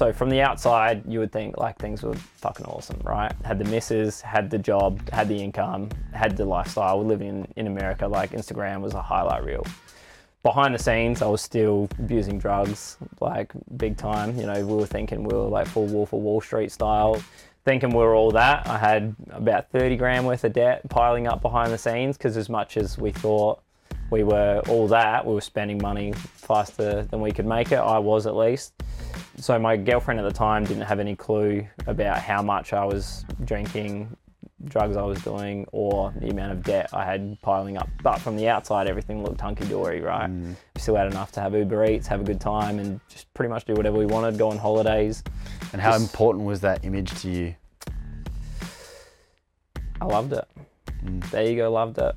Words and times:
So 0.00 0.14
from 0.14 0.30
the 0.30 0.40
outside, 0.40 1.02
you 1.06 1.18
would 1.18 1.30
think 1.30 1.58
like 1.58 1.76
things 1.76 2.02
were 2.02 2.14
fucking 2.14 2.64
awesome, 2.64 2.98
right? 3.04 3.34
Had 3.44 3.58
the 3.58 3.66
misses, 3.66 4.22
had 4.22 4.48
the 4.48 4.56
job, 4.56 5.06
had 5.10 5.28
the 5.28 5.36
income, 5.38 5.90
had 6.14 6.38
the 6.38 6.46
lifestyle. 6.46 7.00
We're 7.00 7.04
living 7.04 7.28
in, 7.28 7.48
in 7.56 7.66
America. 7.66 8.08
Like 8.08 8.30
Instagram 8.30 8.80
was 8.80 8.94
a 8.94 9.02
highlight 9.02 9.44
reel. 9.44 9.62
Behind 10.42 10.74
the 10.74 10.78
scenes, 10.78 11.20
I 11.20 11.26
was 11.26 11.42
still 11.42 11.86
abusing 11.98 12.38
drugs, 12.38 12.96
like 13.20 13.52
big 13.76 13.98
time. 13.98 14.38
You 14.38 14.46
know, 14.46 14.64
we 14.64 14.74
were 14.74 14.86
thinking 14.86 15.22
we 15.22 15.36
were 15.36 15.48
like 15.48 15.66
full 15.66 15.84
Wolf 15.84 16.14
of 16.14 16.20
Wall 16.20 16.40
Street 16.40 16.72
style, 16.72 17.22
thinking 17.66 17.90
we 17.90 17.96
were 17.96 18.14
all 18.14 18.30
that. 18.30 18.66
I 18.66 18.78
had 18.78 19.14
about 19.32 19.68
30 19.68 19.98
grand 19.98 20.26
worth 20.26 20.44
of 20.44 20.54
debt 20.54 20.80
piling 20.88 21.26
up 21.26 21.42
behind 21.42 21.74
the 21.74 21.78
scenes 21.78 22.16
because 22.16 22.38
as 22.38 22.48
much 22.48 22.78
as 22.78 22.96
we 22.96 23.12
thought 23.12 23.60
we 24.10 24.24
were 24.24 24.62
all 24.66 24.88
that, 24.88 25.26
we 25.26 25.34
were 25.34 25.42
spending 25.42 25.76
money 25.76 26.14
faster 26.14 27.02
than 27.02 27.20
we 27.20 27.32
could 27.32 27.44
make 27.44 27.70
it. 27.70 27.76
I 27.76 27.98
was 27.98 28.26
at 28.26 28.34
least. 28.34 28.72
So 29.40 29.58
my 29.58 29.74
girlfriend 29.74 30.20
at 30.20 30.24
the 30.24 30.32
time 30.32 30.64
didn't 30.64 30.82
have 30.82 31.00
any 31.00 31.16
clue 31.16 31.66
about 31.86 32.18
how 32.18 32.42
much 32.42 32.74
I 32.74 32.84
was 32.84 33.24
drinking, 33.44 34.14
drugs 34.66 34.98
I 34.98 35.02
was 35.02 35.18
doing, 35.22 35.64
or 35.72 36.12
the 36.20 36.28
amount 36.28 36.52
of 36.52 36.62
debt 36.62 36.90
I 36.92 37.06
had 37.06 37.40
piling 37.40 37.78
up. 37.78 37.88
But 38.02 38.18
from 38.18 38.36
the 38.36 38.50
outside, 38.50 38.86
everything 38.86 39.24
looked 39.24 39.40
hunky 39.40 39.64
dory, 39.64 40.02
right? 40.02 40.28
Mm. 40.28 40.54
We 40.74 40.80
still 40.80 40.94
had 40.94 41.06
enough 41.06 41.32
to 41.32 41.40
have 41.40 41.54
Uber 41.54 41.86
Eats, 41.86 42.06
have 42.08 42.20
a 42.20 42.24
good 42.24 42.38
time, 42.40 42.78
and 42.78 43.00
just 43.08 43.32
pretty 43.32 43.48
much 43.48 43.64
do 43.64 43.72
whatever 43.72 43.96
we 43.96 44.04
wanted, 44.04 44.36
go 44.36 44.50
on 44.50 44.58
holidays. 44.58 45.24
And 45.72 45.80
how 45.80 45.92
Just- 45.92 46.12
important 46.12 46.44
was 46.44 46.60
that 46.60 46.84
image 46.84 47.10
to 47.22 47.30
you? 47.30 47.54
I 50.02 50.04
loved 50.04 50.34
it. 50.34 50.44
Mm. 51.02 51.30
There 51.30 51.44
you 51.50 51.56
go, 51.56 51.72
loved 51.72 51.96
it. 51.96 52.14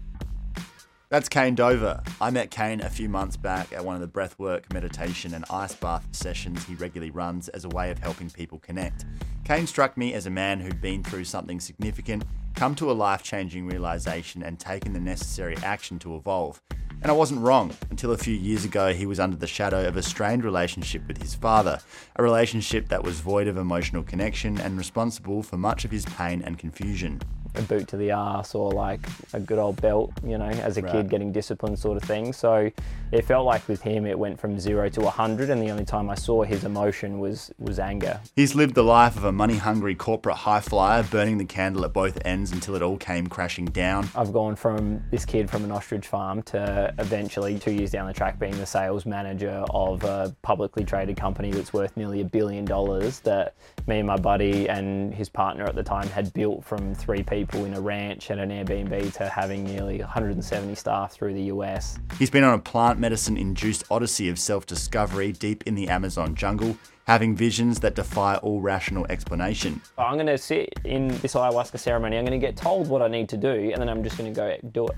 That's 1.13 1.29
Kane 1.29 1.53
Dover. 1.53 2.01
I 2.19 2.31
met 2.31 2.49
Kane 2.49 2.81
a 2.81 2.89
few 2.89 3.07
months 3.07 3.37
back 3.37 3.71
at 3.71 3.85
one 3.85 3.93
of 3.93 4.01
the 4.01 4.07
breathwork, 4.07 4.73
meditation, 4.73 5.35
and 5.35 5.45
ice 5.47 5.75
bath 5.75 6.07
sessions 6.11 6.65
he 6.65 6.73
regularly 6.73 7.11
runs 7.11 7.49
as 7.49 7.65
a 7.65 7.69
way 7.69 7.91
of 7.91 7.99
helping 7.99 8.31
people 8.31 8.57
connect. 8.57 9.05
Kane 9.45 9.67
struck 9.67 9.95
me 9.95 10.15
as 10.15 10.25
a 10.25 10.31
man 10.31 10.59
who'd 10.59 10.81
been 10.81 11.03
through 11.03 11.25
something 11.25 11.59
significant, 11.59 12.23
come 12.55 12.73
to 12.73 12.89
a 12.89 12.93
life 12.93 13.21
changing 13.21 13.67
realization, 13.67 14.41
and 14.41 14.57
taken 14.57 14.91
the 14.91 14.99
necessary 14.99 15.55
action 15.57 15.99
to 15.99 16.15
evolve. 16.15 16.63
And 17.03 17.11
I 17.11 17.13
wasn't 17.13 17.41
wrong. 17.41 17.75
Until 17.91 18.13
a 18.13 18.17
few 18.17 18.33
years 18.33 18.65
ago, 18.65 18.91
he 18.91 19.05
was 19.05 19.19
under 19.19 19.37
the 19.37 19.45
shadow 19.45 19.87
of 19.87 19.95
a 19.95 20.01
strained 20.01 20.43
relationship 20.43 21.07
with 21.07 21.21
his 21.21 21.35
father, 21.35 21.79
a 22.15 22.23
relationship 22.23 22.89
that 22.89 23.03
was 23.03 23.19
void 23.19 23.47
of 23.47 23.57
emotional 23.57 24.01
connection 24.01 24.59
and 24.59 24.79
responsible 24.79 25.43
for 25.43 25.57
much 25.57 25.85
of 25.85 25.91
his 25.91 26.05
pain 26.05 26.41
and 26.41 26.57
confusion. 26.57 27.21
A 27.55 27.61
boot 27.63 27.87
to 27.89 27.97
the 27.97 28.11
ass 28.11 28.55
or 28.55 28.71
like 28.71 28.99
a 29.33 29.39
good 29.39 29.59
old 29.59 29.81
belt, 29.81 30.11
you 30.25 30.37
know, 30.37 30.45
as 30.45 30.77
a 30.77 30.81
Right. 30.81 30.91
kid 30.91 31.09
getting 31.09 31.31
disciplined 31.31 31.77
sort 31.79 31.97
of 31.97 32.03
thing. 32.03 32.33
So 32.33 32.71
it 33.13 33.25
felt 33.25 33.45
like 33.45 33.67
with 33.67 33.81
him 33.81 34.07
it 34.07 34.17
went 34.17 34.39
from 34.39 34.59
zero 34.59 34.89
to 34.89 35.07
hundred 35.07 35.51
and 35.51 35.61
the 35.61 35.69
only 35.69 35.85
time 35.85 36.09
I 36.09 36.15
saw 36.15 36.43
his 36.43 36.63
emotion 36.63 37.19
was 37.19 37.53
was 37.59 37.77
anger. 37.77 38.19
He's 38.35 38.55
lived 38.55 38.73
the 38.73 38.83
life 38.83 39.15
of 39.15 39.23
a 39.23 39.31
money 39.31 39.57
hungry 39.57 39.93
corporate 39.93 40.37
high 40.37 40.61
flyer, 40.61 41.03
burning 41.03 41.37
the 41.37 41.45
candle 41.45 41.85
at 41.85 41.93
both 41.93 42.17
ends 42.25 42.51
until 42.51 42.73
it 42.73 42.81
all 42.81 42.97
came 42.97 43.27
crashing 43.27 43.65
down. 43.65 44.09
I've 44.15 44.33
gone 44.33 44.55
from 44.55 45.03
this 45.11 45.25
kid 45.25 45.47
from 45.47 45.63
an 45.63 45.71
ostrich 45.71 46.07
farm 46.07 46.41
to 46.43 46.91
eventually 46.97 47.59
two 47.59 47.71
years 47.71 47.91
down 47.91 48.07
the 48.07 48.13
track 48.13 48.39
being 48.39 48.57
the 48.57 48.65
sales 48.65 49.05
manager 49.05 49.63
of 49.69 50.03
a 50.03 50.35
publicly 50.41 50.83
traded 50.83 51.15
company 51.15 51.51
that's 51.51 51.71
worth 51.71 51.95
nearly 51.95 52.21
a 52.21 52.25
billion 52.25 52.65
dollars 52.65 53.19
that 53.19 53.53
me 53.85 53.99
and 53.99 54.07
my 54.07 54.17
buddy 54.17 54.67
and 54.69 55.13
his 55.13 55.29
partner 55.29 55.65
at 55.65 55.75
the 55.75 55.83
time 55.83 56.07
had 56.07 56.33
built 56.33 56.65
from 56.65 56.95
three 56.95 57.21
people 57.21 57.65
in 57.65 57.75
a 57.75 57.81
ranch 57.81 58.31
and 58.31 58.41
an 58.41 58.49
Airbnb 58.49 59.13
to 59.13 59.29
having 59.29 59.63
nearly 59.65 59.99
170 59.99 60.73
staff 60.73 61.13
through 61.13 61.35
the 61.35 61.43
US. 61.43 61.99
He's 62.17 62.31
been 62.31 62.43
on 62.43 62.55
a 62.55 62.59
plant 62.59 63.02
medicine 63.03 63.35
induced 63.35 63.83
odyssey 63.91 64.29
of 64.29 64.39
self 64.39 64.65
discovery 64.65 65.33
deep 65.33 65.67
in 65.67 65.75
the 65.75 65.89
Amazon 65.89 66.33
jungle, 66.35 66.77
having 67.05 67.35
visions 67.35 67.81
that 67.81 67.95
defy 67.95 68.37
all 68.37 68.61
rational 68.61 69.05
explanation. 69.09 69.81
I'm 69.97 70.13
going 70.13 70.27
to 70.27 70.37
sit 70.37 70.69
in 70.85 71.09
this 71.17 71.33
ayahuasca 71.33 71.79
ceremony. 71.79 72.17
I'm 72.17 72.23
going 72.23 72.39
to 72.39 72.47
get 72.47 72.55
told 72.55 72.87
what 72.87 73.01
I 73.01 73.09
need 73.09 73.27
to 73.27 73.35
do, 73.35 73.71
and 73.73 73.81
then 73.81 73.89
I'm 73.89 74.05
just 74.05 74.17
going 74.17 74.33
to 74.33 74.39
go 74.39 74.55
do 74.71 74.87
it. 74.87 74.95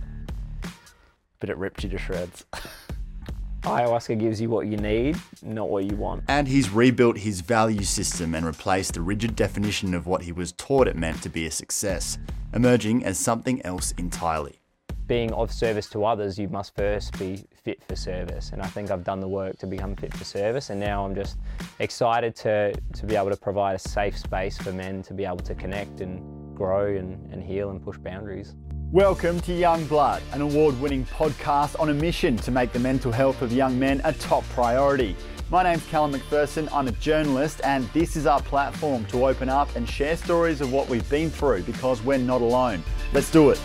But 1.40 1.50
it 1.50 1.58
ripped 1.58 1.84
you 1.84 1.90
to 1.90 1.98
shreds. 1.98 2.46
Ayahuasca 3.64 4.20
gives 4.20 4.40
you 4.40 4.52
what 4.52 4.68
you 4.68 4.78
need, 4.78 5.18
not 5.42 5.70
what 5.70 5.86
you 5.90 5.98
want. 5.98 6.26
And 6.28 6.48
he's 6.48 6.70
rebuilt 6.70 7.18
his 7.18 7.42
value 7.42 7.84
system 7.84 8.36
and 8.36 8.46
replaced 8.46 8.94
the 8.94 9.02
rigid 9.02 9.36
definition 9.36 9.96
of 9.96 10.06
what 10.06 10.22
he 10.22 10.32
was 10.32 10.52
taught 10.52 10.88
it 10.88 10.96
meant 10.96 11.24
to 11.24 11.30
be 11.30 11.48
a 11.48 11.52
success, 11.52 12.20
emerging 12.54 13.04
as 13.04 13.18
something 13.18 13.66
else 13.66 13.94
entirely. 13.98 14.60
Being 15.08 15.34
of 15.34 15.52
service 15.52 15.90
to 15.90 16.06
others, 16.06 16.38
you 16.38 16.48
must 16.50 16.76
first 16.76 17.18
be 17.18 17.46
fit 17.66 17.84
for 17.84 17.96
service. 17.96 18.52
And 18.54 18.62
I 18.62 18.68
think 18.68 18.92
I've 18.92 19.04
done 19.04 19.20
the 19.20 19.28
work 19.28 19.58
to 19.58 19.66
become 19.66 19.96
fit 19.96 20.14
for 20.14 20.24
service. 20.24 20.70
And 20.70 20.80
now 20.80 21.04
I'm 21.04 21.16
just 21.16 21.38
excited 21.80 22.36
to, 22.38 22.72
to 22.94 23.06
be 23.08 23.16
able 23.16 23.32
to 23.32 23.36
provide 23.36 23.76
a 23.76 23.80
safe 23.80 24.16
space 24.16 24.56
for 24.56 24.72
men 24.72 25.02
to 25.02 25.16
be 25.16 25.26
able 25.26 25.38
to 25.38 25.56
connect 25.56 26.00
and 26.00 26.56
grow 26.56 26.96
and, 26.96 27.34
and 27.34 27.44
heal 27.44 27.72
and 27.72 27.84
push 27.84 27.98
boundaries. 27.98 28.54
Welcome 28.92 29.40
to 29.42 29.54
Young 29.54 29.84
Blood, 29.88 30.22
an 30.34 30.42
award 30.42 30.80
winning 30.80 31.06
podcast 31.06 31.78
on 31.80 31.90
a 31.90 31.94
mission 31.94 32.38
to 32.38 32.52
make 32.52 32.72
the 32.72 32.80
mental 32.80 33.12
health 33.12 33.42
of 33.42 33.52
young 33.52 33.80
men 33.80 34.00
a 34.04 34.14
top 34.14 34.44
priority. 34.50 35.16
My 35.50 35.64
name's 35.64 35.86
Callum 35.88 36.14
McPherson, 36.14 36.70
I'm 36.72 36.88
a 36.88 36.92
journalist, 36.92 37.62
and 37.64 37.84
this 37.94 38.16
is 38.16 38.28
our 38.28 38.42
platform 38.42 39.06
to 39.06 39.26
open 39.26 39.50
up 39.50 39.76
and 39.76 39.90
share 39.90 40.16
stories 40.18 40.62
of 40.62 40.72
what 40.72 40.88
we've 40.88 41.10
been 41.10 41.32
through 41.32 41.64
because 41.64 42.04
we're 42.04 42.20
not 42.20 42.42
alone. 42.42 42.84
Let's 43.12 43.32
do 43.32 43.50
it. 43.50 43.60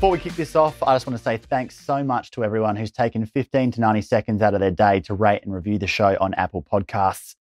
Before 0.00 0.12
we 0.12 0.18
kick 0.18 0.32
this 0.32 0.56
off, 0.56 0.82
I 0.82 0.94
just 0.94 1.06
want 1.06 1.18
to 1.18 1.22
say 1.22 1.36
thanks 1.36 1.78
so 1.78 2.02
much 2.02 2.30
to 2.30 2.42
everyone 2.42 2.74
who's 2.74 2.90
taken 2.90 3.26
15 3.26 3.72
to 3.72 3.80
90 3.82 4.00
seconds 4.00 4.40
out 4.40 4.54
of 4.54 4.60
their 4.60 4.70
day 4.70 5.00
to 5.00 5.12
rate 5.12 5.42
and 5.42 5.52
review 5.52 5.76
the 5.76 5.86
show 5.86 6.16
on 6.22 6.32
Apple 6.32 6.62
Podcasts. 6.62 7.34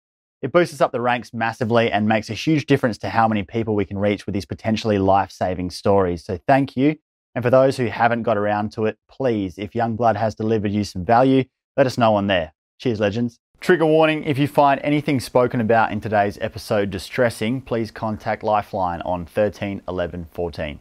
It 0.42 0.52
boosts 0.52 0.74
us 0.74 0.82
up 0.82 0.92
the 0.92 1.00
ranks 1.00 1.36
massively 1.36 1.92
and 1.92 2.08
makes 2.08 2.32
a 2.32 2.34
huge 2.34 2.66
difference 2.66 2.98
to 2.98 3.10
how 3.10 3.28
many 3.28 3.44
people 3.44 3.76
we 3.76 3.86
can 3.86 4.00
reach 4.00 4.26
with 4.26 4.34
these 4.34 4.48
potentially 4.48 4.98
life 4.98 5.30
saving 5.30 5.70
stories. 5.70 6.26
So 6.26 6.40
thank 6.48 6.76
you. 6.76 6.96
And 7.36 7.44
for 7.44 7.52
those 7.52 7.78
who 7.78 7.86
haven't 7.86 8.24
got 8.24 8.40
around 8.40 8.72
to 8.72 8.88
it, 8.88 8.98
please, 9.08 9.60
if 9.60 9.74
Youngblood 9.74 10.16
has 10.16 10.34
delivered 10.34 10.72
you 10.72 10.84
some 10.84 11.06
value, 11.06 11.44
let 11.78 11.86
us 11.86 11.96
know 11.96 12.16
on 12.16 12.26
there. 12.26 12.54
Cheers, 12.80 13.00
legends. 13.00 13.38
Trigger 13.62 13.86
warning 13.86 14.24
if 14.24 14.40
you 14.40 14.48
find 14.48 14.82
anything 14.84 15.20
spoken 15.20 15.62
about 15.62 15.92
in 15.92 16.02
today's 16.02 16.40
episode 16.42 16.90
distressing, 16.90 17.62
please 17.62 17.92
contact 17.92 18.42
Lifeline 18.42 19.04
on 19.04 19.28
13 19.28 19.84
11 19.88 20.26
14. 20.32 20.80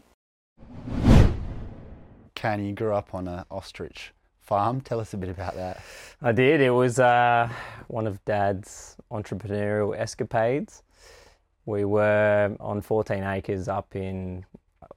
Kane 2.37 2.65
you 2.65 2.73
grew 2.73 2.95
up 2.95 3.13
on 3.15 3.27
an 3.27 3.45
ostrich 3.51 4.13
farm? 4.41 4.81
Tell 4.81 5.01
us 5.01 5.13
a 5.13 5.17
bit 5.17 5.31
about 5.31 5.57
that. 5.57 5.83
I 6.23 6.31
did. 6.31 6.61
It 6.61 6.71
was 6.71 7.01
uh, 7.01 7.49
one 7.89 8.07
of 8.07 8.25
Dad's 8.25 8.97
entrepreneurial 9.11 9.99
escapades. 9.99 10.83
We 11.65 11.85
were 11.85 12.55
on 12.61 12.81
14 12.83 13.25
acres 13.25 13.67
up 13.67 13.97
in 13.97 14.45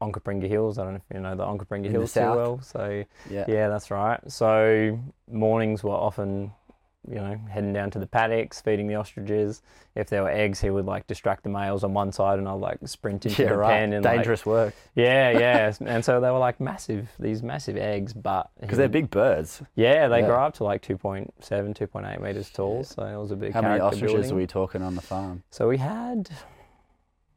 Onkaparinga 0.02 0.48
Hills. 0.48 0.78
I 0.78 0.84
don't 0.84 0.94
know 0.94 1.02
if 1.10 1.16
you 1.16 1.22
know 1.22 1.36
the 1.36 1.46
Onkaparinga 1.46 1.84
the 1.84 1.90
Hills 1.90 2.14
too 2.14 2.20
well. 2.20 2.62
So 2.62 3.04
Yeah. 3.30 3.46
yeah, 3.48 3.70
that's 3.70 3.90
right. 3.90 4.20
So 4.32 5.00
mornings 5.32 5.84
were 5.84 5.92
often, 5.96 6.52
you 7.10 7.16
know, 7.16 7.36
heading 7.50 7.74
down 7.74 7.90
to 7.92 8.00
the 8.00 8.06
paddocks, 8.06 8.62
feeding 8.62 8.88
the 8.88 8.94
ostriches. 8.96 9.62
If 9.96 10.10
there 10.10 10.22
were 10.22 10.30
eggs, 10.30 10.62
he 10.62 10.70
would 10.70 10.86
like 10.86 11.08
distract 11.08 11.44
the 11.44 11.50
males 11.50 11.84
on 11.84 11.94
one 11.94 12.12
side, 12.12 12.38
and 12.40 12.48
I'd 12.48 12.54
like 12.54 12.78
sprint 12.86 13.26
into 13.26 13.42
Yeah, 13.42 13.50
the 13.50 13.58
right. 13.58 13.70
pen 13.72 13.94
and 13.94 14.06
like- 14.06 14.18
Dangerous 14.18 14.46
work 14.46 14.74
yeah, 14.96 15.32
yeah. 15.40 15.74
and 15.86 16.06
so 16.06 16.22
they 16.22 16.30
were 16.30 16.38
like 16.40 16.60
massive, 16.60 17.10
these 17.20 17.42
massive 17.42 17.76
eggs, 17.78 18.14
but 18.14 18.50
because 18.62 18.78
they're 18.78 18.88
big 18.88 19.10
birds. 19.10 19.62
Yeah, 19.76 20.08
they 20.08 20.20
Yeah. 20.20 20.28
grow 20.28 20.44
up 20.46 20.54
to 20.56 20.64
like 20.64 20.82
2.7, 20.84 21.74
2.8 21.76 22.22
meters 22.22 22.50
tall. 22.52 22.84
So 22.84 23.04
it 23.04 23.18
was 23.18 23.32
a 23.32 23.36
big. 23.36 23.54
How 23.54 23.62
many 23.62 23.80
ostriches 23.80 24.14
building. 24.14 24.32
are 24.32 24.36
we 24.36 24.48
talking 24.48 24.82
on 24.82 24.96
the 24.96 25.02
farm? 25.02 25.42
So 25.50 25.68
we 25.68 25.78
had, 25.78 26.30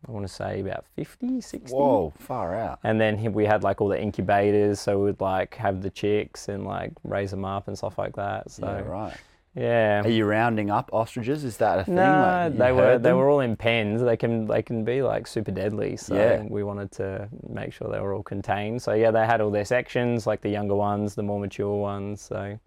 I 0.07 0.11
want 0.13 0.27
to 0.27 0.33
say 0.33 0.61
about 0.61 0.85
50, 0.97 1.41
60. 1.41 1.75
Whoa, 1.75 2.13
far 2.19 2.55
out. 2.55 2.81
And 2.83 3.01
then 3.01 3.33
we 3.33 3.47
had 3.47 3.63
like 3.63 3.81
all 3.81 3.89
the 3.89 4.01
incubators, 4.01 4.81
so 4.81 4.99
we'd 5.05 5.21
like 5.21 5.55
have 5.55 5.81
the 5.83 5.91
chicks 5.91 6.49
and 6.49 6.65
like 6.67 6.93
raise 7.05 7.31
them 7.31 7.45
up 7.45 7.69
and 7.69 7.79
stuff 7.79 7.99
like 7.99 8.17
that. 8.17 8.51
So 8.51 8.67
yeah, 8.67 8.81
right. 8.83 9.17
Yeah. 9.55 10.03
Are 10.03 10.09
you 10.09 10.25
rounding 10.25 10.71
up 10.71 10.89
ostriches? 10.93 11.45
Is 11.45 11.57
that 11.59 11.81
a 11.81 11.85
thing? 11.85 11.95
No, 11.97 12.49
Like, 12.51 12.57
they 12.59 12.73
were 12.73 12.99
they 12.99 13.11
them? 13.11 13.17
were 13.19 13.29
all 13.29 13.41
in 13.41 13.57
pens. 13.57 14.03
They 14.03 14.17
can 14.17 14.47
they 14.47 14.63
can 14.63 14.85
be 14.85 15.03
like 15.03 15.27
super 15.27 15.51
deadly. 15.51 15.97
So 15.97 16.15
Yeah. 16.15 16.43
we 16.49 16.63
wanted 16.63 16.91
to 16.93 17.29
make 17.49 17.73
sure 17.73 17.89
they 17.91 18.01
were 18.01 18.15
all 18.15 18.23
contained. 18.23 18.81
So 18.83 18.95
yeah, 18.95 19.11
they 19.11 19.27
had 19.27 19.41
all 19.41 19.51
their 19.51 19.65
sections, 19.65 20.27
like 20.27 20.41
the 20.41 20.49
younger 20.51 20.75
ones, 20.75 21.15
the 21.15 21.23
more 21.23 21.39
mature 21.39 21.75
ones. 21.77 22.21
So 22.23 22.59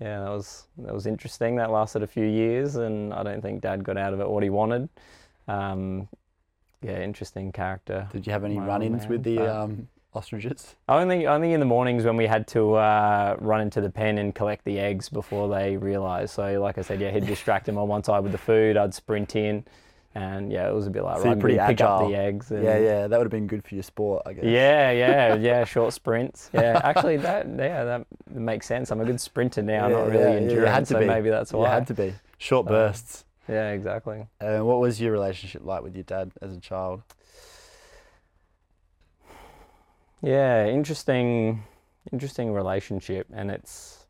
yeah, 0.00 0.20
that 0.20 0.30
was 0.30 0.66
that 0.78 0.94
was 0.94 1.06
interesting. 1.06 1.56
That 1.56 1.70
lasted 1.70 2.02
a 2.02 2.06
few 2.06 2.24
years, 2.26 2.76
and 2.76 3.12
I 3.14 3.22
don't 3.22 3.40
think 3.42 3.62
Dad 3.62 3.82
got 3.82 3.96
out 3.96 4.12
of 4.12 4.20
it 4.20 4.28
what 4.28 4.42
he 4.42 4.50
wanted. 4.50 4.88
Um, 5.48 6.08
yeah, 6.82 7.00
interesting 7.00 7.50
character. 7.52 8.06
Did 8.12 8.26
you 8.26 8.32
have 8.32 8.44
any 8.44 8.58
run-ins 8.58 9.02
man, 9.02 9.08
with 9.08 9.24
the 9.24 9.38
um, 9.40 9.88
ostriches? 10.18 10.74
Only 10.88 11.26
only 11.26 11.52
in 11.52 11.60
the 11.60 11.66
mornings 11.66 12.04
when 12.04 12.16
we 12.16 12.26
had 12.26 12.46
to 12.48 12.74
uh, 12.74 13.36
run 13.40 13.60
into 13.60 13.80
the 13.80 13.90
pen 13.90 14.18
and 14.18 14.34
collect 14.34 14.64
the 14.64 14.78
eggs 14.78 15.08
before 15.08 15.48
they 15.48 15.76
realised. 15.76 16.34
So 16.34 16.60
like 16.60 16.76
I 16.78 16.82
said, 16.82 17.00
yeah, 17.00 17.10
he'd 17.10 17.26
distract 17.26 17.66
them 17.66 17.78
on 17.78 17.88
one 17.88 18.02
side 18.04 18.20
with 18.22 18.32
the 18.32 18.38
food. 18.38 18.76
I'd 18.76 18.92
sprint 18.94 19.36
in, 19.36 19.64
and 20.14 20.50
yeah, 20.52 20.68
it 20.68 20.74
was 20.74 20.86
a 20.86 20.90
bit 20.90 21.04
like 21.04 21.18
So 21.18 21.24
rugby, 21.28 21.40
pretty 21.40 21.58
pick 21.58 21.80
up 21.80 21.90
agile. 22.00 22.08
the 22.10 22.16
eggs. 22.16 22.50
Yeah, 22.50 22.78
yeah, 22.78 23.06
that 23.06 23.16
would 23.18 23.24
have 23.26 23.30
been 23.30 23.46
good 23.46 23.64
for 23.64 23.74
your 23.74 23.84
sport, 23.84 24.22
I 24.26 24.32
guess. 24.32 24.44
Yeah, 24.44 24.90
yeah, 24.90 25.34
yeah, 25.48 25.64
short 25.64 25.92
sprints. 25.94 26.50
Yeah, 26.52 26.80
actually, 26.82 27.16
that 27.18 27.46
yeah, 27.48 27.84
that 27.84 28.06
makes 28.30 28.66
sense. 28.66 28.90
I'm 28.90 29.00
a 29.00 29.04
good 29.04 29.20
sprinter 29.20 29.62
now, 29.62 29.86
Yeah, 29.88 29.94
not 29.94 30.06
really 30.08 30.18
yeah, 30.18 30.28
yeah, 30.30 30.34
you 30.40 30.42
endurance, 30.50 30.70
had 30.74 30.86
to 30.86 30.94
so 30.94 30.98
be. 31.00 31.06
maybe 31.06 31.30
that's 31.30 31.52
You 31.52 31.58
why. 31.58 31.70
had 31.70 31.86
to 31.86 31.94
be 31.94 32.14
short 32.38 32.66
bursts. 32.66 33.24
Yeah, 33.48 33.70
exactly. 33.70 34.26
Uh, 34.42 34.58
what 34.58 34.78
was 34.80 35.00
your 35.00 35.10
relationship 35.12 35.64
like 35.64 35.82
with 35.82 35.94
your 35.94 36.04
dad 36.04 36.32
as 36.42 36.54
a 36.54 36.60
child? 36.60 37.00
Yeah, 40.22 40.66
interesting, 40.66 41.62
interesting 42.10 42.52
relationship, 42.52 43.28
and 43.32 43.50
it's 43.50 44.06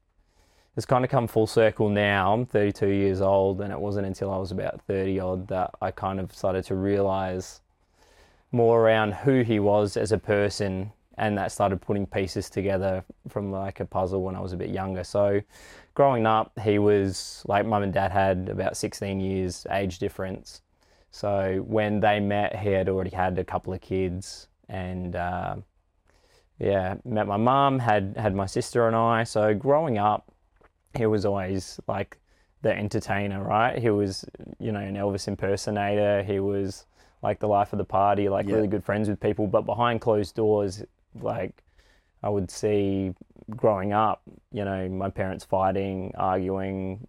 it's 0.77 0.87
kind 0.87 1.05
of 1.05 1.11
come 1.11 1.27
full 1.27 1.47
circle 1.47 1.89
now. 1.91 2.33
I'm 2.33 2.47
32 2.47 2.89
years 2.89 3.21
old, 3.21 3.61
and 3.61 3.73
it 3.73 3.79
wasn't 3.79 4.07
until 4.07 4.33
I 4.33 4.39
was 4.39 4.51
about 4.51 4.81
30 4.83 5.21
odd 5.21 5.49
that 5.49 5.73
I 5.83 5.91
kind 5.91 6.19
of 6.21 6.33
started 6.33 6.65
to 6.67 6.77
realize 6.77 7.61
more 8.53 8.81
around 8.81 9.13
who 9.13 9.43
he 9.43 9.61
was 9.61 9.99
as 9.99 10.13
a 10.13 10.19
person, 10.19 10.93
and 11.19 11.37
that 11.37 11.53
started 11.53 11.83
putting 11.83 12.07
pieces 12.07 12.49
together 12.49 13.05
from 13.29 13.53
like 13.53 13.81
a 13.81 13.85
puzzle 13.85 14.23
when 14.23 14.35
I 14.35 14.41
was 14.41 14.55
a 14.55 14.57
bit 14.57 14.71
younger. 14.71 15.05
So, 15.05 15.43
growing 15.95 16.27
up, 16.27 16.59
he 16.61 16.79
was 16.79 17.43
like 17.47 17.67
mum 17.67 17.83
and 17.83 17.93
dad 17.93 18.13
had 18.13 18.49
about 18.49 18.79
16 18.79 19.21
years 19.21 19.67
age 19.71 19.99
difference. 19.99 20.63
So 21.11 21.65
when 21.67 22.01
they 22.01 22.21
met, 22.21 22.57
he 22.57 22.71
had 22.71 22.89
already 22.89 23.11
had 23.11 23.39
a 23.39 23.45
couple 23.45 23.75
of 23.75 23.81
kids, 23.83 24.49
and 24.69 25.17
uh, 25.17 25.57
yeah, 26.59 26.97
met 27.05 27.27
my 27.27 27.37
mum, 27.37 27.79
had 27.79 28.15
had 28.17 28.35
my 28.35 28.47
sister 28.47 28.87
and 28.87 28.97
I. 28.97 29.25
So 29.25 29.55
growing 29.55 29.99
up, 29.99 30.33
he 30.97 31.07
was 31.07 31.25
always 31.25 31.79
like 31.87 32.19
the 32.63 32.77
entertainer, 32.77 33.43
right? 33.43 33.79
He 33.79 33.91
was, 33.91 34.25
you 34.59 34.73
know, 34.73 34.81
an 34.81 34.97
Elvis 34.97 35.29
impersonator. 35.29 36.23
He 36.23 36.41
was 36.41 36.87
like 37.23 37.39
the 37.39 37.49
life 37.49 37.73
of 37.73 37.79
the 37.79 37.85
party, 37.85 38.29
like 38.29 38.47
Yeah. 38.47 38.57
really 38.57 38.69
good 38.69 38.85
friends 38.85 39.09
with 39.09 39.21
people. 39.21 39.47
But 39.47 39.63
behind 39.63 40.01
closed 40.01 40.35
doors, 40.35 40.83
like 41.21 41.63
I 42.23 42.29
would 42.29 42.51
see 42.51 43.15
growing 43.51 43.93
up, 43.93 44.23
you 44.53 44.65
know, 44.65 44.89
my 44.89 45.11
parents 45.11 45.45
fighting, 45.45 46.13
arguing. 46.17 47.07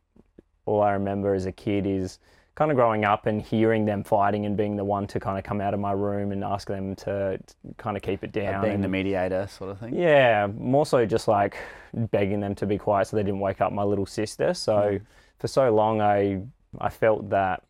All 0.65 0.81
I 0.83 0.91
remember 0.91 1.33
as 1.33 1.47
a 1.47 1.51
kid 1.51 1.87
is 1.87 2.19
kind 2.59 2.69
of 2.71 2.75
growing 2.75 3.05
up 3.05 3.25
and 3.25 3.41
hearing 3.41 3.85
them 3.85 4.03
fighting 4.03 4.45
and 4.45 4.57
being 4.57 4.75
the 4.75 4.83
one 4.83 5.07
to 5.07 5.17
kind 5.19 5.37
of 5.37 5.45
come 5.45 5.61
out 5.61 5.73
of 5.73 5.79
my 5.79 5.93
room 5.93 6.33
and 6.33 6.43
ask 6.43 6.67
them 6.67 6.93
to 6.93 7.39
kind 7.77 7.95
of 7.95 8.03
keep 8.03 8.21
it 8.21 8.35
Like 8.35 8.45
down. 8.45 8.61
being 8.61 8.73
and- 8.75 8.83
the 8.83 8.89
mediator, 8.89 9.47
sort 9.47 9.71
of 9.71 9.79
thing. 9.79 9.95
yeah, 9.95 10.45
more 10.57 10.85
so 10.85 11.05
just 11.05 11.27
like 11.29 11.55
begging 11.93 12.41
them 12.41 12.53
to 12.55 12.65
be 12.65 12.77
quiet 12.77 13.07
so 13.07 13.15
they 13.15 13.23
didn't 13.23 13.39
wake 13.39 13.61
up 13.61 13.71
my 13.71 13.83
little 13.83 14.05
sister. 14.05 14.53
So 14.53 14.99
for 15.39 15.47
so 15.47 15.73
long, 15.73 16.01
I 16.01 16.41
I 16.79 16.89
felt 16.89 17.29
that 17.29 17.63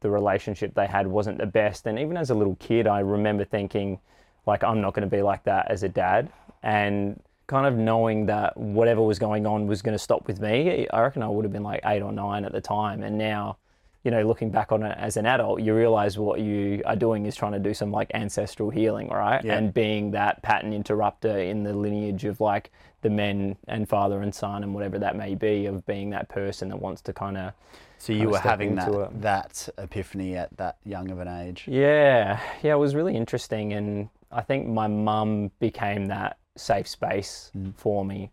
the 0.00 0.10
relationship 0.10 0.74
they 0.74 0.86
had 0.86 1.06
wasn't 1.06 1.38
the 1.38 1.46
best. 1.46 1.86
And 1.86 1.98
even 1.98 2.16
as 2.16 2.30
a 2.30 2.34
little 2.34 2.56
kid, 2.56 2.86
I 2.88 2.98
remember 2.98 3.44
thinking, 3.44 3.98
like, 4.44 4.62
I'm 4.64 4.80
not 4.82 4.92
going 4.92 5.08
to 5.08 5.16
be 5.16 5.22
like 5.22 5.44
that 5.44 5.70
as 5.70 5.82
a 5.84 5.88
dad. 5.88 6.28
And 6.64 7.22
kind 7.46 7.66
of 7.66 7.74
knowing 7.76 8.26
that 8.26 8.56
whatever 8.56 9.02
was 9.02 9.18
going 9.18 9.46
on 9.46 9.66
was 9.66 9.80
going 9.82 9.94
to 9.94 9.98
stop 9.98 10.26
with 10.26 10.40
me. 10.40 10.86
I 10.92 11.00
reckon 11.00 11.22
I 11.22 11.28
would 11.28 11.44
have 11.44 11.52
been 11.52 11.62
like 11.62 11.80
eight 11.86 12.02
or 12.02 12.12
nine 12.12 12.44
at 12.44 12.52
the 12.52 12.60
time. 12.60 13.02
And 13.04 13.16
now, 13.16 13.56
you 14.04 14.10
know, 14.10 14.22
looking 14.22 14.50
back 14.50 14.70
on 14.70 14.82
it 14.82 14.96
as 14.98 15.16
an 15.16 15.24
adult, 15.24 15.62
you 15.62 15.74
realize 15.74 16.18
what 16.18 16.38
you 16.38 16.82
are 16.84 16.94
doing 16.94 17.24
is 17.24 17.34
trying 17.34 17.52
to 17.52 17.58
do 17.58 17.72
some 17.72 17.90
like 17.90 18.10
ancestral 18.12 18.68
healing, 18.68 19.08
right? 19.08 19.42
Yeah. 19.42 19.56
And 19.56 19.72
being 19.72 20.10
that 20.10 20.42
pattern 20.42 20.74
interrupter 20.74 21.38
in 21.38 21.62
the 21.62 21.72
lineage 21.72 22.24
of 22.26 22.38
like 22.38 22.70
the 23.00 23.08
men 23.08 23.56
and 23.66 23.88
father 23.88 24.20
and 24.20 24.34
son 24.34 24.62
and 24.62 24.74
whatever 24.74 24.98
that 24.98 25.16
may 25.16 25.34
be, 25.34 25.64
of 25.66 25.86
being 25.86 26.10
that 26.10 26.28
person 26.28 26.68
that 26.68 26.80
wants 26.80 27.00
to 27.02 27.14
kind 27.14 27.38
of 27.38 27.52
So 27.98 28.12
you 28.12 28.28
were 28.28 28.38
having 28.38 28.74
that 28.74 28.92
it. 28.92 29.22
that 29.22 29.68
epiphany 29.78 30.36
at 30.36 30.54
that 30.58 30.76
young 30.84 31.10
of 31.10 31.18
an 31.20 31.28
age. 31.28 31.64
Yeah, 31.66 32.40
yeah, 32.62 32.74
it 32.74 32.78
was 32.78 32.94
really 32.94 33.16
interesting, 33.16 33.72
and 33.72 34.10
I 34.30 34.42
think 34.42 34.68
my 34.68 34.86
mum 34.86 35.50
became 35.60 36.06
that 36.06 36.36
safe 36.56 36.86
space 36.86 37.50
mm. 37.56 37.74
for 37.76 38.04
me, 38.04 38.32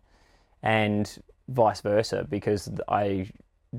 and 0.62 1.10
vice 1.48 1.80
versa, 1.80 2.26
because 2.28 2.70
I 2.88 3.30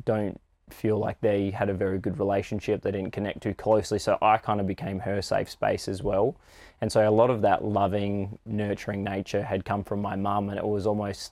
don't 0.05 0.39
feel 0.73 0.97
like 0.97 1.19
they 1.21 1.51
had 1.51 1.69
a 1.69 1.73
very 1.73 1.99
good 1.99 2.19
relationship. 2.19 2.81
They 2.81 2.91
didn't 2.91 3.11
connect 3.11 3.41
too 3.41 3.53
closely, 3.53 3.99
so 3.99 4.17
I 4.21 4.37
kind 4.37 4.59
of 4.59 4.67
became 4.67 4.99
her 4.99 5.21
safe 5.21 5.49
space 5.49 5.87
as 5.87 6.03
well. 6.03 6.35
And 6.81 6.91
so 6.91 7.07
a 7.07 7.11
lot 7.11 7.29
of 7.29 7.41
that 7.43 7.63
loving, 7.63 8.37
nurturing 8.45 9.03
nature 9.03 9.41
had 9.43 9.63
come 9.65 9.83
from 9.83 10.01
my 10.01 10.15
mum, 10.15 10.49
and 10.49 10.57
it 10.57 10.65
was 10.65 10.85
almost, 10.85 11.31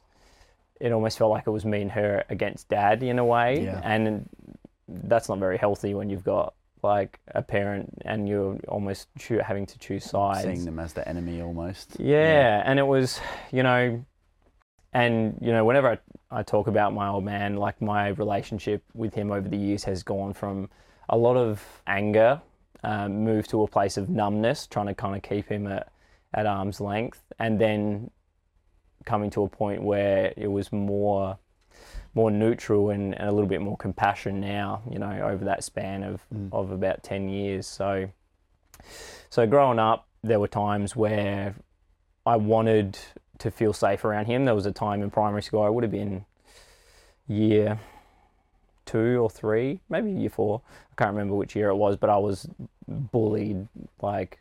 it 0.80 0.92
almost 0.92 1.18
felt 1.18 1.32
like 1.32 1.46
it 1.48 1.52
was 1.52 1.66
me 1.66 1.82
and 1.82 1.92
her 1.92 2.24
against 2.30 2.70
dad 2.70 3.04
in 3.04 3.20
a 3.20 3.26
way, 3.26 3.64
Yeah. 3.66 3.82
and 3.84 4.30
that's 4.88 5.28
not 5.30 5.40
very 5.40 5.58
healthy 5.58 5.94
when 5.94 6.10
you've 6.10 6.24
got 6.24 6.54
like 6.84 7.20
a 7.36 7.42
parent 7.44 7.94
and 8.06 8.28
you're 8.28 8.58
almost 8.68 9.08
choo- 9.20 9.38
having 9.38 9.66
to 9.68 9.78
choose 9.78 10.04
sides. 10.04 10.44
Seeing 10.44 10.66
them 10.66 10.80
as 10.80 10.94
the 10.94 11.08
enemy 11.08 11.42
almost. 11.42 11.98
Yeah, 12.00 12.62
and 12.66 12.80
it 12.80 12.88
was, 12.88 13.20
you 13.52 13.62
know, 13.64 14.04
and 14.94 15.38
you 15.42 15.52
know, 15.52 15.64
whenever 15.66 15.90
I, 15.90 15.98
I 16.31 16.44
talk 16.44 16.68
about 16.68 16.94
my 16.94 17.10
old 17.10 17.25
man, 17.25 17.57
like 17.57 17.81
my 17.81 18.10
relationship 18.10 18.83
with 18.94 19.13
him 19.13 19.31
over 19.31 19.48
the 19.50 19.57
years 19.57 19.83
has 19.83 20.01
gone 20.01 20.33
from 20.33 20.69
a 21.10 21.18
lot 21.18 21.36
of 21.36 21.62
anger, 21.88 22.42
um, 22.83 23.24
moved 23.24 23.50
to 23.50 23.63
a 23.63 23.68
place 23.68 23.98
of 23.98 24.10
numbness, 24.10 24.66
trying 24.66 24.88
to 24.88 24.95
kind 24.95 25.16
of 25.16 25.22
keep 25.24 25.50
him 25.50 25.68
at, 25.68 25.92
at 26.33 26.45
arm's 26.45 26.80
length, 26.80 27.22
and 27.38 27.60
then 27.60 28.10
coming 29.06 29.30
to 29.31 29.44
a 29.44 29.50
point 29.50 29.83
where 29.83 30.33
it 30.38 30.48
was 30.48 30.72
more 30.72 31.38
more 32.13 32.30
neutral 32.30 32.89
and, 32.89 33.13
and 33.18 33.30
a 33.30 33.31
little 33.31 33.48
bit 33.48 33.62
more 33.62 33.78
compassion 33.78 34.42
now, 34.42 34.81
you 34.89 35.00
know, 35.00 35.22
over 35.24 35.45
that 35.45 35.63
span 35.63 36.04
of, 36.04 36.22
of 36.51 36.72
about 36.72 37.04
10 37.04 37.30
years. 37.30 37.66
So, 37.66 38.10
so 39.30 39.48
growing 39.48 39.80
up, 39.80 40.07
there 40.22 40.39
were 40.39 40.50
times 40.50 40.94
where 40.94 41.56
I 42.25 42.36
wanted 42.36 42.98
to 43.42 43.52
feel 43.52 43.74
safe 43.74 44.06
around 44.06 44.26
him. 44.26 44.46
There 44.46 44.56
was 44.56 44.66
a 44.66 44.72
time 44.72 45.02
in 45.02 45.10
primary 45.10 45.44
school, 45.44 45.62
I 45.62 45.70
would 45.70 45.84
have 45.84 45.92
been 45.92 46.26
year 47.28 47.80
two 48.86 49.18
or 49.22 49.30
three, 49.30 49.80
maybe 49.90 50.12
year 50.12 50.30
four. 50.30 50.62
I 50.92 50.96
can't 50.96 51.12
remember 51.12 51.36
which 51.36 51.56
year 51.56 51.70
it 51.70 51.76
was, 51.76 51.98
but 51.98 52.10
I 52.10 52.18
was 52.18 52.48
bullied 52.88 53.68
like 54.02 54.40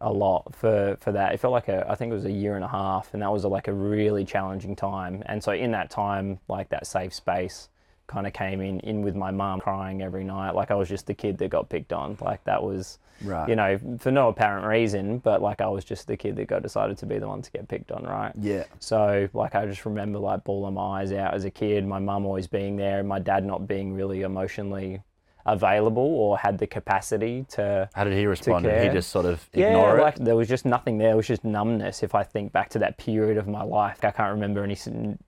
a 0.00 0.12
lot 0.12 0.54
for, 0.54 0.96
for 1.00 1.12
that. 1.12 1.32
It 1.32 1.38
felt 1.38 1.52
like 1.52 1.68
a, 1.68 1.86
I 1.88 1.94
think 1.94 2.10
it 2.10 2.14
was 2.14 2.24
a 2.24 2.32
year 2.32 2.56
and 2.56 2.64
a 2.64 2.68
half, 2.68 3.12
and 3.12 3.22
that 3.22 3.30
was 3.30 3.44
a, 3.44 3.48
like 3.48 3.68
a 3.68 3.72
really 3.72 4.24
challenging 4.24 4.74
time. 4.74 5.22
And 5.26 5.42
so 5.42 5.52
in 5.52 5.70
that 5.72 5.90
time, 5.90 6.40
like 6.48 6.68
that 6.70 6.86
safe 6.86 7.14
space 7.14 7.68
kind 8.08 8.26
of 8.26 8.32
came 8.32 8.60
in, 8.60 8.80
in 8.80 9.02
with 9.02 9.14
my 9.14 9.30
mum 9.30 9.60
crying 9.60 10.02
every 10.02 10.24
night. 10.24 10.52
Like 10.52 10.70
I 10.70 10.74
was 10.74 10.88
just 10.88 11.06
the 11.06 11.14
kid 11.14 11.38
that 11.38 11.50
got 11.50 11.68
picked 11.68 11.92
on. 11.92 12.16
Like 12.20 12.42
that 12.44 12.62
was, 12.62 12.98
Right. 13.22 13.48
you 13.48 13.56
know, 13.56 13.78
for 13.98 14.10
no 14.10 14.28
apparent 14.28 14.66
reason, 14.66 15.18
but 15.18 15.42
like 15.42 15.60
I 15.60 15.68
was 15.68 15.84
just 15.84 16.06
the 16.06 16.16
kid 16.16 16.36
that 16.36 16.46
got 16.48 16.62
decided 16.62 16.98
to 16.98 17.06
be 17.06 17.18
the 17.18 17.28
one 17.28 17.42
to 17.42 17.50
get 17.50 17.68
picked 17.68 17.92
on, 17.92 18.04
right? 18.04 18.32
Yeah. 18.40 18.64
So 18.80 19.28
like 19.32 19.54
I 19.54 19.66
just 19.66 19.84
remember 19.84 20.18
like 20.18 20.44
bawling 20.44 20.74
my 20.74 21.00
eyes 21.00 21.12
out 21.12 21.34
as 21.34 21.44
a 21.44 21.50
kid, 21.50 21.86
my 21.86 21.98
mum 21.98 22.26
always 22.26 22.46
being 22.46 22.76
there, 22.76 22.98
and 23.00 23.08
my 23.08 23.18
dad 23.18 23.44
not 23.44 23.68
being 23.68 23.94
really 23.94 24.22
emotionally 24.22 25.02
available 25.46 26.02
or 26.02 26.38
had 26.38 26.58
the 26.58 26.66
capacity 26.66 27.44
to 27.50 27.88
How 27.94 28.04
did 28.04 28.12
he 28.12 28.26
respond? 28.26 28.64
Did 28.64 28.84
he 28.84 28.90
just 28.90 29.10
sort 29.10 29.26
of 29.26 29.44
yeah, 29.52 29.68
ignore 29.68 29.98
like 29.98 30.16
it? 30.16 30.24
there 30.24 30.36
was 30.36 30.48
just 30.48 30.64
nothing 30.64 30.98
there. 30.98 31.12
It 31.12 31.16
was 31.16 31.26
just 31.26 31.44
numbness. 31.44 32.02
If 32.02 32.14
I 32.14 32.22
think 32.22 32.52
back 32.52 32.68
to 32.70 32.78
that 32.80 32.96
period 32.98 33.36
of 33.36 33.48
my 33.48 33.62
life, 33.62 33.98
I 34.04 34.10
can't 34.10 34.32
remember 34.32 34.62
any 34.62 34.76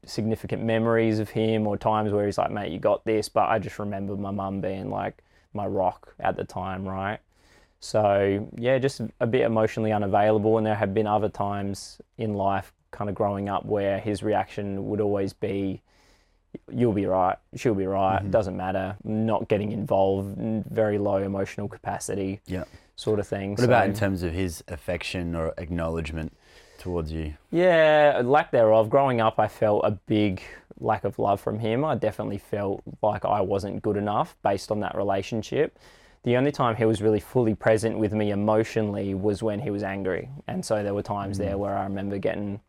significant 0.04 0.62
memories 0.62 1.18
of 1.18 1.30
him 1.30 1.66
or 1.66 1.76
times 1.76 2.12
where 2.12 2.26
he's 2.26 2.38
like, 2.38 2.50
"Mate, 2.50 2.70
you 2.70 2.78
got 2.78 3.04
this." 3.04 3.28
But 3.28 3.48
I 3.48 3.58
just 3.58 3.78
remember 3.78 4.16
my 4.16 4.30
mum 4.30 4.60
being 4.60 4.90
like 4.90 5.22
my 5.52 5.66
rock 5.66 6.14
at 6.20 6.36
the 6.36 6.44
time, 6.44 6.86
right? 6.86 7.18
So 7.84 8.48
yeah, 8.56 8.78
just 8.78 9.02
a 9.20 9.26
bit 9.26 9.42
emotionally 9.42 9.92
unavailable. 9.92 10.56
And 10.56 10.66
there 10.66 10.74
have 10.74 10.94
been 10.94 11.06
other 11.06 11.28
times 11.28 12.00
in 12.16 12.32
life, 12.32 12.72
kind 12.92 13.10
of 13.10 13.14
growing 13.14 13.50
up, 13.50 13.66
where 13.66 13.98
his 14.00 14.22
reaction 14.22 14.88
would 14.88 15.02
always 15.02 15.34
be, 15.34 15.82
"You'll 16.72 16.94
be 16.94 17.04
right. 17.04 17.36
She'll 17.56 17.74
be 17.74 17.86
right. 17.86 18.20
Mm-hmm. 18.20 18.30
Doesn't 18.30 18.56
matter." 18.56 18.96
Not 19.04 19.48
getting 19.48 19.70
involved, 19.70 20.34
very 20.70 20.96
low 20.96 21.16
emotional 21.18 21.68
capacity 21.68 22.40
Yeah. 22.46 22.64
sort 22.96 23.18
of 23.20 23.28
thing. 23.28 23.50
What 23.50 23.64
about 23.64 23.84
in 23.86 23.92
terms 23.92 24.22
of 24.22 24.32
his 24.32 24.64
affection 24.68 25.34
or 25.34 25.52
acknowledgement 25.58 26.34
towards 26.78 27.12
you? 27.12 27.34
Yeah, 27.50 28.22
lack 28.24 28.50
thereof. 28.50 28.88
Growing 28.88 29.20
up, 29.20 29.38
I 29.38 29.46
felt 29.48 29.82
a 29.84 29.90
big 29.90 30.40
lack 30.80 31.04
of 31.04 31.18
love 31.18 31.38
from 31.38 31.58
him. 31.58 31.84
I 31.84 31.96
definitely 31.96 32.38
felt 32.38 32.82
like 33.02 33.26
I 33.26 33.42
wasn't 33.42 33.82
good 33.82 33.98
enough 33.98 34.36
based 34.42 34.70
on 34.72 34.80
that 34.80 34.96
relationship. 34.96 35.78
The 36.24 36.36
only 36.38 36.52
time 36.52 36.74
he 36.76 36.86
was 36.86 37.02
really 37.02 37.20
fully 37.20 37.54
present 37.54 37.98
with 37.98 38.12
me 38.12 38.30
emotionally 38.30 39.14
was 39.14 39.42
when 39.42 39.60
he 39.60 39.70
was 39.70 39.82
angry. 39.82 40.30
And 40.48 40.64
so 40.64 40.82
there 40.82 40.94
were 40.94 41.02
times 41.02 41.38
there 41.38 41.54
mm. 41.54 41.58
where 41.58 41.76
I 41.76 41.84
remember 41.84 42.18
getting 42.18 42.60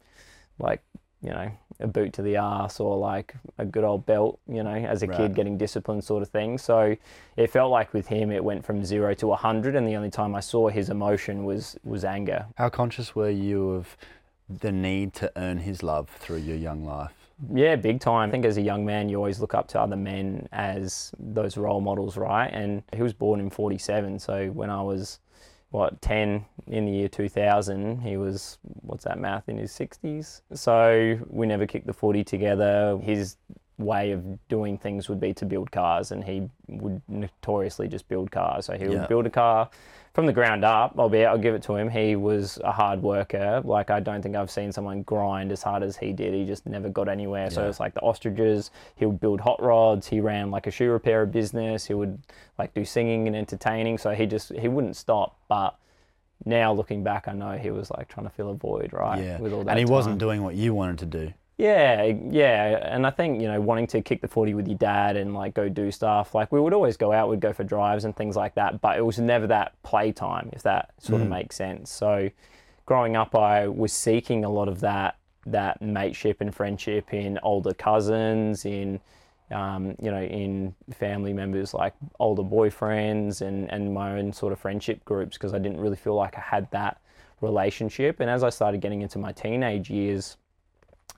like, 0.59 0.83
you 1.21 1.29
know, 1.29 1.49
a 1.79 1.87
boot 1.87 2.13
to 2.13 2.21
the 2.21 2.35
ass 2.35 2.79
or 2.79 2.97
like 2.97 3.33
a 3.57 3.65
good 3.65 3.85
old 3.85 4.05
belt, 4.05 4.39
you 4.47 4.61
know, 4.61 4.75
as 4.75 5.03
a 5.03 5.07
Right. 5.07 5.17
kid 5.17 5.35
getting 5.35 5.57
disciplined 5.57 6.03
sort 6.03 6.21
of 6.21 6.29
thing. 6.29 6.57
So 6.57 6.95
it 7.37 7.49
felt 7.49 7.71
like 7.71 7.93
with 7.93 8.07
him 8.07 8.29
it 8.29 8.43
went 8.43 8.65
from 8.65 8.83
0 8.83 9.13
to 9.15 9.27
100 9.27 9.75
and 9.75 9.87
the 9.87 9.95
only 9.95 10.11
time 10.11 10.35
I 10.35 10.41
saw 10.41 10.67
his 10.67 10.89
emotion 10.89 11.45
was 11.45 11.77
was 11.83 12.03
anger. 12.03 12.45
How 12.55 12.69
conscious 12.69 13.15
were 13.15 13.29
you 13.29 13.71
of 13.71 13.97
the 14.49 14.71
need 14.71 15.13
to 15.15 15.31
earn 15.37 15.59
his 15.59 15.81
love 15.81 16.09
through 16.09 16.37
your 16.37 16.57
young 16.57 16.83
life? 16.85 17.24
Yeah, 17.53 17.75
big 17.75 17.99
time. 17.99 18.29
I 18.29 18.31
think 18.31 18.45
as 18.45 18.57
a 18.57 18.61
young 18.61 18.85
man, 18.85 19.09
you 19.09 19.17
always 19.17 19.39
look 19.39 19.53
up 19.53 19.67
to 19.69 19.79
other 19.79 19.97
men 19.97 20.47
as 20.51 21.11
those 21.19 21.57
role 21.57 21.81
models, 21.81 22.17
right? 22.17 22.47
And 22.47 22.83
he 22.93 23.01
was 23.01 23.13
born 23.13 23.39
in 23.39 23.49
47. 23.49 24.19
So 24.19 24.47
when 24.51 24.69
I 24.69 24.81
was, 24.81 25.19
what, 25.69 26.01
10 26.01 26.45
in 26.67 26.85
the 26.85 26.91
year 26.91 27.09
2000, 27.09 27.99
he 28.01 28.17
was, 28.17 28.57
what's 28.81 29.03
that 29.03 29.19
math, 29.19 29.49
in 29.49 29.57
his 29.57 29.71
60s? 29.71 30.41
So 30.53 31.19
we 31.29 31.45
never 31.45 31.65
kicked 31.67 31.87
the 31.87 31.93
footy 31.93 32.23
together. 32.23 32.97
His 33.01 33.35
way 33.77 34.11
of 34.11 34.47
doing 34.47 34.77
things 34.77 35.09
would 35.09 35.19
be 35.19 35.33
to 35.33 35.45
build 35.45 35.69
cars, 35.69 36.11
and 36.11 36.23
he 36.23 36.49
would 36.69 37.01
notoriously 37.09 37.89
just 37.89 38.07
build 38.07 38.31
cars. 38.31 38.67
So 38.67 38.77
he 38.77 38.87
would 38.87 38.93
Yeah. 38.93 39.07
build 39.07 39.25
a 39.25 39.29
car 39.29 39.69
from 40.15 40.25
the 40.25 40.33
ground 40.33 40.63
up. 40.63 40.97
Albeit, 40.97 41.27
I'll 41.27 41.37
give 41.37 41.53
it 41.53 41.63
to 41.63 41.75
him. 41.75 41.89
He 41.89 42.15
was 42.15 42.57
a 42.63 42.71
hard 42.71 43.03
worker. 43.03 43.61
Like 43.65 43.89
I 43.89 43.99
don't 43.99 44.21
think 44.21 44.37
I've 44.37 44.49
seen 44.49 44.71
someone 44.71 45.03
grind 45.03 45.51
as 45.51 45.61
hard 45.61 45.83
as 45.83 45.97
he 45.97 46.13
did. 46.13 46.33
He 46.33 46.45
just 46.45 46.65
never 46.65 46.87
got 46.87 47.09
anywhere. 47.09 47.51
So 47.51 47.67
it's 47.67 47.81
like 47.81 47.93
the 47.93 47.99
ostriches. 47.99 48.71
He 48.95 49.05
would 49.05 49.19
build 49.19 49.41
hot 49.41 49.61
rods. 49.61 50.07
He 50.07 50.21
ran 50.21 50.49
like 50.49 50.67
a 50.67 50.71
shoe 50.71 50.89
repair 50.89 51.25
business. 51.25 51.85
He 51.85 51.93
would 51.93 52.17
like 52.57 52.73
do 52.73 52.85
singing 52.85 53.27
and 53.27 53.35
entertaining. 53.35 53.97
So 53.97 54.11
he 54.11 54.25
just 54.25 54.53
he 54.53 54.69
wouldn't 54.69 54.95
stop. 54.95 55.37
But 55.49 55.75
now 56.45 56.71
looking 56.71 57.03
back, 57.03 57.27
I 57.27 57.33
know 57.33 57.57
he 57.57 57.69
was 57.71 57.91
like 57.91 58.07
trying 58.07 58.25
to 58.25 58.31
fill 58.31 58.49
a 58.51 58.55
void, 58.55 58.93
right? 58.93 59.21
Yeah. 59.21 59.37
With 59.37 59.51
all 59.51 59.65
that 59.65 59.71
and 59.71 59.79
he 59.79 59.85
wasn't 59.85 60.17
doing 60.17 60.41
what 60.41 60.55
you 60.55 60.73
wanted 60.73 60.99
to 60.99 61.05
do. 61.05 61.33
Yeah, 61.57 62.03
yeah, 62.03 62.93
and 62.93 63.07
I 63.07 63.11
think 63.11 63.41
you 63.41 63.47
know 63.47 63.61
wanting 63.61 63.87
to 63.87 64.01
kick 64.01 64.21
the 64.21 64.27
footy 64.27 64.53
with 64.53 64.67
your 64.67 64.77
dad 64.77 65.15
and 65.15 65.33
like 65.33 65.53
go 65.53 65.69
do 65.69 65.89
stuff. 65.89 66.35
Like 66.35 66.51
we 66.51 66.59
would 66.59 66.73
always 66.73 66.97
go 66.97 67.13
out, 67.13 67.29
we'd 67.29 67.39
go 67.39 67.53
for 67.53 67.63
drives 67.63 68.03
and 68.03 68.13
things 68.15 68.35
like 68.35 68.55
that, 68.55 68.81
but 68.81 68.97
it 68.97 69.05
was 69.05 69.19
never 69.19 69.47
that 69.47 69.81
playtime, 69.81 70.49
if 70.51 70.63
that 70.63 70.91
sort 70.99 71.21
of 71.21 71.29
makes 71.29 71.55
sense. 71.55 71.89
So, 71.91 72.29
growing 72.85 73.15
up, 73.15 73.35
I 73.35 73.69
was 73.69 73.93
seeking 73.93 74.43
a 74.43 74.49
lot 74.49 74.67
of 74.67 74.81
that 74.81 75.17
that 75.45 75.81
mateship 75.81 76.41
and 76.41 76.53
friendship 76.53 77.13
in 77.13 77.39
older 77.41 77.73
cousins, 77.73 78.65
in 78.65 78.99
um, 79.51 79.95
you 80.01 80.11
know, 80.11 80.23
in 80.23 80.75
family 80.93 81.31
members 81.31 81.73
like 81.73 81.93
older 82.19 82.43
boyfriends 82.43 83.39
and 83.39 83.71
and 83.71 83.93
my 83.93 84.17
own 84.17 84.33
sort 84.33 84.51
of 84.51 84.59
friendship 84.59 85.05
groups 85.05 85.37
because 85.37 85.53
I 85.53 85.59
didn't 85.59 85.79
really 85.79 85.95
feel 85.95 86.15
like 86.15 86.37
I 86.37 86.41
had 86.41 86.69
that 86.71 86.99
relationship. 87.39 88.19
And 88.19 88.29
as 88.29 88.43
I 88.43 88.49
started 88.49 88.81
getting 88.81 89.01
into 89.01 89.19
my 89.19 89.31
teenage 89.31 89.89
years 89.89 90.35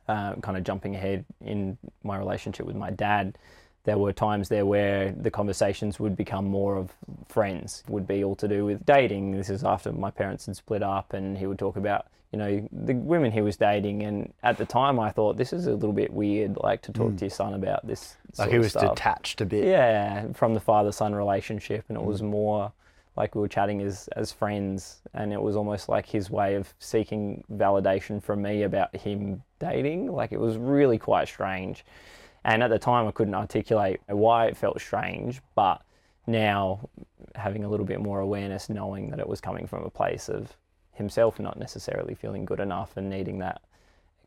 uh, 0.08 0.36
kind 0.36 0.58
of 0.58 0.64
jumping 0.64 0.96
ahead 0.96 1.26
in 1.42 1.78
my 2.04 2.18
relationship 2.18 2.66
with 2.66 2.76
my 2.76 2.90
dad, 2.92 3.38
there 3.84 3.98
were 3.98 4.12
times 4.12 4.50
there 4.50 4.66
where 4.66 5.14
the 5.14 5.32
conversations 5.32 5.98
would 6.00 6.16
become 6.18 6.46
more 6.46 6.76
of 6.76 6.92
friends, 7.30 7.84
would 7.88 8.06
be 8.06 8.24
all 8.24 8.36
to 8.36 8.48
do 8.48 8.66
with 8.66 8.86
dating. 8.86 9.32
This 9.32 9.50
is 9.50 9.64
after 9.64 9.94
my 9.94 10.12
parents 10.12 10.46
had 10.46 10.58
split 10.58 10.84
up, 10.84 11.14
and 11.14 11.38
he 11.38 11.48
would 11.48 11.58
talk 11.58 11.78
about, 11.78 12.08
you 12.34 12.40
know, 12.40 12.68
the 12.72 12.94
women 12.96 13.32
he 13.32 13.40
was 13.40 13.56
dating. 13.56 14.04
And 14.04 14.34
at 14.44 14.58
the 14.58 14.66
time, 14.66 15.00
I 15.00 15.12
thought 15.12 15.38
this 15.38 15.54
is 15.54 15.68
a 15.68 15.74
little 15.74 15.94
bit 15.94 16.12
weird, 16.12 16.58
like 16.58 16.82
to 16.82 16.92
talk 16.92 17.16
to 17.16 17.26
your 17.26 17.30
son 17.30 17.54
about 17.54 17.88
this. 17.88 18.18
Like 18.38 18.52
he 18.52 18.60
was 18.60 18.72
stuff. 18.72 18.96
detached 18.96 19.40
a 19.40 19.46
bit. 19.46 19.64
Yeah, 19.64 20.34
from 20.34 20.54
the 20.54 20.60
father 20.60 20.92
son 20.92 21.16
relationship, 21.16 21.86
and 21.88 21.98
it 21.98 22.04
was 22.04 22.22
more 22.22 22.74
like 23.18 23.36
we 23.36 23.42
were 23.42 23.48
chatting 23.48 23.82
as 23.82 24.08
as 24.16 24.32
friends, 24.32 25.02
and 25.14 25.34
it 25.34 25.42
was 25.42 25.56
almost 25.56 25.90
like 25.90 26.06
his 26.06 26.30
way 26.30 26.56
of 26.56 26.74
seeking 26.80 27.44
validation 27.52 28.22
from 28.22 28.42
me 28.44 28.64
about 28.64 28.96
him 28.96 29.44
dating. 29.60 30.12
Like 30.12 30.32
it 30.32 30.40
was 30.40 30.58
really 30.58 31.00
quite 31.00 31.28
strange, 31.28 31.84
and 32.46 32.64
at 32.64 32.70
the 32.70 32.80
time 32.80 33.08
I 33.08 33.12
couldn't 33.12 33.36
articulate 33.36 34.00
why 34.06 34.46
it 34.46 34.56
felt 34.56 34.80
strange, 34.80 35.42
but 35.56 35.82
now 36.28 36.88
having 37.36 37.64
a 37.64 37.70
little 37.70 37.86
bit 37.86 38.00
more 38.00 38.20
awareness, 38.20 38.70
knowing 38.70 39.10
that 39.10 39.20
it 39.20 39.28
was 39.28 39.42
coming 39.42 39.66
from 39.66 39.84
a 39.84 39.90
place 39.90 40.30
of 40.30 40.56
himself 40.94 41.40
not 41.40 41.60
necessarily 41.60 42.16
feeling 42.16 42.46
good 42.46 42.60
enough 42.60 42.98
and 42.98 43.10
needing 43.10 43.40
that 43.40 43.62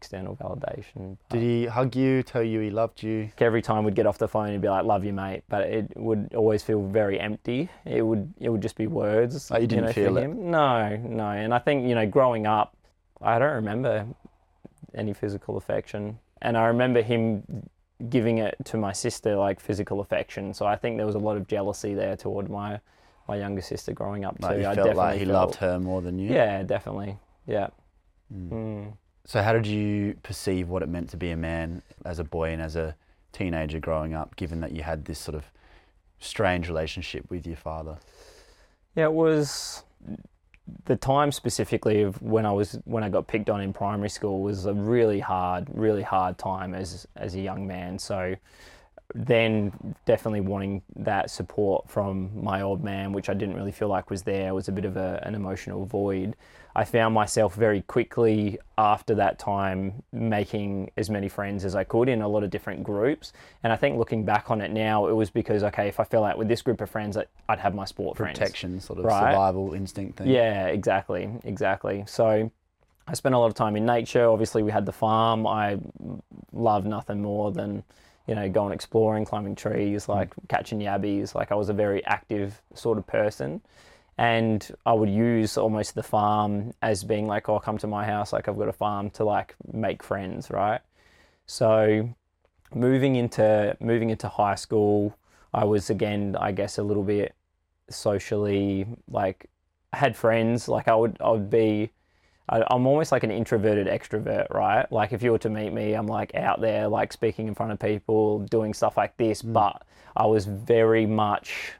external 0.01 0.35
validation. 0.37 1.19
Did 1.29 1.43
he 1.43 1.67
hug 1.67 1.95
you, 1.95 2.23
tell 2.23 2.43
you 2.43 2.61
he 2.61 2.71
loved 2.71 3.03
you? 3.03 3.31
every 3.39 3.61
time 3.61 3.85
we'd 3.85 3.95
get 3.95 4.07
off 4.07 4.17
the 4.17 4.29
phone 4.29 4.51
he'd 4.51 4.63
be 4.63 4.69
like, 4.69 4.85
"Love 4.85 5.05
you, 5.05 5.13
mate," 5.13 5.43
but 5.49 5.63
it 5.69 5.93
would 5.95 6.35
always 6.35 6.63
feel 6.63 6.81
very 6.87 7.21
empty. 7.21 7.69
It 7.85 8.01
would 8.03 8.33
it 8.41 8.49
would 8.49 8.63
just 8.63 8.77
be 8.77 8.87
words. 8.87 9.51
Like 9.51 9.61
you 9.61 9.67
didn't 9.67 9.87
know, 9.87 9.93
feel 9.93 10.17
it? 10.17 10.23
him. 10.23 10.51
No, 10.51 10.97
no. 10.97 11.29
And 11.29 11.53
I 11.53 11.59
think 11.59 11.87
you 11.87 11.95
know, 11.95 12.07
growing 12.07 12.47
up, 12.47 12.75
I 13.21 13.39
don't 13.39 13.53
remember 13.55 14.07
any 14.95 15.13
physical 15.13 15.59
affection, 15.59 16.19
and 16.41 16.57
I 16.57 16.67
remember 16.67 17.03
him 17.03 17.69
giving 18.09 18.39
it 18.39 18.57
to 18.65 18.79
my 18.79 18.93
sister 18.93 19.37
like 19.37 19.61
physical 19.61 20.01
affection. 20.01 20.55
So 20.55 20.65
I 20.65 20.77
think 20.77 20.97
there 20.97 21.07
was 21.07 21.15
a 21.15 21.25
lot 21.29 21.37
of 21.37 21.47
jealousy 21.47 21.93
there 21.93 22.17
toward 22.17 22.49
my 22.49 22.81
my 23.29 23.37
younger 23.37 23.63
sister 23.63 23.93
growing 23.93 24.25
up 24.25 24.37
Like 24.41 24.61
you 24.61 24.67
I 24.67 24.75
felt 24.75 24.97
like 24.97 25.19
he 25.19 25.27
felt- 25.27 25.35
loved 25.35 25.55
her 25.57 25.79
more 25.79 26.01
than 26.01 26.19
you? 26.19 26.33
Yeah, 26.33 26.63
definitely. 26.63 27.19
Yeah. 27.47 27.69
Mm. 28.35 28.51
Mm. 28.51 28.93
So 29.31 29.41
how 29.43 29.53
did 29.53 29.65
you 29.65 30.17
perceive 30.25 30.71
what 30.71 30.83
it 30.83 30.89
meant 30.89 31.09
to 31.11 31.17
be 31.17 31.31
a 31.31 31.37
man 31.37 31.83
as 32.05 32.19
a 32.19 32.25
boy 32.25 32.51
and 32.51 32.61
as 32.61 32.75
a 32.75 32.97
teenager 33.31 33.79
growing 33.79 34.13
up, 34.13 34.35
given 34.35 34.59
that 34.59 34.73
you 34.73 34.83
had 34.83 35.05
this 35.05 35.21
sort 35.21 35.37
of 35.37 35.45
strange 36.19 36.67
relationship 36.67 37.31
with 37.31 37.47
your 37.47 37.55
father? 37.55 37.99
Yeah, 38.97 39.05
it 39.05 39.13
was 39.13 39.85
the 40.87 40.97
time 40.97 41.31
specifically 41.31 42.03
of 42.03 42.21
when 42.21 42.45
I 42.45 42.51
was 42.51 42.81
when 42.87 43.05
I 43.05 43.09
got 43.09 43.29
picked 43.29 43.49
on 43.49 43.61
in 43.61 43.73
primary 43.73 44.09
school 44.09 44.43
was 44.43 44.67
a 44.67 44.75
really 44.75 45.21
hard, 45.21 45.69
really 45.73 46.03
hard 46.03 46.37
time 46.37 46.75
as 46.75 47.07
as 47.15 47.37
a 47.37 47.41
young 47.41 47.69
man. 47.69 48.01
So 48.01 48.35
then 49.15 49.95
definitely 50.07 50.41
wanting 50.41 50.83
that 50.97 51.31
support 51.31 51.89
from 51.89 52.31
my 52.35 52.63
old 52.63 52.83
man, 52.83 53.13
which 53.13 53.29
I 53.29 53.35
didn't 53.35 53.55
really 53.55 53.71
feel 53.71 53.87
like 53.87 54.11
was 54.11 54.25
there, 54.25 54.55
was 54.55 54.67
a 54.67 54.73
bit 54.73 54.85
of 54.85 54.97
a, 54.97 55.23
an 55.25 55.37
emotional 55.37 55.87
void. 55.87 56.35
I 56.75 56.85
found 56.85 57.15
myself 57.15 57.55
very 57.55 57.83
quickly 57.83 58.59
after 58.79 59.15
that 59.17 59.39
time 59.39 60.03
making 60.13 60.91
as 60.97 61.11
many 61.11 61.29
friends 61.29 61.65
as 61.65 61.75
I 61.75 61.85
could 61.85 62.09
in 62.09 62.23
a 62.23 62.29
lot 62.29 62.45
of 62.45 62.51
different 62.51 62.85
groups. 62.85 63.33
And 63.63 63.73
I 63.73 63.77
think 63.77 63.99
looking 63.99 64.25
back 64.25 64.51
on 64.51 64.61
it 64.61 64.71
now, 64.71 65.09
it 65.09 65.13
was 65.13 65.31
because, 65.31 65.65
okay, 65.65 65.89
if 65.89 65.99
I 65.99 66.05
fell 66.05 66.25
out 66.25 66.39
with 66.39 66.49
this 66.49 66.63
group 66.63 66.81
of 66.81 66.89
friends, 66.89 67.17
I'd 67.49 67.59
have 67.59 67.75
my 67.75 67.85
sport 67.85 68.17
friends. 68.17 68.39
Protection, 68.39 68.81
sort 68.81 69.01
of 69.01 69.05
Right. 69.05 69.33
survival 69.33 69.75
instinct 69.75 70.19
thing. 70.19 70.29
Yeah, 70.29 70.67
exactly, 70.67 71.29
exactly. 71.45 72.05
So 72.07 72.51
I 73.09 73.15
spent 73.15 73.35
a 73.35 73.39
lot 73.39 73.47
of 73.47 73.55
time 73.55 73.75
in 73.75 73.85
nature. 73.85 74.29
Obviously, 74.29 74.63
we 74.63 74.71
had 74.71 74.87
the 74.87 74.93
farm. 74.93 75.47
I 75.47 75.79
love 76.53 76.87
nothing 76.87 77.21
more 77.21 77.51
than 77.51 77.83
you 78.29 78.37
know 78.37 78.49
going 78.49 78.73
exploring, 78.73 79.25
climbing 79.25 79.57
trees, 79.57 80.07
mm. 80.07 80.09
like 80.11 80.33
catching 80.49 80.79
yabbies. 80.79 81.35
Like 81.35 81.51
I 81.51 81.57
was 81.57 81.69
a 81.69 81.73
very 81.73 82.05
active 82.07 82.63
sort 82.75 82.99
of 82.99 83.07
person. 83.09 83.61
And 84.21 84.71
I 84.85 84.93
would 84.93 85.09
use 85.09 85.57
almost 85.57 85.95
the 85.95 86.03
farm 86.03 86.75
as 86.83 87.03
being 87.05 87.27
like, 87.27 87.49
oh, 87.49 87.59
come 87.59 87.79
to 87.79 87.87
my 87.87 88.05
house. 88.05 88.35
Like 88.35 88.49
I've 88.49 88.59
got 88.59 88.69
a 88.69 88.73
farm 88.73 89.09
to 89.13 89.25
like 89.25 89.55
make 89.73 90.03
friends, 90.03 90.51
right? 90.51 90.83
So 91.47 92.15
moving 92.75 93.17
into 93.17 93.75
moving 93.81 94.11
into 94.11 94.29
high 94.29 94.57
school, 94.57 95.17
I 95.55 95.65
was 95.65 95.89
again, 95.89 96.37
I 96.39 96.53
guess, 96.53 96.77
a 96.77 96.83
little 96.83 97.03
bit 97.03 97.35
socially 97.89 98.87
like 99.09 99.49
I 99.95 99.97
had 99.97 100.15
friends. 100.15 100.69
Like 100.69 100.87
I 100.87 100.95
would, 100.95 101.17
I 101.19 101.31
would 101.31 101.49
be. 101.49 101.91
I, 102.47 102.63
I'm 102.71 102.87
almost 102.87 103.13
like 103.13 103.23
an 103.23 103.31
introverted 103.31 103.87
extrovert, 103.87 104.51
right? 104.51 104.91
Like 104.93 105.15
if 105.15 105.23
you 105.23 105.33
were 105.33 105.39
to 105.39 105.49
meet 105.49 105.73
me, 105.73 105.95
I'm 105.95 106.07
like 106.07 106.35
out 106.35 106.61
there, 106.61 106.89
like 106.89 107.15
speaking 107.15 107.49
in 107.49 107.55
front 107.55 107.73
of 107.73 107.79
people, 107.79 108.41
doing 108.41 108.75
stuff 108.75 108.99
like 108.99 109.17
this. 109.17 109.41
Mm. 109.41 109.55
But 109.55 109.83
I 110.15 110.27
was 110.27 110.45
very 110.45 111.07
much 111.07 111.73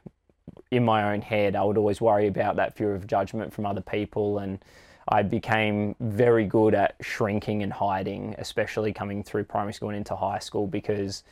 in 0.71 0.85
my 0.85 1.13
own 1.13 1.21
head. 1.21 1.55
I 1.55 1.63
would 1.63 1.77
always 1.77 2.01
worry 2.01 2.27
about 2.27 2.55
that 2.55 2.75
fear 2.75 2.95
of 2.95 3.05
judgment 3.05 3.53
from 3.53 3.65
other 3.65 3.81
people, 3.81 4.39
and 4.39 4.63
I 5.07 5.21
became 5.21 5.95
very 5.99 6.45
good 6.45 6.73
at 6.73 6.95
shrinking 7.01 7.61
and 7.61 7.73
hiding, 7.73 8.35
especially 8.37 8.93
coming 8.93 9.23
through 9.23 9.43
primary 9.43 9.73
school 9.73 9.89
and 9.89 9.97
into 9.97 10.15
high 10.15 10.39
school, 10.39 10.67
because 10.67 11.23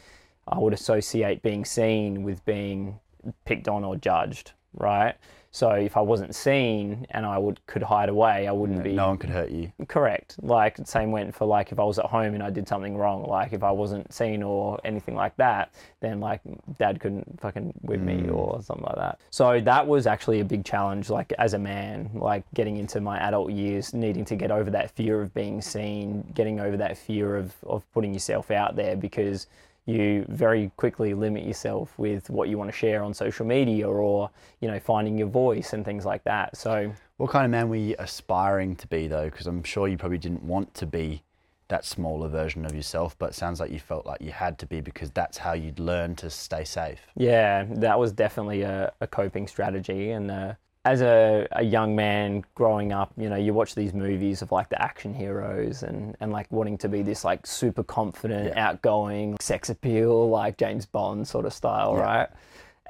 I 0.47 0.59
would 0.59 0.73
associate 0.73 1.41
being 1.41 1.63
seen 1.63 2.23
with 2.23 2.43
being 2.45 2.99
picked 3.45 3.67
on 3.67 3.83
or 3.85 3.95
judged, 3.95 4.51
right? 4.73 5.15
So 5.51 5.71
if 5.71 5.97
I 5.97 6.01
wasn't 6.01 6.35
seen 6.35 7.07
and 7.11 7.25
I 7.25 7.37
would 7.37 7.65
could 7.65 7.81
hide 7.81 8.09
away, 8.09 8.47
I 8.47 8.51
wouldn't 8.51 8.83
be 8.83 8.93
No 8.93 9.09
one 9.09 9.17
could 9.17 9.31
hurt 9.31 9.49
you. 9.49 9.71
correct. 9.87 10.35
Like 10.41 10.77
same 10.85 11.11
went 11.11 11.33
for 11.33 11.45
like 11.45 11.71
if 11.71 11.79
I 11.79 11.83
was 11.83 11.97
at 11.97 12.05
home 12.05 12.35
and 12.35 12.43
I 12.43 12.49
did 12.49 12.67
something 12.67 12.95
wrong, 12.95 13.25
like 13.25 13.53
if 13.53 13.63
I 13.63 13.71
wasn't 13.71 14.13
seen 14.13 14.43
or 14.43 14.79
anything 14.83 15.15
like 15.15 15.35
that, 15.37 15.73
then 16.01 16.19
like 16.19 16.41
dad 16.77 16.99
couldn't 16.99 17.39
fucking 17.41 17.73
whip 17.81 18.01
me 18.01 18.17
mm. 18.17 18.33
or 18.33 18.61
something 18.61 18.85
like 18.85 18.97
that. 18.97 19.19
So 19.31 19.59
that 19.61 19.87
was 19.87 20.05
actually 20.05 20.39
a 20.39 20.45
big 20.45 20.63
challenge, 20.63 21.09
like 21.09 21.33
as 21.39 21.53
a 21.53 21.59
man, 21.59 22.09
like 22.13 22.43
getting 22.53 22.77
into 22.77 23.01
my 23.01 23.17
adult 23.19 23.51
years, 23.51 23.93
needing 23.93 24.25
to 24.25 24.35
get 24.35 24.51
over 24.51 24.69
that 24.69 24.91
fear 24.91 25.21
of 25.21 25.33
being 25.33 25.61
seen, 25.61 26.31
getting 26.35 26.59
over 26.59 26.77
that 26.77 26.97
fear 26.97 27.35
of, 27.35 27.53
of 27.63 27.91
putting 27.93 28.13
yourself 28.13 28.51
out 28.51 28.75
there 28.75 28.95
because 28.95 29.47
you 29.89 30.25
very 30.29 30.71
quickly 30.77 31.13
limit 31.13 31.43
yourself 31.43 31.97
with 31.97 32.29
what 32.29 32.47
you 32.49 32.57
want 32.57 32.69
to 32.71 32.77
share 32.77 33.03
on 33.03 33.13
social 33.13 33.45
media 33.45 33.87
or 33.87 34.29
you 34.61 34.67
know 34.69 34.79
finding 34.79 35.17
your 35.17 35.27
voice 35.27 35.73
and 35.73 35.83
things 35.83 36.05
like 36.05 36.23
that 36.23 36.55
so 36.55 36.93
What 37.17 37.31
kind 37.31 37.43
of 37.43 37.51
man 37.51 37.67
were 37.67 37.75
you 37.75 37.95
aspiring 37.99 38.77
to 38.77 38.87
be 38.87 39.07
though? 39.09 39.29
Because 39.29 39.45
I'm 39.45 39.61
sure 39.63 39.89
you 39.89 39.97
probably 39.97 40.17
didn't 40.17 40.43
want 40.43 40.73
to 40.75 40.85
be 40.85 41.23
that 41.67 41.83
smaller 41.83 42.29
version 42.29 42.65
of 42.65 42.73
yourself, 42.73 43.17
but 43.19 43.31
it 43.31 43.35
sounds 43.35 43.59
like 43.59 43.71
you 43.71 43.79
felt 43.79 44.05
like 44.05 44.21
you 44.21 44.31
had 44.31 44.57
to 44.59 44.65
be 44.65 44.79
because 44.79 45.11
that's 45.11 45.37
how 45.37 45.51
you'd 45.51 45.79
learn 45.79 46.15
to 46.15 46.29
stay 46.29 46.63
safe. 46.63 47.01
Yeah, 47.17 47.65
that 47.71 47.99
was 47.99 48.13
definitely 48.13 48.61
a, 48.61 48.93
a 49.01 49.07
coping 49.07 49.47
strategy. 49.47 50.11
And 50.11 50.31
uh, 50.31 50.53
as 50.89 51.01
a, 51.01 51.47
a 51.51 51.63
young 51.63 51.95
man 51.95 52.43
growing 52.55 52.91
up, 52.91 53.11
you 53.15 53.29
know, 53.29 53.35
you 53.35 53.53
watch 53.53 53.75
these 53.75 53.93
movies 53.93 54.41
of 54.41 54.51
like 54.51 54.69
the 54.69 54.81
action 54.81 55.13
heroes 55.13 55.83
and, 55.83 56.15
and 56.19 56.31
like 56.31 56.51
wanting 56.51 56.79
to 56.79 56.89
be 56.89 57.03
this 57.03 57.23
like 57.23 57.45
super 57.45 57.83
confident, 57.83 58.47
Yeah. 58.55 58.67
outgoing, 58.69 59.37
sex 59.39 59.69
appeal, 59.69 60.29
like 60.29 60.57
James 60.57 60.87
Bond 60.87 61.27
sort 61.27 61.45
of 61.45 61.53
style, 61.53 61.93
Yeah. 61.95 62.03
right? 62.03 62.29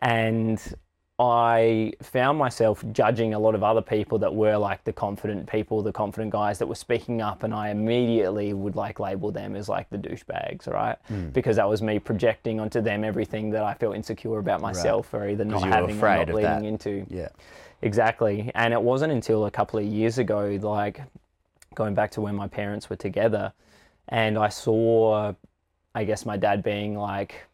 And 0.01 0.62
I 1.22 1.91
found 2.01 2.38
myself 2.38 2.82
judging 2.94 3.34
a 3.34 3.39
lot 3.39 3.53
of 3.53 3.62
other 3.62 3.82
people 3.82 4.18
that 4.20 4.34
were 4.34 4.56
like 4.56 4.86
the 4.86 4.94
confident 4.94 5.50
people, 5.50 5.82
the 5.84 5.91
confident 5.91 6.32
guys 6.32 6.58
that 6.60 6.68
were 6.68 6.75
speaking 6.75 7.22
up, 7.22 7.44
and 7.44 7.53
I 7.53 7.72
immediately 7.72 8.53
would 8.53 8.77
like 8.77 9.01
label 9.01 9.29
them 9.29 9.58
as 9.58 9.68
like 9.68 9.89
the 9.89 9.98
douchebags, 9.98 10.65
right? 10.68 10.98
Hmm. 11.10 11.27
Because 11.32 11.58
that 11.58 11.68
was 11.68 11.82
me 11.82 12.00
projecting 12.00 12.62
onto 12.62 12.79
them 12.79 13.03
everything 13.03 13.50
that 13.50 13.63
I 13.63 13.74
felt 13.74 13.98
insecure 13.98 14.38
about 14.39 14.62
myself, 14.62 15.13
or 15.13 15.27
either 15.27 15.44
not 15.44 15.63
having 15.63 16.00
or 16.01 16.15
not 16.25 16.34
leading 16.34 16.63
into. 16.63 17.06
Yeah. 17.10 17.27
Exactly. 17.81 18.51
And 18.55 18.74
it 18.74 18.81
wasn't 18.81 19.13
until 19.13 19.45
a 19.45 19.51
couple 19.51 19.79
of 19.79 19.86
years 19.86 20.17
ago, 20.17 20.57
like 20.62 21.01
going 21.75 21.93
back 21.95 22.12
to 22.12 22.21
when 22.21 22.36
my 22.36 22.48
parents 22.48 22.89
were 22.89 22.95
together, 22.95 23.53
and 24.09 24.38
I 24.38 24.50
saw, 24.50 25.33
I 25.95 26.03
guess, 26.03 26.25
my 26.25 26.38
dad 26.38 26.63
being 26.63 26.98
like 26.98 27.45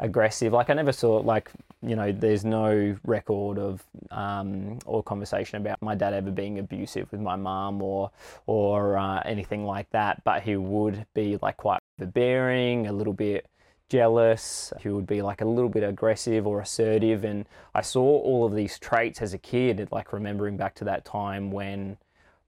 aggressive. 0.00 0.52
Like, 0.52 0.70
I 0.70 0.74
never 0.74 0.92
saw, 0.92 1.16
like, 1.18 1.50
you 1.82 1.96
know, 1.96 2.12
there's 2.12 2.44
no 2.44 2.96
record 3.04 3.58
of 3.58 3.82
um, 4.10 4.78
or 4.86 5.02
conversation 5.02 5.58
about 5.60 5.80
my 5.82 5.94
dad 5.94 6.14
ever 6.14 6.30
being 6.30 6.58
abusive 6.58 7.10
with 7.12 7.20
my 7.20 7.36
mum 7.36 7.82
or 7.82 8.10
or 8.46 8.96
uh, 8.98 9.22
anything 9.24 9.64
like 9.64 9.90
that. 9.90 10.22
But 10.24 10.42
he 10.42 10.56
would 10.56 11.06
be 11.14 11.38
like 11.42 11.56
quite 11.58 11.80
overbearing, 12.00 12.86
a 12.86 12.92
little 12.92 13.12
bit 13.12 13.46
jealous. 13.88 14.72
He 14.80 14.88
would 14.88 15.06
be 15.06 15.22
like 15.22 15.40
a 15.40 15.46
little 15.46 15.68
bit 15.68 15.82
aggressive 15.82 16.46
or 16.46 16.60
assertive. 16.60 17.24
And 17.24 17.46
I 17.74 17.80
saw 17.80 18.02
all 18.02 18.44
of 18.44 18.54
these 18.54 18.78
traits 18.78 19.22
as 19.22 19.34
a 19.34 19.38
kid, 19.38 19.88
like 19.90 20.12
remembering 20.12 20.56
back 20.56 20.74
to 20.76 20.84
that 20.84 21.04
time 21.04 21.50
when 21.50 21.96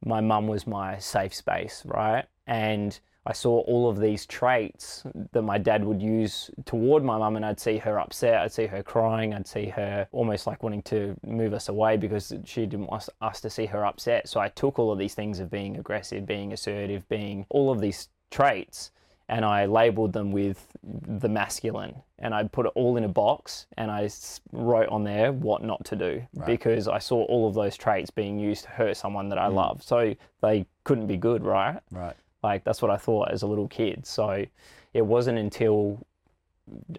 my 0.04 0.20
mum 0.20 0.46
was 0.46 0.66
my 0.66 0.98
safe 0.98 1.34
space, 1.34 1.82
right? 1.86 2.24
And 2.46 2.98
I 3.28 3.32
saw 3.32 3.58
all 3.62 3.90
of 3.90 3.98
these 3.98 4.24
traits 4.24 5.02
that 5.32 5.42
my 5.42 5.58
dad 5.58 5.84
would 5.84 6.00
use 6.00 6.48
toward 6.64 7.02
my 7.02 7.18
mum, 7.18 7.34
and 7.34 7.44
I'd 7.44 7.58
see 7.58 7.76
her 7.78 7.98
upset, 7.98 8.36
I'd 8.36 8.52
see 8.52 8.66
her 8.66 8.84
crying, 8.84 9.34
I'd 9.34 9.48
see 9.48 9.66
her 9.66 10.06
almost 10.12 10.46
like 10.46 10.62
wanting 10.62 10.82
to 10.82 11.16
move 11.26 11.52
us 11.52 11.68
away 11.68 11.96
because 11.96 12.32
she 12.44 12.66
didn't 12.66 12.86
want 12.86 13.08
us 13.20 13.40
to 13.40 13.50
see 13.50 13.66
her 13.66 13.84
upset. 13.84 14.28
So 14.28 14.38
I 14.38 14.48
took 14.50 14.78
all 14.78 14.92
of 14.92 14.98
these 14.98 15.14
things 15.14 15.40
of 15.40 15.50
being 15.50 15.76
aggressive, 15.76 16.24
being 16.24 16.52
assertive, 16.52 17.08
being 17.08 17.46
all 17.48 17.72
of 17.72 17.80
these 17.80 18.10
traits, 18.30 18.92
and 19.28 19.44
I 19.44 19.66
labeled 19.66 20.12
them 20.12 20.30
with 20.30 20.66
the 20.82 21.28
masculine. 21.28 21.96
And 22.18 22.34
I 22.34 22.44
put 22.44 22.66
it 22.66 22.72
all 22.74 22.96
in 22.96 23.04
a 23.04 23.08
box 23.08 23.66
and 23.76 23.90
I 23.90 24.08
wrote 24.52 24.88
on 24.88 25.04
there 25.04 25.32
what 25.32 25.62
not 25.62 25.84
to 25.86 25.96
do 25.96 26.22
because 26.46 26.88
I 26.88 26.98
saw 26.98 27.24
all 27.24 27.48
of 27.48 27.54
those 27.54 27.76
traits 27.76 28.10
being 28.10 28.38
used 28.38 28.64
to 28.64 28.70
hurt 28.70 28.96
someone 28.96 29.28
that 29.30 29.38
I 29.38 29.48
mm. 29.48 29.54
love. 29.54 29.82
So 29.82 30.14
they 30.40 30.66
couldn't 30.84 31.08
be 31.08 31.16
good, 31.16 31.44
right? 31.44 31.78
Right. 31.90 32.16
Like 32.42 32.64
that's 32.64 32.80
what 32.80 32.90
I 32.90 32.96
thought 32.96 33.32
as 33.32 33.42
a 33.42 33.46
little 33.46 33.68
kid. 33.68 34.06
So 34.06 34.46
it 34.94 35.02
wasn't 35.02 35.38
until 35.38 36.06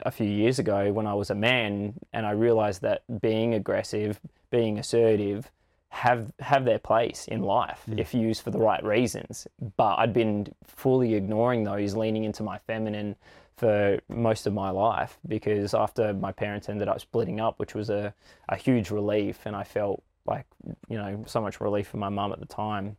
a 0.01 0.11
few 0.11 0.27
years 0.27 0.59
ago 0.59 0.91
when 0.93 1.07
I 1.07 1.13
was 1.13 1.29
a 1.29 1.35
man 1.35 1.93
and 2.13 2.25
I 2.25 2.31
realized 2.31 2.81
that 2.83 3.01
being 3.21 3.53
aggressive, 3.53 4.19
being 4.51 4.77
assertive 4.77 5.49
have 5.89 6.31
have 6.39 6.65
their 6.65 6.79
place 6.79 7.27
in 7.27 7.41
mm. 7.41 7.45
life 7.45 7.81
mm. 7.89 7.99
if 7.99 8.13
used 8.13 8.41
for 8.41 8.51
the 8.51 8.59
right 8.59 8.83
reasons. 8.83 9.47
But 9.77 9.95
I'd 9.99 10.13
been 10.13 10.47
fully 10.65 11.15
ignoring 11.15 11.63
those, 11.63 11.95
leaning 11.95 12.23
into 12.23 12.43
my 12.43 12.59
feminine 12.59 13.15
for 13.57 13.99
most 14.07 14.45
of 14.45 14.53
my 14.53 14.69
life 14.69 15.17
because 15.27 15.73
after 15.73 16.13
my 16.13 16.31
parents 16.31 16.69
ended 16.69 16.87
up 16.87 17.01
splitting 17.01 17.39
up, 17.39 17.57
which 17.57 17.73
was 17.73 17.89
a, 17.89 18.13
a 18.49 18.55
huge 18.55 18.91
relief 18.91 19.39
and 19.45 19.55
I 19.55 19.63
felt 19.63 20.03
like, 20.25 20.45
you 20.89 20.97
know, 20.97 21.23
so 21.25 21.41
much 21.41 21.59
relief 21.59 21.87
for 21.87 21.97
my 21.97 22.09
mum 22.09 22.31
at 22.31 22.39
the 22.39 22.45
time. 22.45 22.97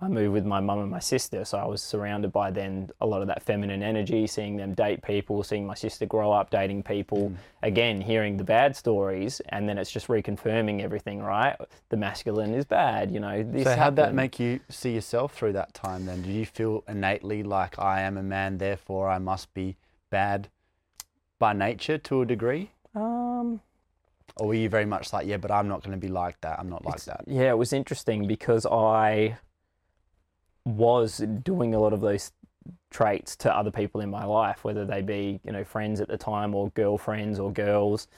I 0.00 0.06
moved 0.06 0.32
with 0.32 0.46
my 0.46 0.60
mum 0.60 0.78
and 0.78 0.90
my 0.90 1.00
sister, 1.00 1.44
so 1.44 1.58
I 1.58 1.64
was 1.66 1.82
surrounded 1.82 2.30
by 2.30 2.52
then 2.52 2.88
a 3.00 3.06
lot 3.06 3.20
of 3.20 3.26
that 3.26 3.42
feminine 3.42 3.82
energy, 3.82 4.28
seeing 4.28 4.56
them 4.56 4.72
date 4.74 5.02
people, 5.02 5.42
seeing 5.42 5.66
my 5.66 5.74
sister 5.74 6.06
grow 6.06 6.30
up 6.30 6.50
dating 6.50 6.84
people. 6.84 7.32
Again, 7.64 8.00
hearing 8.00 8.36
the 8.36 8.44
bad 8.44 8.76
stories, 8.76 9.40
and 9.48 9.68
then 9.68 9.76
it's 9.76 9.90
just 9.90 10.06
reconfirming 10.06 10.82
everything, 10.82 11.20
right? 11.20 11.56
The 11.88 11.96
masculine 11.96 12.54
is 12.54 12.64
bad, 12.64 13.10
you 13.10 13.18
know. 13.18 13.42
This 13.42 13.64
So 13.64 13.74
how'd 13.74 13.96
that 13.96 14.14
make 14.14 14.38
you 14.38 14.60
see 14.68 14.94
yourself 14.94 15.34
through 15.34 15.54
that 15.54 15.74
time 15.74 16.06
then? 16.06 16.22
Did 16.22 16.30
you 16.30 16.46
feel 16.46 16.84
innately 16.86 17.42
like 17.42 17.76
I 17.80 18.02
am 18.02 18.16
a 18.16 18.22
man, 18.22 18.58
therefore 18.58 19.08
I 19.08 19.18
must 19.18 19.52
be 19.52 19.76
bad 20.10 20.48
by 21.40 21.52
nature 21.54 21.98
to 21.98 22.22
a 22.22 22.26
degree? 22.26 22.70
Um, 22.94 23.60
Or 24.36 24.46
were 24.46 24.54
you 24.54 24.68
very 24.68 24.86
much 24.86 25.12
like, 25.12 25.26
yeah, 25.26 25.38
but 25.38 25.50
I'm 25.50 25.66
not 25.66 25.82
going 25.82 25.90
to 25.90 26.00
be 26.00 26.12
like 26.12 26.40
that. 26.42 26.60
I'm 26.60 26.68
not 26.68 26.84
like 26.84 27.02
that. 27.02 27.24
yeah, 27.26 27.50
it 27.50 27.58
was 27.58 27.72
interesting 27.72 28.28
because 28.28 28.64
I 28.64 29.38
was 30.76 31.18
doing 31.42 31.74
a 31.74 31.80
lot 31.80 31.92
of 31.92 32.00
those 32.00 32.32
traits 32.90 33.36
to 33.36 33.54
other 33.54 33.70
people 33.70 34.00
in 34.00 34.10
my 34.10 34.24
life, 34.24 34.64
whether 34.64 34.84
they 34.84 35.02
be, 35.02 35.40
you 35.44 35.52
know, 35.52 35.64
friends 35.64 36.00
at 36.00 36.08
the 36.08 36.16
time 36.18 36.54
or 36.54 36.70
girlfriends 36.70 37.38
or 37.38 37.52
girls, 37.52 38.08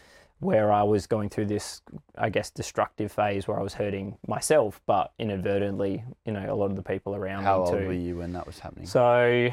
where 0.41 0.73
I 0.73 0.83
was 0.83 1.07
going 1.07 1.29
through 1.29 1.47
this, 1.47 1.83
I 2.17 2.31
guess, 2.31 2.51
destructive 2.51 3.13
phase 3.13 3.47
where 3.47 3.59
I 3.59 3.63
was 3.63 3.75
hurting 3.75 4.17
myself, 4.27 4.81
but 4.87 5.13
inadvertently, 5.19 6.03
you 6.25 6.33
know, 6.33 6.53
a 6.53 6.57
lot 6.57 6.67
of 6.67 6.77
the 6.77 6.83
people 6.83 7.15
around 7.15 7.45
How 7.45 7.65
me 7.65 7.69
old 7.69 7.79
too. 7.79 7.87
were 7.87 7.93
you 7.93 8.17
when 8.17 8.33
that 8.33 8.47
was 8.47 8.59
happening? 8.59 8.87
So 8.87 9.51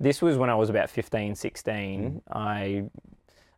this 0.00 0.20
was 0.20 0.36
when 0.36 0.50
I 0.50 0.56
was 0.56 0.70
about 0.70 0.90
15, 0.90 1.34
16. 1.36 2.00
Mm-hmm. 2.00 2.38
I 2.38 2.84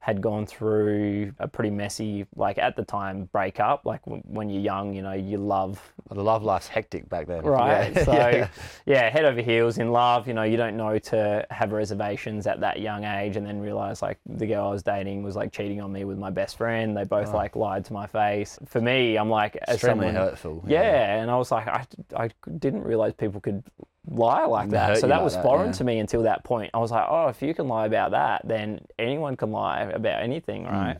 had 0.06 0.20
gone 0.20 0.46
through 0.46 1.32
a 1.40 1.48
pretty 1.48 1.68
messy, 1.68 2.24
like 2.36 2.58
at 2.58 2.76
the 2.76 2.84
time, 2.84 3.24
breakup. 3.32 3.84
Like 3.84 4.04
w- 4.04 4.22
when 4.24 4.48
you're 4.48 4.62
young, 4.62 4.94
you 4.94 5.02
know, 5.02 5.14
you 5.14 5.36
love 5.36 5.82
the 6.08 6.22
love 6.22 6.44
life's 6.44 6.68
hectic 6.68 7.08
back 7.08 7.26
then. 7.26 7.42
right? 7.44 7.92
Yeah. 7.92 8.04
So 8.04 8.12
yeah. 8.12 8.48
yeah. 8.86 9.10
head 9.10 9.24
over 9.24 9.40
heels 9.40 9.78
in 9.78 9.90
love. 9.90 10.28
You 10.28 10.34
know, 10.34 10.44
you 10.44 10.56
don't 10.56 10.76
know 10.76 10.96
to 10.96 11.44
have 11.50 11.72
reservations 11.72 12.46
at 12.46 12.60
that 12.60 12.78
young 12.78 13.02
age, 13.02 13.36
and 13.36 13.44
then 13.44 13.58
realize 13.58 14.00
like 14.00 14.18
the 14.26 14.46
girl 14.46 14.68
I 14.68 14.70
was 14.70 14.84
dating 14.84 15.24
was 15.24 15.34
like 15.34 15.50
cheating 15.50 15.80
on 15.80 15.90
me 15.92 16.04
with 16.04 16.18
my 16.18 16.30
best 16.30 16.56
friend. 16.56 16.96
They 16.96 17.02
both 17.02 17.34
like 17.34 17.56
lied 17.56 17.84
to 17.86 17.92
my 17.92 18.06
face. 18.06 18.60
For 18.66 18.80
me, 18.80 19.18
I'm 19.18 19.28
like 19.28 19.56
as 19.66 19.74
Extremely 19.74 20.06
someone, 20.06 20.14
hurtful. 20.14 20.64
Yeah, 20.68 21.20
and 21.20 21.28
I 21.28 21.36
was 21.36 21.50
like, 21.50 21.66
I, 21.66 21.84
I 22.16 22.30
didn't 22.60 22.84
realize 22.84 23.12
people 23.14 23.40
could 23.40 23.64
lie 24.08 24.44
like 24.44 24.70
that. 24.70 24.98
So 24.98 25.08
that 25.08 25.16
like 25.16 25.24
was 25.24 25.34
that, 25.34 25.42
foreign 25.42 25.68
yeah. 25.68 25.72
to 25.72 25.84
me 25.84 25.98
until 25.98 26.22
that 26.22 26.44
point. 26.44 26.70
I 26.74 26.78
was 26.78 26.90
like, 26.90 27.06
oh, 27.08 27.28
if 27.28 27.42
you 27.42 27.54
can 27.54 27.68
lie 27.68 27.86
about 27.86 28.12
that, 28.12 28.42
then 28.46 28.80
anyone 28.98 29.36
can 29.36 29.50
lie 29.50 29.82
about 29.82 30.22
anything, 30.22 30.64
Hmm. 30.64 30.72
right? 30.72 30.98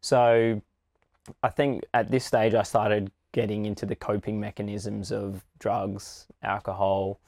So 0.00 0.62
I 1.42 1.48
think 1.48 1.84
at 1.94 2.10
this 2.10 2.24
stage 2.24 2.54
I 2.54 2.62
started 2.62 3.10
getting 3.32 3.66
into 3.66 3.84
the 3.84 3.96
coping 3.96 4.40
mechanisms 4.40 5.12
of 5.12 5.44
drugs, 5.58 6.26
alcohol, 6.42 7.20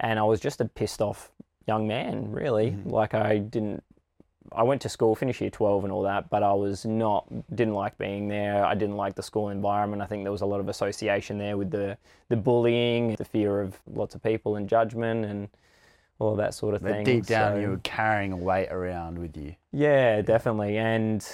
and 0.00 0.18
I 0.18 0.22
was 0.22 0.40
just 0.40 0.60
a 0.60 0.64
pissed 0.64 1.00
off 1.00 1.30
young 1.66 1.86
man, 1.86 2.30
really. 2.30 2.70
Mm-hmm. 2.70 2.90
Like 2.90 3.14
I 3.14 3.38
didn't 3.38 3.82
I 4.56 4.62
went 4.62 4.80
to 4.82 4.88
school, 4.88 5.14
finished 5.14 5.40
year 5.40 5.50
12 5.50 5.84
and 5.84 5.92
all 5.92 6.02
that, 6.02 6.30
but 6.30 6.42
I 6.42 6.52
was 6.52 6.84
not, 6.84 7.26
didn't 7.54 7.74
like 7.74 7.98
being 7.98 8.28
there. 8.28 8.64
I 8.64 8.74
didn't 8.74 8.96
like 8.96 9.14
the 9.14 9.22
school 9.22 9.48
environment. 9.48 10.00
I 10.02 10.06
think 10.06 10.22
there 10.24 10.32
was 10.32 10.42
a 10.42 10.46
lot 10.46 10.60
of 10.60 10.68
association 10.68 11.38
there 11.38 11.56
with 11.56 11.70
the, 11.70 11.96
the 12.28 12.36
bullying, 12.36 13.16
the 13.16 13.24
fear 13.24 13.60
of 13.60 13.78
lots 13.92 14.14
of 14.14 14.22
people 14.22 14.56
and 14.56 14.68
judgment 14.68 15.24
and 15.24 15.48
all 16.18 16.36
that 16.36 16.54
sort 16.54 16.74
of 16.74 16.82
But 16.82 16.92
thing. 16.92 17.04
deep 17.04 17.26
down, 17.26 17.54
So- 17.54 17.60
you 17.60 17.68
were 17.70 17.80
carrying 17.82 18.32
a 18.32 18.36
weight 18.36 18.70
around 18.70 19.18
with 19.18 19.36
you. 19.36 19.54
yeah, 19.72 20.22
definitely. 20.22 20.78
And 20.78 21.26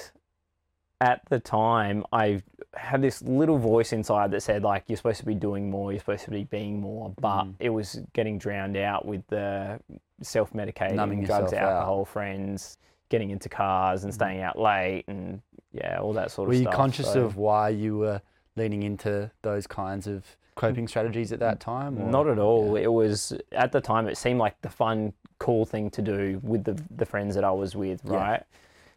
at 1.02 1.22
the 1.30 1.40
time, 1.40 2.04
I 2.12 2.42
had 2.74 3.00
this 3.02 3.22
little 3.22 3.58
voice 3.58 3.92
inside 3.92 4.30
that 4.32 4.42
said, 4.42 4.62
like, 4.62 4.84
you're 4.86 4.96
supposed 4.98 5.20
to 5.20 5.26
be 5.26 5.34
doing 5.34 5.70
more, 5.70 5.92
you're 5.92 5.98
supposed 6.00 6.24
to 6.24 6.30
be 6.30 6.44
being 6.44 6.80
more, 6.80 7.12
but 7.20 7.44
Mm. 7.44 7.54
it 7.58 7.70
was 7.70 8.00
getting 8.12 8.38
drowned 8.38 8.76
out 8.76 9.06
with 9.06 9.26
the 9.28 9.80
self 10.22 10.52
medicating, 10.52 10.96
drugs, 10.96 11.28
yourself 11.28 11.52
out. 11.54 11.72
alcohol, 11.72 12.04
friends, 12.04 12.76
getting 13.10 13.30
into 13.30 13.48
cars 13.50 14.04
and 14.04 14.12
mm-hmm. 14.12 14.22
staying 14.22 14.40
out 14.40 14.58
late, 14.58 15.04
and 15.06 15.42
yeah, 15.72 15.98
all 16.00 16.14
that 16.14 16.30
sort 16.30 16.48
of 16.48 16.54
stuff. 16.54 16.54
Were 16.54 16.54
you 16.54 16.62
stuff. 16.62 16.74
conscious 16.74 17.12
So- 17.12 17.24
of 17.24 17.36
why 17.36 17.68
you 17.68 17.98
were 17.98 18.22
leaning 18.56 18.82
into 18.82 19.30
those 19.42 19.66
kinds 19.66 20.06
of 20.06 20.24
coping 20.54 20.88
strategies 20.88 21.32
at 21.32 21.38
that 21.40 21.60
time? 21.60 21.98
or- 22.00 22.10
Not 22.10 22.26
at 22.26 22.38
all. 22.38 22.76
Yeah. 22.78 22.84
It 22.84 22.92
was 22.92 23.32
at 23.52 23.72
the 23.72 23.80
time. 23.80 24.08
It 24.08 24.16
seemed 24.16 24.38
like 24.38 24.60
the 24.62 24.70
fun, 24.70 25.12
cool 25.38 25.64
thing 25.64 25.90
to 25.90 26.02
do 26.02 26.40
with 26.42 26.64
the 26.64 26.82
the 26.96 27.06
friends 27.06 27.34
that 27.34 27.44
I 27.44 27.50
was 27.52 27.76
with, 27.76 28.00
Yeah. 28.04 28.16
right? 28.16 28.42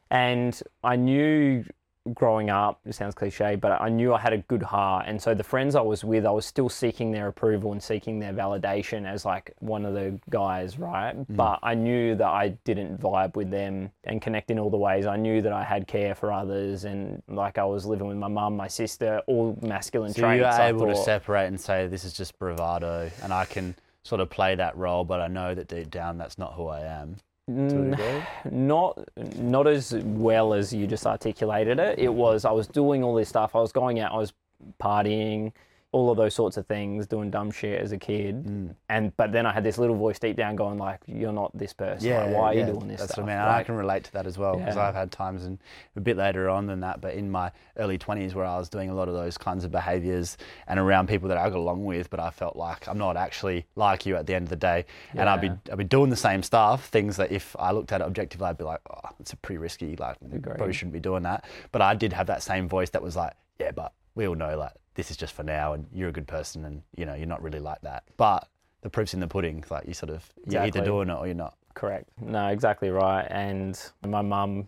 And 0.09 0.61
I 0.83 0.95
knew 0.95 1.65
growing 2.13 2.49
up. 2.49 2.79
It 2.85 2.95
sounds 2.95 3.15
cliche, 3.15 3.55
but 3.55 3.79
I 3.81 3.87
knew 3.89 4.13
I 4.13 4.19
had 4.19 4.33
a 4.33 4.39
good 4.39 4.63
heart, 4.63 5.05
and 5.07 5.21
so 5.21 5.33
the 5.33 5.43
friends 5.43 5.75
I 5.75 5.81
was 5.81 6.03
with, 6.03 6.25
I 6.25 6.31
was 6.31 6.45
still 6.45 6.67
seeking 6.67 7.11
their 7.11 7.27
approval 7.27 7.71
and 7.71 7.81
seeking 7.81 8.19
their 8.19 8.33
validation 8.33 9.05
as 9.05 9.23
like 9.23 9.53
one 9.59 9.85
of 9.85 9.93
the 9.93 10.19
guys, 10.29 10.77
right? 10.77 11.15
Mm. 11.15 11.35
But 11.35 11.59
I 11.63 11.75
knew 11.75 12.15
that 12.15 12.27
I 12.27 12.49
didn't 12.65 12.99
vibe 12.99 13.35
with 13.35 13.49
them 13.49 13.91
and 14.03 14.21
connect 14.21 14.51
in 14.51 14.59
all 14.59 14.69
the 14.69 14.77
ways. 14.77 15.05
I 15.05 15.15
knew 15.15 15.41
that 15.41 15.53
I 15.53 15.63
had 15.63 15.87
care 15.87 16.13
for 16.13 16.31
others, 16.31 16.83
and 16.83 17.23
like 17.29 17.57
I 17.57 17.63
was 17.63 17.85
living 17.85 18.07
with 18.07 18.17
my 18.17 18.27
mum, 18.27 18.57
my 18.57 18.67
sister, 18.67 19.21
all 19.27 19.57
masculine 19.61 20.13
So 20.13 20.21
traits. 20.21 20.39
you 20.39 20.45
I 20.45 20.69
able 20.69 20.87
to 20.87 20.95
separate 20.95 21.47
and 21.47 21.59
say, 21.59 21.87
this 21.87 22.03
is 22.03 22.13
just 22.13 22.37
bravado, 22.37 23.09
and 23.21 23.33
I 23.33 23.45
can 23.45 23.75
sort 24.03 24.19
of 24.19 24.29
play 24.29 24.55
that 24.55 24.75
role, 24.75 25.05
but 25.05 25.21
I 25.21 25.27
know 25.27 25.55
that 25.55 25.69
deep 25.69 25.89
down 25.89 26.17
that's 26.17 26.37
not 26.37 26.53
who 26.53 26.67
I 26.67 26.81
am. 26.81 27.15
To 27.47 27.65
a 27.65 27.89
degree. 27.91 28.23
not 28.51 28.99
not 29.37 29.67
as 29.67 29.93
well 29.93 30.53
as 30.53 30.73
you 30.73 30.87
just 30.87 31.05
articulated 31.05 31.79
it. 31.79 31.99
It 31.99 32.13
was 32.13 32.45
I 32.45 32.51
was 32.51 32.67
doing 32.67 33.03
all 33.03 33.15
this 33.15 33.29
stuff. 33.29 33.55
I 33.55 33.59
was 33.59 33.71
going 33.71 33.99
out. 33.99 34.13
I 34.13 34.17
was 34.17 34.33
partying. 34.79 35.51
All 35.93 36.09
of 36.11 36.17
those 36.17 36.33
sorts 36.33 36.57
of 36.57 36.65
things, 36.67 37.07
doing 37.07 37.31
dumb 37.31 37.51
shit 37.51 37.79
as 37.79 37.91
a 37.93 37.97
kid, 37.97 38.43
Mm. 38.43 38.75
and 38.89 39.15
but 39.15 39.31
then 39.31 39.45
I 39.45 39.53
had 39.53 39.63
this 39.63 39.77
little 39.77 39.95
voice 39.95 40.19
deep 40.19 40.35
down 40.35 40.55
going 40.57 40.77
like, 40.77 40.99
"You're 41.05 41.31
not 41.31 41.57
this 41.57 41.71
person. 41.71 42.09
like, 42.09 42.35
why 42.35 42.41
are 42.47 42.53
you 42.55 42.65
doing 42.65 42.87
this 42.87 42.99
That's 42.99 43.13
stuff?" 43.13 43.23
what 43.25 43.31
I 43.31 43.35
mean. 43.35 43.41
and 43.43 43.49
I 43.51 43.63
can 43.63 43.75
relate 43.75 44.03
to 44.05 44.13
that 44.13 44.25
as 44.27 44.37
well 44.37 44.57
because 44.57 44.75
Yeah. 44.75 44.87
I've 44.87 44.95
had 44.95 45.11
times 45.11 45.45
and 45.45 45.59
a 45.95 46.01
bit 46.01 46.17
later 46.17 46.49
on 46.49 46.65
than 46.67 46.79
that, 46.81 46.99
but 46.99 47.13
in 47.13 47.31
my 47.31 47.51
early 47.77 47.97
20s 47.97 48.33
where 48.35 48.45
I 48.45 48.57
was 48.57 48.69
doing 48.69 48.89
a 48.89 48.93
lot 48.95 49.07
of 49.07 49.13
those 49.13 49.37
kinds 49.37 49.63
of 49.63 49.71
behaviors 49.71 50.37
and 50.67 50.79
around 50.79 51.07
people 51.07 51.29
that 51.29 51.37
I 51.37 51.49
got 51.49 51.57
along 51.59 51.85
with, 51.85 52.09
but 52.09 52.19
I 52.19 52.31
felt 52.31 52.55
like 52.55 52.87
I'm 52.87 52.97
not 52.97 53.15
actually 53.15 53.65
like 53.75 54.05
you 54.05 54.15
at 54.15 54.25
the 54.25 54.33
end 54.35 54.43
of 54.47 54.49
the 54.49 54.55
day. 54.55 54.85
And 55.13 55.29
I'd 55.29 55.41
be, 55.41 55.51
I'd 55.71 55.77
be 55.77 55.83
doing 55.83 56.09
the 56.09 56.15
same 56.15 56.41
stuff, 56.43 56.87
things 56.87 57.17
that 57.17 57.31
if 57.31 57.55
I 57.59 57.71
looked 57.71 57.91
at 57.91 58.01
it 58.01 58.05
objectively, 58.05 58.47
I'd 58.47 58.57
be 58.57 58.63
like, 58.63 58.81
oh, 58.89 59.09
it's 59.19 59.31
a 59.33 59.37
pretty 59.37 59.59
risky. 59.59 59.95
Like, 59.95 60.17
Agreed. 60.25 60.57
probably 60.57 60.73
shouldn't 60.73 60.93
be 60.93 60.99
doing 60.99 61.21
that. 61.23 61.45
But 61.71 61.81
I 61.83 61.93
did 61.93 62.13
have 62.13 62.27
that 62.27 62.41
same 62.41 62.67
voice 62.67 62.89
that 62.89 63.01
was 63.03 63.15
like, 63.15 63.33
yeah, 63.59 63.71
but 63.71 63.93
we 64.15 64.27
all 64.27 64.35
know 64.35 64.57
like 64.57 64.71
this 64.95 65.09
is 65.11 65.17
just 65.17 65.33
for 65.33 65.43
now 65.43 65.73
and 65.73 65.87
you're 65.93 66.09
a 66.09 66.13
good 66.13 66.27
person 66.27 66.65
and 66.65 66.81
you 66.95 67.05
know, 67.05 67.13
you're 67.15 67.27
not 67.27 67.41
really 67.41 67.59
like 67.59 67.81
that. 67.81 68.03
But 68.17 68.47
the 68.81 68.89
proof's 68.89 69.13
in 69.13 69.19
the 69.19 69.27
pudding. 69.27 69.63
Like 69.69 69.87
you 69.87 69.93
sort 69.93 70.09
of, 70.11 70.23
you're 70.47 70.61
either 70.61 70.67
Exactly. 70.79 70.85
doing 70.91 71.09
it 71.09 71.13
or 71.13 71.25
you're 71.25 71.35
not. 71.35 71.55
Correct. 71.73 72.09
No, 72.21 72.47
exactly 72.49 72.89
right. 72.89 73.25
And 73.29 73.79
my 74.05 74.21
mum 74.21 74.67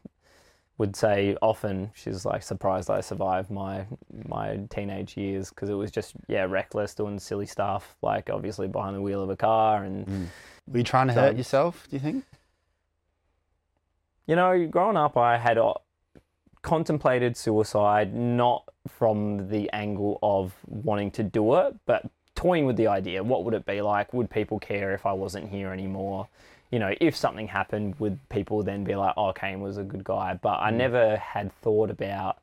would 0.78 0.96
say 0.96 1.38
often 1.42 1.90
she's 1.94 2.26
like 2.26 2.44
surprised 2.44 2.90
I 2.90 3.00
survived 3.00 3.50
my 3.50 3.86
my 4.28 4.60
teenage 4.70 5.16
years 5.16 5.50
because 5.50 5.70
it 5.70 5.74
was 5.74 5.90
just 5.90 6.16
yeah 6.28 6.44
reckless 6.44 6.94
doing 6.94 7.18
silly 7.18 7.46
stuff 7.46 7.96
like 8.02 8.30
obviously 8.30 8.68
behind 8.68 8.94
the 8.94 9.02
wheel 9.02 9.22
of 9.24 9.30
a 9.30 9.38
car 9.38 9.86
and 9.86 10.06
mm. 10.06 10.26
Were 10.68 10.80
you 10.80 10.84
trying 10.84 11.08
to 11.08 11.14
So- 11.14 11.22
hurt 11.22 11.38
yourself, 11.38 11.88
do 11.90 11.96
you 11.96 12.02
think? 12.02 12.26
you 14.28 14.36
know 14.36 14.68
growing 14.68 14.98
up 14.98 15.16
I 15.18 15.38
had 15.38 15.58
contemplated 16.66 17.38
suicide 17.38 18.14
not 18.14 18.64
from 18.88 19.50
the 19.50 19.70
angle 19.72 20.18
of 20.24 20.54
wanting 20.66 21.12
to 21.12 21.24
do 21.24 21.56
it 21.56 21.76
but 21.86 22.10
toying 22.34 22.66
with 22.66 22.76
the 22.76 22.88
idea 22.88 23.24
what 23.24 23.44
would 23.44 23.54
it 23.54 23.66
be 23.66 23.82
like 23.82 24.14
would 24.14 24.30
people 24.30 24.60
care 24.60 24.94
if 24.94 25.06
I 25.06 25.14
wasn't 25.14 25.48
here 25.50 25.72
anymore 25.72 26.28
you 26.72 26.80
know, 26.80 26.94
if 27.00 27.16
something 27.16 27.48
happened, 27.48 27.96
would 28.00 28.20
people 28.30 28.64
then 28.64 28.84
be 28.84 28.96
like, 28.96 29.14
oh, 29.18 29.32
Kane 29.34 29.62
was 29.62 29.78
a 29.78 29.84
good 29.84 30.04
guy? 30.04 30.38
But 30.42 30.60
I 30.60 30.72
mm. 30.72 30.76
never 30.76 31.16
had 31.18 31.54
thought 31.62 31.90
about 31.90 32.40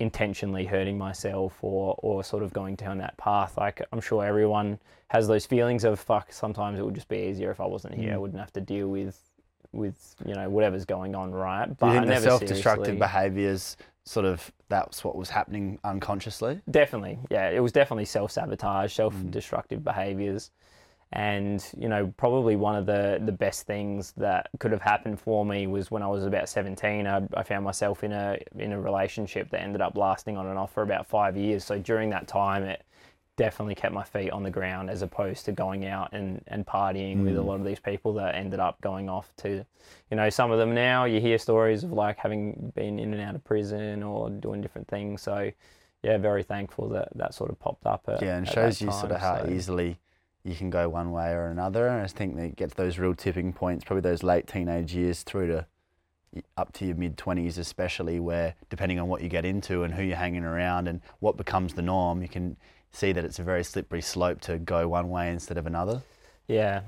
intentionally 0.00 0.64
hurting 0.64 0.98
myself 0.98 1.56
or, 1.62 1.94
or 1.98 2.24
sort 2.24 2.42
of 2.42 2.52
going 2.52 2.74
down 2.74 2.98
that 2.98 3.16
path. 3.16 3.56
Like, 3.56 3.80
I'm 3.92 4.00
sure 4.00 4.24
everyone 4.24 4.80
has 5.08 5.28
those 5.28 5.46
feelings 5.46 5.84
of, 5.84 6.00
fuck, 6.00 6.32
sometimes 6.32 6.78
it 6.78 6.84
would 6.84 6.94
just 6.94 7.08
be 7.08 7.18
easier 7.18 7.50
if 7.50 7.60
I 7.60 7.66
wasn't 7.66 7.94
here. 7.94 8.12
I 8.12 8.16
mm. 8.16 8.20
wouldn't 8.20 8.40
have 8.40 8.52
to 8.54 8.60
deal 8.60 8.88
with, 8.88 9.20
with 9.74 10.16
you 10.24 10.34
know, 10.34 10.48
whatever's 10.48 10.84
going 10.84 11.14
on, 11.14 11.32
right? 11.32 11.66
But 11.78 11.86
you 11.88 12.00
think 12.00 12.06
the 12.06 12.20
self-destructive 12.20 12.98
behaviours 12.98 13.76
sort 14.04 14.26
of 14.26 14.52
that's 14.68 15.02
what 15.02 15.16
was 15.16 15.30
happening 15.30 15.78
unconsciously? 15.84 16.60
Definitely, 16.70 17.18
yeah. 17.30 17.50
It 17.50 17.60
was 17.60 17.72
definitely 17.72 18.04
self 18.04 18.30
sabotage, 18.30 18.92
hmm. 18.92 18.96
self 18.96 19.14
destructive 19.30 19.82
behaviors, 19.82 20.50
and 21.12 21.64
you 21.78 21.88
know 21.88 22.12
probably 22.16 22.56
one 22.56 22.76
of 22.76 22.86
the 22.86 23.20
the 23.24 23.32
best 23.32 23.66
things 23.66 24.12
that 24.16 24.48
could 24.58 24.72
have 24.72 24.82
happened 24.82 25.20
for 25.20 25.44
me 25.44 25.66
was 25.66 25.90
when 25.90 26.02
I 26.02 26.08
was 26.08 26.24
about 26.24 26.48
seventeen. 26.48 27.06
I, 27.06 27.22
I 27.34 27.42
found 27.42 27.64
myself 27.64 28.04
in 28.04 28.12
a 28.12 28.38
in 28.58 28.72
a 28.72 28.80
relationship 28.80 29.50
that 29.50 29.60
ended 29.60 29.80
up 29.80 29.96
lasting 29.96 30.36
on 30.36 30.46
and 30.46 30.58
off 30.58 30.72
for 30.72 30.82
about 30.82 31.06
five 31.06 31.36
years. 31.36 31.64
So 31.64 31.78
during 31.78 32.10
that 32.10 32.28
time, 32.28 32.62
it 32.64 32.84
definitely 33.36 33.74
kept 33.74 33.92
my 33.92 34.04
feet 34.04 34.30
on 34.30 34.42
the 34.42 34.50
ground 34.50 34.88
as 34.88 35.02
opposed 35.02 35.44
to 35.44 35.52
going 35.52 35.86
out 35.86 36.12
and, 36.12 36.42
and 36.46 36.64
partying 36.66 37.24
with 37.24 37.36
a 37.36 37.40
hmm. 37.40 37.48
lot 37.48 37.60
of 37.60 37.64
these 37.64 37.80
people 37.80 38.12
that 38.14 38.34
ended 38.34 38.60
up 38.60 38.80
going 38.80 39.08
off 39.08 39.32
to 39.36 39.64
you 40.10 40.16
know 40.16 40.30
some 40.30 40.52
of 40.52 40.58
them 40.58 40.72
now 40.72 41.04
you 41.04 41.20
hear 41.20 41.36
stories 41.36 41.82
of 41.82 41.92
like 41.92 42.16
having 42.16 42.72
been 42.76 42.98
in 42.98 43.12
and 43.12 43.20
out 43.20 43.34
of 43.34 43.42
prison 43.42 44.02
or 44.02 44.30
doing 44.30 44.60
different 44.60 44.86
things 44.86 45.20
so 45.20 45.50
yeah 46.02 46.16
very 46.16 46.44
thankful 46.44 46.88
that 46.88 47.08
that 47.16 47.34
sort 47.34 47.50
of 47.50 47.58
popped 47.58 47.86
up 47.86 48.04
at, 48.06 48.22
Yeah, 48.22 48.36
and 48.36 48.48
shows 48.48 48.80
you 48.80 48.92
sort 48.92 49.10
of 49.10 49.20
how 49.20 49.44
so- 49.44 49.50
easily 49.50 49.98
you 50.44 50.54
can 50.54 50.70
go 50.70 50.88
one 50.88 51.10
way 51.10 51.32
or 51.32 51.46
another. 51.46 51.88
And 51.88 52.02
I 52.02 52.06
think 52.06 52.36
that 52.36 52.54
gets 52.56 52.74
those 52.74 52.98
real 52.98 53.14
tipping 53.14 53.52
points, 53.52 53.84
probably 53.84 54.02
those 54.02 54.22
late 54.22 54.46
teenage 54.46 54.94
years 54.94 55.22
through 55.22 55.48
to 55.48 55.66
up 56.56 56.72
to 56.74 56.84
your 56.84 56.96
mid 56.96 57.16
20s, 57.16 57.58
especially 57.58 58.20
where 58.20 58.54
depending 58.68 58.98
on 58.98 59.08
what 59.08 59.22
you 59.22 59.28
get 59.28 59.44
into 59.44 59.84
and 59.84 59.94
who 59.94 60.02
you're 60.02 60.16
hanging 60.16 60.44
around 60.44 60.88
and 60.88 61.00
what 61.20 61.36
becomes 61.36 61.74
the 61.74 61.82
norm, 61.82 62.20
you 62.22 62.28
can 62.28 62.56
see 62.94 63.12
that 63.12 63.24
it's 63.24 63.38
a 63.38 63.42
very 63.42 63.64
slippery 63.64 64.00
slope 64.00 64.40
to 64.42 64.58
go 64.58 64.88
one 64.88 65.10
way 65.10 65.30
instead 65.30 65.58
of 65.58 65.66
another. 65.66 66.02
Yeah, 66.46 66.82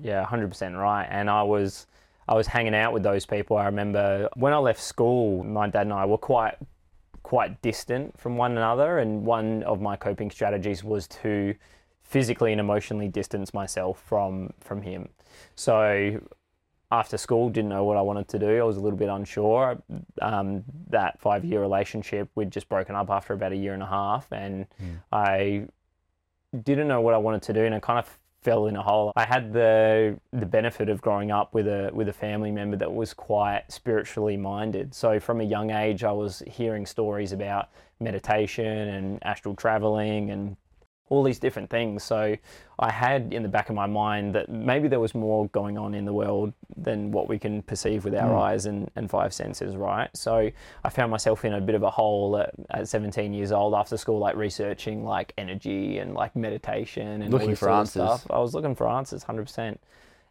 yeah, 0.00 0.24
hundred 0.24 0.48
percent 0.48 0.76
right. 0.76 1.06
And 1.10 1.28
I 1.28 1.42
was, 1.42 1.86
I 2.28 2.34
was 2.34 2.46
hanging 2.46 2.74
out 2.74 2.92
with 2.92 3.02
those 3.02 3.26
people. 3.26 3.56
I 3.56 3.64
remember 3.66 4.28
when 4.34 4.52
I 4.52 4.58
left 4.58 4.80
school, 4.80 5.42
my 5.44 5.68
dad 5.68 5.82
and 5.82 5.92
I 5.92 6.04
were 6.04 6.18
quite, 6.18 6.56
quite 7.22 7.60
distant 7.62 8.18
from 8.18 8.36
one 8.36 8.52
another. 8.52 8.98
And 8.98 9.24
one 9.24 9.62
of 9.64 9.80
my 9.80 9.96
coping 9.96 10.30
strategies 10.30 10.84
was 10.84 11.08
to 11.08 11.54
physically 12.02 12.52
and 12.52 12.60
emotionally 12.60 13.08
distance 13.08 13.52
myself 13.52 14.02
from 14.06 14.52
from 14.60 14.82
him. 14.82 15.08
So 15.54 16.20
after 16.90 17.18
school, 17.18 17.50
didn't 17.50 17.68
know 17.68 17.84
what 17.84 17.96
I 17.96 18.00
wanted 18.00 18.28
to 18.28 18.38
do. 18.38 18.58
I 18.58 18.62
was 18.62 18.76
a 18.76 18.80
little 18.80 18.98
bit 18.98 19.08
unsure. 19.08 19.82
Um, 20.22 20.64
that 20.88 21.20
five 21.20 21.44
year 21.44 21.60
relationship, 21.60 22.30
we'd 22.34 22.50
just 22.50 22.68
broken 22.68 22.94
up 22.94 23.10
after 23.10 23.34
about 23.34 23.52
a 23.52 23.56
year 23.56 23.74
and 23.74 23.82
a 23.82 23.86
half, 23.86 24.26
and 24.32 24.66
I 25.12 25.66
didn't 26.62 26.88
know 26.88 27.00
what 27.00 27.14
I 27.14 27.18
wanted 27.18 27.42
to 27.42 27.52
do, 27.52 27.64
and 27.64 27.74
I 27.74 27.80
kind 27.80 27.98
of 27.98 28.18
fell 28.40 28.66
in 28.66 28.76
a 28.76 28.82
hole. 28.82 29.12
I 29.16 29.26
had 29.26 29.52
the 29.52 30.18
the 30.32 30.46
benefit 30.46 30.88
of 30.88 31.02
growing 31.02 31.30
up 31.30 31.52
with 31.52 31.66
a 31.66 31.90
with 31.92 32.08
a 32.08 32.12
family 32.12 32.50
member 32.50 32.76
that 32.76 32.92
was 32.92 33.12
quite 33.12 33.64
spiritually 33.68 34.36
minded. 34.36 34.94
So 34.94 35.20
from 35.20 35.40
a 35.40 35.44
young 35.44 35.70
age, 35.70 36.04
I 36.04 36.12
was 36.12 36.42
hearing 36.46 36.86
stories 36.86 37.32
about 37.32 37.68
meditation 38.00 38.66
and 38.66 39.18
astral 39.24 39.54
traveling 39.54 40.30
and 40.30 40.56
all 41.10 41.22
these 41.22 41.38
different 41.38 41.70
things. 41.70 42.02
So 42.02 42.36
I 42.78 42.90
had 42.90 43.32
in 43.32 43.42
the 43.42 43.48
back 43.48 43.68
of 43.68 43.74
my 43.74 43.86
mind 43.86 44.34
that 44.34 44.48
maybe 44.48 44.88
there 44.88 45.00
was 45.00 45.14
more 45.14 45.48
going 45.48 45.78
on 45.78 45.94
in 45.94 46.04
the 46.04 46.12
world 46.12 46.52
than 46.76 47.10
what 47.10 47.28
we 47.28 47.38
can 47.38 47.62
perceive 47.62 48.04
with 48.04 48.14
our 48.14 48.30
hmm. 48.30 48.38
eyes 48.38 48.66
and, 48.66 48.90
and 48.96 49.10
five 49.10 49.32
senses, 49.32 49.76
right? 49.76 50.08
So 50.14 50.50
I 50.84 50.88
found 50.88 51.10
myself 51.10 51.44
in 51.44 51.54
a 51.54 51.60
bit 51.60 51.74
of 51.74 51.82
a 51.82 51.90
hole 51.90 52.36
at, 52.38 52.54
at 52.70 52.88
17 52.88 53.32
years 53.32 53.52
old 53.52 53.74
after 53.74 53.96
school, 53.96 54.18
like 54.18 54.36
researching 54.36 55.04
like 55.04 55.32
energy 55.38 55.98
and 55.98 56.14
like 56.14 56.36
meditation 56.36 57.22
and 57.22 57.32
Looking 57.32 57.56
for 57.56 57.70
answers. 57.70 57.92
stuff. 57.92 58.26
I 58.30 58.38
was 58.38 58.54
looking 58.54 58.74
for 58.74 58.88
answers, 58.88 59.24
100%. 59.24 59.78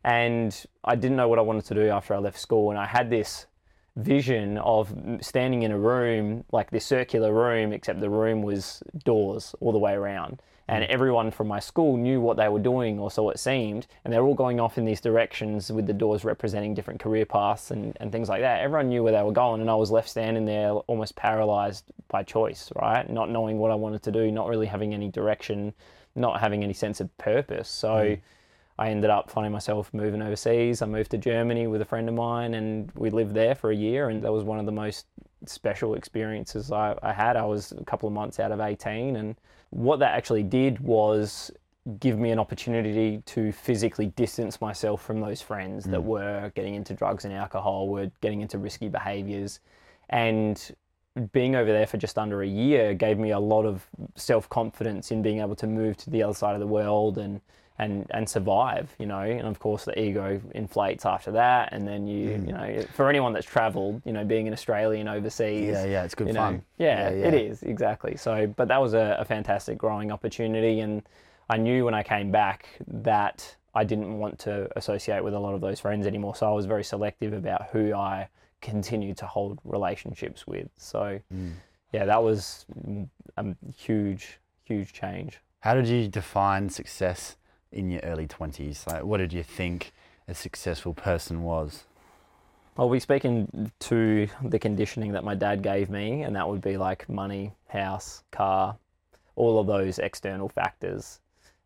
And 0.04 0.66
I 0.84 0.96
didn't 0.96 1.18
know 1.18 1.28
what 1.28 1.40
I 1.40 1.42
wanted 1.42 1.66
to 1.66 1.74
do 1.74 1.90
after 1.90 2.14
I 2.14 2.20
left 2.20 2.40
school. 2.40 2.70
And 2.70 2.80
I 2.80 2.86
had 2.86 3.10
this 3.10 3.48
vision 3.98 4.60
of 4.60 4.94
standing 5.22 5.64
in 5.64 5.72
a 5.72 5.78
room, 5.78 6.46
like 6.52 6.70
this 6.70 6.86
circular 6.86 7.34
room, 7.34 7.74
except 7.74 8.00
the 8.00 8.10
room 8.10 8.44
was 8.44 8.82
doors 9.04 9.56
all 9.60 9.72
the 9.72 9.80
way 9.80 9.94
around. 9.94 10.42
And 10.70 10.84
hmm. 10.84 10.92
everyone 10.92 11.32
from 11.32 11.48
my 11.48 11.60
school 11.60 11.98
knew 11.98 12.22
what 12.22 12.38
they 12.38 12.48
were 12.48 12.60
doing, 12.60 13.00
or 13.00 13.10
so 13.10 13.30
it 13.30 13.40
seemed. 13.40 13.88
And 14.04 14.14
they're 14.14 14.24
all 14.24 14.36
going 14.36 14.60
off 14.60 14.78
in 14.78 14.86
these 14.86 15.02
directions 15.02 15.72
with 15.72 15.88
the 15.88 15.94
doors 15.94 16.24
representing 16.24 16.74
different 16.76 17.00
career 17.00 17.26
paths 17.26 17.72
and, 17.72 17.98
and 18.00 18.12
things 18.12 18.30
like 18.30 18.42
that. 18.42 18.62
Everyone 18.62 18.90
knew 18.90 19.02
where 19.04 19.14
they 19.14 19.24
were 19.24 19.32
going, 19.32 19.62
and 19.62 19.70
I 19.70 19.76
was 19.76 19.92
left 19.92 20.10
standing 20.10 20.46
there 20.46 20.72
almost 20.72 21.16
paralyzed 21.16 21.86
by 22.08 22.24
choice, 22.24 22.72
right? 22.76 23.10
Not 23.10 23.30
knowing 23.30 23.58
what 23.58 23.72
I 23.72 23.76
wanted 23.76 24.04
to 24.04 24.12
do, 24.12 24.32
not 24.32 24.48
really 24.48 24.68
having 24.68 24.94
any 24.94 25.10
direction, 25.10 25.74
not 26.16 26.40
having 26.40 26.64
any 26.64 26.74
sense 26.74 27.02
of 27.02 27.18
purpose. 27.18 27.70
So 27.70 28.16
hmm. 28.16 28.22
I 28.80 28.90
ended 28.90 29.10
up 29.10 29.30
finding 29.30 29.52
myself 29.52 29.94
moving 29.94 30.22
overseas. 30.22 30.82
I 30.82 30.86
moved 30.86 31.12
to 31.12 31.18
Germany 31.18 31.68
with 31.68 31.82
a 31.82 31.86
friend 31.86 32.08
of 32.08 32.16
mine, 32.16 32.54
and 32.54 32.92
we 32.96 33.10
lived 33.10 33.34
there 33.34 33.56
for 33.56 33.72
a 33.72 33.76
year. 33.76 34.10
And 34.10 34.24
that 34.24 34.32
was 34.32 34.44
one 34.44 34.60
of 34.60 34.66
the 34.66 34.72
most 34.72 35.08
special 35.46 35.96
experiences 35.96 36.72
I, 36.72 36.96
I 37.02 37.12
had. 37.12 37.38
I 37.38 37.46
was 37.46 37.72
a 37.72 37.84
couple 37.86 38.08
of 38.08 38.14
months 38.14 38.40
out 38.40 38.52
of 38.52 38.60
18, 38.60 39.16
and 39.16 39.36
what 39.72 40.00
that 40.00 40.16
actually 40.16 40.44
did 40.44 40.80
was 40.80 41.52
give 42.00 42.20
me 42.20 42.32
an 42.32 42.40
opportunity 42.40 43.24
to 43.26 43.52
physically 43.52 44.08
distance 44.08 44.60
myself 44.60 45.02
from 45.02 45.22
those 45.22 45.42
friends 45.42 45.86
that 45.86 46.02
hmm. 46.02 46.08
were 46.08 46.52
getting 46.54 46.76
into 46.76 46.94
drugs 46.94 47.26
and 47.26 47.34
alcohol, 47.34 47.88
were 47.88 48.12
getting 48.22 48.42
into 48.42 48.58
risky 48.58 48.90
behaviors. 48.90 49.60
And 50.10 50.76
being 51.32 51.56
over 51.56 51.72
there 51.72 51.88
for 51.88 51.98
just 51.98 52.18
under 52.18 52.44
a 52.44 52.48
year 52.48 52.94
gave 52.94 53.18
me 53.18 53.32
a 53.32 53.40
lot 53.40 53.66
of 53.66 53.88
self 54.16 54.48
confidence 54.50 55.10
in 55.10 55.22
being 55.22 55.40
able 55.40 55.56
to 55.56 55.66
move 55.66 55.98
to 55.98 56.10
the 56.10 56.22
other 56.22 56.34
side 56.34 56.54
of 56.54 56.60
the 56.60 56.68
world 56.68 57.18
and 57.18 57.42
and 57.80 58.06
and 58.12 58.28
survive, 58.28 58.94
you 59.00 59.06
know. 59.06 59.20
And 59.22 59.48
of 59.48 59.60
course, 59.60 59.86
the 59.86 59.98
ego 60.00 60.42
inflates 60.56 61.06
after 61.06 61.32
that. 61.32 61.70
And 61.72 61.88
then 61.88 62.08
you, 62.08 62.30
you 62.32 62.54
know, 62.54 62.82
for 62.94 63.10
anyone 63.10 63.34
that's 63.34 63.46
travelled, 63.46 64.02
you 64.06 64.12
know, 64.14 64.26
being 64.26 64.48
an 64.48 64.54
Australian 64.54 65.08
overseas, 65.08 65.70
Yeah, 65.70 65.86
yeah, 65.86 66.04
it's 66.04 66.16
good 66.16 66.28
you 66.28 66.34
know, 66.34 66.40
fun. 66.42 66.64
Yeah, 66.78 67.10
Yeah, 67.10 67.16
yeah. 67.16 67.28
it 67.28 67.34
is 67.36 67.64
exactly. 67.64 68.18
So, 68.18 68.48
but 68.48 68.68
that 68.68 68.82
was 68.82 68.94
a, 68.94 69.16
a 69.20 69.26
fantastic 69.26 69.78
growing 69.78 70.12
opportunity, 70.12 70.80
and 70.82 71.04
I 71.50 71.58
knew 71.58 71.86
when 71.86 71.94
I 71.94 72.04
came 72.04 72.32
back 72.32 72.68
that 72.88 73.56
I 73.76 73.84
didn't 73.84 74.18
want 74.18 74.40
to 74.40 74.68
associate 74.76 75.24
with 75.24 75.34
a 75.36 75.40
lot 75.40 75.54
of 75.54 75.62
those 75.62 75.80
friends 75.80 76.08
anymore. 76.08 76.36
So 76.36 76.48
I 76.50 76.52
was 76.52 76.66
very 76.66 76.84
selective 76.84 77.32
about 77.32 77.70
who 77.72 77.94
I 77.94 78.28
continued 78.60 79.18
to 79.18 79.28
hold 79.28 79.60
relationships 79.64 80.48
with. 80.48 80.68
So, 80.78 81.20
Mm. 81.32 81.54
yeah, 81.94 82.06
that 82.06 82.22
was 82.24 82.66
mm, 82.88 83.08
a 83.38 83.46
huge, 83.72 84.40
huge 84.66 84.92
change. 84.94 85.40
How 85.62 85.74
did 85.76 85.88
you 85.88 86.08
define 86.08 86.70
success 86.70 87.37
in 87.72 87.90
your 87.90 88.02
early 88.02 88.28
20s? 88.28 88.88
Like, 88.88 89.04
what 89.04 89.18
did 89.18 89.34
you 89.34 89.44
think 89.44 89.94
a 90.28 90.34
successful 90.34 90.94
person 90.94 91.44
was? 91.44 91.84
I'll 92.78 92.90
be 92.90 93.00
speaking 93.00 93.72
to 93.80 94.28
the 94.44 94.60
conditioning 94.60 95.14
that 95.14 95.24
my 95.24 95.34
dad 95.34 95.64
gave 95.64 95.90
me, 95.90 96.22
and 96.22 96.36
that 96.36 96.48
would 96.48 96.62
be 96.62 96.78
like 96.78 97.10
money, 97.10 97.54
house, 97.70 98.24
car, 98.32 98.78
all 99.36 99.60
of 99.60 99.68
those 99.68 99.98
external 99.98 100.48
factors. 100.48 101.20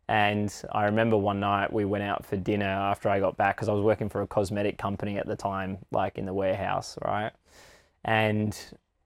And 0.08 0.52
I 0.72 0.84
remember 0.84 1.16
one 1.16 1.40
night 1.40 1.72
we 1.72 1.84
went 1.84 2.04
out 2.04 2.24
for 2.24 2.36
dinner 2.36 2.66
after 2.66 3.08
I 3.08 3.20
got 3.20 3.36
back 3.36 3.56
because 3.56 3.68
I 3.68 3.72
was 3.72 3.82
working 3.82 4.08
for 4.08 4.22
a 4.22 4.26
cosmetic 4.26 4.78
company 4.78 5.18
at 5.18 5.26
the 5.26 5.36
time, 5.36 5.78
like 5.90 6.18
in 6.18 6.26
the 6.26 6.34
warehouse, 6.34 6.98
right? 7.04 7.32
And 8.04 8.58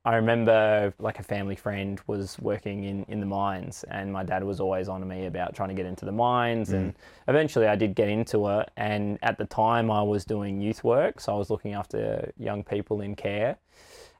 I 0.06 0.14
remember 0.14 0.94
like 1.00 1.18
a 1.18 1.24
family 1.24 1.56
friend 1.56 2.00
was 2.06 2.38
working 2.38 2.84
in, 2.84 3.04
in 3.08 3.18
the 3.18 3.26
mines, 3.26 3.84
and 3.90 4.12
my 4.12 4.22
dad 4.22 4.44
was 4.44 4.60
always 4.60 4.88
on 4.88 5.00
to 5.00 5.06
me 5.06 5.26
about 5.26 5.56
trying 5.56 5.70
to 5.70 5.74
get 5.74 5.84
into 5.84 6.04
the 6.04 6.12
mines. 6.12 6.70
And 6.70 6.94
eventually 7.26 7.66
I 7.66 7.74
did 7.74 7.96
get 7.96 8.08
into 8.08 8.48
it. 8.50 8.70
And 8.76 9.18
at 9.22 9.36
the 9.36 9.46
time, 9.46 9.90
I 9.90 10.04
was 10.04 10.24
doing 10.24 10.60
youth 10.60 10.84
work, 10.84 11.20
so 11.20 11.34
I 11.34 11.36
was 11.36 11.50
looking 11.50 11.74
after 11.74 12.32
young 12.38 12.62
people 12.62 13.00
in 13.00 13.16
care. 13.16 13.58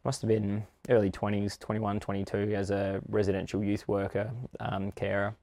Must 0.03 0.21
have 0.23 0.29
been 0.29 0.67
early 0.89 1.09
20s, 1.09 1.57
21, 1.57 2.01
22, 2.01 2.53
as 2.57 2.73
a 2.73 3.01
residential 3.09 3.63
youth 3.63 3.87
worker, 3.87 4.33
um, 4.59 4.91
carer. 4.91 5.37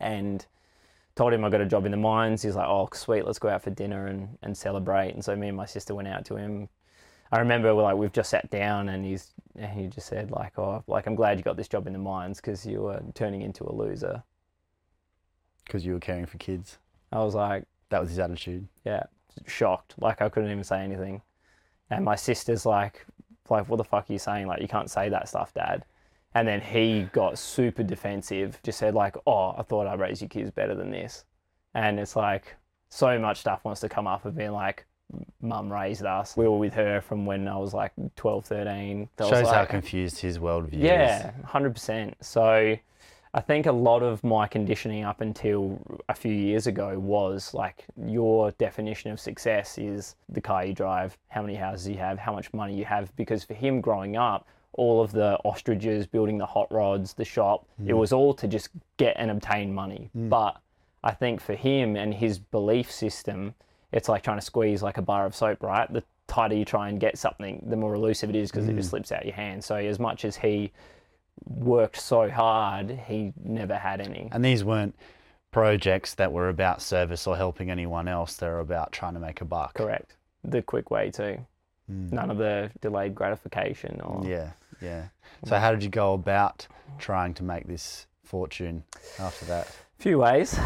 And 0.00 0.46
told 1.16 1.34
him 1.34 1.44
I 1.44 1.50
got 1.50 1.60
a 1.60 1.66
job 1.66 1.84
in 1.84 1.90
the 1.90 1.98
mines. 1.98 2.40
He's 2.40 2.56
like, 2.56 2.66
oh, 2.66 2.88
sweet, 2.94 3.26
let's 3.26 3.38
go 3.38 3.50
out 3.50 3.62
for 3.62 3.70
dinner 3.70 4.06
and, 4.06 4.38
and 4.42 4.56
celebrate. 4.56 5.10
And 5.10 5.22
so 5.22 5.36
me 5.36 5.48
and 5.48 5.56
my 5.56 5.66
sister 5.66 5.94
went 5.94 6.08
out 6.08 6.24
to 6.26 6.36
him. 6.36 6.70
I 7.32 7.38
remember 7.38 7.72
like 7.72 7.96
we've 7.96 8.12
just 8.12 8.30
sat 8.30 8.50
down 8.50 8.88
and 8.88 9.04
he's 9.04 9.32
and 9.56 9.70
he 9.72 9.86
just 9.86 10.08
said 10.08 10.30
like, 10.30 10.58
oh, 10.58 10.82
like 10.86 11.06
I'm 11.06 11.14
glad 11.14 11.38
you 11.38 11.44
got 11.44 11.56
this 11.56 11.68
job 11.68 11.86
in 11.86 11.92
the 11.92 11.98
mines 11.98 12.40
because 12.40 12.66
you 12.66 12.82
were 12.82 13.00
turning 13.14 13.42
into 13.42 13.64
a 13.64 13.72
loser. 13.72 14.22
Because 15.64 15.86
you 15.86 15.92
were 15.92 16.00
caring 16.00 16.26
for 16.26 16.38
kids. 16.38 16.78
I 17.12 17.22
was 17.22 17.34
like, 17.34 17.64
That 17.90 18.00
was 18.00 18.10
his 18.10 18.18
attitude. 18.18 18.66
yeah, 18.84 19.04
shocked. 19.46 19.94
Like 19.98 20.20
I 20.20 20.28
couldn't 20.28 20.50
even 20.50 20.64
say 20.64 20.82
anything. 20.82 21.22
And 21.90 22.04
my 22.04 22.16
sister's 22.16 22.64
like, 22.66 23.04
like, 23.50 23.68
what 23.68 23.76
the 23.76 23.84
fuck 23.84 24.08
are 24.08 24.12
you 24.12 24.18
saying? 24.18 24.46
Like, 24.46 24.62
you 24.62 24.68
can't 24.68 24.90
say 24.90 25.08
that 25.08 25.28
stuff, 25.28 25.52
Dad. 25.52 25.84
And 26.34 26.46
then 26.46 26.60
he 26.60 27.08
got 27.12 27.38
super 27.38 27.82
defensive, 27.82 28.60
just 28.62 28.78
said 28.78 28.94
like, 28.94 29.16
oh, 29.26 29.54
I 29.58 29.62
thought 29.62 29.88
I 29.88 29.94
raised 29.94 30.22
your 30.22 30.28
kids 30.28 30.52
better 30.52 30.74
than 30.76 30.90
this. 30.90 31.24
And 31.74 31.98
it's 31.98 32.14
like, 32.14 32.56
so 32.88 33.18
much 33.18 33.38
stuff 33.40 33.64
wants 33.64 33.80
to 33.80 33.88
come 33.88 34.06
up 34.06 34.24
of 34.24 34.36
being 34.36 34.52
like, 34.52 34.86
mum 35.40 35.72
raised 35.72 36.04
us. 36.04 36.36
We 36.36 36.46
were 36.48 36.58
with 36.58 36.74
her 36.74 37.00
from 37.00 37.26
when 37.26 37.48
I 37.48 37.56
was 37.56 37.74
like 37.74 37.92
12, 38.16 38.44
13. 38.44 39.08
That 39.16 39.24
was 39.24 39.38
Shows 39.38 39.50
how 39.50 39.64
confused 39.64 40.18
his 40.18 40.38
worldview 40.38 40.74
is. 40.74 40.80
yeah, 40.80 41.32
hundred 41.44 41.74
percent. 41.74 42.16
So, 42.20 42.76
I 43.32 43.40
think 43.40 43.66
a 43.66 43.72
lot 43.72 44.02
of 44.02 44.24
my 44.24 44.48
conditioning 44.48 45.04
up 45.04 45.20
until 45.20 45.78
a 46.08 46.14
few 46.14 46.32
years 46.32 46.66
ago 46.66 46.98
was 46.98 47.54
like 47.54 47.84
your 48.04 48.50
definition 48.52 49.12
of 49.12 49.20
success 49.20 49.78
is 49.78 50.16
the 50.28 50.40
car 50.40 50.64
you 50.64 50.74
drive, 50.74 51.16
how 51.28 51.42
many 51.42 51.54
houses 51.54 51.86
you 51.86 51.98
have, 51.98 52.18
how 52.18 52.32
much 52.32 52.52
money 52.52 52.74
you 52.74 52.84
have. 52.84 53.14
Because 53.14 53.44
for 53.44 53.54
him 53.54 53.80
growing 53.80 54.16
up, 54.16 54.48
all 54.72 55.00
of 55.00 55.12
the 55.12 55.38
ostriches, 55.44 56.08
building 56.08 56.38
the 56.38 56.46
hot 56.46 56.72
rods, 56.72 57.14
the 57.14 57.24
shop, 57.24 57.66
it 57.86 57.92
mm. 57.92 57.98
was 57.98 58.12
all 58.12 58.34
to 58.34 58.48
just 58.48 58.70
get 58.96 59.14
and 59.16 59.30
obtain 59.30 59.72
money. 59.72 60.10
Mm. 60.16 60.28
But 60.28 60.60
I 61.04 61.12
think 61.12 61.40
for 61.40 61.54
him 61.54 61.96
and 61.96 62.12
his 62.12 62.38
belief 62.38 62.90
system, 62.90 63.54
it's 63.92 64.08
like 64.08 64.22
trying 64.22 64.38
to 64.38 64.44
squeeze 64.44 64.82
like 64.82 64.98
a 64.98 65.02
bar 65.02 65.26
of 65.26 65.34
soap, 65.34 65.62
right? 65.62 65.92
The 65.92 66.02
tighter 66.26 66.54
you 66.54 66.64
try 66.64 66.88
and 66.88 67.00
get 67.00 67.18
something, 67.18 67.64
the 67.66 67.76
more 67.76 67.94
elusive 67.94 68.30
it 68.30 68.36
is 68.36 68.50
because 68.50 68.68
it 68.68 68.74
just 68.76 68.88
mm. 68.88 68.90
slips 68.90 69.12
out 69.12 69.24
your 69.24 69.34
hand. 69.34 69.62
So 69.64 69.76
as 69.76 69.98
much 69.98 70.24
as 70.24 70.36
he 70.36 70.72
worked 71.44 71.96
so 71.96 72.30
hard, 72.30 72.90
he 73.06 73.32
never 73.42 73.74
had 73.74 74.00
any. 74.00 74.28
And 74.32 74.44
these 74.44 74.62
weren't 74.62 74.94
projects 75.50 76.14
that 76.14 76.32
were 76.32 76.48
about 76.48 76.80
service 76.80 77.26
or 77.26 77.36
helping 77.36 77.70
anyone 77.70 78.06
else. 78.06 78.36
They 78.36 78.46
were 78.46 78.60
about 78.60 78.92
trying 78.92 79.14
to 79.14 79.20
make 79.20 79.40
a 79.40 79.44
buck. 79.44 79.74
Correct. 79.74 80.14
The 80.44 80.62
quick 80.62 80.90
way 80.90 81.10
too. 81.10 81.44
Mm. 81.90 82.12
None 82.12 82.30
of 82.30 82.38
the 82.38 82.70
delayed 82.80 83.14
gratification 83.14 84.00
or 84.00 84.22
Yeah, 84.24 84.50
yeah. 84.80 85.08
Mm. 85.44 85.48
So 85.48 85.58
how 85.58 85.72
did 85.72 85.82
you 85.82 85.90
go 85.90 86.14
about 86.14 86.66
trying 86.98 87.34
to 87.34 87.42
make 87.42 87.66
this 87.66 88.06
fortune 88.22 88.84
after 89.18 89.44
that? 89.46 89.66
A 89.66 90.02
few 90.02 90.18
ways. 90.18 90.58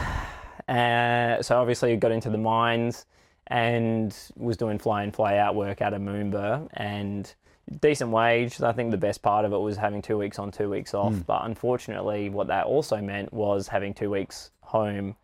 Uh, 0.69 1.43
so 1.43 1.59
obviously 1.61 1.97
got 1.97 2.13
into 2.13 2.31
the 2.31 2.39
mines 2.39 3.07
and 3.49 4.17
was 4.37 4.57
doing 4.57 4.79
fly 4.79 5.03
in 5.05 5.13
fly 5.13 5.37
out 5.37 5.55
work 5.55 5.83
out 5.83 5.93
of 5.93 6.01
Moomba 6.01 6.67
and 6.75 7.35
decent 7.81 8.11
wage. 8.11 8.61
I 8.63 8.73
think 8.73 8.91
the 8.91 8.97
best 8.97 9.23
part 9.23 9.45
of 9.45 9.53
it 9.53 9.59
was 9.59 9.77
having 9.77 10.03
two 10.03 10.19
weeks 10.19 10.39
on, 10.39 10.51
two 10.51 10.71
weeks 10.71 10.95
off. 10.95 11.15
But 11.27 11.45
unfortunately, 11.45 12.31
what 12.31 12.47
that 12.49 12.67
also 12.67 12.97
meant 13.01 13.33
was 13.33 13.69
having 13.69 13.95
two 13.95 14.11
weeks 14.11 14.51
home. 14.61 15.17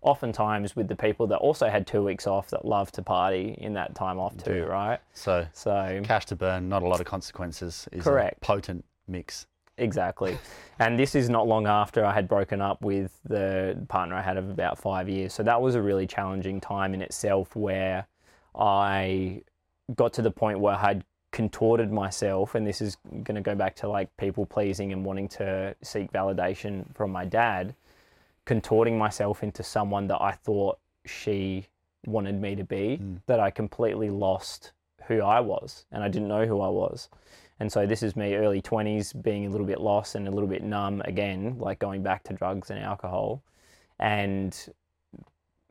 Oftentimes 0.00 0.76
with 0.76 0.86
the 0.86 0.94
people 0.94 1.26
that 1.26 1.38
also 1.38 1.68
had 1.68 1.84
two 1.86 2.04
weeks 2.04 2.26
off 2.28 2.50
that 2.50 2.64
love 2.64 2.92
to 2.92 3.02
party 3.02 3.56
in 3.58 3.74
that 3.74 3.96
time 3.96 4.18
off 4.20 4.36
too, 4.36 4.64
right? 4.64 5.00
So 5.12 5.46
So 5.52 6.00
cash 6.04 6.26
to 6.26 6.36
burn, 6.36 6.68
not 6.68 6.82
a 6.82 6.86
lot 6.86 7.00
of 7.00 7.06
consequences. 7.06 7.88
Is 7.90 8.04
Correct. 8.04 8.38
A 8.38 8.40
potent 8.46 8.84
mix. 9.08 9.46
Exactly. 9.78 10.38
And 10.78 10.98
this 10.98 11.14
is 11.14 11.28
not 11.28 11.48
long 11.48 11.66
after 11.66 12.04
I 12.04 12.12
had 12.12 12.28
broken 12.28 12.60
up 12.60 12.82
with 12.82 13.18
the 13.24 13.84
partner 13.88 14.14
I 14.16 14.22
had 14.22 14.36
of 14.36 14.50
about 14.50 14.78
five 14.78 15.08
years. 15.08 15.32
So 15.32 15.42
that 15.42 15.60
was 15.60 15.74
a 15.74 15.82
really 15.82 16.06
challenging 16.06 16.60
time 16.60 16.94
in 16.94 17.02
itself 17.02 17.56
where 17.56 18.06
I 18.54 19.42
got 19.94 20.12
to 20.14 20.22
the 20.22 20.30
point 20.30 20.60
where 20.60 20.74
I 20.74 20.80
had 20.80 21.04
contorted 21.32 21.92
myself. 21.92 22.54
And 22.54 22.66
this 22.66 22.80
is 22.80 22.96
going 23.10 23.34
to 23.34 23.40
go 23.40 23.54
back 23.54 23.74
to 23.76 23.88
like 23.88 24.14
people 24.16 24.46
pleasing 24.46 24.92
and 24.92 25.04
wanting 25.04 25.28
to 25.30 25.74
seek 25.82 26.12
validation 26.12 26.94
from 26.94 27.10
my 27.10 27.24
dad, 27.24 27.74
contorting 28.44 28.96
myself 28.98 29.42
into 29.42 29.62
someone 29.62 30.06
that 30.08 30.20
I 30.20 30.32
thought 30.32 30.78
she 31.06 31.66
wanted 32.06 32.40
me 32.40 32.54
to 32.54 32.64
be, 32.64 32.96
hmm. 32.96 33.16
that 33.26 33.40
I 33.40 33.50
completely 33.50 34.10
lost 34.10 34.72
who 35.08 35.22
I 35.22 35.40
was 35.40 35.86
and 35.90 36.04
I 36.04 36.08
didn't 36.08 36.28
know 36.28 36.46
who 36.46 36.60
I 36.60 36.68
was. 36.68 37.08
And 37.60 37.70
so 37.70 37.86
this 37.86 38.02
is 38.02 38.14
me 38.14 38.34
early 38.34 38.62
20s 38.62 39.20
being 39.22 39.46
a 39.46 39.50
little 39.50 39.66
bit 39.66 39.80
lost 39.80 40.14
and 40.14 40.28
a 40.28 40.30
little 40.30 40.48
bit 40.48 40.62
numb 40.62 41.02
again, 41.04 41.56
like 41.58 41.78
going 41.78 42.02
back 42.02 42.22
to 42.24 42.32
drugs 42.32 42.70
and 42.70 42.78
alcohol. 42.78 43.42
And 43.98 44.56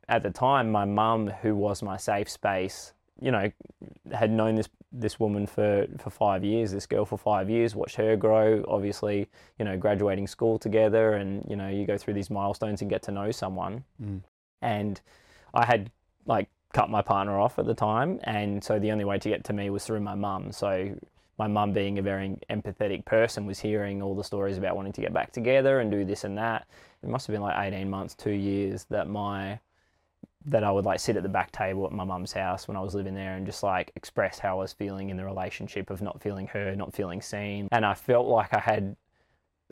at 0.10 0.24
the 0.24 0.30
time, 0.30 0.72
my 0.72 0.86
mum, 0.86 1.28
who 1.28 1.56
was 1.56 1.82
my 1.82 1.98
safe 1.98 2.30
space, 2.30 2.94
you 3.22 3.32
know, 3.32 3.52
had 4.12 4.32
known 4.32 4.56
this 4.56 4.70
this 4.92 5.20
woman 5.20 5.46
for 5.46 5.86
for 5.98 6.10
five 6.10 6.44
years, 6.44 6.72
this 6.72 6.86
girl 6.86 7.06
for 7.06 7.18
five 7.18 7.50
years, 7.50 7.76
watched 7.76 7.96
her 7.96 8.16
grow. 8.16 8.64
Obviously, 8.68 9.28
you 9.60 9.66
know, 9.66 9.78
graduating 9.78 10.28
school 10.28 10.60
together, 10.60 11.14
and 11.14 11.46
you 11.50 11.56
know, 11.56 11.68
you 11.68 11.86
go 11.86 11.98
through 11.98 12.14
these 12.14 12.30
milestones 12.30 12.82
and 12.82 12.90
get 12.90 13.02
to 13.04 13.12
know 13.12 13.32
someone. 13.32 13.84
Mm. 14.02 14.22
And 14.62 15.02
I 15.54 15.66
had 15.66 15.92
like 16.26 16.50
cut 16.74 16.90
my 16.90 17.02
partner 17.02 17.40
off 17.40 17.60
at 17.60 17.66
the 17.66 17.74
time, 17.74 18.20
and 18.24 18.64
so 18.64 18.78
the 18.80 18.92
only 18.92 19.06
way 19.06 19.18
to 19.20 19.30
get 19.30 19.44
to 19.46 19.54
me 19.54 19.70
was 19.70 19.86
through 19.86 20.02
my 20.02 20.16
mum. 20.16 20.52
So 20.52 20.96
my 21.38 21.48
mum, 21.48 21.72
being 21.72 22.00
a 22.00 22.02
very 22.02 22.38
empathetic 22.50 23.06
person, 23.06 23.46
was 23.46 23.60
hearing 23.60 24.02
all 24.02 24.16
the 24.16 24.24
stories 24.24 24.58
about 24.58 24.76
wanting 24.76 24.94
to 24.94 25.02
get 25.02 25.14
back 25.14 25.32
together 25.32 25.80
and 25.80 25.92
do 25.92 26.04
this 26.04 26.24
and 26.24 26.38
that. 26.38 26.68
It 27.04 27.10
must 27.10 27.28
have 27.28 27.34
been 27.34 27.42
like 27.42 27.58
eighteen 27.58 27.90
months, 27.90 28.16
two 28.16 28.32
years 28.32 28.86
that 28.90 29.08
my 29.08 29.60
that 30.46 30.64
I 30.64 30.72
would 30.72 30.86
like 30.86 31.00
sit 31.00 31.18
at 31.18 31.24
the 31.24 31.30
back 31.30 31.52
table 31.52 31.86
at 31.86 31.92
my 31.92 32.06
mum's 32.06 32.32
house 32.32 32.70
when 32.70 32.78
I 32.78 32.80
was 32.80 32.96
living 32.96 33.14
there 33.14 33.36
and 33.36 33.46
just 33.46 33.64
like 33.64 33.92
express 33.96 34.40
how 34.40 34.60
I 34.60 34.62
was 34.62 34.72
feeling 34.72 35.10
in 35.10 35.18
the 35.18 35.26
relationship 35.26 35.90
of 35.90 36.02
not 36.02 36.22
feeling 36.22 36.48
heard, 36.48 36.78
not 36.78 36.94
feeling 36.94 37.22
seen. 37.22 37.68
And 37.72 37.86
I 37.86 37.94
felt 37.94 38.28
like 38.28 38.54
I 38.54 38.60
had 38.60 38.96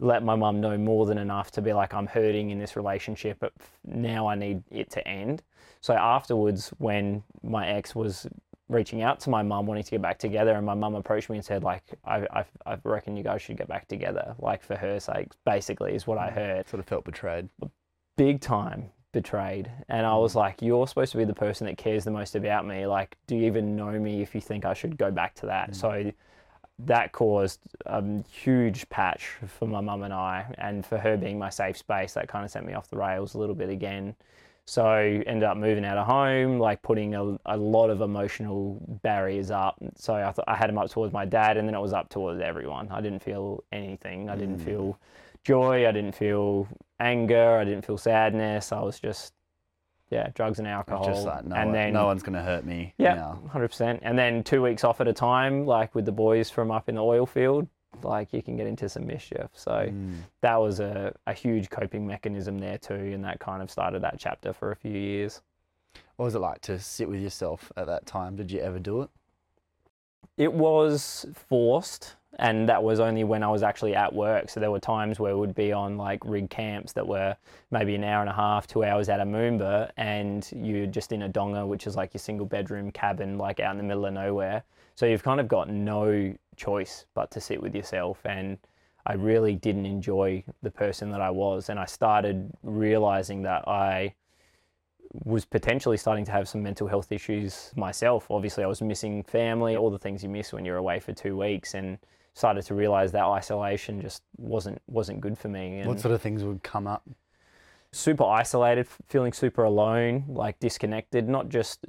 let 0.02 0.22
my 0.22 0.36
mum 0.36 0.60
know 0.60 0.78
more 0.78 1.06
than 1.06 1.18
enough 1.18 1.52
to 1.52 1.62
be 1.62 1.72
like, 1.72 1.94
I'm 1.94 2.08
hurting 2.08 2.50
in 2.50 2.60
this 2.60 2.76
relationship, 2.76 3.38
but 3.40 3.54
now 3.86 4.28
I 4.28 4.36
need 4.36 4.64
it 4.70 4.90
to 4.92 5.08
end. 5.08 5.44
So 5.80 5.94
afterwards, 5.94 6.74
when 6.80 7.24
my 7.42 7.68
ex 7.68 7.96
was 7.96 8.28
reaching 8.70 9.02
out 9.02 9.20
to 9.22 9.30
my 9.30 9.44
mum 9.44 9.66
wanting 9.66 9.84
to 9.84 9.92
get 9.92 10.02
back 10.02 10.18
together, 10.18 10.54
and 10.54 10.66
my 10.66 10.74
mum 10.74 10.96
approached 10.96 11.30
me 11.30 11.38
and 11.38 11.46
said, 11.46 11.64
like, 11.64 11.84
I, 12.04 12.28
I, 12.32 12.46
I 12.66 12.78
reckon 12.84 13.16
you 13.16 13.24
guys 13.24 13.42
should 13.42 13.58
get 13.58 13.68
back 13.68 13.88
together, 13.88 14.36
like 14.40 14.64
for 14.64 14.76
her 14.76 15.00
sake, 15.00 15.30
basically, 15.46 15.94
is 15.94 16.08
what 16.08 16.18
I 16.18 16.30
mm. 16.30 16.34
heard 16.34 16.70
Sort 16.70 16.80
of 16.80 16.88
felt 16.88 17.06
betrayed. 17.06 17.50
big 18.18 18.42
time 18.42 18.90
betrayed. 19.12 19.72
And 19.90 20.06
I 20.06 20.16
was 20.16 20.34
mm. 20.34 20.38
like, 20.38 20.62
You're 20.62 20.88
supposed 20.88 21.12
to 21.12 21.18
be 21.18 21.26
the 21.26 21.34
person 21.34 21.68
that 21.68 21.78
cares 21.78 22.04
the 22.04 22.12
most 22.12 22.36
about 22.36 22.66
me. 22.66 22.88
Like, 22.88 23.18
do 23.28 23.36
you 23.36 23.46
even 23.46 23.76
know 23.76 23.92
me 23.92 24.22
if 24.22 24.34
you 24.34 24.42
think 24.42 24.66
I 24.66 24.74
should 24.74 24.98
go 24.98 25.12
back 25.12 25.36
to 25.36 25.46
that? 25.48 25.72
Mm. 25.72 25.76
So 25.76 26.12
that 26.80 27.12
caused 27.14 27.62
a 27.86 28.04
huge 28.30 28.90
patch 28.90 29.30
for 29.48 29.68
my 29.68 29.80
mum 29.82 30.04
and 30.04 30.14
I. 30.14 30.54
And 30.58 30.86
for 30.86 30.98
her 30.98 31.18
being 31.18 31.40
my 31.40 31.50
safe 31.50 31.78
space, 31.78 32.14
that 32.14 32.28
kind 32.28 32.44
of 32.44 32.52
sent 32.52 32.66
me 32.66 32.74
off 32.74 32.90
the 32.90 32.98
rails 32.98 33.36
a 33.36 33.38
little 33.38 33.56
bit 33.56 33.70
again. 33.70 34.16
So 34.68 34.88
ended 34.88 35.44
up 35.44 35.58
moving 35.58 35.86
out 35.86 36.00
of 36.00 36.08
home, 36.08 36.58
like 36.58 36.82
putting 36.82 37.14
a, 37.14 37.38
a 37.46 37.56
lot 37.56 37.92
of 37.92 38.02
emotional 38.02 38.82
barriers 39.04 39.52
up. 39.52 39.76
So 39.96 40.16
I, 40.16 40.32
th- 40.32 40.46
I 40.48 40.56
had 40.56 40.70
them 40.70 40.80
up 40.80 40.90
towards 40.90 41.14
my 41.14 41.24
dad, 41.24 41.58
and 41.58 41.68
then 41.68 41.76
it 41.76 41.80
was 41.80 41.94
up 41.94 42.10
towards 42.10 42.42
everyone. 42.42 42.88
I 42.90 43.00
didn't 43.00 43.22
feel 43.22 43.64
anything. 43.72 44.28
I 44.28 44.36
didn't 44.36 44.60
mm. 44.60 44.66
feel 44.66 45.00
joy. 45.44 45.88
I 45.88 45.92
didn't 45.92 46.16
feel 46.16 46.68
anger. 47.00 47.58
I 47.58 47.64
didn't 47.64 47.86
feel 47.86 48.00
sadness. 48.00 48.72
I 48.72 48.82
was 48.82 49.00
just, 49.00 49.34
yeah, 50.10 50.30
drugs 50.34 50.58
and 50.58 50.68
alcohol. 50.68 51.06
Just 51.06 51.28
like 51.28 51.46
no, 51.46 51.56
and 51.56 51.68
one, 51.68 51.74
then 51.74 51.94
no 51.94 52.08
one's 52.08 52.24
going 52.24 52.34
to 52.34 52.42
hurt 52.42 52.66
me 52.66 52.96
yeah, 52.98 53.14
now. 53.14 53.40
hundred 53.52 53.68
percent. 53.68 54.00
And 54.02 54.18
then 54.18 54.44
two 54.44 54.64
weeks 54.64 54.84
off 54.84 55.00
at 55.00 55.08
a 55.08 55.14
time, 55.14 55.68
like 55.68 55.94
with 55.94 56.06
the 56.06 56.12
boys 56.12 56.50
from 56.50 56.72
up 56.72 56.90
in 56.90 56.96
the 56.96 57.04
oil 57.04 57.28
field, 57.28 57.68
like 58.04 58.34
you 58.34 58.42
can 58.42 58.56
get 58.58 58.68
into 58.68 58.88
some 58.90 59.06
mischief. 59.06 59.50
So 59.54 59.72
Mm. 59.72 60.18
that 60.42 60.56
was 60.56 60.80
a, 60.80 61.14
a 61.28 61.34
huge 61.34 61.70
coping 61.70 62.06
mechanism 62.06 62.58
there 62.60 62.78
too, 62.78 62.94
and 62.94 63.24
that 63.24 63.40
kind 63.40 63.62
of 63.62 63.70
started 63.72 64.02
that 64.04 64.16
chapter 64.20 64.54
for 64.54 64.72
a 64.72 64.76
few 64.76 64.92
years. 64.92 65.42
What 66.18 66.26
was 66.26 66.36
it 66.36 66.40
like 66.40 66.62
to 66.62 66.80
sit 66.80 67.10
with 67.10 67.20
yourself 67.22 67.72
at 67.78 67.88
that 67.88 68.06
time? 68.06 68.36
Did 68.36 68.52
you 68.52 68.60
ever 68.62 68.80
do 68.80 69.02
it? 69.04 69.10
It 70.38 70.52
was 70.54 71.26
forced 71.50 72.16
and 72.38 72.68
that 72.68 72.84
was 72.84 73.00
only 73.00 73.24
when 73.24 73.44
I 73.44 73.48
was 73.48 73.64
actually 73.64 73.96
at 73.96 74.14
work. 74.14 74.50
So 74.50 74.60
there 74.60 74.72
were 74.72 74.80
times 74.80 75.20
where 75.22 75.38
we'd 75.38 75.56
be 75.56 75.72
on 75.72 75.98
like 75.98 76.20
rig 76.26 76.50
camps 76.50 76.92
that 76.94 77.08
were 77.08 77.38
maybe 77.72 77.96
an 77.96 78.04
hour 78.04 78.20
and 78.22 78.30
a 78.30 78.34
half, 78.34 78.68
two 78.68 78.84
hours 78.84 79.08
out 79.08 79.22
of 79.22 79.28
Moomba, 79.30 79.90
and 79.96 80.46
you're 80.54 80.86
just 80.88 81.14
in 81.14 81.22
a 81.22 81.30
donga, 81.30 81.66
which 81.66 81.88
is 81.88 81.96
like 81.96 82.14
your 82.14 82.20
single 82.20 82.46
bedroom 82.46 82.92
cabin, 82.92 83.38
like 83.38 83.62
out 83.62 83.72
in 83.72 83.78
the 83.78 83.84
middle 83.84 84.06
of 84.06 84.14
nowhere. 84.14 84.64
So 84.96 85.06
you've 85.06 85.24
kind 85.24 85.40
of 85.42 85.48
got 85.48 85.70
no 85.70 86.34
choice 86.56 87.06
but 87.14 87.30
to 87.32 87.42
sit 87.42 87.62
with 87.62 87.76
yourself. 87.76 88.20
And 88.26 88.58
I 89.06 89.14
really 89.14 89.56
didn't 89.56 89.86
enjoy 89.86 90.44
the 90.64 90.72
person 90.72 91.12
that 91.12 91.22
I 91.22 91.30
was. 91.30 91.70
And 91.70 91.80
I 91.80 91.86
started 91.86 92.50
realizing 92.64 93.44
that 93.44 93.68
I 93.68 94.16
was 95.24 95.46
potentially 95.46 95.98
starting 95.98 96.26
to 96.26 96.32
have 96.32 96.48
some 96.48 96.64
mental 96.64 96.88
health 96.88 97.12
issues 97.12 97.72
myself. 97.76 98.32
Obviously, 98.32 98.64
I 98.64 98.68
was 98.68 98.82
missing 98.82 99.22
family, 99.24 99.76
all 99.76 99.92
the 99.92 100.00
things 100.00 100.24
you 100.24 100.30
miss 100.30 100.54
when 100.54 100.66
you're 100.66 100.78
away 100.78 101.00
for 101.00 101.14
two 101.14 101.38
weeks, 101.38 101.74
and 101.74 101.98
started 102.34 102.64
to 102.66 102.74
realize 102.74 103.12
that 103.12 103.24
isolation 103.24 104.02
just 104.02 104.24
wasn't 104.38 104.82
wasn't 104.88 105.22
good 105.22 105.38
for 105.38 105.48
me. 105.48 105.80
And 105.80 105.88
What 105.88 106.00
sort 106.00 106.14
of 106.14 106.22
things 106.22 106.44
would 106.44 106.64
come 106.64 106.88
up? 106.88 107.08
super 107.92 108.26
isolated, 108.26 108.86
feeling 109.08 109.32
super 109.32 109.64
alone, 109.64 110.26
like 110.28 110.60
disconnected, 110.60 111.30
not 111.30 111.48
just 111.48 111.86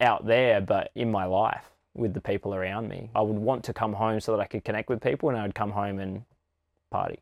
out 0.00 0.26
there, 0.26 0.60
but 0.60 0.90
in 0.96 1.12
my 1.12 1.24
life 1.26 1.73
with 1.94 2.12
the 2.14 2.20
people 2.20 2.54
around 2.54 2.88
me. 2.88 3.10
I 3.14 3.20
would 3.22 3.36
want 3.36 3.64
to 3.64 3.72
come 3.72 3.92
home 3.92 4.20
so 4.20 4.32
that 4.32 4.40
I 4.40 4.46
could 4.46 4.64
connect 4.64 4.88
with 4.88 5.00
people, 5.00 5.28
and 5.28 5.38
I 5.38 5.42
would 5.42 5.54
come 5.54 5.70
home 5.70 5.98
and 5.98 6.24
party. 6.90 7.20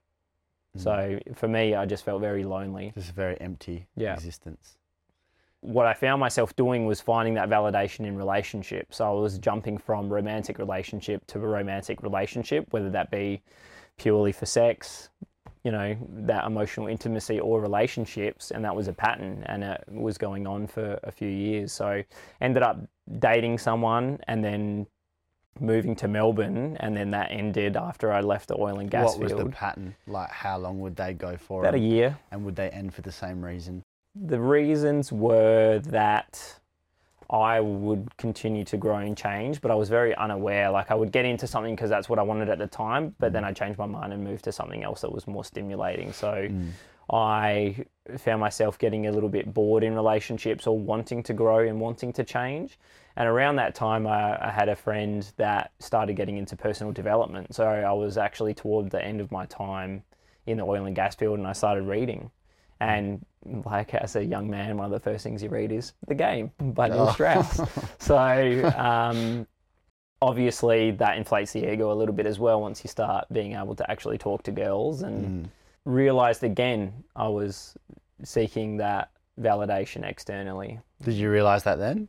Mm. 0.77 0.81
So 0.83 1.19
for 1.35 1.49
me, 1.49 1.75
I 1.75 1.85
just 1.87 2.05
felt 2.05 2.21
very 2.21 2.45
lonely. 2.45 2.93
Just 2.95 3.11
a 3.11 3.15
very 3.15 3.41
empty 3.41 3.87
Yeah. 3.97 4.15
existence. 4.15 4.79
what 5.65 5.87
I 5.87 5.95
found 5.95 6.19
myself 6.19 6.57
doing 6.57 6.87
was 6.87 7.01
finding 7.01 7.35
that 7.35 7.49
validation 7.49 8.01
in 8.05 8.17
relationships. 8.17 8.97
So 8.97 9.07
I 9.09 9.21
was 9.21 9.39
jumping 9.39 9.79
from 9.79 10.13
romantic 10.13 10.59
relationship 10.59 11.25
to 11.29 11.39
a 11.39 11.47
romantic 11.47 12.03
relationship, 12.03 12.67
whether 12.73 12.91
that 12.91 13.13
be 13.13 13.43
purely 13.97 14.33
for 14.33 14.45
sex, 14.45 15.09
you 15.65 15.71
know, 15.71 15.97
that 16.11 16.45
emotional 16.45 16.89
intimacy 16.89 17.39
or 17.39 17.61
relationships. 17.61 18.51
And 18.51 18.65
that 18.65 18.75
was 18.75 18.89
a 18.89 18.93
pattern 18.93 19.45
and 19.47 19.63
it 19.63 19.85
was 19.89 20.19
going 20.19 20.47
on 20.47 20.67
for 20.67 20.99
a 21.05 21.13
few 21.13 21.29
years. 21.29 21.73
So 21.73 22.03
ended 22.41 22.63
up 22.63 22.81
dating 23.19 23.59
someone 23.59 24.19
and 24.27 24.45
then 24.45 24.87
moving 25.61 25.95
to 25.97 26.09
Melbourne. 26.09 26.77
And 26.81 26.97
then 26.97 27.11
that 27.13 27.29
ended 27.31 27.77
after 27.77 28.13
I 28.13 28.21
left 28.21 28.49
the 28.49 28.59
oil 28.59 28.79
and 28.79 28.91
gas 28.91 29.11
what 29.11 29.21
was 29.21 29.33
field. 29.33 29.47
the 29.47 29.51
pattern? 29.51 29.95
Like, 30.07 30.31
how 30.31 30.59
long 30.59 30.81
would 30.81 30.97
they 30.97 31.13
go 31.13 31.37
for? 31.37 31.61
About 31.63 31.75
a 31.75 31.79
year. 31.79 32.19
And 32.33 32.45
would 32.45 32.57
they 32.57 32.71
end 32.71 32.95
for 32.95 33.03
the 33.03 33.13
same 33.13 33.45
reason? 33.45 33.83
The 34.15 34.41
reasons 34.41 35.13
were 35.13 35.79
that 35.87 36.61
I 37.33 37.61
would 37.61 38.15
continue 38.19 38.63
to 38.67 38.77
grow 38.77 38.97
and 38.97 39.17
change, 39.17 39.63
but 39.63 39.71
I 39.71 39.75
was 39.75 39.89
very 39.89 40.15
unaware. 40.15 40.71
Like 40.71 40.91
I 40.91 40.95
would 40.95 41.13
get 41.13 41.25
into 41.25 41.47
something 41.47 41.75
because 41.75 41.89
that's 41.89 42.09
what 42.09 42.19
I 42.19 42.23
wanted 42.23 42.51
at 42.51 42.59
the 42.59 42.67
time, 42.67 43.15
but 43.19 43.31
mm. 43.31 43.33
then 43.33 43.45
I 43.45 43.53
changed 43.53 43.79
my 43.79 43.87
mind 43.87 44.13
and 44.13 44.23
moved 44.23 44.45
to 44.45 44.53
something 44.53 44.85
else 44.85 45.01
that 45.01 45.11
was 45.11 45.27
more 45.27 45.43
stimulating. 45.43 46.13
So 46.13 46.31
mm. 46.51 46.71
I 47.11 47.87
found 48.19 48.41
myself 48.41 48.79
getting 48.79 49.07
a 49.07 49.13
little 49.13 49.31
bit 49.31 49.53
bored 49.55 49.83
in 49.83 49.95
relationships 49.95 50.67
or 50.67 50.79
wanting 50.79 51.23
to 51.23 51.33
grow 51.33 51.67
and 51.67 51.81
wanting 51.81 52.13
to 52.15 52.25
change. 52.25 52.79
And 53.17 53.27
around 53.27 53.57
that 53.57 53.75
time, 53.75 54.07
I, 54.07 54.49
I 54.49 54.51
had 54.51 54.69
a 54.69 54.77
friend 54.77 55.27
that 55.39 55.73
started 55.79 56.17
getting 56.17 56.37
into 56.37 56.55
personal 56.55 56.93
development. 56.93 57.55
So 57.55 57.65
I 57.65 57.93
was 57.93 58.19
actually 58.19 58.53
toward 58.53 58.91
the 58.91 59.03
end 59.03 59.23
of 59.23 59.33
my 59.33 59.47
time 59.47 60.03
in 60.47 60.59
the 60.59 60.65
oil 60.65 60.85
and 60.85 60.95
gas 60.95 61.15
field 61.15 61.39
and 61.39 61.49
I 61.49 61.53
started 61.53 61.85
reading. 61.85 62.31
And 62.83 63.25
like 63.65 63.95
as 63.95 64.17
a 64.17 64.25
young 64.25 64.51
man, 64.51 64.77
one 64.77 64.87
of 64.87 64.91
the 64.91 64.99
first 64.99 65.23
things 65.23 65.41
you 65.41 65.49
read 65.49 65.71
is 65.71 65.93
The 66.09 66.17
Game 66.17 66.51
by 66.59 66.89
Neil 66.89 67.13
Strauss. 67.13 67.61
so 68.01 68.17
um, 68.77 69.47
obviously 70.21 70.91
that 70.91 71.17
inflates 71.17 71.53
the 71.53 71.73
ego 71.73 71.93
a 71.93 71.95
little 71.95 72.15
bit 72.15 72.27
as 72.27 72.41
well 72.41 72.61
once 72.61 72.83
you 72.83 72.89
start 72.89 73.27
being 73.33 73.53
able 73.53 73.77
to 73.77 73.89
actually 73.89 74.19
talk 74.19 74.43
to 74.43 74.51
girls 74.51 75.03
and 75.03 75.49
realized 75.85 76.43
again 76.43 76.93
I 77.15 77.29
was 77.29 77.77
seeking 78.25 78.79
that 78.79 79.13
validation 79.41 80.05
externally. 80.05 80.81
Did 81.05 81.15
you 81.15 81.31
realize 81.31 81.63
that 81.63 81.79
then? 81.79 82.09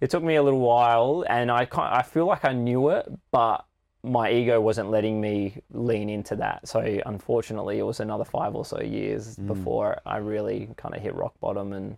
It 0.00 0.08
took 0.08 0.22
me 0.22 0.36
a 0.36 0.42
little 0.42 0.60
while 0.60 1.26
and 1.28 1.50
I 1.50 1.68
I 1.74 2.02
feel 2.02 2.24
like 2.24 2.46
I 2.46 2.54
knew 2.54 2.88
it, 2.88 3.06
but 3.30 3.66
my 4.06 4.30
ego 4.30 4.60
wasn't 4.60 4.88
letting 4.90 5.20
me 5.20 5.60
lean 5.72 6.08
into 6.08 6.36
that. 6.36 6.66
So 6.68 6.80
unfortunately, 7.06 7.78
it 7.78 7.82
was 7.82 8.00
another 8.00 8.24
five 8.24 8.54
or 8.54 8.64
so 8.64 8.80
years 8.80 9.36
before 9.36 10.00
I 10.06 10.18
really 10.18 10.68
kind 10.76 10.94
of 10.94 11.02
hit 11.02 11.14
rock 11.14 11.34
bottom 11.40 11.72
and 11.72 11.96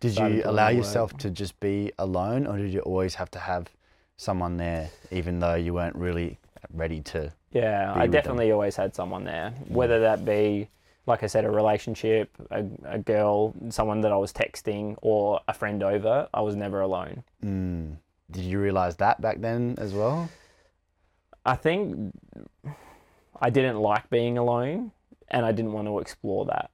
Did 0.00 0.16
you 0.18 0.42
allow 0.44 0.68
the 0.70 0.74
work. 0.76 0.84
yourself 0.84 1.16
to 1.18 1.30
just 1.30 1.58
be 1.60 1.92
alone, 1.98 2.46
or 2.46 2.56
did 2.58 2.72
you 2.72 2.80
always 2.80 3.14
have 3.14 3.30
to 3.32 3.38
have 3.38 3.68
someone 4.16 4.56
there, 4.56 4.90
even 5.10 5.38
though 5.38 5.54
you 5.54 5.72
weren't 5.74 5.96
really 5.96 6.38
ready 6.72 7.00
to? 7.02 7.32
Yeah, 7.52 7.92
I 7.92 8.02
with 8.02 8.02
them. 8.02 8.10
definitely 8.10 8.50
always 8.52 8.74
had 8.76 8.94
someone 8.94 9.24
there. 9.24 9.50
Whether 9.68 10.00
that 10.00 10.24
be, 10.24 10.68
like 11.06 11.22
I 11.22 11.28
said, 11.28 11.44
a 11.44 11.50
relationship, 11.50 12.30
a, 12.50 12.64
a 12.84 12.98
girl, 12.98 13.54
someone 13.70 14.00
that 14.00 14.10
I 14.12 14.16
was 14.16 14.32
texting, 14.32 14.96
or 15.02 15.40
a 15.46 15.54
friend 15.54 15.82
over, 15.84 16.28
I 16.34 16.40
was 16.40 16.56
never 16.56 16.80
alone. 16.80 17.22
Mm. 17.44 17.96
Did 18.30 18.42
you 18.44 18.58
realize 18.58 18.96
that 18.96 19.20
back 19.20 19.40
then 19.40 19.76
as 19.78 19.92
well? 19.92 20.28
I 21.44 21.56
think 21.56 22.14
I 23.40 23.50
didn't 23.50 23.78
like 23.78 24.08
being 24.10 24.38
alone 24.38 24.92
and 25.28 25.44
I 25.44 25.52
didn't 25.52 25.72
want 25.72 25.88
to 25.88 25.98
explore 25.98 26.46
that. 26.46 26.70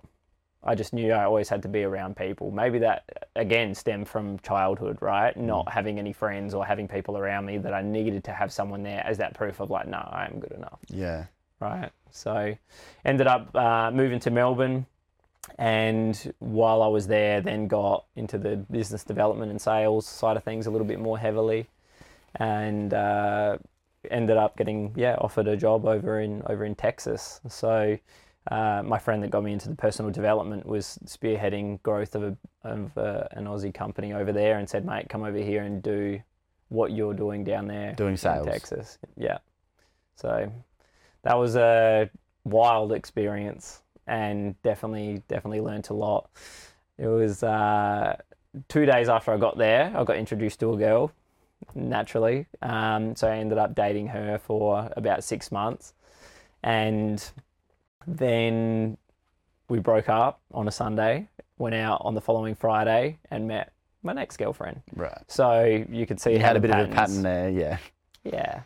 I 0.63 0.75
just 0.75 0.93
knew 0.93 1.11
I 1.13 1.25
always 1.25 1.49
had 1.49 1.63
to 1.63 1.69
be 1.69 1.85
around 1.85 2.17
people. 2.17 2.51
Maybe 2.51 2.79
that, 2.81 3.29
again, 3.35 3.75
stemmed 3.75 4.09
from 4.09 4.39
childhood, 4.41 4.99
right? 5.01 5.35
Not 5.35 5.73
having 5.73 5.99
any 5.99 6.13
friends 6.13 6.53
or 6.53 6.67
having 6.67 6.87
people 6.87 7.17
around 7.17 7.47
me 7.47 7.57
that 7.57 7.73
I 7.73 7.81
needed 7.81 8.25
to 8.25 8.33
have 8.33 8.53
someone 8.53 8.83
there 8.83 9.03
as 9.07 9.17
that 9.19 9.33
proof 9.33 9.61
of, 9.61 9.71
like, 9.71 9.89
no, 9.89 9.97
I 9.97 10.27
am 10.27 10.39
good 10.39 10.53
enough. 10.53 10.79
Yeah. 10.89 11.25
right? 11.61 11.91
So 12.11 12.57
ended 13.05 13.27
up 13.27 13.55
uh, 13.55 13.91
moving 13.93 14.19
to 14.21 14.31
Melbourne, 14.31 14.87
and 15.59 16.35
while 16.39 16.83
I 16.83 16.89
was 16.89 17.07
there, 17.07 17.41
then 17.41 17.69
got 17.69 18.07
into 18.17 18.39
the 18.39 18.57
business 18.57 19.05
development 19.05 19.51
and 19.51 19.61
sales 19.61 20.07
side 20.07 20.37
of 20.37 20.45
things 20.45 20.67
a 20.67 20.71
little 20.71 20.87
bit 20.87 20.99
more 20.99 21.19
heavily, 21.19 21.69
and 22.37 22.93
uh, 22.93 23.59
ended 24.11 24.37
up 24.37 24.57
getting 24.57 24.93
yeah 24.97 25.17
offered 25.19 25.49
a 25.49 25.57
job 25.57 25.85
over 25.85 26.21
in 26.21 26.43
over 26.47 26.65
in 26.65 26.75
Texas. 26.75 27.41
So. 27.49 27.99
Uh, 28.51 28.83
my 28.83 28.99
friend 28.99 29.23
that 29.23 29.31
got 29.31 29.45
me 29.45 29.53
into 29.53 29.69
the 29.69 29.75
personal 29.75 30.11
development 30.11 30.65
was 30.65 30.99
spearheading 31.05 31.81
growth 31.83 32.15
of, 32.15 32.23
a, 32.23 32.37
of 32.65 32.97
uh, 32.97 33.25
an 33.33 33.45
Aussie 33.45 33.73
company 33.73 34.15
over 34.15 34.33
there 34.33 34.59
and 34.59 34.69
said, 34.69 34.87
mate, 34.87 35.11
come 35.11 35.25
over 35.25 35.37
here 35.37 35.63
and 35.63 35.83
do 35.83 36.19
what 36.71 36.91
you're 36.91 37.13
doing 37.13 37.45
down 37.45 37.67
there 37.67 37.93
Doing 37.93 38.13
in 38.13 38.17
sales. 38.17 38.47
Texas. 38.47 38.99
Yeah. 39.17 39.39
So 40.15 40.51
that 41.23 41.39
was 41.39 41.57
a 41.57 42.09
wild 42.45 42.93
experience 42.93 43.83
and 44.07 44.61
definitely 44.63 45.23
definitely 45.29 45.61
learnt 45.61 45.91
a 45.91 45.95
lot. 45.95 46.31
It 46.97 47.09
was 47.09 47.43
uh, 47.43 48.17
two 48.69 48.87
days 48.87 49.09
after 49.09 49.33
I 49.33 49.37
got 49.37 49.59
there, 49.59 49.93
I 49.95 50.05
got 50.05 50.17
introduced 50.17 50.61
to 50.61 50.73
a 50.73 50.77
girl 50.77 51.13
naturally. 51.75 52.47
Um, 52.63 53.17
so 53.17 53.29
I 53.29 53.37
ended 53.37 53.59
up 53.59 53.75
dating 53.75 54.09
her 54.09 54.39
for 54.39 54.91
about 54.97 55.25
six 55.25 55.51
months, 55.53 55.95
and 56.63 57.25
then 58.07 58.97
we 59.69 59.79
broke 59.79 60.09
up 60.09 60.41
on 60.53 60.69
a 60.69 60.73
Sunday. 60.73 61.29
Went 61.59 61.75
out 61.75 62.01
on 62.05 62.15
the 62.15 62.21
following 62.23 62.55
Friday 62.55 63.19
and 63.31 63.47
met 63.47 63.73
my 64.03 64.13
next 64.15 64.39
girlfriend. 64.39 64.81
Right. 64.97 65.19
So 65.29 65.85
you 65.91 66.07
could 66.07 66.19
see 66.19 66.33
You 66.33 66.39
how 66.41 66.49
had 66.49 66.57
a 66.57 66.61
bit 66.61 66.71
of 66.71 66.91
a 66.91 66.93
pattern 66.93 67.23
there, 67.23 67.51
yeah. 67.51 67.77
yeah. 68.25 68.63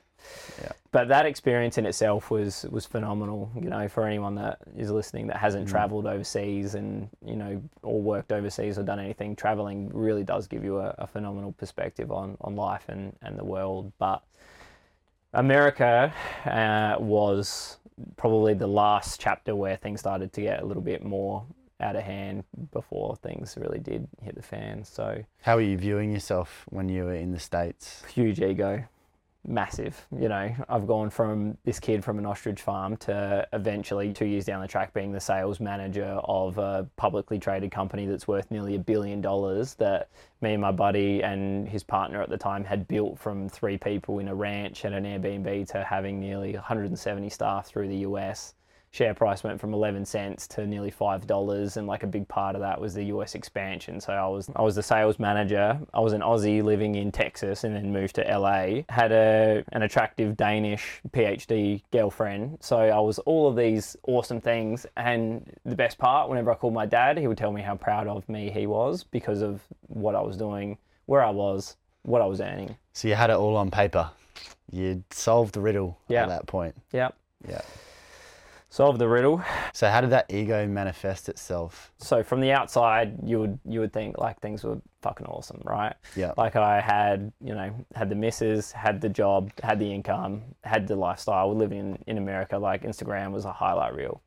Yeah. 0.63 0.73
But 0.93 1.09
that 1.09 1.27
experience 1.27 1.79
in 1.79 1.87
itself 1.87 2.31
was 2.31 2.65
was 2.71 2.87
phenomenal. 2.87 3.51
You 3.61 3.69
know, 3.71 3.89
for 3.89 4.07
anyone 4.07 4.35
that 4.37 4.59
is 4.77 4.91
listening 4.91 5.27
that 5.29 5.37
Mm. 5.37 5.41
hasn't 5.41 5.69
travelled 5.69 6.07
overseas 6.07 6.75
and 6.75 7.09
you 7.25 7.37
know 7.37 7.61
or 7.83 8.01
worked 8.01 8.31
overseas 8.33 8.79
or 8.79 8.83
done 8.85 9.01
anything, 9.01 9.35
travelling 9.37 9.91
really 9.93 10.23
does 10.25 10.47
give 10.47 10.63
you 10.65 10.79
a, 10.79 10.95
a 10.99 11.07
phenomenal 11.07 11.53
perspective 11.53 12.13
on 12.13 12.37
on 12.41 12.55
life 12.57 12.89
and 12.89 13.17
and 13.23 13.39
the 13.39 13.45
world. 13.45 13.93
But 13.99 14.23
America 15.33 16.13
uh, 16.45 16.97
was 17.03 17.79
probably 18.17 18.55
the 18.55 18.67
last 18.67 19.21
chapter 19.21 19.55
where 19.57 19.77
things 19.77 20.01
started 20.01 20.33
to 20.33 20.41
get 20.41 20.63
a 20.63 20.67
little 20.67 20.83
bit 20.83 21.05
more 21.05 21.45
out 21.81 21.97
of 21.97 22.03
hand 22.03 22.45
before 22.73 23.17
things 23.17 23.57
really 23.61 23.79
did 23.81 24.07
hit 24.23 24.37
the 24.37 24.43
fan. 24.43 24.85
So 24.85 25.25
How 25.43 25.57
were 25.57 25.63
you 25.63 25.77
viewing 25.77 26.13
yourself 26.13 26.65
when 26.71 26.89
you 26.89 27.05
were 27.05 27.15
in 27.15 27.33
the 27.33 27.39
States? 27.41 28.05
huge 28.15 28.41
ego, 28.41 28.85
massive. 29.47 30.07
You 30.17 30.29
know, 30.29 30.55
I've 30.69 30.87
gone 30.87 31.11
from 31.11 31.57
this 31.65 31.79
kid 31.79 32.05
from 32.05 32.19
an 32.19 32.27
ostrich 32.27 32.61
farm 32.61 32.97
to 32.99 33.47
eventually 33.53 34.13
two 34.13 34.27
years 34.27 34.45
down 34.45 34.61
the 34.61 34.69
track 34.69 34.93
being 34.93 35.13
the 35.13 35.21
sales 35.21 35.61
manager 35.61 36.19
of 36.25 36.59
a 36.59 36.89
publicly 36.97 37.39
traded 37.39 37.71
company 37.71 38.07
that's 38.07 38.27
worth 38.27 38.51
nearly 38.51 38.75
a 38.77 38.79
billion 38.79 39.21
dollars 39.21 39.75
that 39.75 40.09
me 40.41 40.53
and 40.53 40.63
my 40.63 40.73
buddy 40.73 41.23
and 41.23 41.69
his 41.69 41.83
partner 41.83 42.23
at 42.23 42.29
the 42.29 42.39
time 42.39 42.65
had 42.65 42.89
built 42.89 43.19
from 43.19 43.49
three 43.49 43.79
people 43.79 44.19
in 44.19 44.29
a 44.29 44.35
ranch 44.35 44.85
and 44.85 44.95
an 44.95 45.05
Airbnb 45.05 45.69
to 45.69 45.85
having 45.85 46.21
nearly 46.21 46.55
170 46.55 47.29
staff 47.29 47.67
through 47.67 47.89
the 47.89 47.99
US. 47.99 48.55
Share 48.95 49.13
price 49.13 49.43
went 49.43 49.61
from 49.61 49.75
11 49.75 50.05
cents 50.05 50.47
to 50.47 50.65
nearly 50.69 50.91
five 50.91 51.27
dollars, 51.27 51.77
and 51.77 51.89
like 51.89 52.05
a 52.05 52.07
big 52.07 52.29
part 52.29 52.55
of 52.55 52.61
that 52.61 52.81
was 52.81 52.95
the 52.95 53.03
US 53.07 53.35
expansion. 53.35 54.01
So 54.01 54.13
I 54.13 54.29
was 54.29 54.49
I 54.55 54.63
was 54.63 54.77
the 54.77 54.85
sales 54.85 55.19
manager. 55.19 55.81
I 55.93 55.99
was 55.99 56.13
an 56.13 56.21
Aussie 56.21 56.63
living 56.63 56.95
in 56.95 57.11
Texas, 57.11 57.65
and 57.65 57.75
then 57.75 57.93
moved 57.93 58.15
to 58.15 58.23
LA. 58.23 58.83
Had 58.89 59.11
a 59.11 59.65
an 59.73 59.83
attractive 59.83 60.37
Danish 60.37 61.01
PhD 61.11 61.83
girlfriend. 61.91 62.59
So 62.61 62.79
I 62.79 63.01
was 63.01 63.19
all 63.21 63.49
of 63.49 63.57
these 63.57 63.97
awesome 64.07 64.41
things, 64.41 64.87
and 64.97 65.51
the 65.65 65.75
best 65.75 65.99
part, 65.99 66.29
whenever 66.29 66.53
I 66.53 66.55
called 66.55 66.75
my 66.75 66.87
dad, 66.87 67.19
he 67.19 67.27
would 67.27 67.39
tell 67.39 67.51
me 67.53 67.63
how 67.63 67.75
proud 67.75 68.07
of 68.07 68.29
me 68.29 68.49
he 68.51 68.69
was 68.69 69.03
because 69.03 69.43
of 69.43 69.61
what 69.89 70.15
I 70.15 70.21
was 70.21 70.37
doing, 70.37 70.79
where 71.07 71.25
I 71.25 71.31
was, 71.31 71.77
what 72.03 72.23
I 72.23 72.27
was 72.27 72.41
earning. 72.41 72.77
So 72.93 73.09
you 73.09 73.17
had 73.17 73.31
it 73.31 73.37
all 73.37 73.57
on 73.57 73.73
paper. 73.73 74.09
You'd 74.71 75.03
solved 75.13 75.55
the 75.55 75.61
riddle 75.61 75.99
Yeah. 76.07 76.23
at 76.23 76.29
that 76.29 76.47
point. 76.47 76.77
Yeah. 76.93 77.09
Yeah. 77.49 77.61
Solve 78.75 78.99
the 78.99 79.07
riddle. 79.07 79.41
So 79.73 79.89
how 79.89 80.01
did 80.01 80.11
that 80.11 80.27
ego 80.29 80.67
manifest 80.67 81.29
itself? 81.29 81.93
So 81.99 82.25
from 82.25 82.41
the 82.41 82.51
outside, 82.51 83.17
you 83.23 83.39
would 83.39 83.57
you 83.65 83.79
would 83.79 83.93
think 83.93 84.19
like 84.19 84.41
things 84.41 84.65
were 84.65 84.81
fucking 85.01 85.27
awesome, 85.27 85.61
right? 85.63 85.95
Yeah. 86.17 86.33
Like 86.37 86.57
I 86.57 86.81
had, 86.81 87.33
you 87.41 87.55
know, 87.55 87.73
had 87.95 88.09
the 88.09 88.17
misses, 88.17 88.73
had 88.73 89.01
the 89.01 89.09
job, 89.09 89.53
had 89.63 89.79
the 89.79 89.95
income, 89.95 90.43
had 90.65 90.89
the 90.89 90.97
lifestyle. 90.97 91.51
We're 91.51 91.55
Living 91.55 91.79
in, 91.79 91.99
in 92.09 92.19
America, 92.19 92.59
like 92.59 92.83
Instagram 92.83 93.31
was 93.31 93.45
a 93.45 93.53
highlight 93.53 93.95
reel. 93.95 94.21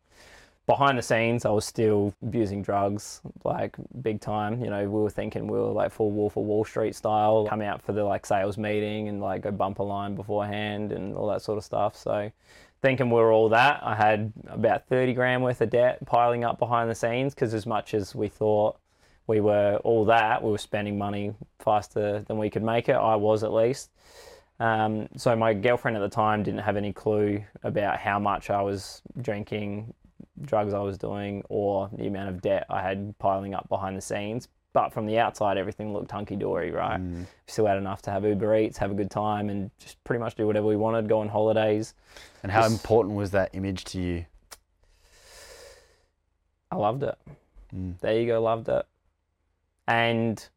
Behind 0.65 0.97
the 0.97 1.01
scenes, 1.01 1.45
I 1.45 1.49
was 1.49 1.65
still 1.65 2.13
abusing 2.21 2.61
drugs, 2.61 3.21
like 3.43 3.75
big 4.01 4.21
time. 4.21 4.63
You 4.63 4.69
know, 4.69 4.81
we 4.89 5.01
were 5.01 5.09
thinking 5.09 5.47
we 5.47 5.57
were 5.57 5.71
like 5.71 5.91
full 5.91 6.11
Wolf 6.11 6.37
of 6.37 6.43
Wall 6.43 6.63
Street 6.63 6.95
style, 6.95 7.47
come 7.49 7.61
out 7.61 7.81
for 7.81 7.91
the 7.91 8.03
like 8.03 8.25
sales 8.25 8.57
meeting 8.57 9.09
and 9.09 9.19
like 9.19 9.41
go 9.41 9.51
bumper 9.51 9.83
line 9.83 10.15
beforehand 10.15 10.93
and 10.93 11.15
all 11.15 11.27
that 11.27 11.41
sort 11.41 11.57
of 11.57 11.65
stuff. 11.65 11.97
So 11.97 12.31
thinking 12.81 13.09
we 13.09 13.15
were 13.15 13.31
all 13.31 13.49
that. 13.49 13.81
I 13.83 13.95
had 13.95 14.31
about 14.47 14.87
30 14.87 15.13
grand 15.13 15.43
worth 15.43 15.61
of 15.61 15.69
debt 15.69 16.05
piling 16.05 16.43
up 16.43 16.59
behind 16.59 16.89
the 16.89 16.95
scenes 16.95 17.33
because 17.33 17.53
as 17.53 17.65
much 17.65 17.93
as 17.93 18.13
we 18.13 18.27
thought 18.27 18.77
we 19.25 19.41
were 19.41 19.79
all 19.83 20.05
that, 20.05 20.43
we 20.43 20.51
were 20.51 20.57
spending 20.57 20.97
money 20.97 21.33
faster 21.59 22.23
than 22.27 22.37
we 22.37 22.49
could 22.49 22.63
make 22.63 22.87
it. 22.89 22.93
I 22.93 23.15
was 23.15 23.43
at 23.43 23.51
least. 23.51 23.91
Um, 24.59 25.07
so 25.15 25.35
my 25.35 25.53
girlfriend 25.53 25.97
at 25.97 25.99
the 25.99 26.09
time 26.09 26.43
didn't 26.43 26.61
have 26.61 26.77
any 26.77 26.93
clue 26.93 27.43
about 27.63 27.99
how 27.99 28.19
much 28.19 28.49
I 28.49 28.61
was 28.61 29.01
drinking, 29.21 29.93
drugs 30.41 30.73
I 30.73 30.79
was 30.79 30.97
doing, 30.97 31.43
or 31.49 31.89
the 31.93 32.07
amount 32.07 32.29
of 32.29 32.41
debt 32.41 32.65
I 32.69 32.81
had 32.81 33.17
piling 33.19 33.53
up 33.53 33.69
behind 33.69 33.97
the 33.97 34.01
scenes. 34.01 34.47
But 34.77 34.93
from 34.93 35.07
the 35.07 35.17
outside, 35.17 35.57
everything 35.57 35.91
looked 35.91 36.11
hunky 36.11 36.35
dory, 36.35 36.69
right? 36.69 36.99
We 36.99 37.25
still 37.47 37.65
had 37.65 37.79
enough 37.79 38.03
to 38.03 38.11
have 38.11 38.23
Uber 38.23 38.57
Eats, 38.57 38.77
have 38.77 38.91
a 38.91 38.93
good 38.93 39.09
time, 39.09 39.49
and 39.49 39.71
just 39.79 40.03
pretty 40.03 40.19
much 40.19 40.35
do 40.35 40.45
whatever 40.45 40.67
we 40.67 40.75
wanted, 40.75 41.09
go 41.09 41.21
on 41.21 41.29
holidays. 41.29 41.95
And 42.43 42.51
how 42.51 42.61
Just- 42.61 42.73
important 42.73 43.15
was 43.15 43.31
that 43.31 43.49
image 43.53 43.85
to 43.85 43.99
you? 43.99 44.25
I 46.69 46.75
loved 46.75 47.01
it. 47.01 47.17
Mm. 47.73 47.99
There 48.01 48.21
you 48.21 48.27
go, 48.27 48.39
loved 48.39 48.69
it. 48.69 48.85
And 49.87 50.47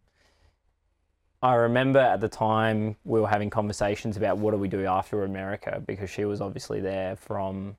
I 1.43 1.55
remember 1.55 2.01
at 2.01 2.21
the 2.21 2.29
time 2.29 2.97
we 3.07 3.23
were 3.23 3.29
having 3.29 3.49
conversations 3.49 4.19
about 4.19 4.37
what 4.37 4.51
do 4.51 4.59
we 4.59 4.69
do 4.69 4.85
after 4.85 5.25
America 5.25 5.83
because 5.87 6.11
she 6.11 6.27
was 6.27 6.43
obviously 6.43 6.83
there 6.83 7.17
from 7.17 7.75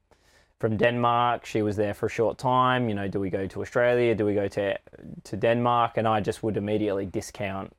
from 0.62 0.78
Denmark. 0.78 1.45
She 1.45 1.64
was 1.64 1.76
there 1.76 1.93
for 1.95 2.05
a 2.05 2.09
short 2.09 2.38
time. 2.38 2.88
You 2.88 2.95
know, 2.95 3.07
do 3.07 3.20
we 3.20 3.32
go 3.32 3.47
to 3.47 3.62
Australia? 3.62 4.14
Do 4.16 4.26
we 4.26 4.36
go 4.36 4.47
to 4.47 4.78
to 5.24 5.36
Denmark? 5.36 5.97
And 5.97 6.07
I 6.07 6.22
just 6.22 6.43
would 6.43 6.55
immediately 6.55 7.07
discount 7.07 7.76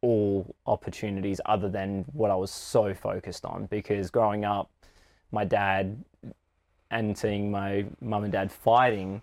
all 0.00 0.54
opportunities 0.66 1.40
other 1.44 1.68
than 1.68 2.04
what 2.12 2.30
I 2.30 2.36
was 2.36 2.50
so 2.50 2.94
focused 2.94 3.44
on 3.44 3.66
because 3.66 4.10
growing 4.10 4.44
up, 4.44 4.70
my 5.32 5.44
dad 5.44 6.04
and 6.90 7.18
seeing 7.18 7.50
my 7.50 7.86
mum 8.00 8.22
and 8.22 8.32
dad 8.32 8.52
fighting, 8.52 9.22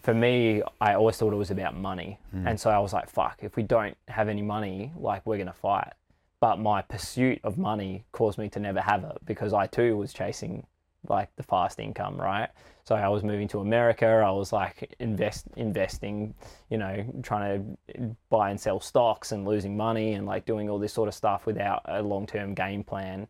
for 0.00 0.14
me, 0.14 0.62
I 0.80 0.94
always 0.94 1.16
thought 1.16 1.32
it 1.32 1.36
was 1.36 1.50
about 1.50 1.76
money. 1.76 2.18
Hmm. 2.30 2.46
And 2.46 2.60
so 2.60 2.70
I 2.70 2.78
was 2.78 2.92
like, 2.92 3.08
fuck, 3.10 3.40
if 3.42 3.56
we 3.56 3.62
don't 3.64 3.96
have 4.08 4.28
any 4.28 4.42
money, 4.42 4.92
like 4.96 5.26
we're 5.26 5.38
going 5.38 5.54
to 5.56 5.60
fight. 5.70 5.92
But 6.38 6.58
my 6.58 6.82
pursuit 6.82 7.40
of 7.42 7.58
money 7.58 8.04
caused 8.12 8.38
me 8.38 8.48
to 8.50 8.60
never 8.60 8.80
have 8.80 9.02
it 9.02 9.18
because 9.24 9.52
I 9.52 9.66
too 9.66 9.96
was 9.96 10.12
chasing 10.12 10.66
like 11.08 11.34
the 11.36 11.42
fast 11.42 11.78
income, 11.80 12.16
right? 12.16 12.48
So 12.84 12.94
I 12.94 13.08
was 13.08 13.22
moving 13.24 13.48
to 13.48 13.60
America. 13.60 14.06
I 14.06 14.30
was 14.30 14.52
like 14.52 14.94
invest 14.98 15.46
investing, 15.56 16.34
you 16.70 16.76
know, 16.78 17.04
trying 17.22 17.78
to 17.98 18.16
buy 18.28 18.50
and 18.50 18.60
sell 18.60 18.78
stocks 18.80 19.32
and 19.32 19.46
losing 19.46 19.76
money 19.76 20.12
and 20.14 20.26
like 20.26 20.44
doing 20.44 20.68
all 20.68 20.78
this 20.78 20.92
sort 20.92 21.08
of 21.08 21.14
stuff 21.14 21.46
without 21.46 21.82
a 21.86 22.02
long 22.02 22.26
term 22.26 22.54
game 22.54 22.84
plan. 22.84 23.26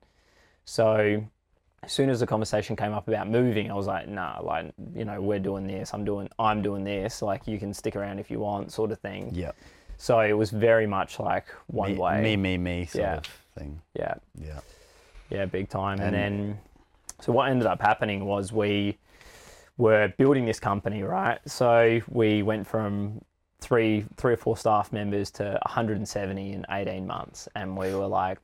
So 0.65 1.25
as 1.83 1.93
soon 1.93 2.09
as 2.11 2.21
the 2.21 2.27
conversation 2.27 2.75
came 2.77 2.93
up 2.93 3.07
about 3.09 3.29
moving, 3.29 3.71
I 3.71 3.75
was 3.75 3.87
like, 3.87 4.09
nah, 4.09 4.41
like, 4.43 4.73
you 4.95 5.05
know, 5.05 5.21
we're 5.21 5.39
doing 5.39 5.67
this, 5.67 5.93
I'm 5.95 6.05
doing 6.05 6.29
I'm 6.39 6.63
doing 6.63 6.83
this, 6.85 7.23
like 7.23 7.47
you 7.47 7.59
can 7.59 7.73
stick 7.75 7.95
around 7.97 8.19
if 8.19 8.31
you 8.31 8.41
want, 8.41 8.73
sort 8.73 8.91
of 8.91 8.99
thing. 8.99 9.31
Yeah. 9.33 9.53
So 9.97 10.19
it 10.21 10.33
was 10.33 10.51
very 10.51 10.87
much 10.87 11.21
like 11.21 11.47
one 11.69 11.93
me, 11.93 11.99
way. 11.99 12.21
Me, 12.23 12.37
me, 12.37 12.59
me 12.59 12.87
sort 12.87 13.03
Yeah. 13.05 13.17
of 13.19 13.27
thing. 13.57 13.81
Yeah. 13.95 14.15
Yeah. 14.41 14.61
Yeah, 15.31 15.45
big 15.47 15.69
time. 15.69 16.01
And, 16.01 16.15
And- 16.17 16.41
then, 16.41 16.59
so 17.21 17.33
what 17.33 17.51
ended 17.51 17.67
up 17.67 17.81
happening 17.81 18.25
was 18.25 18.53
we 18.53 18.99
were 19.77 20.13
building 20.19 20.45
this 20.45 20.61
company, 20.61 21.03
right? 21.03 21.39
So 21.47 22.01
we 22.09 22.43
went 22.43 22.67
from 22.67 23.21
three, 23.61 24.05
three 24.17 24.35
or 24.35 24.37
four 24.37 24.57
staff 24.57 24.93
members 24.93 25.31
to 25.33 25.59
170 25.65 26.53
in 26.53 26.67
18 26.71 27.07
months, 27.07 27.49
and 27.55 27.77
we 27.77 27.95
were 27.95 28.07
like, 28.07 28.39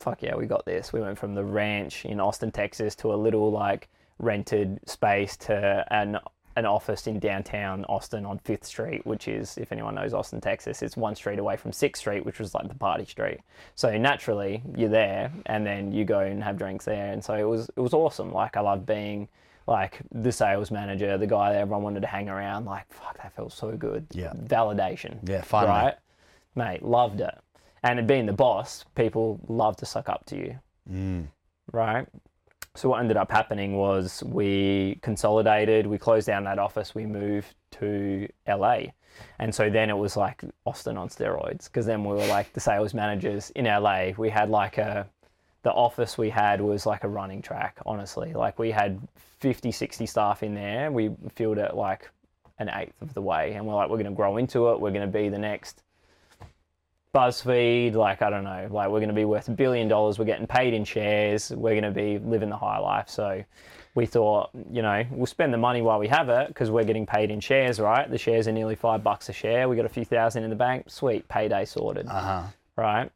"Fuck 0.00 0.22
yeah, 0.22 0.34
we 0.36 0.46
got 0.46 0.64
this." 0.66 0.92
We 0.92 1.00
went 1.00 1.18
from 1.18 1.34
the 1.34 1.44
ranch 1.44 2.04
in 2.04 2.20
Austin, 2.20 2.52
Texas, 2.52 2.94
to 2.96 3.12
a 3.12 3.16
little 3.16 3.50
like 3.50 3.88
rented 4.18 4.80
space 4.88 5.36
to 5.36 5.84
an 5.90 6.18
an 6.56 6.64
office 6.66 7.06
in 7.06 7.18
downtown 7.18 7.84
Austin 7.84 8.24
on 8.24 8.38
Fifth 8.38 8.64
Street, 8.64 9.04
which 9.06 9.28
is, 9.28 9.58
if 9.58 9.70
anyone 9.72 9.94
knows 9.94 10.14
Austin, 10.14 10.40
Texas, 10.40 10.82
it's 10.82 10.96
one 10.96 11.14
street 11.14 11.38
away 11.38 11.56
from 11.56 11.70
Sixth 11.72 12.00
Street, 12.00 12.24
which 12.24 12.38
was 12.38 12.54
like 12.54 12.66
the 12.68 12.74
party 12.74 13.04
street. 13.04 13.40
So 13.74 13.96
naturally, 13.98 14.62
you're 14.74 14.88
there, 14.88 15.30
and 15.46 15.66
then 15.66 15.92
you 15.92 16.04
go 16.04 16.20
and 16.20 16.42
have 16.42 16.56
drinks 16.58 16.86
there, 16.86 17.12
and 17.12 17.22
so 17.22 17.34
it 17.34 17.44
was 17.44 17.68
it 17.76 17.80
was 17.80 17.92
awesome. 17.94 18.32
Like 18.32 18.56
I 18.56 18.60
loved 18.60 18.86
being 18.86 19.28
like 19.66 19.98
the 20.12 20.32
sales 20.32 20.70
manager, 20.70 21.18
the 21.18 21.26
guy 21.26 21.52
that 21.52 21.58
everyone 21.60 21.82
wanted 21.82 22.00
to 22.00 22.06
hang 22.06 22.28
around. 22.28 22.64
Like 22.64 22.90
fuck, 22.92 23.16
that 23.22 23.34
felt 23.34 23.52
so 23.52 23.72
good. 23.76 24.06
Yeah. 24.12 24.32
validation. 24.34 25.18
Yeah, 25.28 25.42
finally. 25.42 25.70
right, 25.72 25.94
mate, 26.54 26.82
loved 26.82 27.20
it. 27.20 27.34
And 27.82 28.06
being 28.08 28.26
the 28.26 28.32
boss, 28.32 28.84
people 28.94 29.38
love 29.48 29.76
to 29.76 29.86
suck 29.86 30.08
up 30.08 30.24
to 30.26 30.36
you 30.36 30.58
Mm. 30.90 31.26
right? 31.72 32.06
So 32.76 32.90
what 32.90 33.00
ended 33.00 33.16
up 33.16 33.30
happening 33.30 33.76
was 33.76 34.22
we 34.24 34.98
consolidated, 35.02 35.86
we 35.86 35.98
closed 35.98 36.26
down 36.26 36.44
that 36.44 36.58
office, 36.58 36.94
we 36.94 37.06
moved 37.06 37.54
to 37.72 38.28
LA. 38.46 38.78
And 39.38 39.54
so 39.54 39.70
then 39.70 39.88
it 39.88 39.96
was 39.96 40.16
like 40.16 40.42
Austin 40.66 40.96
on 40.96 41.08
steroids 41.08 41.64
because 41.64 41.86
then 41.86 42.04
we 42.04 42.10
were 42.10 42.26
like 42.26 42.52
the 42.52 42.60
sales 42.60 42.92
managers 42.92 43.50
in 43.50 43.64
LA. 43.64 44.10
We 44.16 44.28
had 44.28 44.50
like 44.50 44.78
a 44.78 45.08
the 45.62 45.72
office 45.72 46.16
we 46.16 46.30
had 46.30 46.60
was 46.60 46.86
like 46.86 47.02
a 47.02 47.08
running 47.08 47.42
track, 47.42 47.78
honestly. 47.84 48.32
Like 48.32 48.56
we 48.56 48.70
had 48.70 49.00
50, 49.40 49.72
60 49.72 50.06
staff 50.06 50.44
in 50.44 50.54
there. 50.54 50.92
We 50.92 51.10
filled 51.34 51.58
it 51.58 51.74
like 51.74 52.08
an 52.58 52.70
eighth 52.72 53.02
of 53.02 53.14
the 53.14 53.22
way. 53.22 53.54
And 53.54 53.66
we're 53.66 53.74
like, 53.74 53.88
we're 53.90 53.96
going 53.96 54.06
to 54.06 54.12
grow 54.12 54.36
into 54.36 54.70
it. 54.70 54.80
We're 54.80 54.92
going 54.92 55.10
to 55.10 55.12
be 55.12 55.28
the 55.28 55.38
next 55.38 55.82
BuzzFeed, 57.16 57.94
like 57.94 58.20
I 58.20 58.28
don't 58.28 58.44
know, 58.44 58.68
like 58.70 58.88
we're 58.90 58.98
going 58.98 59.08
to 59.08 59.14
be 59.14 59.24
worth 59.24 59.48
a 59.48 59.52
billion 59.52 59.88
dollars. 59.88 60.18
We're 60.18 60.26
getting 60.26 60.46
paid 60.46 60.74
in 60.74 60.84
shares. 60.84 61.50
We're 61.50 61.80
going 61.80 61.84
to 61.84 61.90
be 61.90 62.18
living 62.18 62.50
the 62.50 62.56
high 62.58 62.78
life. 62.78 63.08
So 63.08 63.42
we 63.94 64.04
thought, 64.04 64.50
you 64.70 64.82
know, 64.82 65.02
we'll 65.10 65.24
spend 65.26 65.52
the 65.54 65.58
money 65.58 65.80
while 65.80 65.98
we 65.98 66.08
have 66.08 66.28
it 66.28 66.48
because 66.48 66.70
we're 66.70 66.84
getting 66.84 67.06
paid 67.06 67.30
in 67.30 67.40
shares, 67.40 67.80
right? 67.80 68.10
The 68.10 68.18
shares 68.18 68.46
are 68.48 68.52
nearly 68.52 68.74
five 68.74 69.02
bucks 69.02 69.30
a 69.30 69.32
share. 69.32 69.66
We 69.68 69.76
got 69.76 69.86
a 69.86 69.90
few 69.90 70.04
thousand 70.04 70.44
in 70.44 70.50
the 70.50 70.56
bank. 70.56 70.90
Sweet, 70.90 71.26
payday 71.28 71.64
sorted, 71.64 72.06
Uh 72.06 72.20
huh. 72.20 72.42
right? 72.76 73.10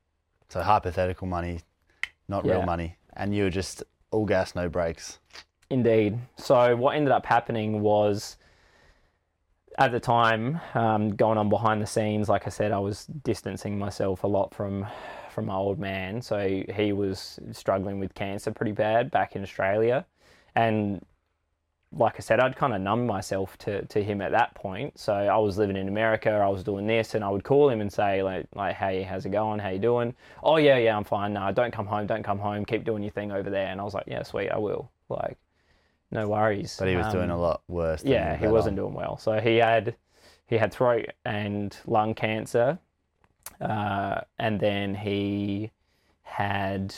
So 0.49 0.63
hypothetical 0.63 1.27
money, 1.27 1.61
not 2.27 2.47
real 2.47 2.63
money, 2.63 2.97
and 3.17 3.35
you 3.35 3.45
were 3.45 3.51
just 3.51 3.83
all 4.11 4.25
gas, 4.25 4.55
no 4.55 4.69
brakes. 4.71 5.19
Indeed. 5.69 6.19
So 6.37 6.75
what 6.75 6.97
ended 6.97 7.13
up 7.13 7.27
happening 7.27 7.83
was, 7.83 8.39
at 9.79 9.93
the 9.93 10.01
time, 10.01 10.61
um, 10.75 11.15
going 11.17 11.39
on 11.39 11.49
behind 11.49 11.81
the 11.81 11.87
scenes, 11.87 12.29
like 12.29 12.47
I 12.47 12.51
said, 12.51 12.73
I 12.73 12.79
was 12.79 13.07
distancing 13.07 13.79
myself 13.79 14.25
a 14.25 14.27
lot 14.27 14.55
from 14.55 14.87
from 15.31 15.47
my 15.47 15.55
old 15.55 15.79
man. 15.79 16.21
So 16.21 16.65
he 16.75 16.93
was 16.93 17.39
struggling 17.53 18.01
with 18.01 18.15
cancer 18.15 18.51
pretty 18.51 18.73
bad 18.73 19.11
back 19.11 19.37
in 19.37 19.43
Australia, 19.43 20.05
and 20.55 21.05
like 21.93 22.15
I 22.17 22.21
said, 22.21 22.39
I'd 22.39 22.57
kind 22.57 22.73
of 22.73 22.81
numb 22.81 23.05
myself 23.07 23.59
to, 23.59 23.85
to 23.87 24.03
him 24.03 24.21
at 24.21 24.31
that 24.31 24.55
point. 24.55 24.97
So 24.99 25.13
I 25.13 25.37
was 25.39 25.59
living 25.59 25.77
in 25.77 25.89
America, 25.89 26.31
I 26.31 26.49
was 26.49 26.63
doing 26.63 26.87
this, 26.87 27.15
and 27.15 27.25
I 27.25 27.29
would 27.29 27.43
call 27.43 27.69
him 27.69 27.81
and 27.81 27.93
say 27.93 28.23
like, 28.23 28.47
like, 28.55 28.77
hey, 28.77 29.03
how's 29.03 29.27
it 29.27 29.31
going? 29.31 29.59
How 29.59 29.71
you 29.71 29.81
doing? 29.81 30.15
Oh 30.43 30.57
yeah, 30.57 30.79
yeah, 30.79 30.97
I'm 30.97 31.05
fine. 31.05 31.33
No, 31.33 31.51
don't 31.53 31.73
come 31.73 31.87
home, 31.87 32.07
don't 32.07 32.23
come 32.23 32.39
home. 32.39 32.65
Keep 32.65 32.85
doing 32.85 33.03
your 33.03 33.13
thing 33.13 33.33
over 33.33 33.51
there. 33.51 33.67
And 33.67 33.81
I 33.81 33.85
was 33.85 33.95
like, 33.95 34.05
yeah, 34.07 34.23
sweet, 34.23 34.51
I 34.51 34.59
will. 34.59 34.91
Like, 35.09 35.37
no 36.11 36.29
worries. 36.29 36.77
But 36.79 36.89
he 36.89 36.97
was 36.97 37.07
doing 37.13 37.31
Um, 37.31 37.39
a 37.39 37.41
lot 37.41 37.63
worse. 37.69 38.03
than 38.03 38.13
yeah, 38.13 38.37
he 38.37 38.47
wasn't 38.47 38.77
doing 38.77 38.95
well. 38.95 39.17
So 39.19 39.39
he 39.41 39.57
had 39.57 39.95
he 40.47 40.57
had 40.59 40.73
throat 40.73 41.07
and 41.25 41.77
lung 41.87 42.15
cancer, 42.15 42.79
uh, 43.61 44.21
and 44.39 44.59
then 44.61 44.95
he 44.95 45.71
had 46.23 46.95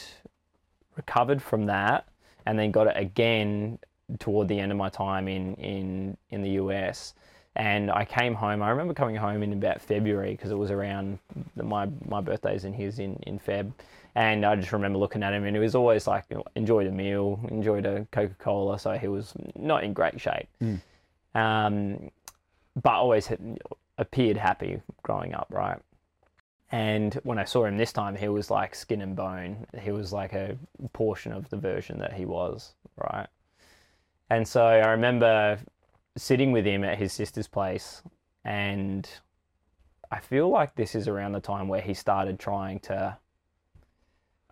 recovered 0.96 1.42
from 1.42 1.66
that, 1.66 2.06
and 2.46 2.58
then 2.58 2.70
got 2.70 2.86
it 2.86 2.96
again 2.96 3.78
toward 4.18 4.48
the 4.48 4.58
end 4.60 4.70
of 4.72 4.78
my 4.78 4.88
time 4.88 5.28
in 5.28 5.54
in 5.56 6.16
in 6.30 6.42
the 6.42 6.50
US. 6.62 7.14
And 7.54 7.90
I 7.90 8.06
came 8.06 8.34
home. 8.34 8.62
I 8.62 8.70
remember 8.70 8.94
coming 8.94 9.16
home 9.16 9.42
in 9.42 9.52
about 9.52 9.82
February 9.82 10.30
because 10.32 10.50
it 10.50 10.56
was 10.58 10.70
around 10.70 11.18
the, 11.54 11.62
my 11.62 11.86
my 12.06 12.20
birthday's 12.22 12.64
and 12.64 12.74
his 12.74 12.98
in 12.98 13.16
in 13.26 13.38
Feb. 13.38 13.72
And 14.14 14.44
I 14.44 14.56
just 14.56 14.72
remember 14.72 14.98
looking 14.98 15.22
at 15.22 15.32
him, 15.32 15.44
and 15.44 15.56
he 15.56 15.60
was 15.60 15.74
always 15.74 16.06
like, 16.06 16.26
enjoyed 16.54 16.86
a 16.86 16.90
meal, 16.90 17.40
enjoyed 17.50 17.86
a 17.86 18.06
Coca 18.12 18.34
Cola. 18.38 18.78
So 18.78 18.92
he 18.92 19.08
was 19.08 19.32
not 19.56 19.84
in 19.84 19.94
great 19.94 20.20
shape, 20.20 20.48
um, 21.34 22.10
but 22.82 22.92
always 22.92 23.26
had, 23.26 23.58
appeared 23.98 24.36
happy 24.36 24.82
growing 25.02 25.34
up, 25.34 25.46
right? 25.50 25.78
And 26.70 27.14
when 27.22 27.38
I 27.38 27.44
saw 27.44 27.64
him 27.64 27.76
this 27.76 27.92
time, 27.92 28.16
he 28.16 28.28
was 28.28 28.50
like 28.50 28.74
skin 28.74 29.00
and 29.02 29.14
bone. 29.16 29.66
He 29.80 29.92
was 29.92 30.12
like 30.12 30.32
a 30.32 30.56
portion 30.92 31.32
of 31.32 31.48
the 31.50 31.56
version 31.56 31.98
that 31.98 32.12
he 32.12 32.24
was, 32.24 32.74
right? 32.96 33.28
And 34.30 34.46
so 34.48 34.64
I 34.64 34.88
remember 34.90 35.58
sitting 36.16 36.52
with 36.52 36.66
him 36.66 36.84
at 36.84 36.98
his 36.98 37.12
sister's 37.12 37.48
place, 37.48 38.02
and 38.44 39.08
I 40.10 40.20
feel 40.20 40.48
like 40.48 40.74
this 40.74 40.94
is 40.94 41.08
around 41.08 41.32
the 41.32 41.40
time 41.40 41.68
where 41.68 41.80
he 41.80 41.94
started 41.94 42.38
trying 42.38 42.80
to 42.80 43.16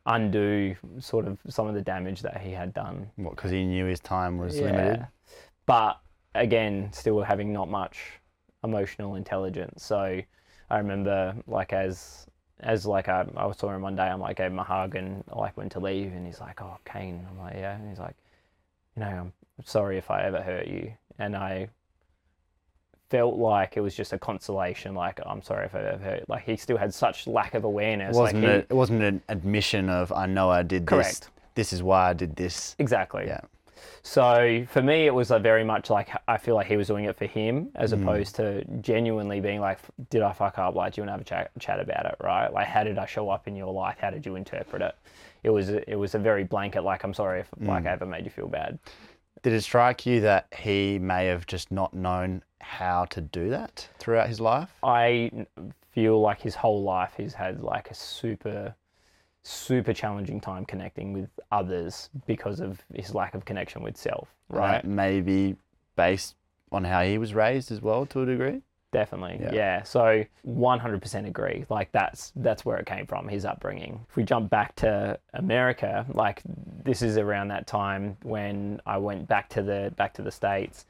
undo 0.07 0.75
sort 0.99 1.27
of 1.27 1.39
some 1.49 1.67
of 1.67 1.75
the 1.75 1.83
damage 1.83 2.23
that 2.23 2.41
he 2.41 2.51
had 2.51 2.73
done. 2.73 3.11
What? 3.17 3.37
Because 3.37 3.51
he 3.51 3.65
knew 3.65 3.87
his 3.87 4.01
time 4.01 4.39
was 4.39 4.59
limited. 4.59 5.07
But 5.67 6.01
again, 6.35 6.93
still 6.93 7.21
having 7.23 7.53
not 7.53 7.69
much 7.69 7.99
emotional 8.65 9.15
intelligence. 9.17 9.85
So 9.85 10.21
I 10.71 10.79
remember 10.79 11.35
like 11.47 11.73
as 11.73 12.27
as 12.61 12.85
like 12.85 13.09
I, 13.09 13.27
I 13.37 13.51
saw 13.53 13.75
him 13.75 13.83
one 13.83 13.97
day, 13.97 14.03
I'm 14.03 14.21
like 14.21 14.37
gave 14.37 14.51
him 14.51 14.59
a 14.59 14.65
hug 14.65 14.95
and 14.95 15.25
like 15.35 15.57
went 15.57 15.73
to 15.73 15.81
leave 15.81 16.13
and 16.13 16.27
he's 16.27 16.41
like, 16.41 16.61
Oh 16.61 16.77
Kane. 16.85 17.27
I'm 17.31 17.39
like, 17.39 17.55
Yeah 17.55 17.77
and 17.77 17.89
he's 17.89 17.99
like, 17.99 18.17
you 18.97 19.01
know, 19.01 19.07
I'm 19.07 19.33
sorry 19.65 19.99
if 19.99 20.11
I 20.11 20.23
ever 20.23 20.41
hurt 20.41 20.67
you 20.67 20.93
and 21.19 21.37
I 21.37 21.69
felt 23.11 23.37
like 23.37 23.77
it 23.77 23.81
was 23.81 23.95
just 23.95 24.13
a 24.13 24.19
consolation, 24.19 24.95
like 24.95 25.21
I'm 25.27 25.43
sorry 25.43 25.67
if 25.67 25.75
I 25.75 25.81
ever 25.81 26.03
hurt 26.03 26.29
like 26.29 26.45
he 26.45 26.57
still 26.57 26.79
had 26.79 26.95
such 26.95 27.27
lack 27.27 27.55
of 27.55 27.65
awareness. 27.65 28.17
It 28.17 28.21
wasn't 28.21 28.45
like 28.45 28.53
he, 28.53 28.59
it 28.59 28.73
wasn't 28.73 29.03
an 29.03 29.23
admission 29.29 29.91
of 29.91 30.13
I 30.13 30.27
know 30.27 30.49
I 30.49 30.63
did 30.63 30.87
this. 30.87 30.89
Correct. 30.89 31.31
This 31.55 31.73
is 31.73 31.83
why 31.83 32.11
I 32.11 32.13
did 32.13 32.37
this. 32.37 32.77
Exactly. 32.79 33.25
Yeah. 33.27 33.41
So 34.03 34.65
for 34.71 34.83
me, 34.83 35.07
it 35.07 35.15
was 35.15 35.31
a 35.31 35.39
very 35.39 35.65
much 35.65 35.91
like 35.91 36.09
I 36.27 36.39
feel 36.39 36.55
like 36.55 36.69
he 36.69 36.77
was 36.77 36.87
doing 36.87 37.05
it 37.05 37.17
for 37.17 37.27
him, 37.27 37.69
as 37.75 37.93
mm. 37.93 38.01
opposed 38.01 38.37
to 38.37 38.65
genuinely 38.81 39.41
being 39.41 39.61
like, 39.61 39.79
"Did 40.09 40.23
I 40.23 40.33
fuck 40.33 40.59
up? 40.59 40.75
Like, 40.75 40.95
do 40.95 41.01
you 41.01 41.07
want 41.07 41.09
to 41.09 41.13
have 41.13 41.21
a 41.21 41.25
chat, 41.25 41.51
chat 41.59 41.81
about 41.81 42.07
it? 42.07 42.17
Right? 42.23 42.51
Like, 42.53 42.67
how 42.67 42.85
did 42.85 42.99
I 42.99 43.07
show 43.07 43.29
up 43.29 43.47
in 43.47 43.57
your 43.57 43.73
life? 43.73 43.99
How 44.01 44.11
did 44.11 44.25
you 44.25 44.37
interpret 44.37 44.81
it? 44.81 44.95
It 45.43 45.51
was 45.51 45.69
it 45.69 45.97
was 45.97 46.15
a 46.15 46.19
very 46.19 46.45
blanket. 46.45 46.83
Like, 46.83 47.05
I'm 47.05 47.15
sorry 47.15 47.41
if 47.41 47.49
like 47.61 47.85
mm. 47.85 47.89
I 47.89 47.93
ever 47.93 48.07
made 48.07 48.25
you 48.25 48.31
feel 48.31 48.49
bad. 48.49 48.79
Did 49.43 49.53
it 49.55 49.63
strike 49.63 50.07
you 50.07 50.21
that 50.21 50.47
he 50.57 50.99
may 50.99 51.27
have 51.27 51.47
just 51.47 51.71
not 51.71 51.95
known 51.95 52.43
how 52.61 53.05
to 53.07 53.21
do 53.21 53.51
that 53.51 53.89
throughout 53.99 54.29
his 54.29 54.41
life? 54.41 54.71
I 54.83 55.31
feel 55.93 56.21
like 56.21 56.41
his 56.41 56.55
whole 56.55 56.83
life 56.83 57.15
he's 57.17 57.35
had 57.35 57.63
like 57.63 57.91
a 57.91 57.95
super 57.95 58.75
super 59.43 59.93
challenging 59.93 60.41
time 60.41 60.65
connecting 60.67 61.13
with 61.13 61.29
others 61.51 62.11
because 62.27 62.61
of 62.61 62.83
his 62.95 63.15
lack 63.15 63.35
of 63.35 63.45
connection 63.45 63.83
with 63.83 63.97
self. 63.97 64.29
Uh, 64.53 64.59
right? 64.59 64.83
That 64.83 64.85
maybe 64.87 65.57
based 65.97 66.37
on 66.73 66.85
how 66.85 67.03
he 67.03 67.19
was 67.19 67.35
raised 67.35 67.73
as 67.73 67.81
well 67.81 68.07
to 68.07 68.23
a 68.23 68.27
degree. 68.27 68.63
Definitely, 68.93 69.39
Yeah. 69.41 69.53
yeah. 69.55 69.83
So 69.85 70.25
100% 70.47 71.27
agree. 71.27 71.65
Like 71.71 71.93
that's 71.93 72.33
that's 72.37 72.65
where 72.65 72.77
it 72.79 72.87
came 72.87 73.07
from, 73.07 73.29
his 73.29 73.45
upbringing. 73.45 74.05
If 74.09 74.17
we 74.17 74.25
jump 74.25 74.51
back 74.51 74.75
to 74.77 75.19
America, 75.33 76.05
like 76.13 76.43
this 76.85 77.01
is 77.01 77.17
around 77.17 77.49
that 77.49 77.67
time 77.67 78.17
when 78.23 78.81
I 78.87 78.99
went 78.99 79.29
back 79.29 79.49
to 79.51 79.63
the 79.63 79.93
back 79.97 80.13
to 80.15 80.23
the 80.23 80.33
states, 80.33 80.87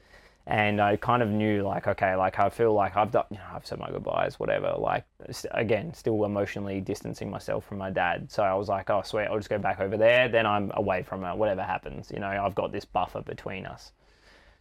and 0.47 0.81
I 0.81 0.95
kind 0.95 1.21
of 1.21 1.29
knew 1.29 1.63
like 1.63 1.87
okay, 1.87 2.15
like 2.15 2.39
I 2.39 2.49
feel 2.49 2.73
like 2.73 2.97
I've 2.97 3.11
done, 3.11 3.25
you 3.29 3.37
know, 3.37 3.43
I've 3.53 3.65
said 3.65 3.79
my 3.79 3.89
goodbyes, 3.89 4.39
whatever. 4.39 4.75
Like 4.77 5.05
st- 5.29 5.51
again, 5.55 5.93
still 5.93 6.25
emotionally 6.25 6.81
distancing 6.81 7.29
myself 7.29 7.65
from 7.65 7.77
my 7.77 7.89
dad. 7.89 8.31
So 8.31 8.43
I 8.43 8.53
was 8.55 8.67
like, 8.67 8.89
oh 8.89 9.01
sweet, 9.03 9.25
I'll 9.25 9.37
just 9.37 9.49
go 9.49 9.59
back 9.59 9.79
over 9.79 9.97
there. 9.97 10.27
Then 10.29 10.45
I'm 10.45 10.71
away 10.75 11.03
from 11.03 11.23
it. 11.23 11.35
Whatever 11.37 11.63
happens, 11.63 12.11
you 12.11 12.19
know, 12.19 12.27
I've 12.27 12.55
got 12.55 12.71
this 12.71 12.85
buffer 12.85 13.21
between 13.21 13.65
us. 13.65 13.91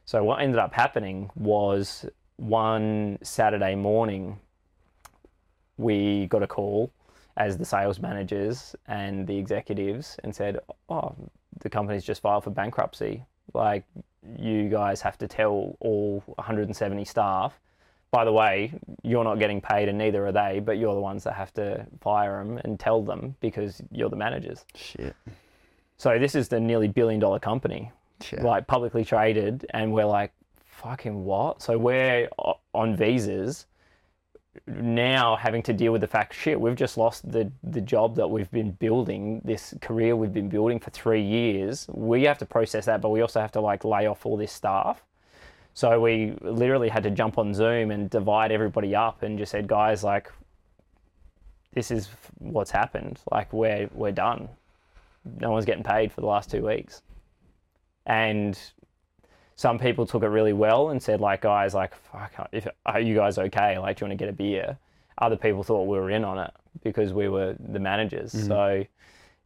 So 0.05 0.23
what 0.25 0.41
ended 0.41 0.59
up 0.59 0.75
happening 0.75 1.31
was 1.35 2.07
one 2.37 3.19
Saturday 3.23 3.75
morning, 3.75 4.39
we 5.77 6.27
got 6.27 6.43
a 6.43 6.47
call 6.47 6.93
as 7.37 7.57
the 7.57 7.65
sales 7.65 8.01
managers 8.01 8.75
and 8.87 9.27
the 9.27 9.37
executives 9.37 10.19
and 10.25 10.35
said, 10.35 10.59
"Oh, 10.89 11.15
the 11.61 11.71
company's 11.71 12.05
just 12.05 12.21
filed 12.23 12.45
for 12.45 12.51
bankruptcy. 12.51 13.25
Like, 13.55 13.85
you 14.39 14.69
guys 14.69 15.01
have 15.03 15.17
to 15.19 15.29
tell 15.29 15.77
all 15.81 16.23
170 16.27 17.05
staff. 17.05 17.59
By 18.11 18.25
the 18.25 18.33
way, 18.33 18.73
you're 19.03 19.23
not 19.25 19.39
getting 19.39 19.61
paid, 19.61 19.89
and 19.89 19.97
neither 19.97 20.27
are 20.27 20.33
they. 20.33 20.61
But 20.61 20.79
you're 20.79 20.95
the 20.95 21.01
ones 21.01 21.23
that 21.25 21.35
have 21.35 21.55
to 21.55 21.87
fire 22.01 22.43
them 22.45 22.59
and 22.65 22.79
tell 22.79 23.03
them 23.03 23.37
because 23.41 23.81
you're 23.93 24.09
the 24.11 24.17
managers. 24.17 24.65
Shit. 24.75 25.15
So 25.97 26.19
this 26.19 26.35
is 26.35 26.49
the 26.49 26.59
nearly 26.59 26.89
billion 26.89 27.21
dollar 27.21 27.39
company 27.39 27.93
Yeah. 28.33 28.43
like 28.43 28.67
publicly 28.67 29.05
traded, 29.05 29.67
and 29.71 29.93
we're 29.93 30.07
like, 30.07 30.33
fucking 30.65 31.25
what? 31.25 31.63
So 31.63 31.79
we're 31.79 32.29
on 32.75 32.97
visas 32.97 33.67
now, 34.67 35.37
having 35.37 35.63
to 35.65 35.73
deal 35.73 35.93
with 35.93 36.01
the 36.01 36.07
fact, 36.07 36.35
shit, 36.35 36.61
we've 36.61 36.77
just 36.77 36.97
lost 36.97 37.31
the 37.31 37.51
the 37.63 37.81
job 37.81 38.17
that 38.17 38.29
we've 38.29 38.51
been 38.51 38.73
building, 38.73 39.41
this 39.45 39.75
career 39.81 40.17
we've 40.17 40.33
been 40.33 40.49
building 40.49 40.79
for 40.79 40.91
three 40.91 41.23
years. 41.23 41.87
We 41.91 42.25
have 42.25 42.39
to 42.39 42.47
process 42.47 42.87
that, 42.87 43.01
but 43.01 43.11
we 43.11 43.21
also 43.21 43.41
have 43.41 43.53
to 43.53 43.61
like 43.61 43.85
lay 43.85 44.07
off 44.07 44.25
all 44.27 44.37
this 44.37 44.53
staff. 44.53 45.03
So 45.75 46.01
we 46.01 46.37
literally 46.41 46.89
had 46.89 47.03
to 47.05 47.11
jump 47.11 47.39
on 47.39 47.55
Zoom 47.55 47.91
and 47.91 48.11
divide 48.11 48.53
everybody 48.53 48.95
up, 48.95 49.23
and 49.23 49.39
just 49.39 49.53
said, 49.53 49.67
guys, 49.67 50.05
like, 50.05 50.31
this 51.73 51.91
is 51.91 52.09
what's 52.39 52.71
happened. 52.71 53.21
Like, 53.31 53.53
we're 53.53 53.89
we're 53.95 54.13
done. 54.13 54.49
No 55.41 55.51
one's 55.51 55.65
getting 55.65 55.85
paid 55.85 56.13
for 56.13 56.21
the 56.21 56.27
last 56.27 56.51
two 56.51 56.67
weeks 56.67 57.03
and 58.07 58.59
some 59.61 59.79
people 59.79 60.07
took 60.07 60.23
it 60.23 60.29
really 60.29 60.55
well 60.55 60.89
and 60.89 61.03
said 61.03 61.21
like 61.21 61.43
guys 61.43 61.75
like 61.75 61.95
fuck 61.95 62.33
if 62.51 62.67
are 62.87 62.99
you 62.99 63.15
guys 63.15 63.37
okay? 63.37 63.77
Like 63.77 63.99
do 63.99 64.07
you 64.07 64.09
want 64.09 64.19
to 64.19 64.25
get 64.25 64.31
a 64.31 64.35
beer? 64.35 64.79
Other 65.19 65.37
people 65.37 65.63
thought 65.63 65.83
we 65.83 65.99
were 65.99 66.09
in 66.11 66.25
on 66.25 66.39
it 66.39 66.51
because 66.83 67.13
we 67.13 67.29
were 67.29 67.55
the 67.59 67.79
managers. 67.79 68.33
Mm-hmm. 68.33 68.47
So 68.47 68.87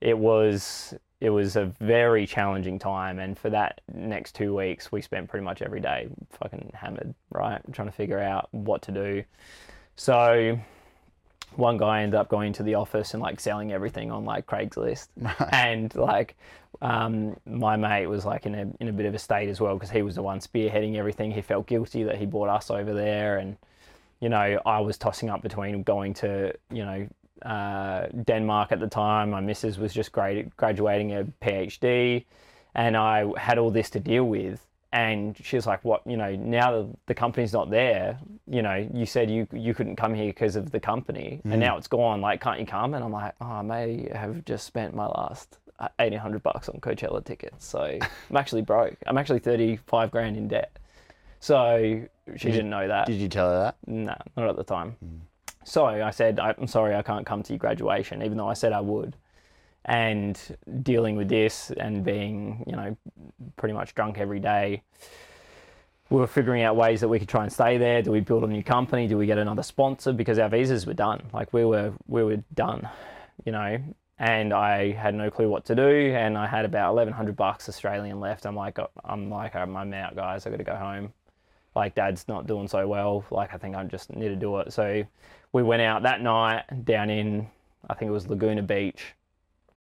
it 0.01 0.17
was 0.17 0.95
it 1.21 1.31
was 1.31 1.57
a 1.57 1.65
very 1.81 2.29
challenging 2.29 2.79
time. 2.79 3.19
And 3.19 3.37
for 3.37 3.51
that 3.51 3.81
next 3.93 4.37
two 4.37 4.55
weeks 4.55 4.93
we 4.93 5.03
spent 5.03 5.29
pretty 5.29 5.43
much 5.43 5.63
every 5.63 5.81
day 5.81 6.07
fucking 6.31 6.71
hammered 6.75 7.13
right? 7.31 7.61
Trying 7.73 7.89
to 7.89 7.93
figure 7.93 8.21
out 8.21 8.47
what 8.53 8.83
to 8.83 8.93
do. 8.93 9.25
So 9.97 10.57
one 11.57 11.77
guy 11.77 12.03
ended 12.03 12.15
up 12.15 12.29
going 12.29 12.53
to 12.53 12.63
the 12.63 12.77
office 12.77 13.15
and 13.15 13.21
like 13.21 13.41
selling 13.41 13.73
everything 13.73 14.13
on 14.13 14.25
like 14.25 14.47
Craigslist, 14.47 15.09
and 15.51 15.93
like 15.97 16.37
um, 16.83 17.37
my 17.47 17.77
mate 17.77 18.07
was 18.07 18.25
like 18.25 18.47
in 18.47 18.55
a 18.55 18.67
in 18.81 18.89
a 18.89 18.93
bit 18.93 19.07
of 19.07 19.15
a 19.15 19.19
state 19.19 19.49
as 19.49 19.61
well 19.61 19.75
because 19.75 19.91
he 19.91 20.03
was 20.03 20.15
the 20.15 20.23
one 20.23 20.41
spearheading 20.41 20.97
everything. 20.97 21.31
He 21.31 21.43
felt 21.43 21.67
guilty 21.67 22.03
that 22.05 22.17
he 22.17 22.27
brought 22.27 22.49
us 22.49 22.71
over 22.71 22.93
there, 22.93 23.39
and 23.39 23.57
you 24.21 24.29
know 24.29 24.61
I 24.65 24.81
was 24.81 24.99
tossing 24.99 25.31
up 25.31 25.43
between 25.43 25.83
going 25.83 26.15
to 26.15 26.55
you 26.71 26.85
know 26.85 27.09
uh, 27.43 28.07
Denmark 28.25 28.73
at 28.73 28.81
the 28.81 28.89
time. 28.89 29.31
My 29.31 29.41
missus 29.41 29.79
was 29.79 29.93
just 29.93 30.13
grad- 30.13 30.57
graduating 30.57 31.13
a 31.13 31.25
PhD, 31.43 32.25
and 32.75 32.97
I 32.97 33.27
had 33.39 33.59
all 33.59 33.71
this 33.71 33.91
to 33.91 34.01
deal 34.01 34.25
with. 34.25 34.67
And 34.93 35.37
she 35.43 35.57
was 35.57 35.67
like, 35.67 35.85
"What? 35.85 36.03
You 36.07 36.17
know, 36.17 36.37
now 36.37 36.71
the, 36.71 36.89
the 37.07 37.15
company's 37.15 37.53
not 37.53 37.69
there. 37.69 38.17
You 38.47 38.63
know, 38.63 38.89
you 38.95 39.07
said 39.07 39.29
you 39.29 39.49
you 39.53 39.75
couldn't 39.75 39.97
come 39.97 40.15
here 40.15 40.27
because 40.27 40.55
of 40.55 40.71
the 40.71 40.79
company, 40.79 41.41
and 41.45 41.59
now 41.61 41.77
it's 41.77 41.89
gone. 41.89 42.21
Like, 42.21 42.41
can't 42.41 42.61
you 42.61 42.67
come?" 42.67 42.95
And 42.95 43.03
I'm 43.03 43.11
like, 43.11 43.35
"Oh, 43.41 43.47
I 43.47 43.63
may 43.63 44.09
have 44.15 44.45
just 44.45 44.67
spent 44.67 44.95
my 44.95 45.07
last 45.07 45.59
uh, 45.85 45.89
eighteen 45.99 46.19
hundred 46.19 46.43
bucks 46.43 46.69
on 46.69 46.81
Coachella 46.81 47.25
tickets, 47.25 47.67
so 47.67 47.81
I'm 47.81 48.37
actually 48.37 48.63
broke. 48.63 48.97
I'm 49.07 49.19
actually 49.19 49.41
thirty 49.41 49.77
five 49.87 50.11
grand 50.11 50.37
in 50.37 50.49
debt." 50.49 50.79
So 51.41 52.03
she 52.37 52.51
didn't 52.51 52.71
know 52.71 52.89
that. 52.89 53.07
Did 53.07 53.17
you 53.17 53.29
tell 53.29 53.51
her 53.51 53.59
that? 53.65 53.77
No, 53.87 54.17
not 54.37 54.49
at 54.49 54.57
the 54.57 54.65
time. 54.65 54.97
So 55.65 55.87
I 55.87 56.11
said, 56.11 56.41
I'm 56.41 56.67
sorry, 56.67 56.95
I 56.95 57.03
can't 57.03 57.27
come 57.27 57.43
to 57.43 57.53
your 57.53 57.59
graduation, 57.59 58.23
even 58.23 58.37
though 58.39 58.49
I 58.49 58.55
said 58.55 58.73
I 58.73 58.81
would. 58.81 59.17
And 59.87 60.41
dealing 60.83 61.17
with 61.17 61.29
this 61.29 61.71
and 61.71 62.03
being, 62.03 62.65
you 62.67 62.77
know, 62.77 62.97
pretty 63.57 63.75
much 63.75 63.95
drunk 63.95 64.19
every 64.19 64.41
day, 64.41 64.83
we 66.09 66.19
were 66.19 66.27
figuring 66.27 66.63
out 66.63 66.77
ways 66.77 67.01
that 67.01 67.09
we 67.09 67.19
could 67.19 67.29
try 67.29 67.43
and 67.43 67.53
stay 67.53 67.77
there. 67.77 68.01
Do 68.01 68.11
we 68.11 68.21
build 68.21 68.45
a 68.45 68.47
new 68.47 68.63
company? 68.63 69.07
Do 69.07 69.19
we 69.19 69.27
get 69.27 69.37
another 69.37 69.63
sponsor? 69.63 70.13
Because 70.13 70.39
our 70.39 70.49
visas 70.49 70.87
were 70.87 70.95
done. 70.95 71.23
Like 71.33 71.53
we 71.53 71.65
were, 71.67 71.93
we 72.07 72.25
were 72.25 72.43
done, 72.55 72.89
you 73.45 73.53
know. 73.53 73.79
And 74.19 74.53
I 74.53 74.93
had 74.93 75.15
no 75.15 75.31
clue 75.31 75.49
what 75.49 75.65
to 75.67 75.75
do. 75.75 76.15
And 76.15 76.39
I 76.39 76.47
had 76.47 76.65
about 76.65 76.95
1,100 76.95 77.37
bucks 77.37 77.69
Australian 77.69 78.21
left. 78.21 78.47
I'm 78.47 78.57
like, 78.57 78.79
I'm 79.05 79.29
like, 79.29 79.57
I'm 79.57 79.77
out, 79.77 80.15
guys. 80.15 80.47
I 80.47 80.51
got 80.51 80.59
to 80.59 80.65
go 80.65 80.77
home 80.77 81.13
like 81.77 81.97
dad's 81.97 82.29
not 82.29 82.47
doing 82.47 82.69
so 82.69 82.87
well 82.87 83.25
like 83.33 83.53
i 83.53 83.57
think 83.57 83.75
i 83.75 83.83
just 83.83 84.15
need 84.15 84.29
to 84.29 84.37
do 84.37 84.59
it 84.59 84.73
so 84.73 85.03
we 85.53 85.61
went 85.61 85.83
out 85.83 86.05
that 86.05 86.21
night 86.21 86.63
down 86.85 87.11
in 87.11 87.45
i 87.91 87.95
think 87.95 88.09
it 88.09 88.13
was 88.13 88.29
laguna 88.29 88.63
beach 88.63 89.15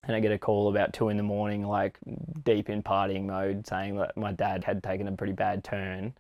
And 0.07 0.15
I 0.15 0.21
get 0.21 0.33
a 0.33 0.39
call 0.39 0.69
about 0.69 0.93
two 0.93 1.09
in 1.09 1.17
the 1.17 1.23
morning, 1.23 1.67
like 1.67 1.99
deep 2.45 2.69
in 2.69 2.83
partying 2.83 3.25
mode, 3.25 3.67
saying 3.67 3.97
that 3.97 4.17
my 4.17 4.33
dad 4.33 4.65
had 4.65 4.83
taken 4.83 5.09
a 5.09 5.13
pretty 5.13 5.33
bad 5.33 5.65
turn. 5.65 6.13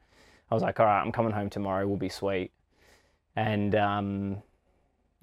I 0.51 0.55
was 0.55 0.63
like, 0.63 0.81
all 0.81 0.87
right, 0.87 1.03
I'm 1.03 1.13
coming 1.13 1.33
home 1.33 1.51
tomorrow. 1.51 1.87
We'll 1.87 1.99
be 1.99 2.09
sweet. 2.09 2.51
And 3.37 3.75
um, 3.75 4.43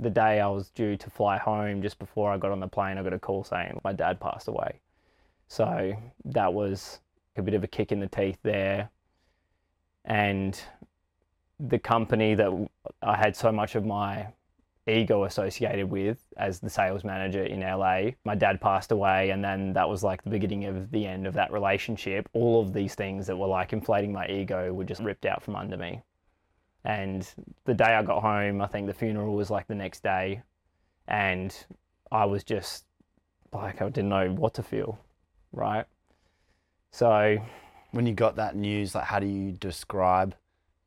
the 0.01 0.09
day 0.09 0.41
I 0.41 0.47
was 0.47 0.69
due 0.71 0.97
to 0.97 1.09
fly 1.09 1.37
home, 1.37 1.81
just 1.81 1.99
before 1.99 2.31
I 2.31 2.37
got 2.37 2.51
on 2.51 2.59
the 2.59 2.67
plane, 2.67 2.97
I 2.97 3.03
got 3.03 3.13
a 3.13 3.19
call 3.19 3.43
saying 3.43 3.79
my 3.83 3.93
dad 3.93 4.19
passed 4.19 4.47
away. 4.47 4.79
So 5.47 5.93
that 6.25 6.53
was 6.53 6.99
a 7.37 7.41
bit 7.41 7.53
of 7.53 7.63
a 7.63 7.67
kick 7.67 7.91
in 7.91 7.99
the 7.99 8.07
teeth 8.07 8.39
there. 8.41 8.89
And 10.03 10.59
the 11.59 11.77
company 11.79 12.33
that 12.35 12.67
I 13.03 13.15
had 13.15 13.35
so 13.35 13.51
much 13.51 13.75
of 13.75 13.85
my 13.85 14.27
ego 14.87 15.25
associated 15.25 15.89
with 15.89 16.17
as 16.37 16.59
the 16.59 16.69
sales 16.69 17.03
manager 17.03 17.43
in 17.43 17.61
LA. 17.61 18.11
My 18.25 18.35
dad 18.35 18.59
passed 18.59 18.91
away, 18.91 19.29
and 19.29 19.43
then 19.43 19.73
that 19.73 19.87
was 19.87 20.03
like 20.03 20.23
the 20.23 20.29
beginning 20.29 20.65
of 20.65 20.89
the 20.91 21.05
end 21.05 21.27
of 21.27 21.33
that 21.35 21.51
relationship. 21.51 22.27
All 22.33 22.61
of 22.61 22.73
these 22.73 22.95
things 22.95 23.27
that 23.27 23.37
were 23.37 23.47
like 23.47 23.73
inflating 23.73 24.11
my 24.11 24.27
ego 24.27 24.73
were 24.73 24.83
just 24.83 25.01
ripped 25.01 25.25
out 25.25 25.43
from 25.43 25.55
under 25.55 25.77
me. 25.77 26.01
And 26.83 27.27
the 27.65 27.73
day 27.73 27.93
I 27.95 28.01
got 28.03 28.21
home, 28.21 28.61
I 28.61 28.67
think 28.67 28.87
the 28.87 28.93
funeral 28.93 29.35
was 29.35 29.49
like 29.49 29.67
the 29.67 29.75
next 29.75 30.01
day, 30.01 30.41
and 31.07 31.55
I 32.11 32.25
was 32.25 32.43
just 32.43 32.85
like, 33.53 33.81
I 33.81 33.89
didn't 33.89 34.09
know 34.09 34.31
what 34.31 34.55
to 34.55 34.63
feel, 34.63 34.99
right? 35.51 35.85
So, 36.91 37.37
When 37.91 38.07
you 38.07 38.13
got 38.13 38.37
that 38.37 38.55
news, 38.55 38.95
like 38.95 39.03
how 39.05 39.19
do 39.19 39.27
you 39.27 39.51
describe 39.51 40.33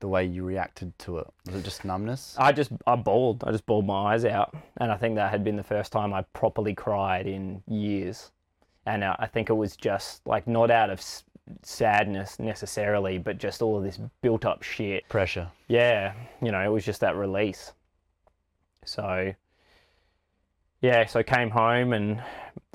the 0.01 0.09
way 0.09 0.25
you 0.25 0.45
reacted 0.45 0.99
to 1.01 1.19
it? 1.19 1.27
Was 1.47 1.55
it 1.55 1.65
just 1.65 1.85
numbness? 1.85 2.35
I 2.39 2.53
just 2.53 2.73
I 2.87 2.97
bawled. 2.97 3.45
I 3.45 3.53
just 3.53 3.67
bawled 3.67 3.87
my 3.87 4.15
eyes 4.15 4.25
out, 4.25 4.55
and 4.79 4.91
I 4.91 4.97
think 4.97 5.15
that 5.17 5.31
had 5.31 5.45
been 5.45 5.57
the 5.57 5.63
first 5.63 5.93
time 5.93 6.13
I 6.13 6.23
properly 6.33 6.75
cried 6.75 7.27
in 7.27 7.63
years. 7.69 8.33
And 8.87 9.03
I 9.05 9.29
think 9.33 9.49
it 9.49 9.55
was 9.55 9.77
just 9.77 10.27
like 10.27 10.47
not 10.47 10.71
out 10.71 10.91
of 10.91 11.01
sadness 11.63 12.39
necessarily, 12.39 13.19
but 13.19 13.39
just 13.39 13.63
all 13.63 13.77
of 13.77 13.83
this 13.85 13.99
built 14.23 14.45
up 14.45 14.63
shit. 14.63 15.09
Pressure. 15.09 15.51
Yeah, 15.69 16.15
you 16.43 16.53
know, 16.53 16.61
it 16.61 16.69
was 16.69 16.85
just 16.85 17.01
that 17.01 17.17
release. 17.17 17.73
So 18.85 19.33
yeah, 20.81 21.07
so 21.07 21.21
I 21.21 21.23
came 21.23 21.51
home 21.51 21.95
and 21.95 22.23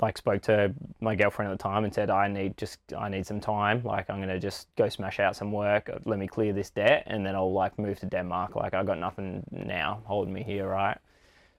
like 0.00 0.18
spoke 0.18 0.42
to 0.42 0.74
my 1.00 1.14
girlfriend 1.14 1.52
at 1.52 1.58
the 1.58 1.62
time 1.62 1.84
and 1.84 1.94
said 1.94 2.10
I 2.10 2.26
need 2.26 2.56
just 2.56 2.80
I 2.98 3.08
need 3.08 3.24
some 3.24 3.40
time. 3.40 3.82
Like 3.84 4.10
I'm 4.10 4.18
gonna 4.18 4.40
just 4.40 4.66
go 4.76 4.88
smash 4.88 5.20
out 5.20 5.36
some 5.36 5.52
work. 5.52 5.90
Let 6.04 6.18
me 6.18 6.26
clear 6.26 6.52
this 6.52 6.70
debt 6.70 7.04
and 7.06 7.24
then 7.24 7.36
I'll 7.36 7.52
like 7.52 7.78
move 7.78 8.00
to 8.00 8.06
Denmark. 8.06 8.56
Like 8.56 8.74
I 8.74 8.82
got 8.82 8.98
nothing 8.98 9.44
now 9.52 10.02
holding 10.04 10.34
me 10.34 10.42
here, 10.42 10.68
right? 10.68 10.98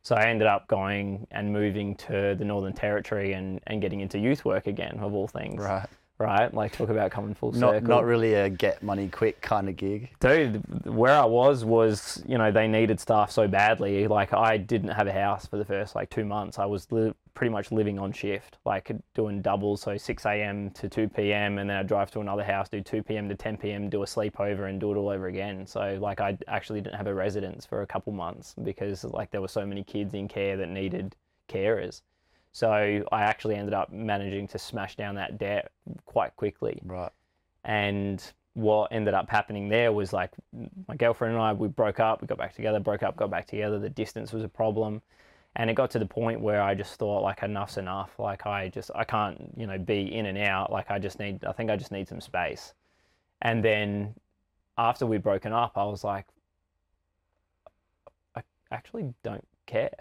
So 0.03 0.15
I 0.15 0.25
ended 0.25 0.47
up 0.47 0.67
going 0.67 1.27
and 1.31 1.53
moving 1.53 1.95
to 1.95 2.35
the 2.37 2.43
Northern 2.43 2.73
Territory 2.73 3.33
and, 3.33 3.61
and 3.67 3.81
getting 3.81 3.99
into 3.99 4.17
youth 4.17 4.43
work 4.43 4.65
again, 4.65 4.99
of 4.99 5.13
all 5.13 5.27
things. 5.27 5.63
Right. 5.63 5.87
Right? 6.21 6.53
Like 6.53 6.73
talk 6.73 6.89
about 6.89 7.11
coming 7.11 7.33
full 7.33 7.51
Not 7.51 7.71
circle. 7.75 7.87
not 7.87 8.05
really 8.05 8.33
a 8.35 8.49
get 8.49 8.81
money 8.83 9.07
quick 9.09 9.41
kind 9.41 9.67
of 9.69 9.75
gig. 9.75 10.09
dude 10.19 10.61
where 10.85 11.13
i 11.17 11.25
was 11.25 11.65
was 11.65 12.23
you 12.27 12.37
know 12.37 12.51
they 12.51 12.67
needed 12.67 12.99
staff 12.99 13.31
so 13.31 13.47
badly. 13.47 14.07
Like 14.07 14.33
i 14.33 14.57
didn't 14.57 14.89
have 14.89 15.07
a 15.07 15.13
house 15.13 15.45
for 15.45 15.57
the 15.57 15.65
first 15.65 15.95
like 15.95 16.09
two 16.09 16.25
months. 16.25 16.59
I 16.59 16.65
was 16.65 16.91
li- 16.91 17.13
pretty 17.33 17.51
much 17.51 17.71
living 17.71 17.97
on 17.97 18.11
shift 18.11 18.57
like 18.65 18.91
doing 19.15 19.41
doubles 19.41 19.81
so 19.81 19.95
6 19.97 20.25
a.m 20.25 20.69
to 20.71 20.89
2 20.89 21.07
p.m 21.07 21.57
and 21.59 21.69
then 21.69 21.77
i'd 21.77 21.87
drive 21.87 22.11
to 22.11 22.19
another 22.19 22.43
house 22.43 22.67
do 22.67 22.81
2 22.81 23.01
p.m 23.03 23.29
to 23.29 23.35
10 23.35 23.55
p.m 23.55 23.89
do 23.89 24.03
a 24.03 24.05
sleepover 24.05 24.69
and 24.69 24.81
do 24.81 24.91
it 24.91 24.97
all 24.97 25.07
over 25.09 25.27
again. 25.27 25.65
So 25.65 25.97
like 26.01 26.19
i 26.19 26.37
actually 26.49 26.81
didn't 26.81 26.97
have 26.97 27.07
a 27.07 27.13
residence 27.13 27.65
for 27.65 27.81
a 27.83 27.87
couple 27.87 28.11
months 28.13 28.53
because 28.61 29.03
like 29.05 29.31
there 29.31 29.41
were 29.41 29.47
so 29.47 29.65
many 29.65 29.83
kids 29.83 30.13
in 30.13 30.27
care 30.27 30.57
that 30.57 30.67
needed 30.69 31.15
carers 31.49 32.01
so 32.51 32.69
i 33.11 33.21
actually 33.21 33.55
ended 33.55 33.73
up 33.73 33.91
managing 33.91 34.47
to 34.47 34.59
smash 34.59 34.95
down 34.95 35.15
that 35.15 35.37
debt 35.37 35.71
quite 36.05 36.35
quickly. 36.35 36.79
Right. 36.83 37.11
and 37.63 38.33
what 38.53 38.91
ended 38.91 39.13
up 39.13 39.29
happening 39.29 39.69
there 39.69 39.93
was 39.93 40.11
like 40.11 40.31
my 40.87 40.95
girlfriend 40.95 41.33
and 41.33 41.41
I 41.41 41.53
we 41.53 41.69
broke 41.69 41.99
up 41.99 42.21
we 42.21 42.27
got 42.27 42.37
back 42.37 42.53
together 42.53 42.79
broke 42.79 43.03
up 43.03 43.15
got 43.15 43.29
back 43.31 43.47
together. 43.47 43.79
The 43.79 43.89
distance 43.89 44.33
was 44.33 44.43
a 44.43 44.49
problem. 44.49 45.01
And 45.55 45.69
it 45.69 45.73
got 45.73 45.91
to 45.91 45.99
the 45.99 46.05
point 46.05 46.39
where 46.39 46.61
I 46.61 46.75
just 46.75 46.95
thought 46.95 47.23
like 47.23 47.43
enough's 47.43 47.77
enough. 47.77 48.11
Like 48.17 48.45
I 48.45 48.69
just 48.69 48.91
I 48.95 49.03
can't 49.03 49.53
you 49.55 49.67
know 49.67 49.77
be 49.77 50.13
in 50.13 50.25
and 50.25 50.37
out. 50.37 50.71
Like 50.71 50.91
I 50.91 50.99
just 50.99 51.19
need 51.19 51.45
I 51.45 51.53
think 51.53 51.69
I 51.69 51.77
just 51.77 51.91
need 51.91 52.07
some 52.09 52.21
space. 52.21 52.73
And 53.41 53.63
then 53.63 54.15
after 54.77 55.05
we'd 55.05 55.23
broken 55.23 55.53
up 55.53 55.77
I 55.77 55.85
was 55.85 56.03
like 56.03 56.25
I 58.35 58.41
actually 58.69 59.13
don't 59.23 59.47
care. 59.65 59.95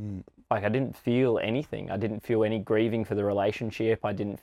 Mm. 0.00 0.22
Like 0.54 0.64
I 0.64 0.68
didn't 0.68 0.96
feel 0.96 1.40
anything. 1.42 1.90
I 1.90 1.96
didn't 1.96 2.20
feel 2.20 2.44
any 2.44 2.60
grieving 2.60 3.04
for 3.04 3.14
the 3.16 3.24
relationship. 3.24 4.04
I 4.04 4.12
didn't 4.12 4.38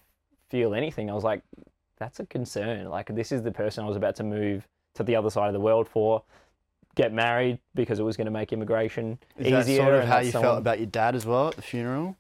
feel 0.50 0.74
anything. 0.74 1.10
I 1.10 1.14
was 1.14 1.24
like, 1.24 1.42
that's 1.98 2.20
a 2.20 2.26
concern. 2.26 2.90
Like 2.90 3.16
this 3.16 3.32
is 3.32 3.42
the 3.44 3.52
person 3.52 3.86
I 3.86 3.88
was 3.88 3.96
about 3.96 4.16
to 4.18 4.24
move 4.24 4.68
to 4.96 5.04
the 5.04 5.16
other 5.16 5.30
side 5.30 5.48
of 5.48 5.54
the 5.54 5.60
world 5.62 5.88
for, 5.88 6.24
get 6.96 7.14
married 7.14 7.60
because 7.76 7.98
it 8.00 8.04
was 8.04 8.18
going 8.18 8.26
to 8.26 8.32
make 8.32 8.52
immigration 8.52 9.18
Is 9.38 9.48
easier. 9.48 9.58
that 9.78 9.84
sort 9.86 9.94
of 9.96 10.04
how 10.10 10.20
you 10.20 10.32
someone- 10.32 10.48
felt 10.50 10.58
about 10.60 10.80
your 10.80 10.88
dad 10.88 11.16
as 11.16 11.26
well 11.26 11.48
at 11.48 11.56
the 11.56 11.62
funeral? 11.62 12.18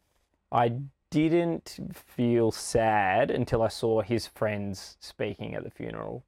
I 0.54 0.74
didn't 1.10 1.78
feel 1.94 2.52
sad 2.52 3.30
until 3.30 3.62
I 3.62 3.68
saw 3.68 4.02
his 4.02 4.26
friends 4.28 4.96
speaking 5.02 5.54
at 5.54 5.66
the 5.66 5.70
funeral. 5.70 6.24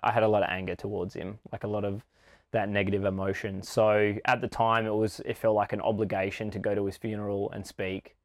I 0.00 0.12
had 0.12 0.22
a 0.22 0.28
lot 0.28 0.44
of 0.44 0.48
anger 0.50 0.76
towards 0.76 1.14
him, 1.14 1.40
like 1.50 1.64
a 1.64 1.68
lot 1.68 1.84
of 1.84 2.04
that 2.52 2.68
negative 2.68 3.04
emotion. 3.04 3.62
So 3.62 4.14
at 4.24 4.40
the 4.40 4.48
time, 4.48 4.86
it 4.86 4.94
was 4.94 5.20
it 5.24 5.36
felt 5.36 5.56
like 5.56 5.72
an 5.72 5.80
obligation 5.80 6.50
to 6.52 6.58
go 6.58 6.74
to 6.74 6.86
his 6.86 6.96
funeral 6.96 7.50
and 7.52 7.66
speak, 7.66 8.16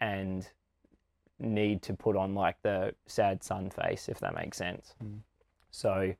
and 0.00 0.48
need 1.38 1.82
to 1.82 1.94
put 1.94 2.16
on 2.16 2.34
like 2.34 2.60
the 2.62 2.94
sad 3.06 3.42
son 3.42 3.70
face, 3.70 4.08
if 4.08 4.18
that 4.20 4.34
makes 4.34 4.56
sense. 4.56 4.94
Mm. 5.04 5.20
So 5.70 6.14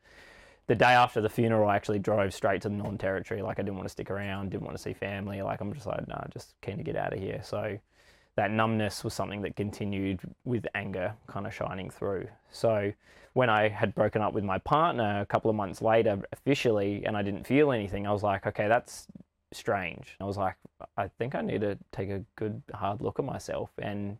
the 0.67 0.75
day 0.75 0.93
after 0.93 1.21
the 1.21 1.29
funeral, 1.29 1.69
I 1.69 1.77
actually 1.77 1.99
drove 1.99 2.35
straight 2.35 2.63
to 2.63 2.69
the 2.69 2.75
Northern 2.75 2.99
Territory. 2.99 3.43
Like 3.43 3.59
I 3.59 3.63
didn't 3.63 3.77
want 3.77 3.87
to 3.87 3.93
stick 3.93 4.11
around, 4.11 4.51
didn't 4.51 4.65
want 4.65 4.77
to 4.77 4.83
see 4.83 4.93
family. 4.93 5.41
Like 5.43 5.61
I'm 5.61 5.73
just 5.73 5.87
like, 5.87 6.07
nah, 6.09 6.25
just 6.33 6.55
keen 6.61 6.77
to 6.77 6.83
get 6.83 6.97
out 6.97 7.13
of 7.13 7.19
here. 7.19 7.41
So 7.43 7.79
that 8.37 8.51
numbness 8.51 9.03
was 9.03 9.15
something 9.15 9.43
that 9.43 9.57
continued 9.57 10.21
with 10.45 10.67
anger 10.75 11.15
kind 11.27 11.47
of 11.47 11.55
shining 11.55 11.91
through. 11.91 12.29
So 12.51 12.93
when 13.33 13.51
I 13.51 13.69
had 13.69 13.95
broken 13.95 14.23
up 14.23 14.33
with 14.33 14.45
my 14.45 14.59
partner 14.59 15.21
a 15.21 15.27
couple 15.27 15.51
of 15.51 15.57
months 15.57 15.83
later 15.83 16.23
officially 16.33 17.05
and 17.05 17.17
I 17.17 17.23
didn't 17.23 17.47
feel 17.47 17.73
anything, 17.73 18.07
I 18.07 18.13
was 18.13 18.23
like, 18.23 18.47
okay, 18.47 18.69
that's 18.69 19.07
strange. 19.53 20.17
I 20.21 20.25
was 20.25 20.37
like, 20.37 20.55
I 20.97 21.09
think 21.09 21.35
I 21.35 21.41
need 21.41 21.63
to 21.63 21.79
take 21.93 22.11
a 22.11 22.23
good 22.37 22.63
hard 22.75 23.01
look 23.01 23.19
at 23.19 23.25
myself 23.25 23.71
and 23.79 24.19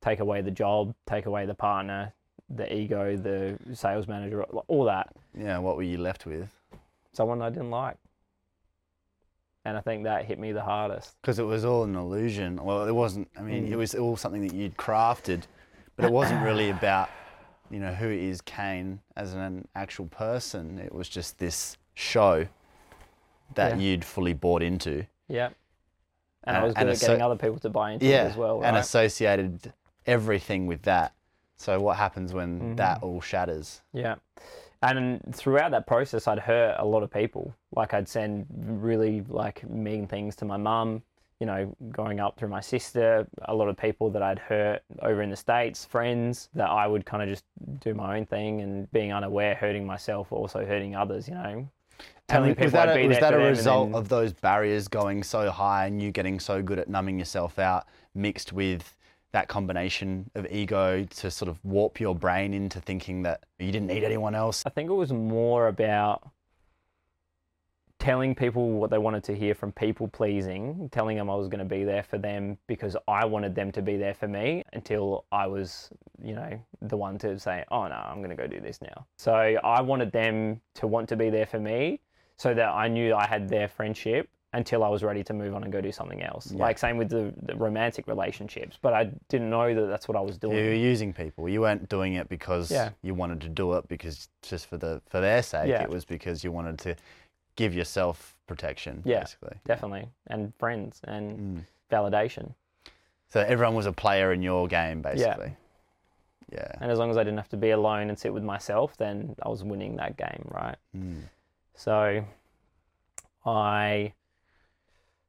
take 0.00 0.20
away 0.20 0.40
the 0.40 0.50
job, 0.50 0.94
take 1.06 1.26
away 1.26 1.44
the 1.44 1.54
partner, 1.54 2.12
the 2.48 2.72
ego, 2.72 3.16
the 3.16 3.58
sales 3.74 4.08
manager, 4.08 4.42
all 4.44 4.84
that. 4.84 5.14
Yeah, 5.38 5.58
what 5.58 5.76
were 5.76 5.82
you 5.82 5.98
left 5.98 6.24
with? 6.24 6.54
Someone 7.12 7.42
I 7.42 7.50
didn't 7.50 7.70
like. 7.70 7.96
And 9.68 9.76
I 9.76 9.80
think 9.82 10.04
that 10.04 10.24
hit 10.24 10.38
me 10.38 10.52
the 10.52 10.62
hardest. 10.62 11.16
Because 11.20 11.38
it 11.38 11.42
was 11.44 11.62
all 11.64 11.84
an 11.84 11.94
illusion. 11.94 12.56
Well, 12.64 12.86
it 12.88 12.92
wasn't. 12.94 13.28
I 13.38 13.42
mean, 13.42 13.66
Mm. 13.68 13.72
it 13.72 13.76
was 13.76 13.94
all 13.94 14.16
something 14.16 14.40
that 14.46 14.54
you'd 14.54 14.76
crafted, 14.78 15.42
but 15.94 16.06
it 16.06 16.10
wasn't 16.10 16.42
really 16.42 16.70
about, 16.78 17.10
you 17.70 17.78
know, 17.78 17.92
who 17.92 18.08
is 18.08 18.40
Kane 18.40 19.00
as 19.14 19.34
an 19.34 19.68
actual 19.74 20.06
person. 20.06 20.78
It 20.78 20.94
was 20.94 21.06
just 21.06 21.38
this 21.38 21.76
show 21.94 22.46
that 23.56 23.72
Yeah. 23.76 23.82
you'd 23.82 24.04
fully 24.06 24.32
bought 24.32 24.62
into. 24.62 25.04
Yeah. 25.28 25.50
And 26.44 26.56
I 26.56 26.60
Uh, 26.60 26.64
was 26.64 26.74
good 26.74 26.80
and 26.80 26.88
at 26.88 26.96
asso- 26.96 27.06
getting 27.08 27.22
other 27.22 27.36
people 27.36 27.58
to 27.58 27.68
buy 27.68 27.90
into 27.92 28.06
yeah, 28.06 28.24
it 28.24 28.30
as 28.30 28.36
well. 28.36 28.64
and 28.64 28.74
associated 28.76 29.74
everything 30.06 30.66
with 30.66 30.82
that. 30.82 31.12
So 31.56 31.78
what 31.78 31.98
happens 31.98 32.32
when 32.32 32.58
Mm-hmm. 32.58 32.74
that 32.76 33.02
all 33.02 33.20
shatters? 33.20 33.82
Yeah. 33.92 34.14
And 34.82 35.20
throughout 35.34 35.70
that 35.72 35.86
process, 35.86 36.28
I'd 36.28 36.38
hurt 36.38 36.76
a 36.78 36.84
lot 36.84 37.02
of 37.02 37.10
people. 37.10 37.54
Like 37.74 37.94
I'd 37.94 38.08
send 38.08 38.46
really 38.56 39.24
like 39.28 39.68
mean 39.68 40.06
things 40.06 40.36
to 40.36 40.44
my 40.44 40.56
mum, 40.56 41.02
you 41.40 41.46
know, 41.46 41.74
growing 41.90 42.20
up 42.20 42.38
through 42.38 42.48
my 42.48 42.60
sister, 42.60 43.26
a 43.42 43.54
lot 43.54 43.68
of 43.68 43.76
people 43.76 44.10
that 44.10 44.22
I'd 44.22 44.38
hurt 44.38 44.82
over 45.02 45.22
in 45.22 45.30
the 45.30 45.36
States, 45.36 45.84
friends 45.84 46.48
that 46.54 46.68
I 46.70 46.86
would 46.86 47.04
kind 47.04 47.22
of 47.22 47.28
just 47.28 47.44
do 47.80 47.94
my 47.94 48.16
own 48.16 48.26
thing 48.26 48.60
and 48.60 48.90
being 48.92 49.12
unaware, 49.12 49.54
hurting 49.54 49.84
myself, 49.84 50.32
also 50.32 50.64
hurting 50.64 50.94
others, 50.94 51.28
you 51.28 51.34
know. 51.34 51.68
Telling 52.28 52.50
And 52.50 52.56
people 52.56 52.66
was 52.66 52.72
that, 52.74 52.88
I'd 52.90 52.98
a, 52.98 53.08
was 53.08 53.18
that 53.18 53.34
a 53.34 53.38
result 53.38 53.90
then- 53.90 53.98
of 53.98 54.08
those 54.08 54.32
barriers 54.32 54.86
going 54.86 55.22
so 55.24 55.50
high 55.50 55.86
and 55.86 56.00
you 56.00 56.12
getting 56.12 56.38
so 56.38 56.62
good 56.62 56.78
at 56.78 56.88
numbing 56.88 57.18
yourself 57.18 57.58
out, 57.58 57.86
mixed 58.14 58.52
with 58.52 58.94
that 59.32 59.48
combination 59.48 60.30
of 60.34 60.46
ego 60.50 61.04
to 61.04 61.30
sort 61.30 61.48
of 61.48 61.62
warp 61.64 62.00
your 62.00 62.14
brain 62.14 62.54
into 62.54 62.80
thinking 62.80 63.22
that 63.22 63.44
you 63.58 63.70
didn't 63.70 63.88
need 63.88 64.04
anyone 64.04 64.34
else? 64.34 64.64
I 64.66 64.70
think 64.70 64.90
it 64.90 64.94
was 64.94 65.12
more 65.12 65.68
about 65.68 66.30
telling 67.98 68.34
people 68.34 68.70
what 68.72 68.90
they 68.90 68.98
wanted 68.98 69.24
to 69.24 69.34
hear 69.34 69.54
from 69.54 69.72
people 69.72 70.06
pleasing, 70.08 70.88
telling 70.92 71.16
them 71.16 71.28
I 71.28 71.34
was 71.34 71.48
going 71.48 71.58
to 71.58 71.64
be 71.64 71.84
there 71.84 72.02
for 72.02 72.16
them 72.16 72.56
because 72.66 72.96
I 73.08 73.24
wanted 73.24 73.54
them 73.54 73.72
to 73.72 73.82
be 73.82 73.96
there 73.96 74.14
for 74.14 74.28
me 74.28 74.62
until 74.72 75.24
I 75.32 75.46
was, 75.48 75.90
you 76.22 76.34
know, 76.34 76.60
the 76.80 76.96
one 76.96 77.18
to 77.18 77.38
say, 77.38 77.64
oh 77.70 77.88
no, 77.88 77.96
I'm 77.96 78.18
going 78.18 78.30
to 78.30 78.36
go 78.36 78.46
do 78.46 78.60
this 78.60 78.80
now. 78.80 79.06
So 79.16 79.32
I 79.32 79.80
wanted 79.80 80.12
them 80.12 80.60
to 80.74 80.86
want 80.86 81.08
to 81.08 81.16
be 81.16 81.28
there 81.28 81.46
for 81.46 81.58
me 81.58 82.00
so 82.36 82.54
that 82.54 82.68
I 82.68 82.86
knew 82.88 83.14
I 83.14 83.26
had 83.26 83.48
their 83.48 83.66
friendship 83.66 84.28
until 84.54 84.82
I 84.82 84.88
was 84.88 85.02
ready 85.02 85.22
to 85.24 85.34
move 85.34 85.54
on 85.54 85.62
and 85.62 85.70
go 85.72 85.80
do 85.80 85.92
something 85.92 86.22
else. 86.22 86.52
Like 86.52 86.78
same 86.78 86.96
with 86.96 87.10
the, 87.10 87.34
the 87.42 87.54
romantic 87.54 88.06
relationships, 88.06 88.78
but 88.80 88.94
I 88.94 89.10
didn't 89.28 89.50
know 89.50 89.74
that 89.74 89.86
that's 89.86 90.08
what 90.08 90.16
I 90.16 90.20
was 90.22 90.38
doing. 90.38 90.56
You 90.56 90.64
were 90.64 90.72
using 90.74 91.12
people. 91.12 91.48
You 91.48 91.60
weren't 91.60 91.88
doing 91.90 92.14
it 92.14 92.28
because 92.30 92.70
Yeah. 92.70 92.90
you 93.02 93.12
wanted 93.14 93.42
to 93.42 93.48
do 93.50 93.74
it 93.74 93.86
because 93.88 94.28
just 94.42 94.66
for 94.66 94.78
the 94.78 95.02
for 95.10 95.20
their 95.20 95.42
sake. 95.42 95.68
Yeah. 95.68 95.82
It 95.82 95.90
was 95.90 96.04
because 96.06 96.42
you 96.42 96.50
wanted 96.50 96.78
to 96.80 96.96
give 97.56 97.74
yourself 97.74 98.34
protection. 98.46 99.02
Yeah. 99.04 99.20
Basically. 99.20 99.56
Definitely, 99.66 100.08
and 100.28 100.52
friends 100.58 101.00
and 101.04 101.38
Mm. 101.38 101.64
validation. 101.90 102.54
So 103.28 103.40
everyone 103.40 103.74
was 103.74 103.84
a 103.84 103.92
player 103.92 104.32
in 104.32 104.40
your 104.42 104.66
game, 104.66 105.02
basically. 105.02 105.54
Yeah. 106.50 106.72
And 106.80 106.90
as 106.90 106.98
long 106.98 107.10
as 107.10 107.18
I 107.18 107.24
didn't 107.24 107.36
have 107.36 107.50
to 107.50 107.58
be 107.58 107.70
alone 107.72 108.08
and 108.08 108.18
sit 108.18 108.32
with 108.32 108.42
myself, 108.42 108.96
then 108.96 109.36
I 109.42 109.50
was 109.50 109.62
winning 109.62 109.96
that 109.96 110.16
game, 110.16 110.48
right? 110.50 110.76
Mm. 110.96 111.24
So 111.74 112.24
I 113.44 114.14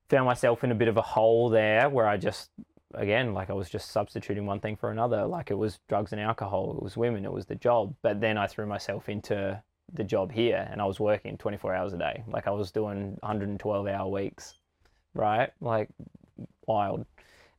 found 0.10 0.26
myself 0.26 0.64
in 0.64 0.72
a 0.72 0.76
bit 0.76 0.88
of 0.88 0.98
a 0.98 1.02
hole 1.02 1.50
there 1.50 1.90
where 1.90 2.08
I 2.08 2.18
just, 2.18 2.50
again, 2.96 3.34
like 3.34 3.50
I 3.50 3.54
was 3.54 3.70
just 3.70 3.92
substituting 3.92 4.46
one 4.46 4.60
thing 4.60 4.76
for 4.76 4.92
another. 4.92 5.26
Like 5.26 5.52
it 5.52 5.58
was 5.58 5.80
drugs 5.88 6.12
and 6.12 6.20
alcohol, 6.20 6.76
it 6.76 6.84
was 6.84 6.98
women, 6.98 7.26
it 7.26 7.32
was 7.32 7.46
the 7.46 7.56
job. 7.56 7.96
But 8.02 8.20
then 8.20 8.38
I 8.38 8.48
threw 8.48 8.66
myself 8.66 9.08
into 9.08 9.62
the 9.94 10.04
job 10.04 10.32
here 10.32 10.68
and 10.72 10.82
I 10.82 10.86
was 10.86 11.00
working 11.00 11.38
24 11.38 11.74
hours 11.74 11.94
a 11.94 11.98
day. 11.98 12.24
Like 12.28 12.48
I 12.48 12.52
was 12.52 12.72
doing 12.72 13.18
112 13.22 13.88
hour 13.88 14.10
weeks, 14.10 14.56
right? 15.14 15.52
Like 15.62 15.90
wild. 16.66 17.06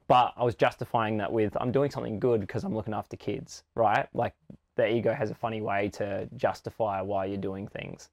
But 0.09 0.34
I 0.36 0.42
was 0.42 0.57
justifying 0.57 1.18
that 1.18 1.32
with 1.32 1.57
I'm 1.61 1.70
doing 1.70 1.90
something 1.90 2.18
good 2.18 2.40
because 2.40 2.64
I'm 2.64 2.74
looking 2.74 2.94
after 2.94 3.16
kids, 3.16 3.62
right? 3.76 4.09
Like 4.12 4.34
the 4.74 4.92
ego 4.92 5.14
has 5.14 5.30
a 5.30 5.34
funny 5.34 5.61
way 5.61 5.88
to 5.90 6.28
justify 6.36 7.01
why 7.01 7.26
you're 7.26 7.36
doing 7.36 7.68
things. 7.68 8.09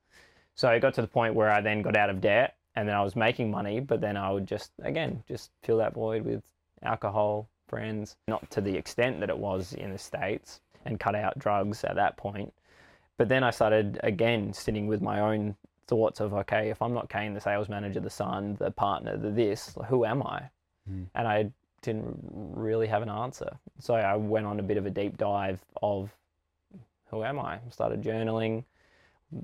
So 0.53 0.69
it 0.69 0.79
got 0.79 0.93
to 0.95 1.01
the 1.01 1.07
point 1.07 1.33
where 1.33 1.51
I 1.51 1.61
then 1.61 1.81
got 1.81 1.97
out 1.97 2.09
of 2.09 2.21
debt 2.21 2.56
and 2.77 2.87
then 2.87 2.95
I 2.95 3.03
was 3.03 3.15
making 3.15 3.49
money, 3.49 3.79
but 3.79 4.01
then 4.01 4.15
I 4.15 4.31
would 4.31 4.45
just, 4.45 4.71
again, 4.83 5.23
just 5.27 5.49
fill 5.63 5.77
that 5.77 5.95
void 5.95 6.23
with 6.23 6.43
alcohol, 6.83 7.49
friends, 7.67 8.15
not 8.27 8.51
to 8.51 8.61
the 8.61 8.75
extent 8.75 9.19
that 9.19 9.31
it 9.31 9.37
was 9.37 9.73
in 9.73 9.91
the 9.91 9.97
States 9.97 10.61
and 10.85 10.99
cut 10.99 11.15
out 11.15 11.39
drugs 11.39 11.83
at 11.83 11.95
that 11.95 12.17
point. 12.17 12.53
But 13.17 13.29
then 13.29 13.43
I 13.43 13.49
started 13.49 13.99
again 14.03 14.53
sitting 14.53 14.85
with 14.85 15.01
my 15.01 15.21
own 15.21 15.55
thoughts 15.87 16.19
of, 16.19 16.35
okay, 16.35 16.69
if 16.69 16.79
I'm 16.79 16.93
not 16.93 17.09
Kane, 17.09 17.33
the 17.33 17.41
sales 17.41 17.67
manager, 17.67 17.99
the 17.99 18.11
son, 18.11 18.57
the 18.59 18.69
partner, 18.69 19.17
the 19.17 19.31
this, 19.31 19.75
who 19.87 20.05
am 20.05 20.21
I? 20.21 20.43
Mm. 20.87 21.07
And 21.15 21.27
I 21.27 21.49
didn't 21.81 22.15
really 22.31 22.85
have 22.85 23.01
an 23.01 23.09
answer. 23.09 23.57
So 23.79 23.95
I 23.95 24.15
went 24.17 24.45
on 24.45 24.59
a 24.59 24.63
bit 24.63 24.77
of 24.77 24.85
a 24.85 24.91
deep 24.91 25.17
dive 25.17 25.65
of 25.81 26.11
who 27.09 27.23
am 27.23 27.39
I? 27.39 27.57
Started 27.71 28.03
journaling, 28.03 28.65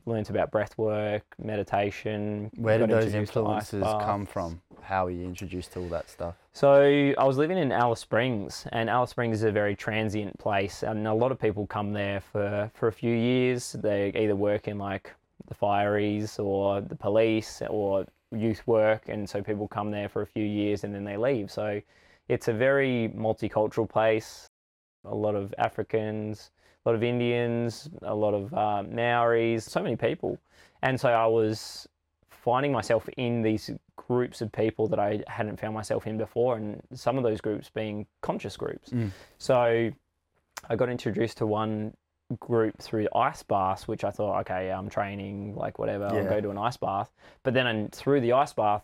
learnt 0.05 0.29
about 0.29 0.51
breath 0.51 0.77
work, 0.77 1.23
meditation. 1.37 2.49
Where 2.55 2.77
did 2.77 2.89
those 2.89 3.05
introduced 3.05 3.33
to 3.33 3.45
ice 3.45 3.73
influences 3.73 4.03
come 4.03 4.25
from? 4.25 4.61
How 4.81 5.05
were 5.05 5.11
you 5.11 5.25
introduced 5.25 5.73
to 5.73 5.79
all 5.79 5.89
that 5.89 6.09
stuff? 6.09 6.35
So 6.53 7.13
I 7.17 7.23
was 7.23 7.37
living 7.37 7.57
in 7.57 7.71
Alice 7.71 7.99
Springs, 7.99 8.65
and 8.71 8.89
Alice 8.89 9.09
Springs 9.09 9.37
is 9.37 9.43
a 9.43 9.51
very 9.51 9.75
transient 9.75 10.37
place, 10.39 10.83
and 10.83 11.07
a 11.07 11.13
lot 11.13 11.31
of 11.31 11.39
people 11.39 11.65
come 11.67 11.93
there 11.93 12.21
for 12.21 12.71
for 12.73 12.87
a 12.87 12.93
few 12.93 13.15
years. 13.15 13.73
They 13.73 14.11
either 14.15 14.35
work 14.35 14.67
in 14.67 14.77
like 14.77 15.11
the 15.47 15.55
fireys 15.55 16.39
or 16.39 16.81
the 16.81 16.95
police 16.95 17.61
or 17.69 18.05
youth 18.31 18.65
work, 18.65 19.09
and 19.09 19.29
so 19.29 19.41
people 19.41 19.67
come 19.67 19.91
there 19.91 20.09
for 20.09 20.21
a 20.21 20.27
few 20.27 20.45
years 20.45 20.83
and 20.83 20.93
then 20.93 21.03
they 21.03 21.17
leave. 21.17 21.51
So 21.51 21.81
it's 22.27 22.47
a 22.47 22.53
very 22.53 23.11
multicultural 23.15 23.87
place. 23.87 24.47
A 25.05 25.13
lot 25.13 25.35
of 25.35 25.53
Africans, 25.57 26.51
a 26.85 26.89
lot 26.89 26.95
of 26.95 27.03
Indians, 27.03 27.89
a 28.01 28.13
lot 28.13 28.33
of 28.33 28.53
uh, 28.53 28.83
Maoris, 28.83 29.65
so 29.65 29.81
many 29.81 29.95
people, 29.95 30.37
and 30.81 30.99
so 30.99 31.09
I 31.09 31.25
was 31.27 31.87
finding 32.29 32.71
myself 32.71 33.07
in 33.15 33.41
these 33.41 33.71
groups 33.95 34.41
of 34.41 34.51
people 34.51 34.87
that 34.89 34.99
I 34.99 35.23
hadn't 35.27 35.59
found 35.59 35.73
myself 35.73 36.07
in 36.07 36.17
before, 36.17 36.57
and 36.57 36.81
some 36.93 37.17
of 37.17 37.23
those 37.23 37.39
groups 37.39 37.69
being 37.69 38.05
conscious 38.21 38.57
groups. 38.57 38.89
Mm. 38.89 39.11
So 39.37 39.91
I 40.69 40.75
got 40.75 40.89
introduced 40.89 41.37
to 41.37 41.45
one 41.45 41.95
group 42.39 42.81
through 42.81 43.07
ice 43.15 43.43
baths, 43.43 43.87
which 43.87 44.03
I 44.03 44.11
thought, 44.11 44.41
okay, 44.41 44.71
I'm 44.71 44.89
training, 44.89 45.55
like 45.55 45.79
whatever, 45.79 46.05
I'll 46.05 46.23
go 46.25 46.41
to 46.41 46.49
an 46.49 46.57
ice 46.57 46.77
bath. 46.77 47.09
But 47.43 47.53
then 47.53 47.67
and 47.67 47.91
through 47.91 48.21
the 48.21 48.33
ice 48.33 48.53
bath, 48.53 48.83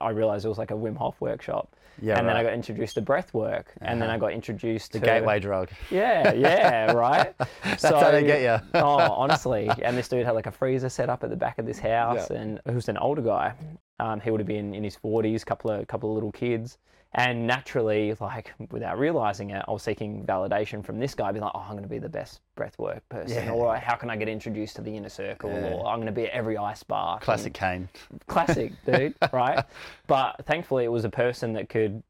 I 0.00 0.10
realized 0.10 0.44
it 0.44 0.48
was 0.48 0.58
like 0.58 0.70
a 0.70 0.74
Wim 0.74 0.96
Hof 0.96 1.16
workshop. 1.20 1.74
Yeah, 2.02 2.18
and 2.18 2.28
then 2.28 2.36
I 2.36 2.42
got 2.42 2.52
introduced 2.52 2.96
to 2.96 3.00
breath 3.00 3.32
work, 3.32 3.72
and 3.80 4.02
then 4.02 4.08
Uh-huh. 4.10 4.16
I 4.16 4.18
got 4.20 4.32
introduced 4.32 4.92
the 4.92 5.00
to 5.00 5.06
gateway 5.06 5.40
drug. 5.40 5.70
Yeah, 5.90 6.32
yeah, 6.34 6.92
right. 7.06 7.34
That's 7.64 7.82
how 7.84 8.10
they 8.10 8.22
get 8.22 8.42
you. 8.42 8.68
oh, 8.74 8.98
honestly. 9.12 9.70
And 9.82 9.96
this 9.96 10.06
dude 10.06 10.26
had 10.26 10.34
like 10.34 10.46
a 10.46 10.50
freezer 10.52 10.90
set 10.90 11.08
up 11.08 11.24
at 11.24 11.30
the 11.30 11.36
back 11.36 11.58
of 11.58 11.64
this 11.64 11.78
house, 11.78 12.28
Yeah. 12.30 12.36
and 12.38 12.60
who's 12.66 12.90
an 12.90 12.98
older 12.98 13.22
guy. 13.22 13.54
Um, 13.98 14.20
he 14.20 14.30
would 14.30 14.40
have 14.40 14.46
been 14.46 14.74
in 14.74 14.84
his 14.84 14.94
forties, 14.94 15.42
couple 15.42 15.70
of 15.70 15.86
couple 15.88 16.10
of 16.10 16.14
little 16.16 16.32
kids, 16.32 16.76
and 17.16 17.46
naturally, 17.46 18.14
like 18.20 18.52
without 18.70 18.98
realizing 18.98 19.50
it, 19.50 19.64
I 19.66 19.70
was 19.72 19.82
seeking 19.82 20.22
validation 20.24 20.84
from 20.84 20.98
this 20.98 21.14
guy, 21.14 21.32
being 21.32 21.42
like, 21.42 21.52
"Oh, 21.54 21.60
I'm 21.60 21.70
going 21.72 21.82
to 21.82 21.88
be 21.88 21.98
the 21.98 22.10
best 22.10 22.40
breathwork 22.58 23.00
person," 23.08 23.46
Yeah. 23.46 23.52
or 23.52 23.74
"How 23.76 23.96
can 23.96 24.10
I 24.10 24.16
get 24.16 24.28
introduced 24.28 24.76
to 24.76 24.82
the 24.82 24.94
inner 24.94 25.08
circle?" 25.08 25.50
Yeah. 25.50 25.72
or 25.72 25.86
"I'm 25.86 25.96
going 25.96 26.06
to 26.06 26.12
be 26.12 26.26
at 26.26 26.30
every 26.32 26.58
ice 26.58 26.82
bar." 26.82 27.18
Classic 27.20 27.54
Kane. 27.54 27.88
classic, 28.26 28.72
dude, 28.84 29.14
right? 29.32 29.64
But 30.06 30.44
thankfully, 30.44 30.84
it 30.84 30.92
was 30.92 31.04
a 31.06 31.10
person 31.10 31.54
that 31.54 31.70
could 31.70 32.02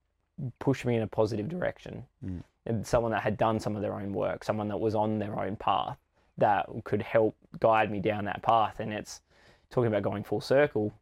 push 0.58 0.84
me 0.84 0.96
in 0.96 1.02
a 1.02 1.06
positive 1.06 1.48
direction. 1.48 2.04
Mm. 2.24 2.42
And 2.66 2.84
someone 2.84 3.12
that 3.12 3.22
had 3.22 3.36
done 3.36 3.60
some 3.60 3.76
of 3.76 3.82
their 3.82 3.94
own 3.94 4.12
work, 4.12 4.42
someone 4.42 4.66
that 4.68 4.76
was 4.78 4.96
on 4.96 5.20
their 5.20 5.38
own 5.38 5.54
path 5.54 5.98
that 6.36 6.66
could 6.82 7.00
help 7.00 7.36
guide 7.60 7.92
me 7.92 8.00
down 8.00 8.24
that 8.24 8.42
path. 8.42 8.80
And 8.80 8.92
it's 8.92 9.20
talking 9.70 9.86
about 9.86 10.02
going 10.02 10.24
full 10.24 10.40
circle, 10.40 10.92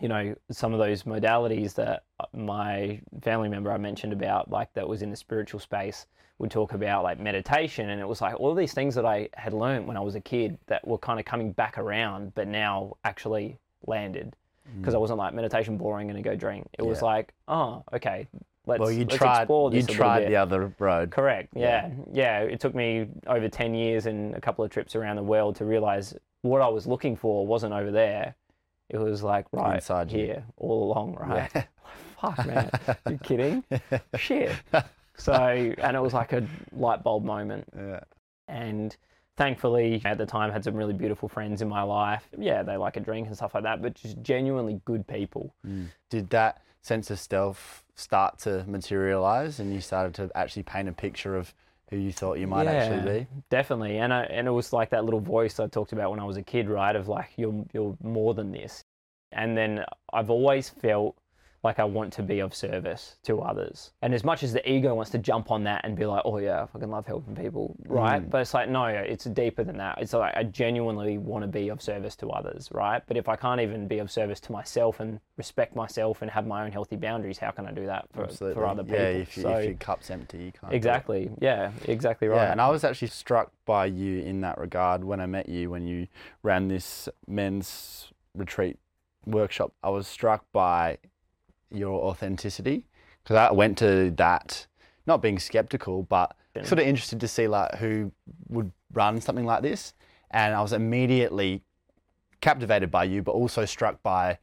you 0.00 0.08
know, 0.08 0.34
some 0.50 0.72
of 0.72 0.78
those 0.78 1.04
modalities 1.04 1.74
that 1.74 2.04
my 2.32 3.00
family 3.22 3.48
member 3.48 3.72
I 3.72 3.78
mentioned 3.78 4.12
about, 4.12 4.50
like 4.50 4.72
that 4.74 4.88
was 4.88 5.02
in 5.02 5.10
the 5.10 5.16
spiritual 5.16 5.60
space, 5.60 6.06
would 6.38 6.50
talk 6.50 6.72
about 6.72 7.04
like 7.04 7.20
meditation. 7.20 7.90
And 7.90 8.00
it 8.00 8.08
was 8.08 8.20
like 8.20 8.38
all 8.40 8.50
of 8.50 8.56
these 8.56 8.74
things 8.74 8.94
that 8.96 9.06
I 9.06 9.28
had 9.34 9.52
learned 9.52 9.86
when 9.86 9.96
I 9.96 10.00
was 10.00 10.14
a 10.14 10.20
kid 10.20 10.58
that 10.66 10.86
were 10.86 10.98
kind 10.98 11.20
of 11.20 11.26
coming 11.26 11.52
back 11.52 11.78
around, 11.78 12.34
but 12.34 12.48
now 12.48 12.96
actually 13.04 13.58
landed. 13.86 14.34
Because 14.78 14.94
I 14.94 14.98
wasn't 14.98 15.18
like 15.18 15.34
meditation 15.34 15.76
boring 15.76 16.10
and 16.10 16.24
go 16.24 16.34
drink. 16.34 16.66
It 16.78 16.82
was 16.82 17.00
Mm. 17.00 17.02
Like, 17.02 17.34
oh, 17.48 17.84
okay, 17.92 18.26
let's, 18.66 18.80
well, 18.80 18.90
you 18.90 19.04
let's 19.04 19.16
tried. 19.16 19.48
You 19.74 19.82
tried 19.82 20.26
the 20.26 20.36
other 20.36 20.72
road. 20.78 21.10
Correct. 21.10 21.50
Yeah. 21.54 21.90
yeah. 22.12 22.40
It 22.40 22.60
took 22.60 22.74
me 22.74 23.08
over 23.26 23.48
10 23.48 23.74
years 23.74 24.06
and 24.06 24.34
a 24.34 24.40
couple 24.40 24.64
of 24.64 24.70
trips 24.70 24.96
around 24.96 25.16
the 25.16 25.22
world 25.22 25.56
to 25.56 25.66
realize 25.66 26.14
what 26.40 26.62
I 26.62 26.68
was 26.68 26.86
looking 26.86 27.14
for 27.14 27.46
wasn't 27.46 27.74
over 27.74 27.90
there. 27.90 28.34
It 28.90 28.98
was 28.98 29.22
like 29.22 29.46
right 29.52 29.76
Inside 29.76 30.12
you. 30.12 30.18
here 30.18 30.44
all 30.56 30.84
along, 30.84 31.14
right? 31.14 31.50
Yeah. 31.54 31.64
Fuck, 32.20 32.46
man. 32.46 32.70
you 33.10 33.18
kidding? 33.22 33.64
Shit. 34.16 34.52
So, 35.16 35.32
and 35.32 35.96
it 35.96 36.00
was 36.00 36.12
like 36.12 36.32
a 36.32 36.44
light 36.72 37.04
bulb 37.04 37.22
moment. 37.24 37.68
Yeah. 37.76 38.00
And 38.48 38.96
thankfully, 39.36 40.02
at 40.04 40.18
the 40.18 40.26
time, 40.26 40.50
had 40.50 40.64
some 40.64 40.74
really 40.74 40.92
beautiful 40.92 41.28
friends 41.28 41.62
in 41.62 41.68
my 41.68 41.82
life. 41.82 42.28
Yeah, 42.36 42.64
they 42.64 42.76
like 42.76 42.96
a 42.96 43.00
drink 43.00 43.28
and 43.28 43.36
stuff 43.36 43.54
like 43.54 43.62
that, 43.62 43.80
but 43.80 43.94
just 43.94 44.20
genuinely 44.22 44.80
good 44.84 45.06
people. 45.06 45.54
Mm. 45.64 45.86
Did 46.10 46.30
that 46.30 46.62
sense 46.82 47.10
of 47.10 47.20
self 47.20 47.84
start 47.94 48.40
to 48.40 48.64
materialize, 48.66 49.60
and 49.60 49.72
you 49.72 49.80
started 49.80 50.14
to 50.14 50.36
actually 50.36 50.64
paint 50.64 50.88
a 50.88 50.92
picture 50.92 51.36
of 51.36 51.54
who 51.94 52.00
you 52.00 52.12
thought 52.12 52.38
you 52.38 52.46
might 52.46 52.66
actually 52.66 53.20
be? 53.20 53.26
Definitely, 53.50 53.98
and 53.98 54.12
I, 54.12 54.24
and 54.24 54.46
it 54.46 54.50
was 54.50 54.72
like 54.72 54.90
that 54.90 55.04
little 55.04 55.20
voice 55.20 55.58
I 55.60 55.66
talked 55.66 55.92
about 55.92 56.10
when 56.10 56.20
I 56.20 56.24
was 56.24 56.36
a 56.36 56.42
kid, 56.42 56.68
right? 56.68 56.94
Of 56.94 57.08
like 57.08 57.30
you're 57.36 57.64
you're 57.72 57.96
more 58.02 58.34
than 58.34 58.52
this, 58.52 58.84
and 59.32 59.56
then 59.56 59.84
I've 60.12 60.30
always 60.30 60.68
felt 60.68 61.16
like 61.64 61.78
I 61.78 61.84
want 61.84 62.12
to 62.14 62.22
be 62.22 62.40
of 62.40 62.54
service 62.54 63.16
to 63.24 63.40
others, 63.40 63.92
and 64.02 64.12
as 64.14 64.22
much 64.22 64.42
as 64.42 64.52
the 64.52 64.70
ego 64.70 64.94
wants 64.94 65.10
to 65.12 65.18
jump 65.18 65.50
on 65.50 65.64
that 65.64 65.80
and 65.84 65.96
be 65.96 66.04
like, 66.04 66.22
oh 66.26 66.36
yeah, 66.38 66.62
I 66.62 66.66
fucking 66.66 66.90
love 66.90 67.06
helping 67.06 67.34
people, 67.34 67.74
right? 67.86 68.22
Mm. 68.22 68.30
But 68.30 68.42
it's 68.42 68.52
like 68.52 68.68
no, 68.68 68.84
it's 68.84 69.24
deeper 69.24 69.64
than 69.64 69.78
that. 69.78 69.98
It's 70.00 70.12
like 70.12 70.36
I 70.36 70.44
genuinely 70.44 71.16
want 71.18 71.42
to 71.42 71.48
be 71.48 71.70
of 71.70 71.80
service 71.80 72.14
to 72.16 72.28
others, 72.28 72.68
right? 72.70 73.02
But 73.06 73.16
if 73.16 73.28
I 73.28 73.36
can't 73.36 73.60
even 73.60 73.88
be 73.88 73.98
of 73.98 74.10
service 74.10 74.40
to 74.40 74.52
myself 74.52 75.00
and 75.00 75.18
respect 75.38 75.74
myself 75.74 76.22
and 76.22 76.30
have 76.30 76.46
my 76.46 76.64
own 76.64 76.70
healthy 76.70 76.96
boundaries, 76.96 77.38
how 77.38 77.50
can 77.50 77.66
I 77.66 77.72
do 77.72 77.86
that 77.86 78.06
for, 78.12 78.24
Absolutely. 78.24 78.54
for 78.54 78.66
other 78.66 78.84
people? 78.84 78.98
Yeah, 78.98 79.08
if, 79.08 79.36
you, 79.36 79.42
So- 79.42 79.56
if 79.56 79.64
your 79.64 79.74
cup's 79.74 80.10
empty, 80.10 80.44
you 80.44 80.52
can't. 80.52 80.72
exactly, 80.72 81.30
yeah, 81.40 81.72
exactly 81.86 82.28
right. 82.28 82.36
Yeah, 82.36 82.52
and 82.52 82.60
I 82.60 82.68
was 82.68 82.84
actually 82.84 83.08
struck 83.08 83.52
by 83.64 83.86
you 83.86 84.20
in 84.20 84.42
that 84.42 84.58
regard 84.58 85.02
when 85.02 85.20
I 85.20 85.26
met 85.26 85.48
you 85.48 85.70
when 85.70 85.86
you 85.86 86.08
ran 86.42 86.68
this 86.68 87.08
men's 87.26 88.12
retreat 88.34 88.76
workshop. 89.24 89.72
I 89.82 89.88
was 89.88 90.06
struck 90.06 90.44
by 90.52 90.98
your 91.74 92.00
authenticity 92.04 92.86
because 93.22 93.36
I 93.36 93.52
went 93.52 93.78
to 93.78 94.10
that 94.16 94.66
not 95.06 95.20
being 95.22 95.38
skeptical, 95.38 96.02
but 96.04 96.36
sort 96.62 96.78
of 96.80 96.86
interested 96.86 97.20
to 97.20 97.28
see 97.28 97.48
like 97.48 97.74
who 97.76 98.12
would 98.48 98.70
run 98.92 99.20
something 99.20 99.44
like 99.44 99.62
this, 99.62 99.92
and 100.30 100.54
I 100.54 100.62
was 100.62 100.72
immediately 100.72 101.62
captivated 102.40 102.90
by 102.90 103.04
you, 103.04 103.22
but 103.22 103.32
also 103.32 103.64
struck 103.64 104.02
by 104.02 104.38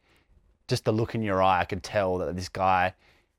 just 0.68 0.84
the 0.84 0.92
look 0.92 1.14
in 1.14 1.22
your 1.22 1.42
eye. 1.42 1.60
I 1.60 1.64
could 1.64 1.82
tell 1.82 2.18
that 2.18 2.36
this 2.36 2.48
guy, 2.48 2.94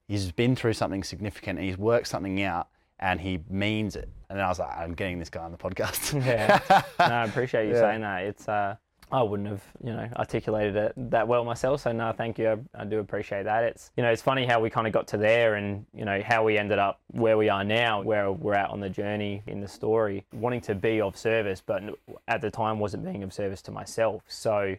he's 0.07 0.31
been 0.31 0.55
through 0.55 0.73
something 0.73 1.03
significant 1.03 1.59
he's 1.59 1.77
worked 1.77 2.07
something 2.07 2.41
out 2.41 2.67
and 2.99 3.19
he 3.21 3.39
means 3.49 3.95
it. 3.95 4.09
And 4.29 4.37
then 4.39 4.45
I 4.45 4.49
was 4.49 4.59
like, 4.59 4.75
I'm 4.77 4.93
getting 4.93 5.19
this 5.19 5.29
guy 5.29 5.43
on 5.43 5.51
the 5.51 5.57
podcast. 5.57 6.13
Yeah. 6.25 6.59
no, 6.99 7.05
I 7.05 7.23
appreciate 7.25 7.67
you 7.67 7.73
Yeah. 7.73 7.79
saying 7.81 8.01
that. 8.01 8.23
It's 8.23 8.47
uh, 8.47 8.75
I 9.11 9.21
wouldn't 9.21 9.49
have, 9.49 9.63
you 9.83 9.91
know, 9.91 10.07
articulated 10.15 10.75
it 10.75 10.93
that 11.11 11.27
well 11.27 11.45
myself. 11.45 11.81
So 11.81 11.91
no, 11.91 12.11
thank 12.13 12.39
you. 12.39 12.65
I, 12.75 12.81
I 12.81 12.85
do 12.85 12.99
appreciate 12.99 13.43
that. 13.43 13.63
It's, 13.63 13.91
you 13.95 14.03
know, 14.03 14.09
it's 14.09 14.21
funny 14.21 14.45
how 14.45 14.59
we 14.59 14.69
kind 14.69 14.87
of 14.87 14.93
got 14.93 15.07
to 15.09 15.17
there, 15.17 15.55
and 15.55 15.85
you 15.93 16.05
know 16.05 16.21
how 16.25 16.43
we 16.43 16.57
ended 16.57 16.79
up 16.79 16.99
where 17.07 17.37
we 17.37 17.49
are 17.49 17.63
now, 17.63 18.01
where 18.01 18.31
we're 18.31 18.55
at 18.55 18.69
on 18.69 18.79
the 18.79 18.89
journey 18.89 19.43
in 19.47 19.59
the 19.59 19.67
story, 19.67 20.25
wanting 20.33 20.61
to 20.61 20.75
be 20.75 20.99
of 21.01 21.17
service, 21.17 21.61
but 21.65 21.83
at 22.27 22.41
the 22.41 22.49
time 22.49 22.79
wasn't 22.79 23.03
being 23.03 23.23
of 23.23 23.33
service 23.33 23.61
to 23.63 23.71
myself. 23.71 24.23
So 24.27 24.75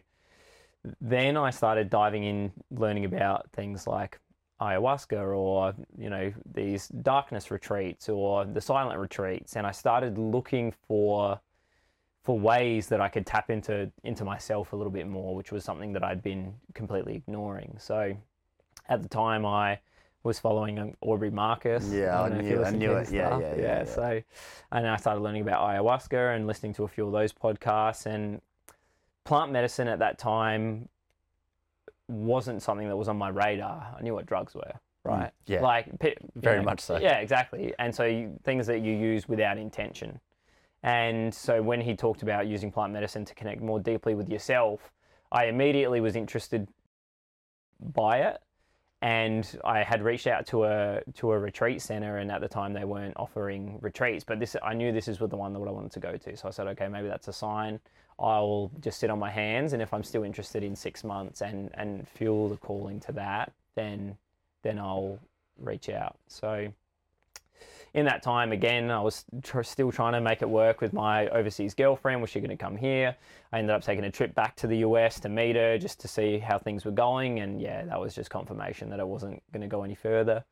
then 1.01 1.37
I 1.37 1.49
started 1.49 1.89
diving 1.89 2.23
in, 2.23 2.51
learning 2.71 3.05
about 3.05 3.49
things 3.51 3.87
like 3.87 4.19
ayahuasca 4.61 5.35
or 5.35 5.73
you 5.97 6.09
know 6.09 6.33
these 6.53 6.87
darkness 6.87 7.51
retreats 7.51 8.07
or 8.09 8.45
the 8.45 8.61
silent 8.61 8.99
retreats, 8.99 9.55
and 9.55 9.65
I 9.65 9.71
started 9.71 10.17
looking 10.17 10.73
for 10.87 11.39
for 12.25 12.37
ways 12.37 12.87
that 12.87 12.99
I 12.99 13.07
could 13.07 13.25
tap 13.25 13.51
into 13.51 13.89
into 14.03 14.25
myself 14.25 14.73
a 14.73 14.75
little 14.75 14.91
bit 14.91 15.07
more, 15.07 15.35
which 15.35 15.51
was 15.51 15.63
something 15.63 15.93
that 15.93 16.03
I'd 16.03 16.23
been 16.23 16.55
completely 16.73 17.15
ignoring. 17.15 17.77
So 17.79 18.17
at 18.89 19.03
the 19.03 19.07
time, 19.07 19.45
I 19.45 19.79
was 20.23 20.39
following 20.39 20.79
um, 20.79 20.93
Aubrey 21.01 21.29
Marcus. 21.29 21.87
Yeah, 21.91 22.19
I, 22.19 22.25
I 22.25 22.41
knew, 22.41 22.63
I 22.63 22.71
knew 22.71 22.93
it. 22.93 23.11
Yeah, 23.11 23.39
yeah, 23.39 23.55
yeah, 23.55 23.61
yeah, 23.61 23.83
So, 23.85 24.21
and 24.71 24.87
I 24.87 24.97
started 24.97 25.21
learning 25.21 25.43
about 25.43 25.61
ayahuasca 25.61 26.35
and 26.35 26.47
listening 26.47 26.73
to 26.73 26.83
a 26.83 26.87
few 26.87 27.05
of 27.05 27.13
those 27.13 27.31
podcasts. 27.31 28.07
And 28.07 28.41
plant 29.23 29.51
medicine 29.51 29.87
at 29.87 29.99
that 29.99 30.17
time 30.17 30.89
wasn't 32.07 32.63
something 32.63 32.87
that 32.87 32.97
was 32.97 33.07
on 33.07 33.17
my 33.17 33.29
radar. 33.29 33.95
I 33.97 34.01
knew 34.01 34.15
what 34.15 34.25
drugs 34.25 34.55
were, 34.55 34.61
mm, 34.63 34.79
right? 35.03 35.31
Yeah, 35.45 35.61
like 35.61 35.87
very 36.35 36.57
know, 36.57 36.63
much 36.63 36.79
so. 36.79 36.97
Yeah, 36.97 37.17
exactly. 37.19 37.75
And 37.77 37.93
so 37.93 38.05
you, 38.05 38.39
things 38.43 38.65
that 38.65 38.81
you 38.81 38.93
use 38.93 39.29
without 39.29 39.59
intention. 39.59 40.19
And 40.85 41.33
so 41.33 41.63
when 41.63 41.81
he 41.81 41.95
talked 41.95 42.21
about 42.21 42.45
using 42.45 42.71
plant 42.71 42.93
medicine 42.93 43.25
to 43.25 43.33
connect 43.33 43.59
more 43.59 43.79
deeply 43.79 44.13
with 44.13 44.29
yourself, 44.29 44.91
I 45.31 45.45
immediately 45.45 45.99
was 45.99 46.15
interested 46.15 46.67
by 47.79 48.19
it. 48.19 48.39
And 49.01 49.59
I 49.65 49.81
had 49.81 50.03
reached 50.03 50.27
out 50.27 50.45
to 50.47 50.65
a 50.65 51.01
to 51.15 51.31
a 51.31 51.39
retreat 51.39 51.81
center, 51.81 52.17
and 52.17 52.31
at 52.31 52.39
the 52.39 52.47
time 52.47 52.71
they 52.73 52.85
weren't 52.85 53.15
offering 53.17 53.79
retreats. 53.81 54.23
But 54.23 54.39
this, 54.39 54.55
I 54.63 54.75
knew 54.75 54.91
this 54.91 55.07
is 55.07 55.17
the 55.17 55.27
one 55.35 55.53
that 55.53 55.59
I 55.59 55.71
wanted 55.71 55.91
to 55.91 55.99
go 55.99 56.17
to. 56.17 56.37
So 56.37 56.47
I 56.47 56.51
said, 56.51 56.67
okay, 56.67 56.87
maybe 56.87 57.07
that's 57.07 57.27
a 57.27 57.33
sign. 57.33 57.79
I'll 58.19 58.71
just 58.79 58.99
sit 58.99 59.09
on 59.09 59.19
my 59.19 59.31
hands, 59.31 59.73
and 59.73 59.81
if 59.81 59.91
I'm 59.91 60.03
still 60.03 60.23
interested 60.23 60.63
in 60.63 60.75
six 60.75 61.03
months 61.03 61.41
and 61.41 61.71
and 61.73 62.07
feel 62.07 62.47
the 62.47 62.57
calling 62.57 62.99
to 63.01 63.11
that, 63.13 63.51
then 63.75 64.17
then 64.61 64.77
I'll 64.77 65.19
reach 65.59 65.89
out. 65.89 66.17
So 66.27 66.71
in 67.95 68.05
that 68.05 68.21
time, 68.21 68.51
again, 68.51 68.91
I 68.91 68.99
was 68.99 69.23
tr- 69.41 69.63
still 69.63 69.89
trying 69.89 70.11
to 70.13 70.21
make 70.21 70.41
it 70.41 70.49
work 70.49 70.81
with 70.81 70.91
my 70.91 71.29
overseas 71.29 71.73
girlfriend. 71.73 72.19
Was 72.19 72.29
she 72.29 72.41
going 72.41 72.49
to 72.49 72.57
come 72.57 72.75
here? 72.75 73.15
I 73.53 73.59
ended 73.59 73.73
up 73.73 73.83
taking 73.83 74.03
a 74.03 74.11
trip 74.11 74.35
back 74.35 74.57
to 74.57 74.67
the 74.67 74.79
US 74.79 75.17
to 75.21 75.29
meet 75.29 75.55
her 75.55 75.77
just 75.77 76.01
to 76.01 76.09
see 76.09 76.37
how 76.37 76.59
things 76.59 76.83
were 76.83 76.91
going. 76.91 77.39
And 77.39 77.61
yeah, 77.61 77.85
that 77.85 77.97
was 77.97 78.13
just 78.13 78.29
confirmation 78.29 78.89
that 78.89 78.99
it 78.99 79.07
wasn't 79.07 79.41
going 79.53 79.61
to 79.61 79.67
go 79.67 79.83
any 79.83 79.95
further. 79.95 80.43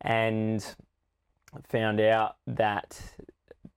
And 0.00 0.66
found 1.68 2.00
out 2.00 2.38
that 2.48 3.00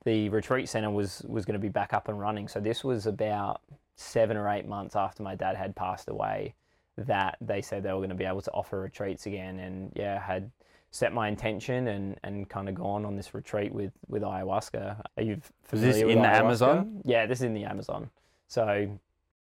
the 0.03 0.29
retreat 0.29 0.67
center 0.67 0.89
was 0.89 1.23
was 1.27 1.45
going 1.45 1.53
to 1.53 1.59
be 1.59 1.69
back 1.69 1.93
up 1.93 2.07
and 2.07 2.19
running. 2.19 2.47
So 2.47 2.59
this 2.59 2.83
was 2.83 3.05
about 3.05 3.61
seven 3.95 4.37
or 4.37 4.49
eight 4.49 4.67
months 4.67 4.95
after 4.95 5.21
my 5.21 5.35
dad 5.35 5.55
had 5.55 5.75
passed 5.75 6.09
away 6.09 6.55
that 6.97 7.37
they 7.41 7.61
said 7.61 7.83
they 7.83 7.91
were 7.93 7.99
going 7.99 8.09
to 8.09 8.15
be 8.15 8.25
able 8.25 8.41
to 8.41 8.51
offer 8.53 8.79
retreats 8.79 9.27
again. 9.27 9.59
And 9.59 9.91
yeah, 9.95 10.19
had 10.19 10.49
set 10.91 11.13
my 11.13 11.27
intention 11.27 11.87
and, 11.87 12.17
and 12.23 12.49
kind 12.49 12.69
of 12.69 12.75
gone 12.75 13.05
on 13.05 13.15
this 13.15 13.33
retreat 13.33 13.73
with, 13.73 13.91
with 14.07 14.23
ayahuasca. 14.23 15.01
Are 15.17 15.23
you 15.23 15.41
familiar 15.63 15.89
is 15.89 15.95
this 16.01 16.11
in 16.11 16.21
the 16.21 16.27
Amazon? 16.27 17.01
Yeah, 17.03 17.25
this 17.25 17.39
is 17.39 17.43
in 17.43 17.53
the 17.53 17.65
Amazon. 17.65 18.09
So 18.47 18.89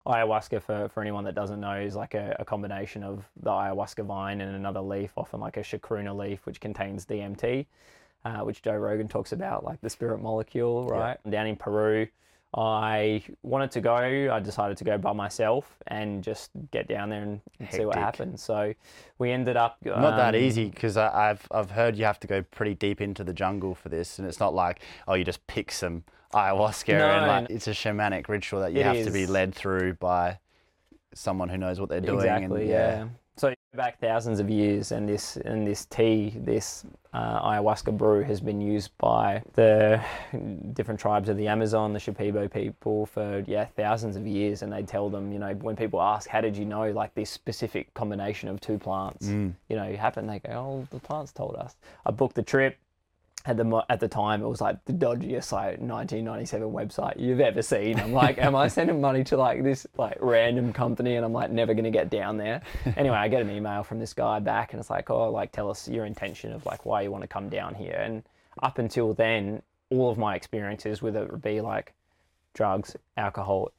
ayahuasca, 0.07 0.63
for, 0.63 0.89
for 0.89 1.01
anyone 1.01 1.25
that 1.25 1.35
doesn't 1.35 1.61
know, 1.61 1.77
is 1.77 1.95
like 1.95 2.15
a, 2.15 2.37
a 2.39 2.45
combination 2.45 3.03
of 3.03 3.25
the 3.43 3.51
ayahuasca 3.51 4.05
vine 4.05 4.41
and 4.41 4.57
another 4.57 4.81
leaf, 4.81 5.13
often 5.17 5.41
like 5.41 5.57
a 5.57 5.61
chacruna 5.61 6.17
leaf, 6.17 6.45
which 6.47 6.61
contains 6.61 7.07
DMT, 7.07 7.67
uh, 8.25 8.41
which 8.41 8.63
Joe 8.63 8.77
Rogan 8.77 9.09
talks 9.09 9.33
about, 9.33 9.65
like 9.65 9.81
the 9.81 9.91
spirit 9.91 10.21
molecule, 10.21 10.87
right? 10.89 11.19
Yeah. 11.25 11.31
Down 11.31 11.47
in 11.47 11.57
Peru, 11.57 12.07
I 12.53 13.23
wanted 13.43 13.71
to 13.73 13.81
go. 13.81 13.95
I 13.95 14.41
decided 14.41 14.77
to 14.79 14.85
go 14.85 14.99
by 14.99 15.13
myself 15.13 15.77
and 15.87 16.23
just 16.23 16.51
get 16.73 16.89
down 16.89 17.11
there 17.11 17.23
and 17.23 17.41
see 17.71 17.85
what 17.85 17.97
happens. 17.97 18.43
So 18.43 18.75
we 19.19 19.31
ended 19.31 19.57
up 19.57 19.79
um, 19.87 20.03
not 20.03 20.17
that 20.17 20.35
um, 20.35 20.41
easy 20.41 20.69
because 20.69 20.97
I've 20.97 21.47
I've 21.53 21.71
heard 21.71 21.97
you 21.97 22.05
have 22.05 22.19
to 22.21 22.27
go 22.27 22.43
pretty 22.43 22.75
deep 22.75 23.01
into 23.01 23.23
the 23.23 23.33
jungle 23.33 23.77
for 23.77 23.89
this, 23.89 24.19
and 24.19 24.27
it's 24.27 24.41
not 24.41 24.53
like 24.53 24.81
oh 25.07 25.15
you 25.15 25.25
just 25.25 25.47
pick 25.47 25.71
some 25.71 26.03
ayahuasca 26.35 26.99
no, 26.99 27.11
and 27.11 27.27
like 27.27 27.51
it's 27.51 27.69
a 27.69 27.73
shamanic 27.73 28.29
ritual 28.29 28.61
that 28.61 28.73
you 28.73 28.83
have 28.83 28.97
is. 28.97 29.07
to 29.07 29.13
be 29.13 29.27
led 29.27 29.55
through 29.55 29.95
by 29.95 30.39
someone 31.15 31.49
who 31.49 31.57
knows 31.57 31.79
what 31.79 31.89
they're 31.89 32.01
doing. 32.01 32.21
Exactly. 32.21 32.63
And, 32.63 32.71
yeah. 32.71 32.99
yeah. 32.99 33.07
Back 33.73 34.01
thousands 34.01 34.41
of 34.41 34.51
years, 34.51 34.91
and 34.91 35.09
this 35.09 35.37
and 35.37 35.65
this 35.65 35.85
tea, 35.85 36.35
this 36.37 36.85
uh, 37.13 37.41
ayahuasca 37.41 37.97
brew, 37.97 38.21
has 38.23 38.41
been 38.41 38.61
used 38.61 38.91
by 38.99 39.45
the 39.55 40.03
different 40.73 40.99
tribes 40.99 41.29
of 41.29 41.37
the 41.37 41.47
Amazon, 41.47 41.93
the 41.93 42.01
Shipibo 42.01 42.53
people, 42.53 43.07
for 43.07 43.45
yeah 43.47 43.67
thousands 43.77 44.17
of 44.17 44.27
years. 44.27 44.63
And 44.63 44.73
they 44.73 44.83
tell 44.83 45.09
them, 45.09 45.33
you 45.33 45.39
know, 45.39 45.55
when 45.55 45.77
people 45.77 46.03
ask, 46.03 46.29
"How 46.29 46.41
did 46.41 46.57
you 46.57 46.65
know 46.65 46.91
like 46.91 47.15
this 47.15 47.31
specific 47.31 47.95
combination 47.95 48.49
of 48.49 48.61
two 48.61 48.77
plants?" 48.77 49.29
Mm. 49.29 49.55
You 49.69 49.77
know, 49.77 49.95
happened. 49.95 50.29
They 50.29 50.41
go, 50.41 50.51
"Oh, 50.51 50.89
the 50.91 50.99
plants 50.99 51.31
told 51.31 51.55
us." 51.55 51.77
I 52.05 52.11
booked 52.11 52.35
the 52.35 52.43
trip 52.43 52.77
at 53.47 53.57
the 53.57 53.85
at 53.89 54.01
the 54.01 54.09
time 54.09 54.43
it 54.43 54.47
was 54.47 54.61
like 54.61 54.85
the 54.85 54.93
dodgiest 54.93 55.53
like 55.53 55.79
1997 55.81 56.69
website 56.69 57.19
you've 57.19 57.41
ever 57.41 57.63
seen. 57.63 57.99
I'm 57.99 58.13
like, 58.13 58.39
am 58.39 58.55
I 58.55 58.69
sending 58.69 59.01
money 59.01 59.25
to 59.25 59.37
like 59.37 59.63
this 59.63 59.87
like 59.97 60.19
random 60.21 60.73
company 60.73 61.17
and 61.17 61.25
I'm 61.25 61.33
like 61.33 61.51
never 61.51 61.73
gonna 61.73 61.91
get 61.91 62.11
down 62.11 62.37
there? 62.37 62.61
anyway, 62.97 63.17
I 63.17 63.29
get 63.29 63.41
an 63.41 63.51
email 63.51 63.83
from 63.83 63.99
this 63.99 64.13
guy 64.13 64.41
back 64.41 64.73
and 64.73 64.81
it's 64.81 64.91
like, 64.91 65.09
oh, 65.11 65.31
like 65.31 65.53
tell 65.53 65.71
us 65.71 65.89
your 65.89 66.05
intention 66.05 66.53
of 66.53 66.67
like 66.67 66.85
why 66.85 67.03
you 67.03 67.11
want 67.11 67.23
to 67.23 67.29
come 67.29 67.49
down 67.49 67.75
here. 67.75 67.99
And 68.05 68.23
up 68.63 68.79
until 68.79 69.15
then, 69.15 69.63
all 69.91 70.11
of 70.11 70.19
my 70.19 70.35
experiences 70.35 71.01
with 71.01 71.17
it 71.17 71.31
would 71.31 71.43
be 71.43 71.61
like 71.61 71.95
drugs, 72.55 72.95
alcohol. 73.17 73.73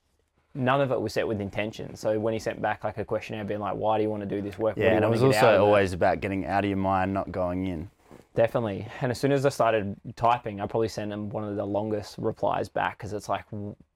None 0.53 0.81
of 0.81 0.91
it 0.91 0.99
was 0.99 1.13
set 1.13 1.27
with 1.27 1.39
intention. 1.39 1.95
So 1.95 2.19
when 2.19 2.33
he 2.33 2.39
sent 2.39 2.61
back 2.61 2.83
like 2.83 2.97
a 2.97 3.05
questionnaire 3.05 3.45
being 3.45 3.61
like, 3.61 3.75
why 3.75 3.97
do 3.97 4.03
you 4.03 4.09
want 4.09 4.21
to 4.21 4.27
do 4.27 4.41
this 4.41 4.57
work? 4.57 4.75
Yeah, 4.75 4.95
and 4.95 5.05
it 5.05 5.09
was 5.09 5.23
also 5.23 5.63
always 5.63 5.93
about 5.93 6.19
getting 6.19 6.45
out 6.45 6.65
of 6.65 6.69
your 6.69 6.77
mind, 6.77 7.13
not 7.13 7.31
going 7.31 7.67
in. 7.67 7.89
Definitely. 8.33 8.87
And 9.01 9.11
as 9.11 9.19
soon 9.19 9.31
as 9.31 9.45
I 9.45 9.49
started 9.49 9.95
typing, 10.15 10.61
I 10.61 10.67
probably 10.67 10.87
sent 10.87 11.11
him 11.11 11.29
one 11.29 11.43
of 11.43 11.55
the 11.57 11.65
longest 11.65 12.15
replies 12.17 12.69
back 12.69 12.97
because 12.97 13.11
it's 13.11 13.27
like, 13.27 13.45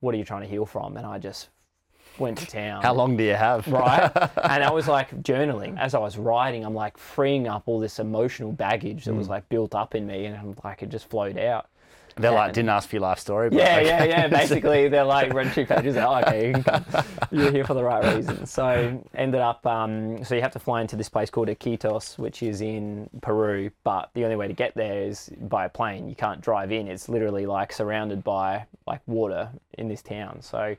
what 0.01 0.13
are 0.13 0.17
you 0.17 0.25
trying 0.25 0.41
to 0.41 0.47
heal 0.47 0.65
from? 0.65 0.97
And 0.97 1.05
I 1.05 1.19
just 1.19 1.49
went 2.19 2.37
to 2.39 2.45
town. 2.45 2.81
How 2.81 2.93
long 2.93 3.15
do 3.15 3.23
you 3.23 3.33
have? 3.35 3.65
right. 3.67 4.11
and 4.43 4.63
I 4.63 4.71
was 4.71 4.87
like 4.87 5.23
journaling. 5.23 5.79
As 5.79 5.93
I 5.93 5.99
was 5.99 6.17
writing, 6.17 6.65
I'm 6.65 6.73
like 6.73 6.97
freeing 6.97 7.47
up 7.47 7.63
all 7.65 7.79
this 7.79 7.99
emotional 7.99 8.51
baggage 8.51 9.05
that 9.05 9.13
mm. 9.13 9.17
was 9.17 9.29
like 9.29 9.47
built 9.47 9.73
up 9.73 9.95
in 9.95 10.05
me 10.05 10.25
and 10.25 10.35
I'm 10.35 10.55
like, 10.63 10.83
it 10.83 10.89
just 10.89 11.09
flowed 11.09 11.37
out. 11.37 11.69
They're 12.17 12.31
like, 12.31 12.53
didn't 12.53 12.69
ask 12.69 12.89
for 12.89 12.95
your 12.95 13.01
life 13.01 13.19
story. 13.19 13.49
But 13.49 13.57
yeah, 13.57 13.77
okay. 13.77 13.85
yeah, 13.85 14.03
yeah. 14.05 14.27
Basically, 14.29 14.87
they're 14.87 15.03
like, 15.03 15.33
read 15.33 15.53
two 15.53 15.65
pages. 15.65 15.97
Oh, 15.97 16.15
okay, 16.19 16.53
you 17.31 17.47
are 17.47 17.51
here 17.51 17.65
for 17.65 17.73
the 17.73 17.83
right 17.83 18.15
reason. 18.15 18.45
So 18.45 19.03
ended 19.15 19.41
up, 19.41 19.65
um, 19.65 20.23
so 20.23 20.35
you 20.35 20.41
have 20.41 20.53
to 20.53 20.59
fly 20.59 20.81
into 20.81 20.95
this 20.95 21.09
place 21.09 21.29
called 21.29 21.49
Iquitos, 21.49 22.17
which 22.17 22.41
is 22.41 22.61
in 22.61 23.09
Peru. 23.21 23.69
But 23.83 24.11
the 24.13 24.23
only 24.23 24.37
way 24.37 24.47
to 24.47 24.53
get 24.53 24.73
there 24.75 25.03
is 25.03 25.29
by 25.41 25.65
a 25.65 25.69
plane. 25.69 26.07
You 26.07 26.15
can't 26.15 26.41
drive 26.41 26.71
in. 26.71 26.87
It's 26.87 27.09
literally 27.09 27.45
like 27.45 27.73
surrounded 27.73 28.23
by 28.23 28.65
like 28.87 29.01
water 29.07 29.49
in 29.77 29.87
this 29.89 30.01
town. 30.01 30.41
So 30.41 30.75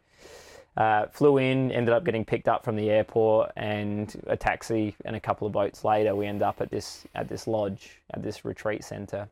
uh, 0.77 1.07
flew 1.07 1.39
in, 1.39 1.73
ended 1.73 1.95
up 1.95 2.05
getting 2.05 2.25
picked 2.25 2.49
up 2.49 2.65
from 2.65 2.77
the 2.77 2.91
airport, 2.91 3.53
and 3.57 4.23
a 4.27 4.37
taxi 4.37 4.95
and 5.05 5.17
a 5.17 5.21
couple 5.21 5.47
of 5.47 5.53
boats 5.53 5.85
later, 5.85 6.15
we 6.15 6.27
end 6.27 6.43
up 6.43 6.61
at 6.61 6.71
this 6.71 7.05
at 7.15 7.29
this 7.29 7.47
lodge 7.47 8.03
at 8.13 8.23
this 8.23 8.45
retreat 8.45 8.85
center, 8.85 9.29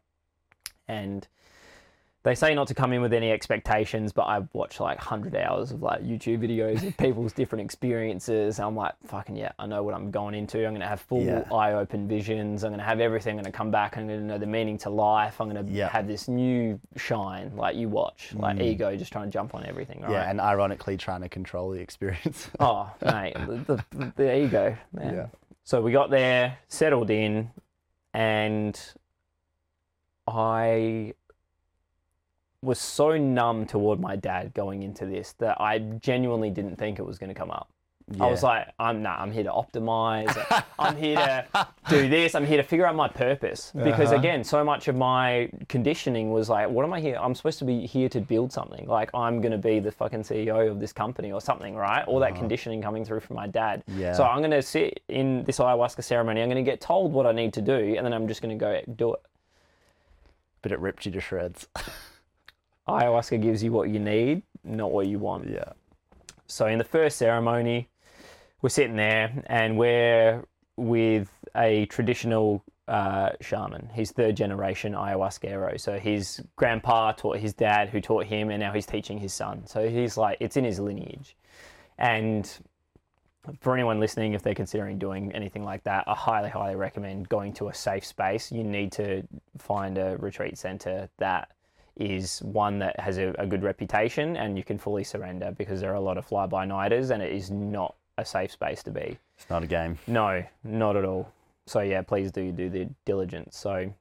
and 0.89 1.29
they 2.25 2.35
say 2.35 2.55
not 2.55 2.67
to 2.69 2.75
come 2.75 2.95
in 2.95 3.03
with 3.03 3.13
any 3.13 3.31
expectations, 3.31 4.11
but 4.11 4.23
I've 4.23 4.49
watched 4.55 4.81
like 4.81 4.97
100 4.97 5.37
hours 5.37 5.73
of 5.73 5.83
like 5.83 6.03
YouTube 6.03 6.39
videos 6.39 6.87
of 6.87 6.97
people's 6.97 7.33
different 7.35 7.63
experiences. 7.63 8.59
I'm 8.59 8.75
like, 8.75 8.95
fucking 9.05 9.37
yeah, 9.37 9.53
I 9.59 9.67
know 9.67 9.83
what 9.83 9.95
I'm 9.95 10.11
going 10.11 10.35
into. 10.35 10.67
I'm 10.67 10.73
going 10.73 10.81
to 10.81 10.87
have 10.87 11.03
full 11.03 11.23
yeah. 11.23 11.45
eye 11.53 11.75
open 11.75 12.09
visions. 12.09 12.65
I'm 12.65 12.71
going 12.71 12.79
to 12.79 12.85
have 12.85 12.99
everything. 12.99 13.33
I'm 13.33 13.43
going 13.43 13.53
to 13.53 13.57
come 13.57 13.71
back. 13.71 13.99
I'm 13.99 14.09
going 14.09 14.21
to 14.21 14.25
know 14.25 14.39
the 14.39 14.47
meaning 14.47 14.79
to 14.79 14.91
life. 14.91 15.39
I'm 15.39 15.51
going 15.51 15.67
to 15.67 15.89
have 15.89 16.09
this 16.09 16.27
new 16.27 16.81
shine, 16.97 17.55
like 17.57 17.77
you 17.77 17.91
watch, 17.91 18.33
like 18.35 18.57
mm. 18.57 18.63
ego 18.63 18.97
just 18.97 19.13
trying 19.13 19.27
to 19.27 19.31
jump 19.31 19.55
on 19.55 19.67
everything. 19.67 20.01
Right? 20.01 20.13
Yeah, 20.13 20.31
and 20.31 20.41
ironically 20.41 20.97
trying 20.97 21.21
to 21.21 21.29
control 21.29 21.73
the 21.73 21.81
experience. 21.81 22.49
oh, 22.59 22.91
mate, 23.05 23.35
the, 23.35 23.85
the, 23.91 24.13
the 24.17 24.45
ego, 24.45 24.75
man. 24.95 25.15
Yeah. 25.15 25.27
So 25.65 25.83
we 25.83 25.93
got 25.93 26.09
there, 26.09 26.57
settled 26.69 27.11
in, 27.11 27.51
and 28.15 28.81
I 30.27 31.13
was 32.65 32.79
so 32.79 33.17
numb 33.19 33.67
toward 33.67 34.01
my 34.01 34.17
dad 34.17 34.55
going 34.55 34.83
into 34.83 35.07
this 35.07 35.33
that 35.35 35.61
I 35.61 35.79
genuinely 35.79 36.51
didn't 36.51 36.77
think 36.77 36.99
it 36.99 37.07
was 37.07 37.19
going 37.19 37.29
to 37.29 37.35
come 37.35 37.51
up. 37.51 37.69
I 38.21 38.27
was 38.27 38.43
like, 38.43 38.69
I'm 38.79 39.01
nah, 39.01 39.17
I'm 39.17 39.33
here 39.33 39.45
to 39.45 39.51
optimize. 39.51 40.37
I'm 40.79 40.95
here 40.95 41.47
to 41.55 41.67
do 41.89 42.07
this. 42.07 42.35
I'm 42.35 42.45
here 42.45 42.59
to 42.59 42.63
figure 42.63 42.85
out 42.87 42.95
my 42.95 43.09
purpose. 43.09 43.73
Because 43.75 44.09
Uh-huh. 44.11 44.19
again, 44.19 44.45
so 44.45 44.63
much 44.63 44.89
of 44.89 44.95
my 44.97 45.49
conditioning 45.71 46.31
was 46.31 46.51
like, 46.51 46.69
what 46.69 46.85
am 46.85 46.93
I 46.93 47.01
here? 47.01 47.17
I'm 47.19 47.35
supposed 47.35 47.59
to 47.61 47.65
be 47.65 47.87
here 47.87 48.11
to 48.11 48.21
build 48.21 48.53
something. 48.53 48.87
Like 48.87 49.09
I'm 49.15 49.41
gonna 49.41 49.57
be 49.57 49.81
the 49.81 49.91
fucking 49.91 50.21
CEO 50.23 50.71
of 50.71 50.81
this 50.81 50.93
company 50.93 51.33
or 51.33 51.41
something, 51.41 51.75
right? 51.77 52.05
All 52.07 52.19
that 52.21 52.37
conditioning 52.37 52.83
coming 52.83 53.07
through 53.07 53.21
from 53.21 53.37
my 53.37 53.47
dad. 53.47 53.83
Uh-huh. 53.89 53.99
Yeah. 53.99 54.13
So 54.13 54.25
I'm 54.25 54.43
gonna 54.43 54.61
sit 54.61 55.01
in 55.09 55.43
this 55.45 55.59
ayahuasca 55.59 56.05
ceremony. 56.05 56.43
I'm 56.43 56.51
gonna 56.51 56.63
get 56.63 56.83
told 56.83 57.11
what 57.11 57.25
I 57.27 57.33
need 57.33 57.55
to 57.55 57.63
do, 57.63 57.95
and 57.97 58.05
then 58.05 58.13
I'm 58.13 58.29
just 58.29 58.43
gonna 58.43 58.55
go 58.57 58.83
do 58.97 59.15
it. 59.15 59.23
But 60.61 60.73
it 60.73 60.79
ripped 60.79 61.07
you 61.07 61.13
to 61.13 61.21
shreds. 61.23 61.69
Ayahuasca 62.89 63.41
gives 63.41 63.63
you 63.63 63.73
what 63.73 63.89
you 63.89 63.99
need, 63.99 64.43
not 64.63 64.93
what 64.93 65.07
you 65.07 65.19
want. 65.19 65.49
yeah. 65.49 65.73
So 66.47 66.67
in 66.67 66.79
the 66.79 66.85
first 66.85 67.17
ceremony, 67.17 67.89
we're 68.61 68.69
sitting 68.69 68.97
there 68.97 69.43
and 69.47 69.79
we're 69.79 70.45
with 70.77 71.31
a 71.57 71.87
traditional 71.87 72.63
uh, 72.89 73.31
shaman. 73.41 73.91
He's 73.95 74.11
third 74.11 74.37
generation 74.37 74.93
ayahuasquero. 74.93 75.81
So 75.81 75.99
his 75.99 76.43
grandpa 76.57 77.13
taught 77.13 77.39
his 77.39 77.55
dad, 77.55 77.89
who 77.89 78.01
taught 78.01 78.27
him, 78.27 78.51
and 78.51 78.61
now 78.61 78.73
he's 78.73 78.87
teaching 78.87 79.19
his 79.19 79.33
son. 79.33 79.67
So 79.67 79.89
he's 79.89 80.17
like, 80.17 80.37
it's 80.41 80.57
in 80.57 80.65
his 80.65 80.79
lineage. 80.79 81.37
And 81.99 82.51
for 83.61 83.75
anyone 83.75 84.01
listening, 84.01 84.33
if 84.35 84.43
they're 84.43 84.55
considering 84.55 84.99
doing 84.99 85.33
anything 85.33 85.65
like 85.65 85.85
that, 85.85 86.05
I 86.07 86.15
highly, 86.15 86.51
highly 86.51 86.77
recommend 86.77 87.29
going 87.29 87.53
to 87.55 87.69
a 87.69 87.75
safe 87.75 88.05
space. 88.05 88.51
You 88.51 88.65
need 88.65 88.93
to 88.93 89.23
find 89.59 89.99
a 89.99 90.17
retreat 90.19 90.59
center 90.59 91.09
that 91.19 91.51
is 91.97 92.41
one 92.41 92.79
that 92.81 92.99
has 92.99 93.19
a, 93.19 93.35
a 93.39 93.47
good 93.47 93.63
reputation 93.63 94.37
and 94.37 94.57
you 94.57 94.65
can 94.65 94.79
fully 94.79 95.05
surrender 95.05 95.55
because 95.57 95.81
there 95.81 95.93
are 95.93 95.97
a 95.97 96.01
lot 96.01 96.19
of 96.19 96.27
fly 96.27 96.47
by 96.47 96.65
nighters 96.65 97.11
and 97.11 97.23
it 97.23 97.33
is 97.33 97.51
not 97.51 97.95
a 98.19 98.25
safe 98.25 98.51
space 98.51 98.83
to 98.83 98.91
be. 98.91 99.19
It's 99.37 99.51
not 99.51 99.63
a 99.63 99.67
game. 99.67 99.99
No, 100.07 100.45
not 100.63 100.97
at 100.97 101.05
all. 101.05 101.33
So 101.67 101.81
yeah, 101.81 102.03
please 102.03 102.31
do 102.31 102.53
do 102.53 102.69
the 102.69 102.89
diligence. 103.05 103.57
So 103.57 103.93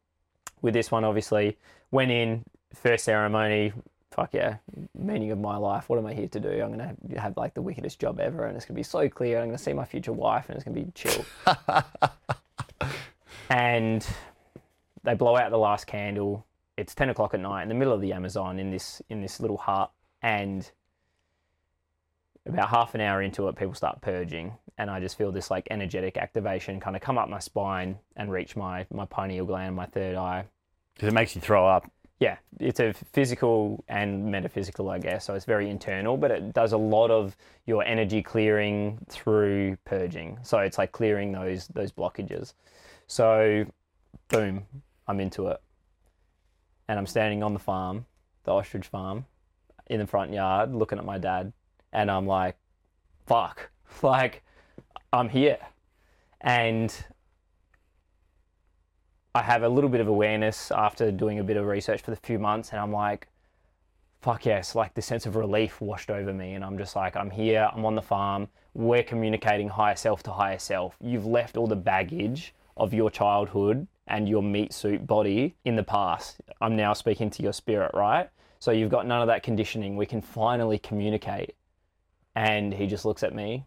with 0.61 0.73
this 0.73 0.91
one, 0.91 1.03
obviously, 1.03 1.57
went 1.91 2.11
in 2.11 2.43
first 2.73 3.05
ceremony. 3.05 3.73
Fuck 4.11 4.33
yeah, 4.33 4.57
meaning 4.93 5.31
of 5.31 5.39
my 5.39 5.57
life. 5.57 5.89
What 5.89 5.97
am 5.97 6.05
I 6.05 6.13
here 6.13 6.27
to 6.27 6.39
do? 6.39 6.61
I'm 6.61 6.69
gonna 6.69 6.95
have 7.17 7.35
like 7.37 7.53
the 7.53 7.61
wickedest 7.61 7.99
job 7.99 8.19
ever, 8.19 8.45
and 8.45 8.55
it's 8.55 8.65
gonna 8.65 8.75
be 8.75 8.83
so 8.83 9.09
clear. 9.09 9.39
I'm 9.39 9.47
gonna 9.47 9.57
see 9.57 9.73
my 9.73 9.85
future 9.85 10.13
wife, 10.13 10.49
and 10.49 10.55
it's 10.55 10.63
gonna 10.63 10.79
be 10.79 10.91
chill. 10.93 11.25
and 13.49 14.05
they 15.03 15.15
blow 15.15 15.35
out 15.35 15.49
the 15.51 15.57
last 15.57 15.87
candle. 15.87 16.45
It's 16.77 16.95
ten 16.95 17.09
o'clock 17.09 17.33
at 17.33 17.39
night 17.39 17.63
in 17.63 17.69
the 17.69 17.75
middle 17.75 17.93
of 17.93 18.01
the 18.01 18.13
Amazon 18.13 18.59
in 18.59 18.71
this 18.71 19.01
in 19.09 19.21
this 19.21 19.39
little 19.39 19.57
hut, 19.57 19.91
and 20.21 20.69
about 22.45 22.69
half 22.69 22.95
an 22.95 23.01
hour 23.01 23.21
into 23.21 23.47
it, 23.47 23.55
people 23.55 23.73
start 23.73 24.01
purging, 24.01 24.53
and 24.77 24.89
I 24.89 24.99
just 24.99 25.17
feel 25.17 25.31
this 25.31 25.49
like 25.49 25.67
energetic 25.71 26.17
activation 26.17 26.79
kind 26.79 26.95
of 26.95 27.01
come 27.01 27.17
up 27.17 27.29
my 27.29 27.39
spine 27.39 27.99
and 28.15 28.31
reach 28.31 28.55
my 28.55 28.85
my 28.91 29.05
pineal 29.05 29.45
gland, 29.45 29.75
my 29.75 29.85
third 29.85 30.15
eye. 30.15 30.45
Because 30.95 31.09
it 31.09 31.13
makes 31.13 31.35
you 31.35 31.41
throw 31.41 31.67
up. 31.67 31.89
Yeah, 32.19 32.37
it's 32.59 32.79
a 32.79 32.93
physical 32.93 33.83
and 33.87 34.31
metaphysical, 34.31 34.89
I 34.89 34.99
guess. 34.99 35.25
So 35.25 35.33
it's 35.33 35.45
very 35.45 35.69
internal, 35.69 36.15
but 36.15 36.31
it 36.31 36.53
does 36.53 36.71
a 36.71 36.77
lot 36.77 37.11
of 37.11 37.35
your 37.65 37.83
energy 37.83 38.21
clearing 38.21 38.99
through 39.09 39.77
purging. 39.83 40.37
So 40.43 40.59
it's 40.59 40.77
like 40.77 40.91
clearing 40.91 41.31
those 41.31 41.67
those 41.67 41.91
blockages. 41.91 42.53
So, 43.07 43.65
boom, 44.29 44.65
I'm 45.07 45.19
into 45.19 45.47
it, 45.47 45.61
and 46.93 46.99
I'm 46.99 47.07
standing 47.07 47.41
on 47.41 47.53
the 47.53 47.59
farm, 47.59 48.05
the 48.43 48.51
ostrich 48.51 48.85
farm, 48.85 49.25
in 49.87 49.99
the 49.99 50.05
front 50.05 50.31
yard, 50.31 50.75
looking 50.75 50.99
at 50.99 51.05
my 51.05 51.17
dad, 51.17 51.51
and 51.91 52.11
I'm 52.11 52.27
like, 52.27 52.55
fuck, 53.25 53.71
like, 54.03 54.43
I'm 55.11 55.27
here. 55.27 55.57
And 56.41 56.95
I 59.33 59.41
have 59.41 59.63
a 59.63 59.69
little 59.69 59.89
bit 59.89 60.01
of 60.01 60.07
awareness 60.07 60.69
after 60.69 61.11
doing 61.11 61.39
a 61.39 61.43
bit 61.43 61.57
of 61.57 61.65
research 61.65 62.03
for 62.03 62.11
the 62.11 62.17
few 62.17 62.37
months, 62.37 62.69
and 62.69 62.79
I'm 62.79 62.91
like, 62.91 63.27
fuck 64.21 64.45
yes, 64.45 64.75
like 64.75 64.93
this 64.93 65.07
sense 65.07 65.25
of 65.25 65.35
relief 65.35 65.81
washed 65.81 66.11
over 66.11 66.31
me. 66.31 66.53
And 66.53 66.63
I'm 66.63 66.77
just 66.77 66.95
like, 66.95 67.15
I'm 67.15 67.31
here, 67.31 67.71
I'm 67.73 67.85
on 67.85 67.95
the 67.95 68.03
farm, 68.03 68.49
we're 68.75 69.01
communicating 69.01 69.67
higher 69.67 69.95
self 69.95 70.21
to 70.23 70.31
higher 70.31 70.59
self. 70.59 70.95
You've 71.01 71.25
left 71.25 71.57
all 71.57 71.65
the 71.65 71.75
baggage 71.75 72.53
of 72.77 72.93
your 72.93 73.09
childhood 73.09 73.87
and 74.07 74.27
your 74.27 74.43
meat 74.43 74.73
suit 74.73 75.05
body 75.07 75.55
in 75.65 75.75
the 75.75 75.83
past. 75.83 76.41
I'm 76.61 76.75
now 76.75 76.93
speaking 76.93 77.29
to 77.31 77.43
your 77.43 77.53
spirit, 77.53 77.91
right? 77.93 78.29
So 78.59 78.71
you've 78.71 78.91
got 78.91 79.07
none 79.07 79.21
of 79.21 79.27
that 79.27 79.43
conditioning. 79.43 79.95
We 79.95 80.05
can 80.05 80.21
finally 80.21 80.79
communicate. 80.79 81.55
And 82.35 82.73
he 82.73 82.87
just 82.87 83.05
looks 83.05 83.23
at 83.23 83.33
me 83.33 83.65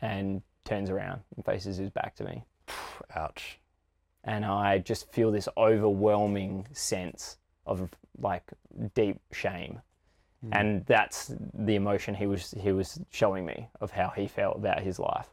and 0.00 0.42
turns 0.64 0.90
around 0.90 1.22
and 1.34 1.44
faces 1.44 1.76
his 1.76 1.90
back 1.90 2.14
to 2.16 2.24
me. 2.24 2.44
Ouch. 3.14 3.58
And 4.24 4.44
I 4.44 4.78
just 4.78 5.10
feel 5.12 5.30
this 5.30 5.48
overwhelming 5.56 6.66
sense 6.72 7.38
of 7.64 7.88
like 8.20 8.42
deep 8.94 9.20
shame. 9.32 9.80
Hmm. 10.42 10.50
And 10.52 10.86
that's 10.86 11.32
the 11.54 11.76
emotion 11.76 12.14
he 12.14 12.26
was 12.26 12.54
he 12.60 12.72
was 12.72 13.00
showing 13.10 13.46
me 13.46 13.68
of 13.80 13.90
how 13.90 14.12
he 14.14 14.26
felt 14.26 14.56
about 14.56 14.82
his 14.82 14.98
life. 14.98 15.28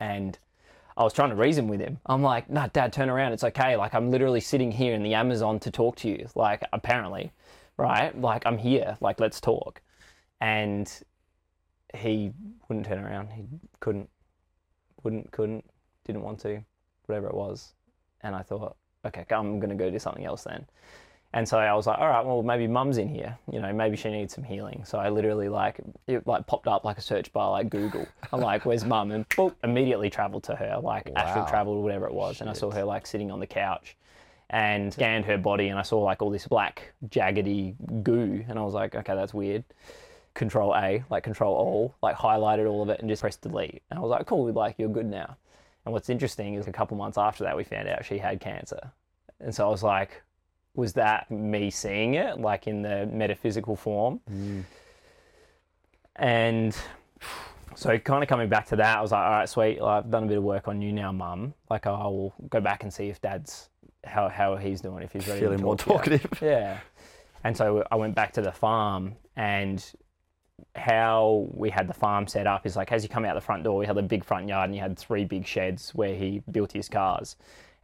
And 0.00 0.38
I 0.96 1.04
was 1.04 1.12
trying 1.12 1.30
to 1.30 1.36
reason 1.36 1.68
with 1.68 1.80
him. 1.80 1.98
I'm 2.06 2.22
like, 2.22 2.48
nah, 2.48 2.68
dad, 2.68 2.92
turn 2.92 3.10
around. 3.10 3.32
It's 3.32 3.44
okay. 3.44 3.76
Like, 3.76 3.94
I'm 3.94 4.10
literally 4.10 4.40
sitting 4.40 4.72
here 4.72 4.94
in 4.94 5.02
the 5.02 5.14
Amazon 5.14 5.58
to 5.60 5.70
talk 5.70 5.96
to 5.96 6.08
you. 6.08 6.28
Like, 6.34 6.62
apparently, 6.72 7.32
right? 7.76 8.18
Like, 8.18 8.46
I'm 8.46 8.56
here. 8.56 8.96
Like, 9.00 9.20
let's 9.20 9.40
talk. 9.40 9.82
And 10.40 10.90
he 11.94 12.32
wouldn't 12.68 12.86
turn 12.86 13.04
around. 13.04 13.30
He 13.32 13.44
couldn't, 13.80 14.08
wouldn't, 15.02 15.30
couldn't, 15.32 15.64
didn't 16.06 16.22
want 16.22 16.40
to, 16.40 16.64
whatever 17.04 17.26
it 17.26 17.34
was. 17.34 17.74
And 18.22 18.34
I 18.34 18.42
thought, 18.42 18.76
okay, 19.04 19.26
I'm 19.30 19.60
going 19.60 19.70
to 19.70 19.76
go 19.76 19.90
do 19.90 19.98
something 19.98 20.24
else 20.24 20.44
then. 20.44 20.66
And 21.32 21.46
so 21.46 21.58
I 21.58 21.74
was 21.74 21.86
like, 21.86 21.98
all 21.98 22.08
right, 22.08 22.24
well, 22.24 22.42
maybe 22.42 22.66
mum's 22.66 22.96
in 22.98 23.08
here. 23.08 23.36
You 23.52 23.60
know, 23.60 23.72
maybe 23.72 23.96
she 23.96 24.10
needs 24.10 24.34
some 24.34 24.44
healing. 24.44 24.82
So 24.86 24.98
I 24.98 25.10
literally 25.10 25.48
like, 25.48 25.80
it 26.06 26.26
like 26.26 26.46
popped 26.46 26.66
up 26.66 26.84
like 26.84 26.96
a 26.96 27.02
search 27.02 27.32
bar, 27.32 27.50
like 27.50 27.68
Google. 27.68 28.08
I'm 28.32 28.40
like, 28.40 28.64
where's 28.64 28.84
mum? 28.84 29.10
And 29.10 29.28
boop, 29.30 29.54
immediately 29.62 30.08
traveled 30.08 30.44
to 30.44 30.56
her, 30.56 30.78
like 30.82 31.10
astral 31.14 31.44
Wow. 31.44 31.50
traveled, 31.50 31.82
whatever 31.82 32.06
it 32.06 32.14
was. 32.14 32.40
And 32.40 32.48
I 32.48 32.54
saw 32.54 32.70
her 32.70 32.84
like 32.84 33.06
sitting 33.06 33.30
on 33.30 33.40
the 33.40 33.46
couch 33.46 33.96
and 34.48 34.92
scanned 34.92 35.24
her 35.26 35.36
body 35.36 35.68
and 35.68 35.78
I 35.78 35.82
saw 35.82 35.98
like 35.98 36.22
all 36.22 36.30
this 36.30 36.46
black, 36.46 36.92
jaggedy 37.08 37.74
goo. 38.02 38.44
And 38.48 38.58
I 38.58 38.62
was 38.62 38.72
like, 38.74 38.94
okay, 38.94 39.14
that's 39.14 39.34
weird. 39.34 39.64
Control 40.34 40.74
A, 40.74 41.02
like 41.10 41.24
control 41.24 41.54
all, 41.54 41.94
like 42.02 42.16
highlighted 42.16 42.70
all 42.70 42.82
of 42.82 42.88
it 42.88 43.00
and 43.00 43.08
just 43.08 43.20
pressed 43.22 43.42
delete. 43.42 43.82
And 43.90 43.98
I 43.98 44.02
was 44.02 44.10
like, 44.10 44.26
cool, 44.26 44.50
like 44.52 44.76
you're 44.78 44.88
good 44.88 45.06
now. 45.06 45.36
And 45.84 45.92
what's 45.92 46.08
interesting 46.08 46.54
is 46.54 46.66
a 46.66 46.72
couple 46.72 46.96
months 46.96 47.18
after 47.18 47.44
that, 47.44 47.56
we 47.56 47.64
found 47.64 47.88
out 47.88 48.04
she 48.04 48.18
had 48.18 48.40
cancer. 48.40 48.92
And 49.40 49.54
so 49.54 49.66
I 49.66 49.70
was 49.70 49.82
like, 49.82 50.22
was 50.76 50.92
that 50.94 51.30
me 51.30 51.70
seeing 51.70 52.14
it, 52.14 52.40
like 52.40 52.66
in 52.66 52.82
the 52.82 53.06
metaphysical 53.06 53.76
form? 53.76 54.20
Mm. 54.30 54.64
And 56.16 56.76
so, 57.74 57.98
kind 57.98 58.22
of 58.22 58.28
coming 58.28 58.48
back 58.48 58.66
to 58.68 58.76
that, 58.76 58.98
I 58.98 59.00
was 59.02 59.12
like, 59.12 59.22
all 59.24 59.30
right, 59.30 59.48
sweet. 59.48 59.80
I've 59.80 60.10
done 60.10 60.24
a 60.24 60.26
bit 60.26 60.38
of 60.38 60.44
work 60.44 60.68
on 60.68 60.80
you 60.80 60.92
now, 60.92 61.12
mum. 61.12 61.54
Like, 61.68 61.86
I 61.86 61.90
will 61.90 62.34
go 62.48 62.60
back 62.60 62.82
and 62.82 62.92
see 62.92 63.08
if 63.08 63.20
dad's 63.20 63.68
how 64.04 64.28
how 64.28 64.56
he's 64.56 64.80
doing, 64.80 65.02
if 65.02 65.12
he's 65.12 65.26
ready 65.26 65.40
Feeling 65.40 65.58
to 65.58 65.64
more 65.64 65.76
talk 65.76 66.04
to 66.04 66.12
you. 66.12 66.18
talkative. 66.18 66.42
Yeah. 66.48 66.78
And 67.44 67.56
so 67.56 67.84
I 67.90 67.96
went 67.96 68.14
back 68.14 68.32
to 68.32 68.42
the 68.42 68.50
farm 68.50 69.14
and 69.36 69.84
how 70.74 71.46
we 71.52 71.70
had 71.70 71.86
the 71.86 71.94
farm 71.94 72.26
set 72.26 72.46
up 72.46 72.66
is 72.66 72.76
like 72.76 72.90
as 72.90 73.02
you 73.02 73.08
come 73.08 73.24
out 73.24 73.34
the 73.34 73.40
front 73.40 73.62
door, 73.62 73.76
we 73.76 73.86
had 73.86 73.96
a 73.98 74.02
big 74.02 74.24
front 74.24 74.48
yard 74.48 74.68
and 74.68 74.74
you 74.74 74.80
had 74.80 74.98
three 74.98 75.24
big 75.24 75.46
sheds 75.46 75.94
where 75.94 76.14
he 76.14 76.42
built 76.50 76.72
his 76.72 76.88
cars. 76.88 77.36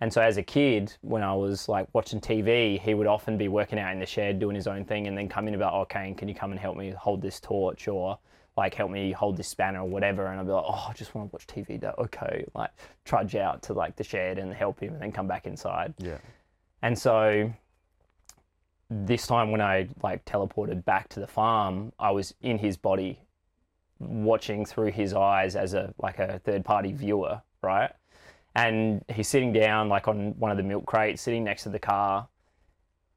And 0.03 0.13
so 0.13 0.21
as 0.21 0.37
a 0.37 0.43
kid, 0.43 0.93
when 1.03 1.23
I 1.23 1.33
was 1.33 1.69
like 1.69 1.87
watching 1.93 2.21
TV, 2.21 2.81
he 2.81 2.93
would 2.93 3.07
often 3.07 3.39
be 3.39 3.47
working 3.47 3.79
out 3.79 3.93
in 3.93 4.01
the 4.01 4.07
shed 4.07 4.41
doing 4.41 4.57
his 4.57 4.67
own 4.67 4.85
thing 4.85 5.07
and 5.07 5.17
then 5.17 5.29
come 5.29 5.47
in 5.47 5.55
about, 5.55 5.75
oh, 5.75 5.85
Kane, 5.85 6.17
can 6.17 6.27
you 6.27 6.35
come 6.35 6.51
and 6.51 6.59
help 6.59 6.77
me 6.77 6.91
hold 6.91 7.23
this 7.23 7.39
torch 7.39 7.87
or 7.87 8.19
like 8.57 8.75
help 8.75 8.91
me 8.91 9.13
hold 9.13 9.37
this 9.37 9.47
spanner 9.47 9.83
or 9.83 9.89
whatever? 9.89 10.27
And 10.27 10.41
I'd 10.41 10.47
be 10.47 10.51
like, 10.51 10.65
oh, 10.67 10.87
I 10.91 10.93
just 10.95 11.15
want 11.15 11.31
to 11.31 11.33
watch 11.33 11.47
TV. 11.47 11.79
Dad." 11.79 11.95
Okay, 11.99 12.45
like 12.53 12.73
trudge 13.05 13.37
out 13.37 13.63
to 13.63 13.75
like 13.75 13.95
the 13.95 14.03
shed 14.03 14.41
and 14.41 14.53
help 14.53 14.81
him 14.81 14.93
and 14.93 15.01
then 15.01 15.13
come 15.13 15.29
back 15.29 15.47
inside. 15.47 15.95
Yeah. 15.99 16.19
And 16.83 16.99
so 16.99 17.53
this 18.91 19.29
time 19.29 19.53
when 19.53 19.61
I 19.61 19.87
like 20.03 20.25
teleported 20.25 20.85
back 20.85 21.11
to 21.11 21.21
the 21.21 21.29
farm, 21.29 21.93
I 22.01 22.11
was 22.11 22.35
in 22.41 22.59
his 22.59 22.77
body 22.77 23.21
watching 24.01 24.67
through 24.67 24.91
his 24.91 25.15
eyes 25.15 25.55
as 25.55 25.75
a 25.75 25.95
like 25.97 26.19
a 26.19 26.41
third 26.41 26.65
party 26.65 26.91
viewer, 26.91 27.41
right? 27.63 27.93
And 28.55 29.05
he's 29.09 29.29
sitting 29.29 29.53
down 29.53 29.89
like 29.89 30.09
on 30.09 30.39
one 30.39 30.51
of 30.51 30.57
the 30.57 30.63
milk 30.63 30.87
crates, 30.87 31.23
sitting 31.23 31.45
next 31.45 31.63
to 31.63 31.71
the 31.71 31.79
car, 31.79 32.29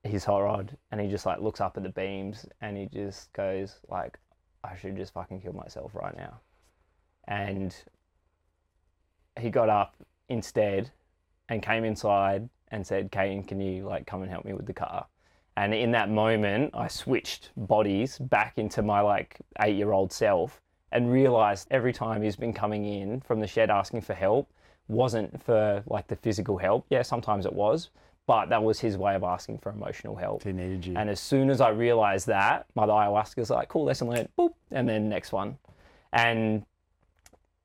his 0.03 0.23
hot 0.23 0.39
rod, 0.39 0.77
and 0.91 1.01
he 1.01 1.07
just 1.07 1.25
like 1.25 1.41
looks 1.41 1.59
up 1.59 1.77
at 1.77 1.83
the 1.83 1.89
beams 1.89 2.45
and 2.61 2.77
he 2.77 2.85
just 2.85 3.31
goes 3.33 3.79
like, 3.89 4.17
I 4.63 4.75
should 4.75 4.95
just 4.95 5.13
fucking 5.13 5.41
kill 5.41 5.53
myself 5.53 5.93
right 5.93 6.15
now. 6.15 6.39
And 7.27 7.75
he 9.39 9.49
got 9.49 9.69
up 9.69 9.95
instead 10.29 10.91
and 11.49 11.61
came 11.61 11.83
inside 11.83 12.49
and 12.69 12.85
said, 12.85 13.11
Kane, 13.11 13.43
can 13.43 13.59
you 13.59 13.85
like 13.85 14.07
come 14.07 14.21
and 14.21 14.31
help 14.31 14.45
me 14.45 14.53
with 14.53 14.65
the 14.65 14.73
car? 14.73 15.05
And 15.57 15.73
in 15.73 15.91
that 15.91 16.09
moment, 16.09 16.71
I 16.73 16.87
switched 16.87 17.51
bodies 17.55 18.17
back 18.19 18.57
into 18.57 18.81
my 18.81 19.01
like 19.01 19.37
eight 19.61 19.75
year 19.75 19.91
old 19.91 20.11
self 20.11 20.61
and 20.91 21.11
realized 21.11 21.67
every 21.71 21.93
time 21.93 22.21
he's 22.21 22.35
been 22.35 22.53
coming 22.53 22.85
in 22.85 23.21
from 23.21 23.39
the 23.39 23.47
shed 23.47 23.69
asking 23.69 24.01
for 24.01 24.13
help 24.13 24.49
wasn't 24.87 25.43
for 25.43 25.83
like 25.87 26.07
the 26.07 26.15
physical 26.15 26.57
help. 26.57 26.85
Yeah, 26.89 27.01
sometimes 27.01 27.45
it 27.45 27.53
was, 27.53 27.89
but 28.27 28.49
that 28.49 28.63
was 28.63 28.79
his 28.79 28.97
way 28.97 29.15
of 29.15 29.23
asking 29.23 29.59
for 29.59 29.71
emotional 29.71 30.15
help. 30.15 30.43
He 30.43 30.51
needed 30.51 30.85
you. 30.85 30.95
And 30.95 31.09
as 31.09 31.19
soon 31.19 31.49
as 31.49 31.61
I 31.61 31.69
realized 31.69 32.27
that, 32.27 32.65
Mother 32.75 32.93
Ayahuasca's 32.93 33.49
like, 33.49 33.69
cool, 33.69 33.85
lesson 33.85 34.09
learned, 34.09 34.29
boop, 34.37 34.53
and 34.71 34.87
then 34.87 35.09
next 35.09 35.31
one. 35.31 35.57
And 36.13 36.65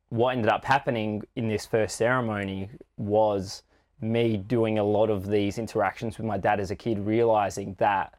what 0.08 0.32
ended 0.32 0.50
up 0.50 0.64
happening 0.64 1.22
in 1.36 1.48
this 1.48 1.66
first 1.66 1.96
ceremony 1.96 2.68
was 2.96 3.62
me 4.00 4.36
doing 4.36 4.78
a 4.78 4.84
lot 4.84 5.10
of 5.10 5.28
these 5.28 5.58
interactions 5.58 6.18
with 6.18 6.26
my 6.26 6.38
dad 6.38 6.58
as 6.58 6.70
a 6.70 6.76
kid, 6.76 6.98
realizing 6.98 7.76
that 7.78 8.14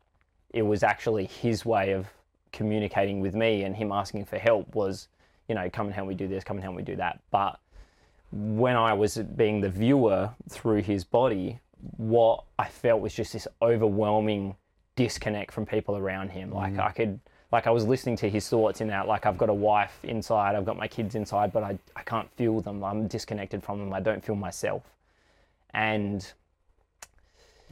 it 0.51 0.61
was 0.61 0.83
actually 0.83 1.25
his 1.25 1.65
way 1.65 1.91
of 1.91 2.07
communicating 2.51 3.19
with 3.19 3.33
me 3.33 3.63
and 3.63 3.75
him 3.75 3.91
asking 3.91 4.25
for 4.25 4.37
help 4.37 4.73
was, 4.75 5.07
you 5.47 5.55
know, 5.55 5.69
come 5.69 5.87
and 5.87 5.95
help 5.95 6.07
me 6.07 6.13
do 6.13 6.27
this, 6.27 6.43
come 6.43 6.57
and 6.57 6.63
help 6.63 6.75
me 6.75 6.83
do 6.83 6.95
that. 6.95 7.19
But 7.31 7.59
when 8.31 8.75
I 8.75 8.93
was 8.93 9.17
being 9.17 9.61
the 9.61 9.69
viewer 9.69 10.31
through 10.49 10.81
his 10.83 11.03
body, 11.03 11.59
what 11.97 12.43
I 12.57 12.67
felt 12.67 13.01
was 13.01 13.13
just 13.13 13.33
this 13.33 13.47
overwhelming 13.61 14.55
disconnect 14.95 15.51
from 15.51 15.65
people 15.65 15.97
around 15.97 16.29
him. 16.29 16.51
Like 16.51 16.73
mm. 16.73 16.79
I 16.79 16.91
could, 16.91 17.19
like 17.51 17.67
I 17.67 17.71
was 17.71 17.85
listening 17.85 18.15
to 18.17 18.29
his 18.29 18.47
thoughts 18.47 18.81
in 18.81 18.87
that, 18.87 19.07
like 19.07 19.25
I've 19.25 19.37
got 19.37 19.49
a 19.49 19.53
wife 19.53 19.97
inside, 20.03 20.55
I've 20.55 20.65
got 20.65 20.77
my 20.77 20.87
kids 20.87 21.15
inside, 21.15 21.51
but 21.51 21.63
I, 21.63 21.77
I 21.95 22.03
can't 22.03 22.31
feel 22.35 22.61
them. 22.61 22.83
I'm 22.83 23.07
disconnected 23.07 23.63
from 23.63 23.79
them. 23.79 23.93
I 23.93 23.99
don't 23.99 24.23
feel 24.23 24.35
myself. 24.35 24.83
And 25.73 26.31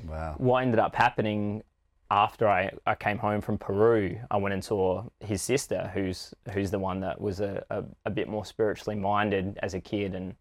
wow. 0.08 0.36
what 0.38 0.64
ended 0.64 0.80
up 0.80 0.96
happening 0.96 1.64
after 2.12 2.48
I, 2.48 2.72
I 2.86 2.96
came 2.96 3.18
home 3.20 3.42
from 3.42 3.58
Peru, 3.58 4.18
I 4.32 4.38
went 4.38 4.54
and 4.54 4.64
saw 4.64 5.04
his 5.20 5.42
sister, 5.42 5.92
who's 5.94 6.34
who's 6.54 6.72
the 6.72 6.80
one 6.80 7.02
that 7.02 7.22
was 7.22 7.40
a, 7.40 7.64
a, 7.70 7.84
a 8.06 8.10
bit 8.10 8.28
more 8.28 8.46
spiritually 8.46 8.96
minded 8.96 9.60
as 9.62 9.76
a 9.76 9.80
kid, 9.80 10.16
and 10.16 10.36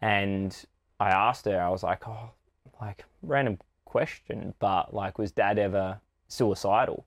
and 0.00 0.64
I 1.00 1.10
asked 1.10 1.44
her, 1.46 1.60
I 1.60 1.68
was 1.68 1.82
like, 1.82 2.06
oh, 2.08 2.30
like 2.80 3.04
random 3.22 3.58
question, 3.84 4.54
but 4.58 4.94
like, 4.94 5.18
was 5.18 5.32
Dad 5.32 5.58
ever 5.58 6.00
suicidal? 6.28 7.04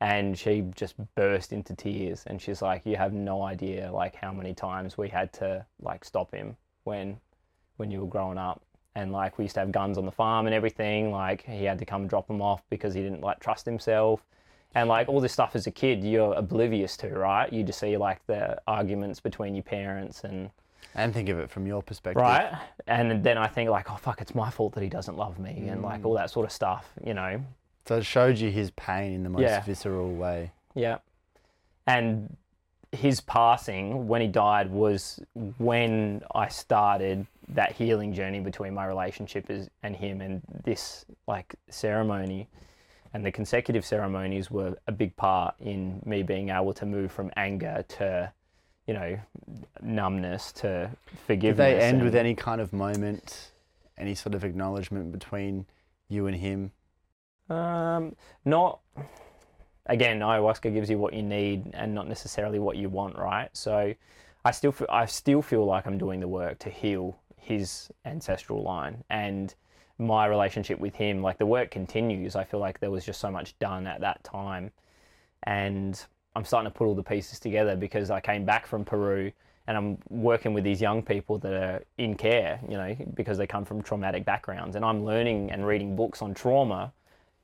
And 0.00 0.38
she 0.38 0.64
just 0.76 0.94
burst 1.16 1.52
into 1.52 1.74
tears, 1.74 2.22
and 2.26 2.40
she's 2.40 2.62
like, 2.62 2.86
you 2.86 2.96
have 2.96 3.12
no 3.12 3.42
idea 3.42 3.90
like 3.90 4.14
how 4.14 4.32
many 4.32 4.54
times 4.54 4.96
we 4.96 5.08
had 5.08 5.32
to 5.34 5.66
like 5.80 6.04
stop 6.04 6.32
him 6.32 6.56
when 6.84 7.18
when 7.78 7.90
you 7.90 8.00
were 8.00 8.06
growing 8.06 8.38
up. 8.38 8.62
And 8.94 9.12
like 9.12 9.38
we 9.38 9.44
used 9.44 9.54
to 9.54 9.60
have 9.60 9.72
guns 9.72 9.96
on 9.98 10.04
the 10.04 10.12
farm 10.12 10.46
and 10.46 10.54
everything. 10.54 11.10
Like 11.10 11.44
he 11.44 11.64
had 11.64 11.78
to 11.78 11.84
come 11.84 12.06
drop 12.06 12.26
them 12.26 12.42
off 12.42 12.62
because 12.70 12.94
he 12.94 13.02
didn't 13.02 13.20
like 13.20 13.40
trust 13.40 13.64
himself. 13.64 14.24
And 14.74 14.88
like 14.88 15.08
all 15.08 15.20
this 15.20 15.32
stuff 15.32 15.54
as 15.54 15.66
a 15.66 15.70
kid 15.70 16.04
you're 16.04 16.34
oblivious 16.34 16.96
to 16.98 17.08
right? 17.10 17.52
You 17.52 17.62
just 17.62 17.78
see 17.78 17.96
like 17.96 18.24
the 18.26 18.60
arguments 18.66 19.20
between 19.20 19.54
your 19.54 19.62
parents 19.62 20.24
and 20.24 20.50
And 20.98 21.14
think 21.14 21.28
of 21.28 21.38
it 21.38 21.50
from 21.50 21.66
your 21.66 21.82
perspective. 21.82 22.20
right 22.20 22.52
and 22.86 23.22
then 23.22 23.38
i 23.38 23.46
think 23.46 23.70
like 23.70 23.90
oh 23.90 23.96
fuck 23.96 24.20
it's 24.20 24.34
my 24.34 24.50
fault 24.50 24.74
that 24.74 24.82
he 24.82 24.88
doesn't 24.88 25.16
love 25.16 25.38
me 25.38 25.68
and 25.68 25.82
like 25.82 26.04
all 26.04 26.14
mm. 26.14 26.18
that 26.18 26.30
sort 26.30 26.44
of 26.44 26.52
stuff 26.52 26.84
you 27.04 27.14
know 27.14 27.40
So 27.86 27.96
it 27.96 28.04
showed 28.04 28.36
you 28.38 28.50
his 28.50 28.70
pain 28.72 29.12
in 29.14 29.22
the 29.22 29.30
most 29.30 29.42
Yeah. 29.42 29.60
visceral 29.62 30.12
way. 30.14 30.52
Yeah. 30.74 30.98
And 31.86 32.36
his 32.92 33.20
passing 33.22 34.08
when 34.08 34.20
he 34.20 34.28
died 34.28 34.70
was 34.70 35.20
when 35.58 36.22
I 36.34 36.48
started 36.48 37.26
that 37.48 37.72
healing 37.72 38.12
journey 38.12 38.40
between 38.40 38.74
my 38.74 38.84
relationship 38.84 39.48
is, 39.50 39.70
and 39.82 39.96
him 39.96 40.20
and 40.20 40.42
this 40.64 41.06
like 41.26 41.54
ceremony 41.70 42.48
and 43.14 43.24
the 43.24 43.32
consecutive 43.32 43.84
ceremonies 43.86 44.50
were 44.50 44.76
a 44.86 44.92
big 44.92 45.16
part 45.16 45.54
in 45.60 46.02
me 46.04 46.22
being 46.22 46.50
able 46.50 46.74
to 46.74 46.84
move 46.84 47.10
from 47.10 47.30
anger 47.36 47.84
to 47.88 48.30
you 48.88 48.94
know 48.94 49.18
numbness 49.82 50.50
to 50.50 50.90
forgiveness. 51.26 51.58
Did 51.68 51.78
they 51.78 51.80
end 51.80 52.02
with 52.02 52.16
any 52.16 52.34
kind 52.34 52.60
of 52.60 52.72
moment, 52.72 53.52
any 53.98 54.14
sort 54.14 54.34
of 54.34 54.42
acknowledgement 54.42 55.12
between 55.12 55.66
you 56.08 56.26
and 56.26 56.36
him? 56.36 56.72
Um, 57.50 58.16
not. 58.44 58.80
Again, 59.86 60.20
ayahuasca 60.20 60.72
gives 60.72 60.90
you 60.90 60.98
what 60.98 61.14
you 61.14 61.22
need 61.22 61.70
and 61.72 61.94
not 61.94 62.08
necessarily 62.08 62.58
what 62.58 62.76
you 62.76 62.90
want, 62.90 63.16
right? 63.16 63.48
So, 63.54 63.94
I 64.44 64.50
still 64.50 64.72
feel, 64.72 64.86
I 64.90 65.06
still 65.06 65.40
feel 65.40 65.64
like 65.64 65.86
I'm 65.86 65.96
doing 65.96 66.20
the 66.20 66.28
work 66.28 66.58
to 66.60 66.70
heal 66.70 67.18
his 67.36 67.90
ancestral 68.04 68.62
line 68.62 69.04
and 69.08 69.54
my 69.98 70.26
relationship 70.26 70.78
with 70.78 70.94
him. 70.94 71.22
Like 71.22 71.38
the 71.38 71.46
work 71.46 71.70
continues. 71.70 72.36
I 72.36 72.44
feel 72.44 72.60
like 72.60 72.80
there 72.80 72.90
was 72.90 73.04
just 73.04 73.20
so 73.20 73.30
much 73.30 73.58
done 73.58 73.86
at 73.86 74.00
that 74.00 74.24
time, 74.24 74.72
and 75.44 76.02
I'm 76.36 76.44
starting 76.44 76.70
to 76.70 76.76
put 76.76 76.86
all 76.86 76.94
the 76.94 77.02
pieces 77.02 77.40
together 77.40 77.76
because 77.76 78.10
I 78.10 78.20
came 78.20 78.44
back 78.44 78.66
from 78.66 78.84
Peru 78.84 79.32
and 79.66 79.76
I'm 79.76 79.98
working 80.08 80.54
with 80.54 80.64
these 80.64 80.80
young 80.80 81.02
people 81.02 81.38
that 81.38 81.52
are 81.52 81.84
in 81.98 82.14
care, 82.14 82.58
you 82.66 82.76
know, 82.76 82.96
because 83.14 83.36
they 83.36 83.46
come 83.46 83.66
from 83.66 83.82
traumatic 83.82 84.24
backgrounds, 84.24 84.76
and 84.76 84.84
I'm 84.84 85.04
learning 85.04 85.50
and 85.50 85.66
reading 85.66 85.94
books 85.94 86.22
on 86.22 86.32
trauma 86.32 86.92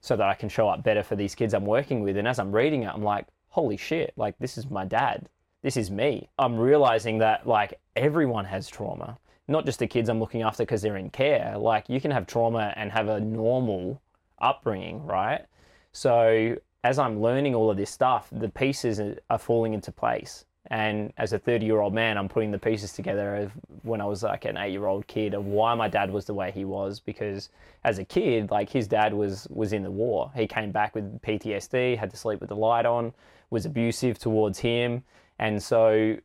so 0.01 0.17
that 0.17 0.27
I 0.27 0.35
can 0.35 0.49
show 0.49 0.69
up 0.69 0.83
better 0.83 1.03
for 1.03 1.17
these 1.17 1.35
kids 1.35 1.53
I'm 1.53 1.67
working 1.67 2.03
with. 2.03 2.17
And 2.17 2.27
as 2.27 2.39
I'm 2.39 2.51
reading 2.51 2.85
it, 2.85 2.89
I'm 2.95 3.03
like, 3.03 3.27
holy 3.49 3.77
shit, 3.77 4.15
like 4.17 4.39
this 4.39 4.57
is 4.57 4.71
my 4.71 4.85
dad. 4.85 5.29
This 5.63 5.77
is 5.77 5.91
me. 5.91 6.29
I'm 6.39 6.57
realizing 6.57 7.19
that 7.19 7.47
like 7.47 7.79
everyone 7.95 8.45
has 8.47 8.69
trauma, 8.69 9.19
not 9.49 9.67
just 9.67 9.79
the 9.79 9.87
kids 9.87 10.09
I'm 10.09 10.21
looking 10.21 10.43
after 10.43 10.63
because 10.63 10.83
they're 10.83 10.97
in 10.97 11.11
care. 11.11 11.57
Like 11.59 11.89
you 11.89 12.01
can 12.01 12.11
have 12.11 12.27
trauma 12.27 12.73
and 12.77 12.91
have 12.91 13.09
a 13.09 13.21
normal 13.21 14.01
upbringing, 14.41 15.05
right? 15.05 15.45
So 15.93 16.57
as 16.85 16.99
I'm 16.99 17.21
learning 17.21 17.55
all 17.55 17.71
of 17.71 17.79
this 17.79 17.91
stuff, 17.91 18.29
the 18.31 18.51
pieces 18.51 19.01
are- 19.01 19.39
falling 19.39 19.73
into 19.73 19.91
place. 19.91 20.45
And 20.69 21.13
as 21.19 21.33
a 21.33 21.39
30 21.39 21.67
year 21.67 21.81
old 21.81 21.93
man, 21.93 22.17
I'm 22.17 22.29
putting 22.29 22.51
the 22.51 22.59
pieces 22.59 22.93
together 22.93 23.37
of 23.37 23.53
when 23.83 24.01
I 24.01 24.07
was 24.07 24.23
like 24.23 24.45
an 24.45 24.57
eight 24.57 24.73
year 24.73 24.87
old 24.87 25.07
kid 25.07 25.35
of 25.35 25.47
why 25.47 25.75
my 25.75 25.89
dad 25.89 26.11
was 26.11 26.27
the 26.27 26.35
way 26.35 26.51
he 26.51 26.65
was. 26.65 27.01
Because 27.01 27.51
as 27.85 27.99
a 27.99 28.05
kid, 28.05 28.51
like 28.51 28.71
his 28.71 28.87
dad 28.87 29.13
was 29.13 29.47
was 29.51 29.73
in 29.73 29.83
the 29.83 29.91
war. 29.91 30.31
He 30.35 30.47
came 30.47 30.73
back 30.73 30.95
with 30.95 31.21
PTSD, 31.21 31.99
had 31.99 32.11
to 32.11 32.17
sleep 32.17 32.41
with 32.41 32.49
the 32.49 32.57
light 32.57 32.87
on, 32.87 33.13
was 33.51 33.67
abusive 33.67 34.19
towards 34.19 34.59
him, 34.59 35.05
and 35.39 35.63
so 35.63 36.17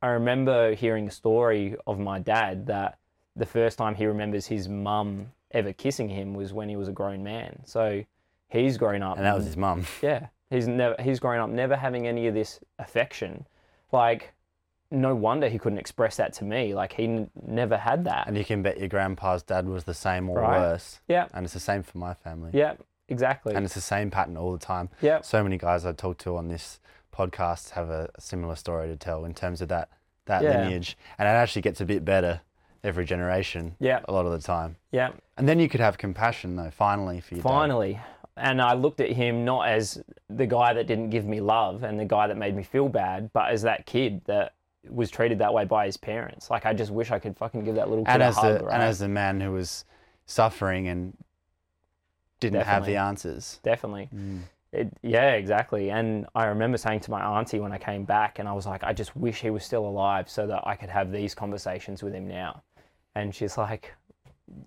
I 0.00 0.08
remember 0.08 0.74
hearing 0.74 1.08
a 1.08 1.10
story 1.10 1.76
of 1.86 1.98
my 1.98 2.18
dad 2.18 2.66
that 2.66 2.98
the 3.34 3.46
first 3.46 3.78
time 3.78 3.94
he 3.94 4.06
remembers 4.06 4.46
his 4.46 4.68
mum 4.68 5.32
ever 5.50 5.72
kissing 5.72 6.08
him 6.08 6.34
was 6.34 6.52
when 6.52 6.68
he 6.68 6.76
was 6.76 6.88
a 6.88 6.92
grown 6.92 7.22
man. 7.24 7.62
So 7.64 8.04
he's 8.52 8.76
grown 8.78 9.02
up 9.02 9.16
And 9.16 9.24
that 9.26 9.34
was 9.34 9.46
his 9.46 9.56
mum. 9.56 9.86
yeah, 10.02 10.26
he's 10.50 10.68
never 10.68 10.96
he's 11.02 11.18
grown 11.20 11.40
up 11.40 11.50
never 11.50 11.74
having 11.76 12.06
any 12.06 12.26
of 12.28 12.34
this 12.34 12.60
affection. 12.78 13.46
Like, 13.90 14.32
no 14.90 15.14
wonder 15.14 15.48
he 15.48 15.58
couldn't 15.58 15.78
express 15.78 16.16
that 16.16 16.32
to 16.34 16.44
me. 16.44 16.74
Like 16.74 16.92
he 16.92 17.04
n- 17.04 17.30
never 17.46 17.76
had 17.78 18.04
that. 18.04 18.26
And 18.28 18.36
you 18.36 18.44
can 18.44 18.62
bet 18.62 18.78
your 18.78 18.88
grandpa's 18.88 19.42
dad 19.42 19.66
was 19.66 19.84
the 19.84 19.94
same 19.94 20.28
or 20.28 20.38
Right. 20.40 20.58
worse. 20.60 21.00
Yeah, 21.08 21.28
And 21.32 21.44
it's 21.44 21.54
the 21.54 21.60
same 21.60 21.82
for 21.82 21.96
my 21.98 22.12
family. 22.14 22.50
yeah, 22.52 22.74
exactly. 23.08 23.54
And 23.54 23.64
it's 23.64 23.74
the 23.74 23.80
same 23.80 24.10
pattern 24.10 24.36
all 24.36 24.52
the 24.52 24.58
time. 24.58 24.90
yeah, 25.00 25.20
So 25.22 25.42
many 25.42 25.56
guys 25.58 25.86
I 25.86 25.92
talk 25.92 26.18
to 26.18 26.36
on 26.36 26.48
this 26.48 26.78
podcast 27.12 27.70
have 27.70 27.88
a 27.90 28.10
similar 28.18 28.54
story 28.56 28.88
to 28.88 28.96
tell 28.96 29.24
in 29.24 29.34
terms 29.34 29.60
of 29.62 29.68
that 29.68 29.88
that 30.26 30.42
Yeah. 30.42 30.62
lineage. 30.62 30.96
And 31.18 31.26
it 31.28 31.32
actually 31.32 31.62
gets 31.62 31.80
a 31.80 31.84
bit 31.84 32.04
better 32.04 32.40
every 32.84 33.04
generation. 33.04 33.74
Yeah. 33.80 34.00
A 34.08 34.12
lot 34.12 34.24
of 34.26 34.32
the 34.32 34.38
time. 34.40 34.76
yeah. 34.90 35.10
And 35.36 35.48
then 35.48 35.58
you 35.58 35.68
could 35.68 35.80
have 35.80 35.98
compassion 35.98 36.56
though, 36.56 36.70
finally 36.70 37.20
for 37.20 37.34
your 37.34 37.42
dad. 37.42 37.48
And 38.36 38.62
I 38.62 38.74
looked 38.74 39.00
at 39.00 39.10
him 39.10 39.44
not 39.44 39.68
as 39.68 40.02
the 40.30 40.46
guy 40.46 40.72
that 40.72 40.86
didn't 40.86 41.10
give 41.10 41.26
me 41.26 41.40
love 41.40 41.82
and 41.82 42.00
the 42.00 42.04
guy 42.04 42.26
that 42.26 42.36
made 42.36 42.56
me 42.56 42.62
feel 42.62 42.88
bad, 42.88 43.30
but 43.32 43.50
as 43.50 43.62
that 43.62 43.84
kid 43.84 44.22
that 44.24 44.54
was 44.88 45.10
treated 45.10 45.38
that 45.38 45.52
way 45.52 45.64
by 45.64 45.86
his 45.86 45.96
parents. 45.96 46.50
Like 46.50 46.64
I 46.66 46.72
just 46.72 46.90
wish 46.90 47.10
I 47.10 47.18
could 47.18 47.36
fucking 47.36 47.64
give 47.64 47.74
that 47.74 47.88
little 47.88 48.04
kid 48.04 48.12
And 48.12 48.22
a 48.22 48.32
hug, 48.32 48.58
the 48.58 48.64
right? 48.64 48.74
and 48.74 48.82
as 48.82 48.98
the 48.98 49.08
man 49.08 49.40
who 49.40 49.52
was 49.52 49.84
suffering 50.26 50.88
and 50.88 51.16
didn't 52.40 52.62
have 52.62 52.86
the 52.86 52.96
answers. 52.96 53.60
Definitely. 53.62 54.08
Mm. 54.14 54.40
It, 54.72 54.88
yeah, 55.02 55.32
exactly. 55.32 55.90
And 55.90 56.26
I 56.34 56.46
remember 56.46 56.78
saying 56.78 57.00
to 57.00 57.10
my 57.10 57.20
auntie 57.38 57.60
when 57.60 57.72
I 57.72 57.78
came 57.78 58.04
back, 58.04 58.38
and 58.38 58.48
I 58.48 58.54
was 58.54 58.66
like, 58.66 58.82
I 58.82 58.94
just 58.94 59.14
wish 59.14 59.42
he 59.42 59.50
was 59.50 59.64
still 59.64 59.86
alive 59.86 60.30
so 60.30 60.46
that 60.46 60.62
I 60.66 60.76
could 60.76 60.88
have 60.88 61.12
these 61.12 61.34
conversations 61.34 62.02
with 62.02 62.14
him 62.14 62.26
now. 62.26 62.62
And 63.14 63.34
she's 63.34 63.58
like, 63.58 63.92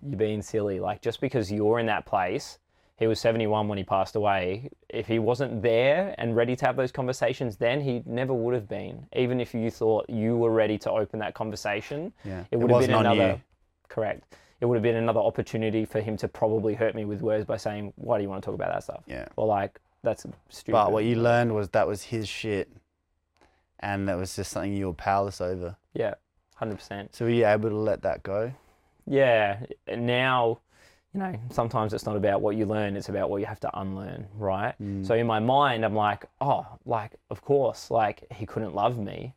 You're 0.07 0.17
being 0.17 0.43
silly. 0.43 0.79
Like, 0.79 1.01
just 1.01 1.19
because 1.21 1.51
you're 1.51 1.79
in 1.79 1.87
that 1.87 2.05
place, 2.05 2.59
he 2.97 3.07
was 3.07 3.19
71 3.19 3.67
when 3.67 3.77
he 3.77 3.83
passed 3.83 4.15
away. 4.15 4.69
If 4.89 5.07
he 5.07 5.19
wasn't 5.19 5.61
there 5.61 6.15
and 6.17 6.35
ready 6.35 6.55
to 6.55 6.65
have 6.65 6.75
those 6.77 6.91
conversations, 6.91 7.57
then 7.57 7.81
he 7.81 8.01
never 8.05 8.33
would 8.33 8.53
have 8.53 8.69
been. 8.69 9.05
Even 9.15 9.41
if 9.41 9.53
you 9.53 9.69
thought 9.69 10.09
you 10.09 10.37
were 10.37 10.51
ready 10.51 10.77
to 10.79 10.91
open 10.91 11.19
that 11.19 11.33
conversation, 11.33 12.13
Yeah. 12.23 12.41
it 12.41 12.47
It 12.51 12.57
would 12.59 12.71
have 12.71 12.81
been 12.81 12.91
another. 12.93 13.27
you. 13.33 13.41
Correct. 13.89 14.35
It 14.61 14.65
would 14.65 14.75
have 14.75 14.83
been 14.83 14.95
another 14.95 15.19
opportunity 15.19 15.83
for 15.85 15.99
him 15.99 16.15
to 16.17 16.27
probably 16.29 16.73
hurt 16.73 16.95
me 16.95 17.03
with 17.05 17.21
words 17.21 17.43
by 17.45 17.57
saying, 17.57 17.91
"Why 17.97 18.17
do 18.17 18.23
you 18.23 18.29
want 18.29 18.41
to 18.41 18.45
talk 18.45 18.55
about 18.55 18.71
that 18.73 18.83
stuff?" 18.83 19.03
Yeah. 19.05 19.27
Or 19.35 19.45
like, 19.45 19.79
"That's 20.01 20.25
stupid." 20.49 20.71
But 20.71 20.91
what 20.93 21.03
you 21.03 21.15
learned 21.17 21.53
was 21.53 21.69
that 21.71 21.87
was 21.87 22.03
his 22.03 22.27
shit. 22.29 22.69
And 23.81 24.07
that 24.07 24.17
was 24.17 24.35
just 24.35 24.51
something 24.51 24.73
you 24.73 24.87
were 24.87 24.93
powerless 24.93 25.41
over. 25.41 25.75
Yeah, 25.93 26.13
hundred 26.55 26.75
percent. 26.75 27.13
So 27.13 27.25
were 27.25 27.31
you 27.31 27.45
able 27.45 27.69
to 27.69 27.75
let 27.75 28.01
that 28.03 28.23
go? 28.23 28.53
Yeah. 29.05 29.65
Now, 29.93 30.59
you 31.15 31.21
know, 31.21 31.39
sometimes 31.49 31.93
it's 31.93 32.05
not 32.05 32.15
about 32.15 32.41
what 32.41 32.55
you 32.55 32.65
learn; 32.65 32.95
it's 32.95 33.09
about 33.09 33.29
what 33.29 33.39
you 33.39 33.47
have 33.47 33.59
to 33.61 33.79
unlearn, 33.79 34.27
right? 34.35 34.75
Mm. 34.81 35.07
So 35.07 35.15
in 35.15 35.25
my 35.25 35.39
mind, 35.39 35.85
I'm 35.85 35.95
like, 35.95 36.25
"Oh, 36.41 36.67
like 36.85 37.13
of 37.29 37.41
course, 37.41 37.89
like 37.89 38.31
he 38.31 38.45
couldn't 38.45 38.75
love 38.75 38.99
me." 38.99 39.33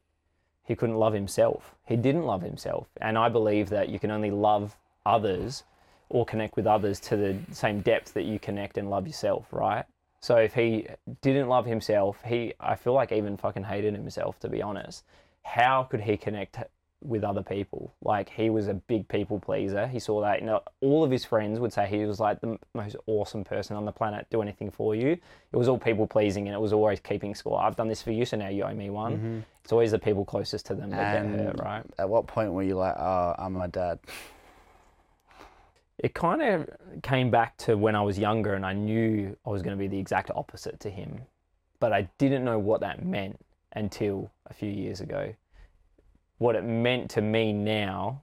he 0.69 0.77
couldn't 0.77 0.97
love 0.97 1.15
himself. 1.15 1.75
He 1.87 1.97
didn't 1.97 2.27
love 2.27 2.43
himself. 2.43 2.89
And 3.01 3.17
I 3.17 3.31
believe 3.31 3.71
that 3.71 3.89
you 3.89 3.99
can 3.99 4.11
only 4.11 4.31
love 4.31 4.77
others 5.07 5.65
or 6.11 6.27
connect 6.27 6.57
with 6.57 6.67
others 6.67 7.01
to 7.01 7.17
the 7.17 7.39
same 7.53 7.81
depth 7.81 8.13
that 8.13 8.25
you 8.25 8.39
connect 8.39 8.77
and 8.77 8.91
love 8.91 9.07
yourself, 9.07 9.47
right? 9.51 9.87
So 10.21 10.37
if 10.37 10.53
he 10.53 10.87
didn't 11.23 11.49
love 11.49 11.65
himself, 11.65 12.19
he 12.23 12.53
I 12.61 12.75
feel 12.75 12.93
like 12.93 13.13
even 13.13 13.39
fucking 13.39 13.65
hated 13.65 13.95
himself 13.95 14.39
to 14.41 14.49
be 14.51 14.61
honest. 14.61 15.05
How 15.43 15.85
could 15.85 16.03
he 16.03 16.19
connect 16.19 16.59
with 17.03 17.25
other 17.25 17.43
people? 17.43 17.95
Like 18.03 18.29
he 18.29 18.51
was 18.51 18.69
a 18.69 18.75
big 18.75 19.09
people 19.09 19.39
pleaser. 19.39 19.87
He 19.87 19.99
saw 19.99 20.20
that 20.23 20.41
you 20.41 20.47
know, 20.47 20.62
all 20.81 21.05
of 21.05 21.11
his 21.11 21.25
friends 21.25 21.61
would 21.61 21.73
say 21.73 21.87
he 21.87 22.05
was 22.05 22.20
like 22.20 22.41
the 22.41 22.59
most 22.75 22.97
awesome 23.07 23.45
person 23.45 23.77
on 23.77 23.85
the 23.85 23.93
planet. 23.93 24.27
Do 24.31 24.43
anything 24.43 24.70
for 24.70 24.95
you. 24.95 25.11
It 25.11 25.57
was 25.57 25.69
all 25.69 25.79
people 25.79 26.07
pleasing 26.07 26.49
and 26.49 26.55
it 26.55 26.61
was 26.61 26.73
always 26.73 27.01
keeping 27.01 27.35
score. 27.35 27.61
I've 27.61 27.77
done 27.77 27.89
this 27.89 28.03
for 28.03 28.12
you, 28.12 28.25
so 28.25 28.37
now 28.37 28.49
you 28.49 28.65
owe 28.65 28.75
me 28.75 28.91
one. 28.91 29.16
Mm-hmm. 29.16 29.39
It's 29.65 29.73
always 29.73 29.91
the 29.91 29.99
people 29.99 30.25
closest 30.25 30.66
to 30.66 30.75
them 30.75 30.91
that 30.91 31.25
get 31.25 31.27
hurt, 31.27 31.61
right? 31.61 31.85
At 31.99 32.09
what 32.09 32.27
point 32.27 32.53
were 32.53 32.62
you 32.62 32.75
like, 32.75 32.95
oh, 32.97 33.35
I'm 33.39 33.53
my 33.53 33.66
dad? 33.66 33.99
it 35.99 36.15
kind 36.15 36.41
of 36.43 36.69
came 37.03 37.31
back 37.31 37.57
to 37.57 37.77
when 37.77 37.97
I 37.97 38.03
was 38.03 38.19
younger 38.19 38.55
and 38.55 38.65
I 38.65 38.73
knew 38.73 39.37
I 39.45 39.51
was 39.51 39.62
going 39.62 39.77
to 39.77 39.79
be 39.79 39.89
the 39.89 39.99
exact 39.99 40.31
opposite 40.35 40.79
to 40.81 40.91
him. 40.91 41.23
But 41.81 41.93
I 41.93 42.09
didn't 42.19 42.45
know 42.45 42.59
what 42.59 42.81
that 42.81 43.05
meant 43.05 43.41
until 43.73 44.31
a 44.47 44.55
few 44.55 44.70
years 44.70 45.01
ago. 45.01 45.35
What 46.39 46.56
it 46.56 46.65
meant 46.65 47.10
to 47.10 47.20
me 47.20 47.52
now 47.52 48.23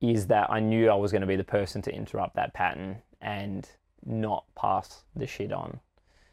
is 0.00 0.26
that 0.28 0.50
I 0.50 0.60
knew 0.60 0.88
I 0.88 0.94
was 0.94 1.12
going 1.12 1.20
to 1.20 1.26
be 1.26 1.36
the 1.36 1.44
person 1.44 1.82
to 1.82 1.94
interrupt 1.94 2.36
that 2.36 2.54
pattern 2.54 3.02
and 3.20 3.68
not 4.04 4.44
pass 4.54 5.04
the 5.14 5.26
shit 5.26 5.52
on. 5.52 5.80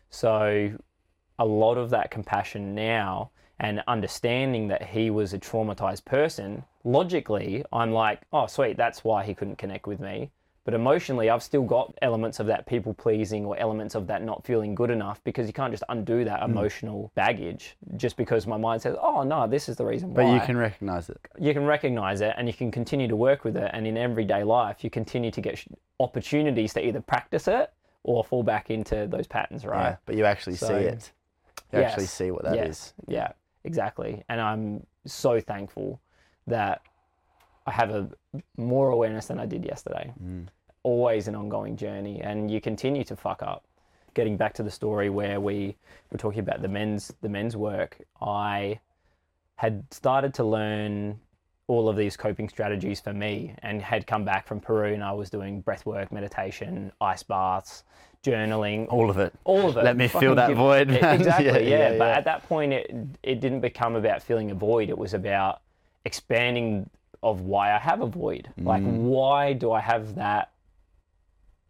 So 0.09 0.77
a 1.39 1.45
lot 1.45 1.77
of 1.77 1.89
that 1.89 2.11
compassion 2.11 2.73
now 2.73 3.31
and 3.59 3.83
understanding 3.87 4.67
that 4.67 4.83
he 4.83 5.09
was 5.09 5.33
a 5.33 5.39
traumatized 5.39 6.05
person, 6.05 6.63
logically, 6.83 7.63
I'm 7.73 7.91
like, 7.91 8.21
oh, 8.31 8.47
sweet, 8.47 8.77
that's 8.77 9.03
why 9.03 9.23
he 9.23 9.33
couldn't 9.33 9.57
connect 9.57 9.87
with 9.87 9.99
me. 9.99 10.31
But 10.67 10.73
emotionally, 10.73 11.29
I've 11.29 11.43
still 11.43 11.63
got 11.63 11.93
elements 12.01 12.41
of 12.41 12.47
that 12.47 12.65
people 12.65 12.93
pleasing 12.93 13.45
or 13.45 13.55
elements 13.57 13.95
of 13.95 14.05
that 14.07 14.21
not 14.21 14.43
feeling 14.43 14.75
good 14.75 14.89
enough 14.89 15.23
because 15.23 15.47
you 15.47 15.53
can't 15.53 15.71
just 15.71 15.83
undo 15.87 16.25
that 16.25 16.43
emotional 16.43 17.09
baggage 17.15 17.77
just 17.95 18.17
because 18.17 18.45
my 18.45 18.57
mind 18.57 18.81
says, 18.81 18.97
oh, 19.01 19.23
no, 19.23 19.47
this 19.47 19.69
is 19.69 19.77
the 19.77 19.85
reason 19.85 20.11
But 20.13 20.25
why. 20.25 20.31
But 20.31 20.41
you 20.41 20.45
can 20.45 20.57
recognize 20.57 21.09
it. 21.09 21.21
you 21.39 21.53
can 21.53 21.63
recognize 21.65 22.19
it 22.19 22.33
and 22.37 22.49
you 22.49 22.53
can 22.53 22.69
continue 22.69 23.07
to 23.07 23.15
work 23.15 23.45
with 23.45 23.55
it. 23.55 23.71
And 23.71 23.87
in 23.87 23.95
everyday 23.95 24.43
life, 24.43 24.83
you 24.83 24.89
continue 24.89 25.31
to 25.31 25.39
get 25.39 25.63
opportunities 26.01 26.73
to 26.73 26.85
either 26.85 26.99
practice 26.99 27.47
it 27.47 27.71
or 28.03 28.25
fall 28.25 28.43
back 28.43 28.69
into 28.69 29.07
those 29.09 29.25
patterns, 29.25 29.63
right? 29.65 29.91
Yeah, 29.91 29.95
but 30.05 30.15
you 30.15 30.25
actually 30.25 30.57
So- 30.57 30.67
see 30.67 30.83
it. 30.83 31.13
You 31.71 31.79
actually 31.79 32.07
see 32.07 32.29
what 32.31 32.43
that 32.43 32.55
is. 32.55 32.57
yes, 32.57 32.93
Yeah, 33.07 33.31
exactly. 33.63 34.21
And 34.27 34.41
I'm 34.41 34.85
so 35.05 35.39
thankful 35.39 36.01
that 36.45 36.81
I 37.65 37.71
have 37.71 37.89
a 37.91 38.09
more 38.57 38.89
awareness 38.89 39.27
than 39.27 39.39
I 39.39 39.45
did 39.45 39.63
yesterday. 39.63 40.11
Mm. 40.21 40.47
Always 40.91 41.27
an 41.27 41.35
ongoing 41.35 41.75
journey, 41.75 42.21
and 42.21 42.49
you 42.49 42.61
continue 42.61 43.03
to 43.03 43.15
fuck 43.17 43.43
up. 43.43 43.65
Getting 44.13 44.37
back 44.37 44.53
to 44.53 44.63
the 44.63 44.71
story 44.71 45.09
where 45.09 45.37
we 45.41 45.75
were 46.13 46.17
talking 46.17 46.39
about 46.39 46.61
the 46.61 46.69
men's 46.69 47.13
the 47.21 47.27
men's 47.27 47.57
work, 47.57 47.97
I 48.21 48.79
had 49.57 49.83
started 49.91 50.33
to 50.35 50.45
learn 50.45 51.19
all 51.67 51.89
of 51.89 51.97
these 51.97 52.15
coping 52.15 52.47
strategies 52.47 53.01
for 53.01 53.11
me 53.11 53.53
and 53.63 53.81
had 53.81 54.07
come 54.07 54.23
back 54.23 54.47
from 54.47 54.61
Peru 54.61 54.93
and 54.93 55.03
I 55.03 55.11
was 55.11 55.29
doing 55.29 55.59
breath 55.59 55.85
work, 55.85 56.09
meditation, 56.09 56.89
ice 57.01 57.21
baths, 57.21 57.83
journaling, 58.23 58.87
All 58.89 59.09
of 59.09 59.17
it. 59.17 59.33
all 59.43 59.67
of 59.67 59.75
it. 59.75 59.83
Let 59.83 59.97
me 59.97 60.07
Fucking 60.07 60.25
fill 60.25 60.35
that 60.35 60.47
give- 60.47 60.57
void. 60.57 60.89
Exactly, 61.19 61.47
Yeah, 61.47 61.57
yeah, 61.57 61.91
yeah, 61.91 61.97
But 61.97 62.11
at 62.11 62.23
that 62.23 62.47
point, 62.47 62.71
it 62.71 62.95
it 63.23 63.41
didn't 63.41 63.59
become 63.59 63.97
about 63.97 64.23
filling 64.23 64.51
a 64.51 64.55
void. 64.55 64.87
It 64.87 64.97
was 64.97 65.13
about 65.13 65.59
expanding 66.05 66.89
of 67.21 67.41
why 67.41 67.75
I 67.75 67.77
have 67.77 67.99
a 67.99 68.07
void. 68.07 68.47
Like, 68.57 68.81
Mm. 68.83 69.01
why 69.15 69.51
do 69.51 69.73
I 69.73 69.81
have 69.81 70.15
that 70.15 70.51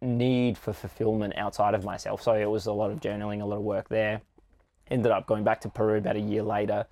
need 0.00 0.56
for 0.56 0.72
fulfillment 0.72 1.34
outside 1.36 1.74
of 1.74 1.84
myself? 1.84 2.22
So 2.22 2.34
it 2.34 2.48
was 2.50 2.66
a 2.66 2.72
lot 2.72 2.90
of 2.90 3.00
journaling, 3.00 3.42
a 3.42 3.44
lot 3.44 3.56
of 3.56 3.62
work 3.62 3.88
there. 3.88 4.20
Ended 4.90 5.12
up 5.12 5.26
going 5.26 5.44
back 5.44 5.60
to 5.62 5.68
Peru 5.68 5.98
about 5.98 6.16
a 6.16 6.20
year 6.20 6.42
later. 6.42 6.86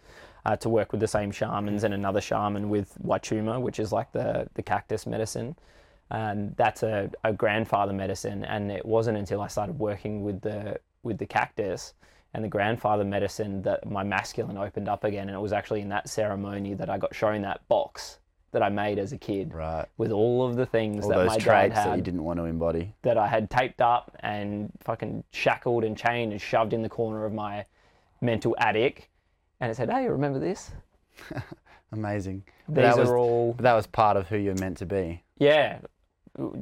Uh, 0.45 0.55
to 0.55 0.69
work 0.69 0.93
with 0.93 1.01
the 1.01 1.09
same 1.09 1.33
shamans 1.33 1.83
and 1.83 1.93
another 1.93 2.21
shaman 2.21 2.69
with 2.69 2.97
Wachuma, 3.05 3.61
which 3.61 3.81
is 3.81 3.91
like 3.91 4.13
the, 4.13 4.47
the 4.55 4.63
cactus 4.63 5.05
medicine 5.05 5.57
and 6.11 6.55
that's 6.57 6.83
a, 6.83 7.11
a 7.25 7.33
grandfather 7.33 7.93
medicine 7.93 8.45
and 8.45 8.71
it 8.71 8.85
wasn't 8.85 9.17
until 9.17 9.41
i 9.41 9.49
started 9.49 9.79
working 9.79 10.23
with 10.23 10.41
the 10.41 10.79
with 11.03 11.19
the 11.19 11.27
cactus 11.27 11.95
and 12.35 12.45
the 12.45 12.49
grandfather 12.49 13.05
medicine 13.05 13.63
that 13.63 13.89
my 13.91 14.03
masculine 14.03 14.57
opened 14.57 14.89
up 14.89 15.05
again 15.05 15.29
and 15.29 15.37
it 15.37 15.41
was 15.41 15.53
actually 15.53 15.81
in 15.81 15.89
that 15.89 16.09
ceremony 16.09 16.75
that 16.75 16.89
i 16.89 16.97
got 16.97 17.15
shown 17.15 17.43
that 17.43 17.67
box 17.69 18.19
that 18.57 18.63
i 18.63 18.71
made 18.71 18.99
as 18.99 19.13
a 19.13 19.19
kid 19.19 19.53
Right. 19.53 19.85
with 19.99 20.11
all 20.13 20.47
of 20.49 20.57
the 20.57 20.65
things 20.65 21.05
All 21.05 21.11
that 21.11 21.17
those 21.17 21.27
my 21.29 21.37
dad 21.37 21.45
traits 21.45 21.75
had 21.75 21.91
that 21.91 21.97
you 21.99 22.03
didn't 22.03 22.25
want 22.25 22.39
to 22.39 22.45
embody. 22.47 22.95
that 23.03 23.19
i 23.19 23.27
had 23.27 23.51
taped 23.51 23.83
up 23.83 24.17
and 24.21 24.71
fucking 24.83 25.25
shackled 25.31 25.85
and 25.85 25.97
chained 25.97 26.33
and 26.33 26.41
shoved 26.41 26.73
in 26.73 26.81
the 26.81 26.89
corner 26.89 27.27
of 27.27 27.35
my 27.35 27.67
mental 28.23 28.57
attic 28.59 29.11
and 29.61 29.71
it 29.71 29.75
said 29.77 29.91
hey 29.91 30.09
remember 30.09 30.39
this 30.39 30.71
Amazing. 31.93 32.43
These 32.69 32.77
that 32.83 32.97
was, 32.99 33.09
are 33.09 33.17
all 33.17 33.55
that 33.61 33.75
was 33.75 33.87
part 33.87 34.17
of 34.17 34.27
who 34.29 34.37
you're 34.37 34.57
meant 34.57 34.79
to 34.79 34.87
be. 34.87 35.23
yeah, 35.39 35.79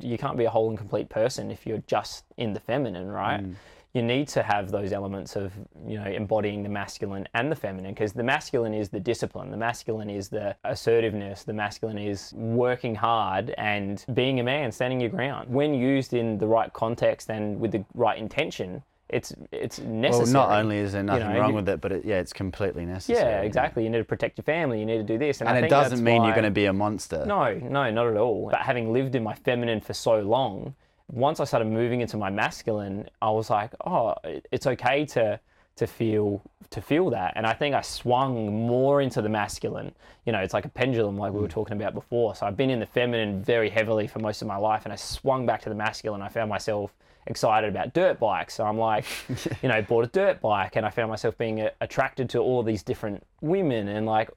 you 0.00 0.18
can't 0.18 0.36
be 0.36 0.44
a 0.44 0.50
whole 0.50 0.68
and 0.68 0.76
complete 0.78 1.08
person 1.08 1.50
if 1.50 1.66
you're 1.66 1.82
just 1.86 2.24
in 2.36 2.52
the 2.52 2.60
feminine, 2.60 3.10
right? 3.10 3.42
Mm. 3.42 3.54
You 3.94 4.02
need 4.02 4.26
to 4.28 4.42
have 4.42 4.72
those 4.72 4.92
elements 4.92 5.36
of, 5.36 5.52
you 5.86 6.00
know, 6.00 6.10
embodying 6.10 6.64
the 6.64 6.68
masculine 6.68 7.28
and 7.32 7.50
the 7.50 7.54
feminine 7.54 7.94
because 7.94 8.12
the 8.12 8.24
masculine 8.24 8.74
is 8.74 8.88
the 8.88 8.98
discipline, 8.98 9.52
the 9.52 9.56
masculine 9.56 10.10
is 10.10 10.28
the 10.28 10.56
assertiveness, 10.64 11.44
the 11.44 11.52
masculine 11.52 11.98
is 11.98 12.32
working 12.34 12.96
hard 12.96 13.50
and 13.56 14.04
being 14.12 14.40
a 14.40 14.42
man, 14.42 14.72
standing 14.72 15.00
your 15.00 15.10
ground. 15.10 15.48
When 15.48 15.74
used 15.74 16.12
in 16.12 16.38
the 16.38 16.46
right 16.48 16.72
context 16.72 17.30
and 17.30 17.60
with 17.60 17.70
the 17.70 17.84
right 17.94 18.18
intention, 18.18 18.82
it's 19.10 19.32
it's 19.52 19.78
necessary. 19.78 20.24
Well, 20.34 20.48
not 20.48 20.58
only 20.58 20.78
is 20.78 20.92
there 20.94 21.04
nothing 21.04 21.32
know, 21.32 21.38
wrong 21.38 21.50
you- 21.50 21.54
with 21.56 21.68
it, 21.68 21.80
but 21.80 21.92
it, 21.92 22.04
yeah, 22.04 22.18
it's 22.18 22.32
completely 22.32 22.84
necessary. 22.84 23.30
yeah, 23.30 23.42
exactly. 23.42 23.84
You 23.84 23.90
need 23.90 23.98
to 23.98 24.04
protect 24.04 24.38
your 24.38 24.42
family. 24.44 24.80
You 24.80 24.86
need 24.86 24.96
to 24.96 25.04
do 25.04 25.18
this, 25.18 25.40
and, 25.40 25.48
And 25.48 25.64
it 25.64 25.68
doesn't 25.68 26.02
mean 26.02 26.24
you're 26.24 26.32
going 26.32 26.42
to 26.44 26.50
be 26.50 26.64
a 26.64 26.72
monster. 26.72 27.24
no, 27.24 27.54
no, 27.54 27.92
not 27.92 28.08
at 28.08 28.16
all. 28.16 28.48
But 28.50 28.62
having 28.62 28.92
lived 28.92 29.14
in 29.14 29.22
my 29.22 29.34
feminine 29.34 29.80
for 29.80 29.92
so 29.94 30.18
long, 30.20 30.74
once 31.12 31.40
I 31.40 31.44
started 31.44 31.66
moving 31.66 32.00
into 32.00 32.16
my 32.16 32.30
masculine, 32.30 33.08
I 33.20 33.30
was 33.30 33.50
like, 33.50 33.72
oh, 33.86 34.14
it's 34.24 34.66
okay 34.66 35.04
to 35.06 35.40
to 35.76 35.86
feel 35.88 36.40
to 36.70 36.80
feel 36.80 37.10
that. 37.10 37.32
And 37.36 37.46
I 37.46 37.52
think 37.52 37.74
I 37.74 37.80
swung 37.80 38.66
more 38.66 39.00
into 39.00 39.20
the 39.20 39.28
masculine. 39.28 39.92
You 40.24 40.32
know, 40.32 40.38
it's 40.40 40.54
like 40.54 40.64
a 40.64 40.68
pendulum, 40.68 41.18
like 41.18 41.32
we 41.32 41.40
were 41.40 41.48
mm. 41.48 41.52
talking 41.52 41.76
about 41.76 41.94
before. 41.94 42.34
So 42.34 42.46
I've 42.46 42.56
been 42.56 42.70
in 42.70 42.80
the 42.80 42.86
feminine 42.86 43.42
very 43.42 43.70
heavily 43.70 44.06
for 44.06 44.18
most 44.18 44.40
of 44.42 44.48
my 44.48 44.56
life, 44.56 44.84
and 44.84 44.92
I 44.92 44.96
swung 44.96 45.46
back 45.46 45.62
to 45.62 45.68
the 45.68 45.74
masculine. 45.74 46.22
I 46.22 46.28
found 46.28 46.48
myself 46.48 46.94
excited 47.26 47.70
about 47.70 47.94
dirt 47.94 48.18
bikes. 48.18 48.54
So 48.54 48.64
I'm 48.64 48.78
like, 48.78 49.04
you 49.62 49.68
know, 49.68 49.82
bought 49.82 50.04
a 50.04 50.08
dirt 50.08 50.40
bike, 50.40 50.76
and 50.76 50.86
I 50.86 50.90
found 50.90 51.10
myself 51.10 51.36
being 51.36 51.68
attracted 51.80 52.28
to 52.30 52.38
all 52.38 52.62
these 52.62 52.82
different 52.82 53.24
women, 53.40 53.88
and 53.88 54.06
like 54.06 54.30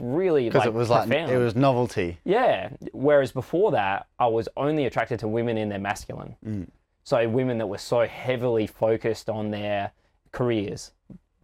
really 0.00 0.46
Because 0.48 0.60
like, 0.60 0.68
it 0.68 0.74
was 0.74 0.90
like 0.90 1.10
it 1.10 1.38
was 1.38 1.54
novelty. 1.54 2.18
Yeah. 2.24 2.70
Whereas 2.92 3.32
before 3.32 3.72
that, 3.72 4.06
I 4.18 4.26
was 4.26 4.48
only 4.56 4.86
attracted 4.86 5.20
to 5.20 5.28
women 5.28 5.58
in 5.58 5.68
their 5.68 5.78
masculine. 5.78 6.36
Mm. 6.46 6.68
So 7.04 7.28
women 7.28 7.58
that 7.58 7.66
were 7.66 7.78
so 7.78 8.06
heavily 8.06 8.66
focused 8.66 9.28
on 9.28 9.50
their 9.50 9.92
careers, 10.32 10.92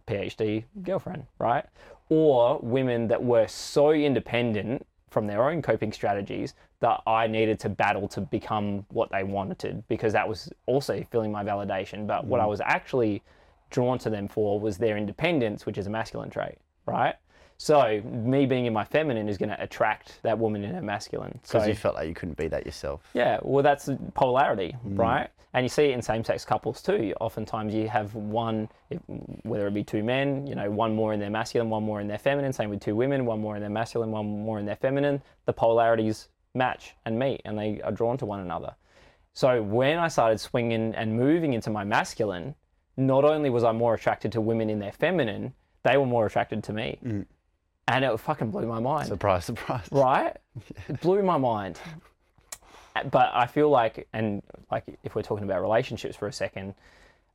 PhD, 0.07 0.63
girlfriend, 0.83 1.25
right? 1.39 1.65
Or 2.09 2.59
women 2.61 3.07
that 3.09 3.23
were 3.23 3.47
so 3.47 3.91
independent 3.91 4.85
from 5.09 5.27
their 5.27 5.49
own 5.49 5.61
coping 5.61 5.91
strategies 5.91 6.53
that 6.79 7.01
I 7.07 7.27
needed 7.27 7.59
to 7.61 7.69
battle 7.69 8.07
to 8.09 8.21
become 8.21 8.85
what 8.89 9.09
they 9.11 9.23
wanted 9.23 9.83
because 9.87 10.13
that 10.13 10.27
was 10.27 10.51
also 10.67 11.03
filling 11.11 11.31
my 11.31 11.43
validation. 11.43 12.05
But 12.05 12.25
what 12.25 12.39
I 12.39 12.45
was 12.45 12.61
actually 12.61 13.23
drawn 13.69 13.97
to 13.99 14.09
them 14.09 14.27
for 14.27 14.59
was 14.59 14.77
their 14.77 14.97
independence, 14.97 15.65
which 15.65 15.77
is 15.77 15.87
a 15.87 15.89
masculine 15.89 16.29
trait, 16.29 16.57
right? 16.85 17.15
So 17.57 18.01
me 18.05 18.45
being 18.45 18.65
in 18.67 18.73
my 18.73 18.83
feminine 18.83 19.27
is 19.27 19.37
going 19.37 19.49
to 19.49 19.61
attract 19.61 20.21
that 20.21 20.37
woman 20.37 20.63
in 20.63 20.73
her 20.75 20.81
masculine. 20.81 21.39
So 21.43 21.57
Because 21.57 21.67
you 21.67 21.75
felt 21.75 21.95
like 21.95 22.07
you 22.07 22.13
couldn't 22.13 22.37
be 22.37 22.47
that 22.49 22.65
yourself. 22.65 23.09
yeah, 23.13 23.39
well, 23.41 23.63
that's 23.63 23.89
polarity, 24.13 24.75
Mm. 24.85 24.97
right? 24.99 25.29
And 25.53 25.63
you 25.65 25.69
see 25.69 25.85
it 25.85 25.91
in 25.93 26.01
same-sex 26.03 26.45
couples 26.45 26.83
too. 26.83 27.15
Oftentimes, 27.19 27.73
you 27.73 27.87
have 27.87 28.13
one, 28.13 28.69
whether 29.43 29.65
it 29.65 29.73
be 29.73 29.83
two 29.83 30.03
men, 30.03 30.45
you 30.45 30.53
know, 30.53 30.69
one 30.69 30.93
more 30.93 31.13
in 31.13 31.19
their 31.19 31.31
masculine, 31.31 31.69
one 31.71 31.83
more 31.83 31.99
in 31.99 32.07
their 32.07 32.19
feminine. 32.19 32.53
Same 32.53 32.69
with 32.69 32.79
two 32.81 32.95
women, 32.95 33.25
one 33.25 33.39
more 33.41 33.55
in 33.55 33.61
their 33.61 33.69
masculine, 33.71 34.11
one 34.11 34.25
more 34.27 34.59
in 34.59 34.65
their 34.67 34.75
feminine. 34.75 35.23
The 35.45 35.53
polarities 35.53 36.29
match 36.53 36.95
and 37.05 37.17
meet, 37.17 37.41
and 37.43 37.57
they 37.57 37.81
are 37.81 37.91
drawn 37.91 38.17
to 38.17 38.25
one 38.25 38.39
another. 38.41 38.75
So 39.33 39.63
when 39.63 39.97
I 39.97 40.09
started 40.09 40.39
swinging 40.39 40.93
and 40.93 41.13
moving 41.17 41.53
into 41.53 41.71
my 41.71 41.83
masculine, 41.83 42.53
not 42.97 43.23
only 43.23 43.49
was 43.49 43.63
I 43.63 43.71
more 43.71 43.95
attracted 43.95 44.31
to 44.33 44.41
women 44.41 44.69
in 44.69 44.77
their 44.79 44.91
feminine, 44.91 45.53
they 45.83 45.97
were 45.97 46.05
more 46.05 46.25
attracted 46.27 46.63
to 46.65 46.73
me, 46.73 46.99
Mm. 47.03 47.25
And 47.87 48.03
it 48.03 48.17
fucking 48.19 48.51
blew 48.51 48.65
my 48.65 48.79
mind 48.79 49.07
Surprise, 49.07 49.45
surprise. 49.45 49.87
right? 49.91 50.35
It 50.89 50.99
blew 51.01 51.21
my 51.23 51.37
mind. 51.37 51.79
But 53.11 53.29
I 53.33 53.45
feel 53.45 53.69
like, 53.69 54.07
and 54.13 54.41
like 54.71 54.83
if 55.03 55.13
we're 55.15 55.21
talking 55.21 55.43
about 55.45 55.61
relationships 55.61 56.15
for 56.15 56.27
a 56.27 56.33
second, 56.33 56.73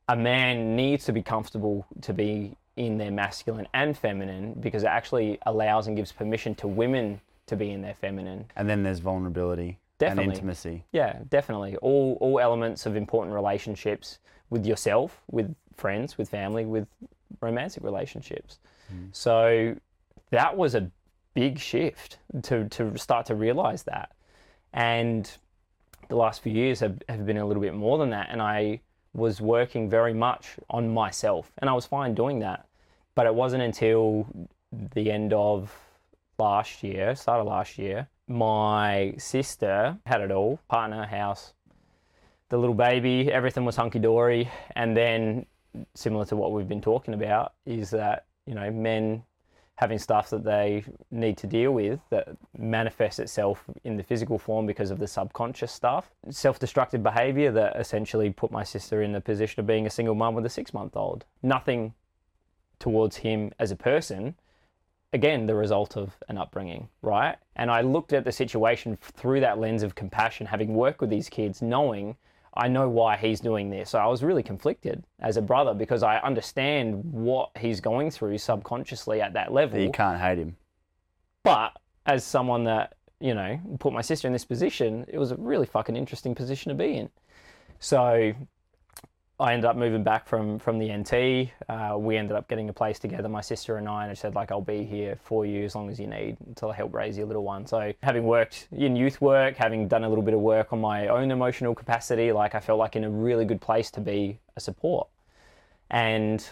a 0.09 0.17
man 0.17 0.75
needs 0.75 1.05
to 1.05 1.13
be 1.13 1.23
comfortable 1.23 1.87
to 2.03 2.13
be 2.13 2.57
in 2.77 2.99
their 2.99 3.11
masculine 3.13 3.69
and 3.75 3.97
feminine 3.97 4.55
because 4.55 4.83
it 4.83 4.87
actually 4.89 5.39
allows 5.47 5.87
and 5.87 5.97
gives 5.97 6.11
permission 6.11 6.55
to 6.57 6.67
women 6.67 7.21
to 7.47 7.55
be 7.57 7.71
in 7.71 7.81
their 7.83 7.95
feminine. 7.95 8.45
And 8.57 8.69
then 8.69 8.83
there's 8.83 8.99
vulnerability 8.99 9.79
Definitely. 9.99 10.25
and 10.25 10.33
intimacy. 10.35 10.85
Yeah, 10.91 11.19
definitely. 11.29 11.77
All 11.77 12.19
all 12.21 12.41
elements 12.41 12.87
of 12.87 12.97
important 12.97 13.35
relationships 13.35 14.19
with 14.51 14.67
yourself, 14.67 15.21
with 15.31 15.55
friends, 15.77 16.19
with 16.19 16.29
family, 16.29 16.65
with 16.67 16.89
romantic 17.41 17.85
relationships. 17.85 18.59
Hmm. 18.89 19.07
So 19.13 19.77
that 20.33 20.57
was 20.57 20.75
a 20.75 20.91
big 21.35 21.59
shift 21.59 22.19
to 22.43 22.69
to 22.71 22.99
start 22.99 23.27
to 23.27 23.35
realize 23.35 23.85
that. 23.85 24.11
And 24.73 25.31
the 26.09 26.17
last 26.17 26.43
few 26.43 26.53
years 26.53 26.81
have, 26.81 27.01
have 27.09 27.25
been 27.25 27.37
a 27.37 27.47
little 27.47 27.63
bit 27.63 27.75
more 27.75 27.99
than 27.99 28.11
that. 28.11 28.29
And 28.31 28.43
I 28.43 28.81
was 29.15 29.41
working 29.41 29.89
very 29.89 30.15
much 30.15 30.57
on 30.71 30.93
myself. 30.93 31.53
And 31.59 31.71
I 31.71 31.75
was 31.75 31.87
fine 31.87 32.15
doing 32.15 32.41
that. 32.41 32.67
But 33.15 33.27
it 33.27 33.35
wasn't 33.35 33.63
until 33.63 34.27
the 34.95 35.11
end 35.11 35.33
of 35.33 35.75
last 36.39 36.83
year, 36.83 37.15
start 37.15 37.41
of 37.41 37.47
last 37.47 37.79
year, 37.79 38.09
my 38.27 39.15
sister 39.19 39.99
had 40.07 40.23
it 40.23 40.31
all 40.31 40.59
partner, 40.69 41.05
house, 41.05 41.53
the 42.49 42.57
little 42.57 42.75
baby, 42.75 43.31
everything 43.31 43.65
was 43.65 43.77
hunky 43.77 43.99
dory. 43.99 44.51
And 44.77 44.97
then, 44.97 45.47
similar 45.95 46.25
to 46.27 46.37
what 46.37 46.53
we've 46.53 46.69
been 46.69 46.81
talking 46.81 47.15
about, 47.15 47.53
is 47.67 47.91
that, 47.91 48.27
you 48.47 48.55
know, 48.55 48.71
men 48.71 49.23
having 49.77 49.99
stuff 49.99 50.31
that 50.31 50.45
they 50.45 50.85
need 51.11 51.37
to 51.39 51.47
deal 51.47 51.73
with 51.73 51.99
that 52.11 52.29
manifests 52.57 53.19
itself 53.19 53.65
in 53.85 53.97
the 53.97 54.03
physical 54.03 54.39
form 54.39 54.67
because 54.67 54.91
of 54.91 54.99
the 54.99 55.07
subconscious 55.07 55.73
stuff. 55.73 56.11
Self 56.31 56.59
destructive 56.59 57.03
behavior 57.03 57.51
that 57.53 57.77
essentially 57.77 58.31
put 58.31 58.53
my 58.53 58.65
sister 58.65 59.03
in 59.03 59.13
the 59.13 59.21
position 59.21 59.61
of 59.61 59.67
being 59.67 59.87
a 59.87 59.91
single 59.91 60.15
mum 60.15 60.35
with 60.35 60.47
a 60.47 60.51
six 60.51 60.75
month 60.75 60.97
old. 60.97 61.25
Nothing 61.43 61.95
towards 62.79 63.17
him 63.17 63.53
as 63.59 63.71
a 63.71 63.77
person, 63.77 64.35
again, 65.13 65.47
the 65.47 65.55
result 65.55 65.97
of 65.97 66.17
an 66.29 66.37
upbringing, 66.37 66.89
right? 67.01 67.37
And 67.57 67.71
I 67.71 67.81
looked 67.81 68.13
at 68.13 68.25
the 68.25 68.33
situation 68.33 68.99
through 69.01 69.41
that 69.41 69.59
lens 69.59 69.83
of 69.83 69.95
compassion, 69.95 70.47
having 70.47 70.75
worked 70.75 71.01
with 71.01 71.11
these 71.11 71.29
kids, 71.29 71.63
knowing 71.63 72.17
I 72.55 72.69
know 72.69 72.89
why 72.89 73.17
he's 73.17 73.41
doing 73.41 73.71
this. 73.71 73.91
So 73.91 73.99
I 73.99 74.07
was 74.07 74.23
really 74.23 74.43
conflicted 74.43 75.05
as 75.21 75.37
a 75.37 75.43
brother 75.43 75.73
because 75.73 76.03
I 76.03 76.19
understand 76.19 77.03
what 77.05 77.51
he's 77.59 77.81
going 77.81 78.11
through 78.11 78.39
subconsciously 78.39 79.21
at 79.23 79.33
that 79.33 79.53
level. 79.53 79.81
You 79.81 79.91
can't 79.91 80.21
hate 80.21 80.39
him. 80.39 80.57
But 81.43 81.73
as 82.07 82.25
someone 82.25 82.65
that, 82.65 82.95
you 83.21 83.35
know, 83.35 83.59
put 83.79 83.93
my 83.93 84.03
sister 84.03 84.27
in 84.27 84.33
this 84.33 84.45
position, 84.45 85.07
it 85.09 85.19
was 85.19 85.31
a 85.31 85.37
really 85.37 85.67
fucking 85.67 85.97
interesting 85.97 86.35
position 86.35 86.69
to 86.69 86.75
be 86.75 86.97
in. 86.97 87.09
So 87.79 88.35
I 89.43 89.55
ended 89.55 89.65
up 89.65 89.75
moving 89.75 90.05
back 90.05 90.29
from 90.29 90.61
from 90.61 90.79
the 90.79 90.97
NT. 90.97 91.51
Uh, 91.69 91.99
we 91.99 92.17
ended 92.17 92.37
up 92.37 92.47
getting 92.47 92.69
a 92.69 92.73
place 92.73 93.01
together, 93.01 93.29
my 93.29 93.41
sister 93.41 93.77
and 93.77 93.89
I, 93.89 94.03
and 94.03 94.11
I 94.13 94.15
said 94.15 94.37
like 94.37 94.53
I'll 94.53 94.61
be 94.61 94.85
here 94.85 95.19
for 95.21 95.45
you 95.45 95.65
as 95.65 95.75
long 95.75 95.91
as 95.91 95.99
you 95.99 96.07
need 96.07 96.37
until 96.47 96.71
I 96.71 96.77
help 96.77 96.95
raise 96.95 97.19
your 97.19 97.27
little 97.27 97.43
one. 97.43 97.67
So 97.67 97.93
having 98.05 98.23
worked 98.23 98.69
in 98.71 98.95
youth 98.95 99.21
work, 99.21 99.57
having 99.57 99.89
done 99.89 100.05
a 100.05 100.09
little 100.09 100.23
bit 100.23 100.35
of 100.35 100.41
work 100.41 100.73
on 100.73 100.81
my 100.81 101.09
own 101.09 101.33
emotional 101.33 101.75
capacity, 101.75 102.31
like 102.31 102.55
I 102.55 102.61
felt 102.61 102.79
like 102.79 102.95
in 102.95 103.03
a 103.03 103.11
really 103.11 103.45
good 103.45 103.61
place 103.61 103.91
to 103.93 104.01
be 104.01 104.39
a 104.57 104.61
support. 104.61 105.09
And 105.91 106.49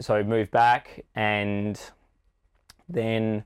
so 0.00 0.24
moved 0.24 0.50
back 0.50 1.04
and 1.14 1.78
then 2.88 3.44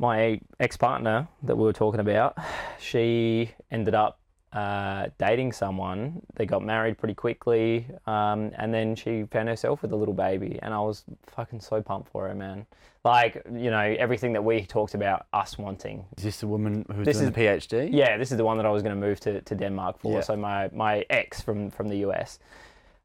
my 0.00 0.40
ex-partner 0.58 1.28
that 1.44 1.56
we 1.56 1.62
were 1.62 1.72
talking 1.72 2.00
about, 2.00 2.36
she 2.80 3.52
ended 3.70 3.94
up 3.94 4.19
uh, 4.52 5.06
dating 5.18 5.52
someone. 5.52 6.20
They 6.34 6.44
got 6.46 6.62
married 6.64 6.98
pretty 6.98 7.14
quickly, 7.14 7.86
um, 8.06 8.50
and 8.56 8.74
then 8.74 8.94
she 8.96 9.24
found 9.30 9.48
herself 9.48 9.82
with 9.82 9.92
a 9.92 9.96
little 9.96 10.14
baby, 10.14 10.58
and 10.62 10.74
I 10.74 10.80
was 10.80 11.04
fucking 11.26 11.60
so 11.60 11.80
pumped 11.82 12.08
for 12.10 12.28
her, 12.28 12.34
man. 12.34 12.66
Like 13.04 13.42
you 13.52 13.70
know 13.70 13.78
everything 13.98 14.32
that 14.34 14.44
we 14.44 14.66
talked 14.66 14.94
about 14.94 15.26
us 15.32 15.56
wanting. 15.56 16.04
Is 16.18 16.24
this 16.24 16.40
the 16.40 16.48
woman 16.48 16.84
who's 16.94 17.06
This 17.06 17.16
doing 17.18 17.28
is- 17.28 17.34
the 17.34 17.40
PhD? 17.40 17.88
Yeah, 17.92 18.16
this 18.18 18.30
is 18.32 18.36
the 18.36 18.44
one 18.44 18.56
that 18.58 18.66
I 18.66 18.70
was 18.70 18.82
going 18.82 18.94
to 18.94 19.00
move 19.06 19.20
to, 19.20 19.40
to 19.40 19.54
Denmark 19.54 19.98
for. 20.00 20.14
Yeah. 20.14 20.20
So 20.20 20.36
my 20.36 20.68
my 20.72 21.04
ex 21.10 21.40
from 21.40 21.70
from 21.70 21.88
the 21.88 21.98
US. 22.08 22.38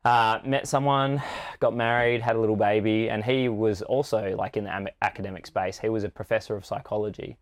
Uh, 0.03 0.39
met 0.45 0.67
someone, 0.67 1.19
got 1.59 1.75
married, 1.75 2.21
had 2.21 2.35
a 2.35 2.39
little 2.39 2.55
baby, 2.55 3.09
and 3.09 3.23
he 3.23 3.49
was 3.49 3.81
also 3.81 4.35
like 4.37 4.55
in 4.55 4.63
the 4.65 4.71
am- 4.73 4.87
academic 5.01 5.47
space. 5.47 5.79
He 5.79 5.89
was 5.89 6.03
a 6.03 6.09
professor 6.09 6.55
of 6.55 6.63
psychology, 6.63 7.37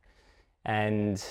and 0.63 1.21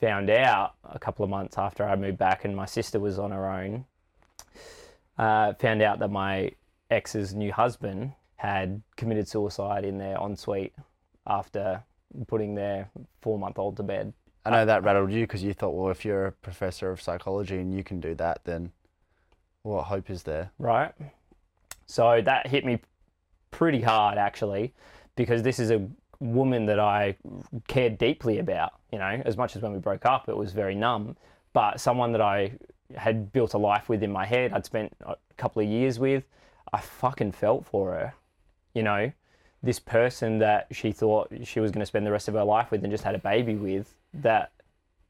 found 0.00 0.30
out 0.30 0.74
a 0.84 0.98
couple 0.98 1.24
of 1.24 1.30
months 1.30 1.56
after 1.58 1.84
I 1.84 1.96
moved 1.96 2.18
back, 2.18 2.44
and 2.44 2.54
my 2.54 2.66
sister 2.66 3.00
was 3.00 3.18
on 3.18 3.30
her 3.30 3.50
own. 3.50 3.84
Uh, 5.18 5.54
found 5.54 5.82
out 5.82 5.98
that 5.98 6.10
my 6.10 6.52
ex's 6.90 7.34
new 7.34 7.52
husband 7.52 8.12
had 8.36 8.82
committed 8.96 9.26
suicide 9.26 9.84
in 9.84 9.96
their 9.98 10.18
ensuite 10.18 10.74
after 11.26 11.82
putting 12.26 12.54
their 12.54 12.90
four-month-old 13.22 13.76
to 13.78 13.82
bed. 13.82 14.12
I 14.44 14.50
know 14.50 14.66
that 14.66 14.84
rattled 14.84 15.10
you 15.10 15.22
because 15.22 15.42
you 15.42 15.54
thought, 15.54 15.74
well, 15.74 15.90
if 15.90 16.04
you're 16.04 16.26
a 16.26 16.32
professor 16.32 16.90
of 16.90 17.00
psychology 17.00 17.56
and 17.56 17.74
you 17.74 17.82
can 17.82 17.98
do 17.98 18.14
that, 18.16 18.44
then 18.44 18.70
what 19.62 19.84
hope 19.84 20.10
is 20.10 20.22
there? 20.22 20.50
right? 20.58 20.92
So 21.86 22.20
that 22.20 22.46
hit 22.46 22.64
me 22.64 22.80
pretty 23.50 23.80
hard 23.80 24.18
actually, 24.18 24.74
because 25.16 25.42
this 25.42 25.58
is 25.58 25.70
a 25.70 25.88
woman 26.20 26.66
that 26.66 26.78
I 26.78 27.16
cared 27.68 27.98
deeply 27.98 28.38
about. 28.38 28.74
You 28.92 28.98
know, 28.98 29.22
as 29.24 29.36
much 29.36 29.56
as 29.56 29.62
when 29.62 29.72
we 29.72 29.78
broke 29.78 30.06
up, 30.06 30.28
it 30.28 30.36
was 30.36 30.52
very 30.52 30.74
numb, 30.74 31.16
but 31.52 31.80
someone 31.80 32.12
that 32.12 32.20
I 32.20 32.52
had 32.96 33.32
built 33.32 33.54
a 33.54 33.58
life 33.58 33.88
with 33.88 34.02
in 34.02 34.12
my 34.12 34.24
head, 34.24 34.52
I'd 34.52 34.64
spent 34.64 34.92
a 35.04 35.16
couple 35.36 35.62
of 35.62 35.68
years 35.68 35.98
with, 35.98 36.24
I 36.72 36.80
fucking 36.80 37.32
felt 37.32 37.66
for 37.66 37.92
her. 37.92 38.14
You 38.74 38.82
know, 38.82 39.12
this 39.62 39.78
person 39.78 40.38
that 40.38 40.68
she 40.70 40.92
thought 40.92 41.32
she 41.44 41.60
was 41.60 41.70
going 41.70 41.80
to 41.80 41.86
spend 41.86 42.06
the 42.06 42.12
rest 42.12 42.28
of 42.28 42.34
her 42.34 42.44
life 42.44 42.70
with 42.70 42.82
and 42.84 42.92
just 42.92 43.04
had 43.04 43.14
a 43.14 43.18
baby 43.18 43.54
with, 43.54 43.94
that 44.14 44.52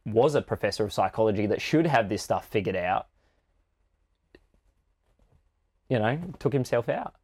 was 0.05 0.35
a 0.35 0.43
professor 0.43 0.85
of 0.85 0.93
psychology 0.93 1.47
that 1.47 1.61
should 1.61 1.87
have 1.87 2.09
this 2.09 2.23
stuff 2.23 2.47
figured 2.47 2.77
out 2.77 3.09
you 5.89 5.99
know, 5.99 6.19
took 6.39 6.53
himself 6.53 6.89
out. 6.89 7.15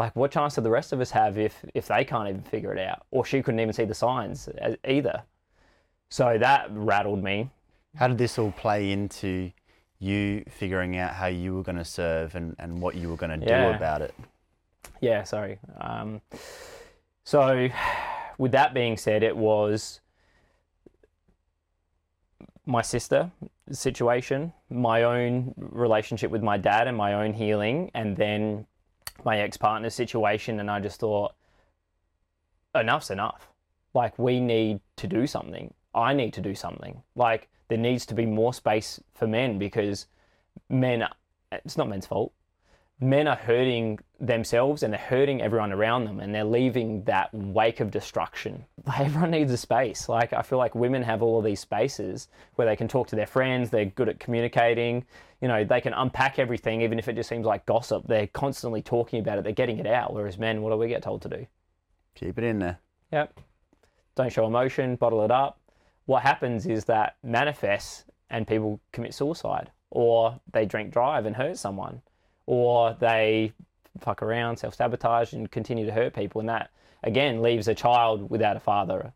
Like, 0.00 0.16
what 0.16 0.30
chance 0.30 0.54
do 0.54 0.62
the 0.62 0.70
rest 0.70 0.94
of 0.94 1.00
us 1.02 1.10
have 1.10 1.36
if 1.36 1.62
if 1.74 1.88
they 1.88 2.06
can't 2.06 2.26
even 2.26 2.40
figure 2.40 2.72
it 2.72 2.78
out, 2.78 3.04
or 3.10 3.22
she 3.22 3.42
couldn't 3.42 3.60
even 3.60 3.74
see 3.74 3.84
the 3.84 3.94
signs 3.94 4.48
uh, 4.48 4.74
either? 4.88 5.22
So 6.08 6.38
that 6.38 6.68
rattled 6.70 7.22
me. 7.22 7.50
How 7.96 8.08
did 8.08 8.16
this 8.16 8.38
all 8.38 8.50
play 8.52 8.92
into 8.92 9.52
you 9.98 10.42
figuring 10.48 10.96
out 10.96 11.12
how 11.12 11.26
you 11.26 11.54
were 11.54 11.62
going 11.62 11.76
to 11.76 11.84
serve 11.84 12.34
and, 12.34 12.56
and 12.58 12.80
what 12.80 12.94
you 12.94 13.10
were 13.10 13.16
going 13.18 13.38
to 13.40 13.46
do 13.46 13.76
about 13.76 14.00
it? 14.00 14.14
Yeah, 15.02 15.22
sorry. 15.24 15.58
Um, 15.78 16.22
so, 17.24 17.68
with 18.38 18.52
that 18.52 18.72
being 18.72 18.96
said, 18.96 19.22
it 19.22 19.36
was 19.36 20.00
my 22.64 22.80
sister 22.80 23.30
situation, 23.70 24.54
my 24.70 25.02
own 25.02 25.52
relationship 25.58 26.30
with 26.30 26.42
my 26.42 26.56
dad, 26.56 26.88
and 26.88 26.96
my 26.96 27.12
own 27.12 27.34
healing, 27.34 27.90
and 27.92 28.16
then 28.16 28.64
my 29.24 29.38
ex 29.38 29.56
partner's 29.56 29.94
situation. 29.94 30.60
And 30.60 30.70
I 30.70 30.80
just 30.80 31.00
thought, 31.00 31.34
enough's 32.74 33.10
enough. 33.10 33.48
Like, 33.94 34.18
we 34.18 34.40
need 34.40 34.80
to 34.96 35.06
do 35.06 35.26
something. 35.26 35.74
I 35.94 36.14
need 36.14 36.32
to 36.34 36.40
do 36.40 36.54
something. 36.54 37.02
Like, 37.16 37.48
there 37.68 37.78
needs 37.78 38.06
to 38.06 38.14
be 38.14 38.26
more 38.26 38.54
space 38.54 39.00
for 39.14 39.26
men 39.26 39.58
because 39.58 40.06
men, 40.68 41.06
it's 41.52 41.76
not 41.76 41.88
men's 41.88 42.06
fault 42.06 42.32
men 43.00 43.26
are 43.26 43.36
hurting 43.36 43.98
themselves 44.20 44.82
and 44.82 44.92
they're 44.92 45.00
hurting 45.00 45.40
everyone 45.40 45.72
around 45.72 46.04
them 46.04 46.20
and 46.20 46.34
they're 46.34 46.44
leaving 46.44 47.02
that 47.04 47.32
wake 47.32 47.80
of 47.80 47.90
destruction. 47.90 48.64
Like, 48.86 49.00
everyone 49.00 49.30
needs 49.30 49.52
a 49.52 49.58
space. 49.58 50.08
Like 50.08 50.32
I 50.32 50.42
feel 50.42 50.58
like 50.58 50.74
women 50.74 51.02
have 51.02 51.22
all 51.22 51.38
of 51.38 51.44
these 51.44 51.60
spaces 51.60 52.28
where 52.54 52.66
they 52.66 52.76
can 52.76 52.88
talk 52.88 53.06
to 53.08 53.16
their 53.16 53.26
friends, 53.26 53.70
they're 53.70 53.84
good 53.84 54.08
at 54.08 54.18
communicating, 54.18 55.04
you 55.40 55.48
know, 55.48 55.64
they 55.64 55.80
can 55.80 55.92
unpack 55.92 56.38
everything 56.38 56.80
even 56.82 56.98
if 56.98 57.06
it 57.06 57.14
just 57.14 57.28
seems 57.28 57.46
like 57.46 57.66
gossip. 57.66 58.06
They're 58.06 58.26
constantly 58.26 58.82
talking 58.82 59.20
about 59.20 59.38
it, 59.38 59.44
they're 59.44 59.52
getting 59.52 59.78
it 59.78 59.86
out. 59.86 60.12
Whereas 60.14 60.38
men, 60.38 60.62
what 60.62 60.70
do 60.70 60.76
we 60.76 60.88
get 60.88 61.02
told 61.02 61.22
to 61.22 61.28
do? 61.28 61.46
Keep 62.14 62.38
it 62.38 62.44
in 62.44 62.58
there. 62.58 62.78
Yep. 63.12 63.40
Don't 64.16 64.32
show 64.32 64.46
emotion, 64.46 64.96
bottle 64.96 65.24
it 65.24 65.30
up. 65.30 65.60
What 66.06 66.22
happens 66.22 66.66
is 66.66 66.86
that 66.86 67.16
manifests 67.22 68.04
and 68.30 68.46
people 68.46 68.80
commit 68.92 69.14
suicide 69.14 69.70
or 69.90 70.40
they 70.52 70.64
drink 70.66 70.92
drive 70.92 71.26
and 71.26 71.36
hurt 71.36 71.58
someone 71.58 72.02
or 72.46 72.96
they 72.98 73.52
fuck 74.00 74.22
around, 74.22 74.56
self 74.56 74.74
sabotage 74.74 75.32
and 75.32 75.50
continue 75.50 75.86
to 75.86 75.92
hurt 75.92 76.14
people. 76.14 76.40
And 76.40 76.48
that 76.48 76.70
again 77.02 77.42
leaves 77.42 77.68
a 77.68 77.74
child 77.74 78.30
without 78.30 78.56
a 78.56 78.60
father, 78.60 79.12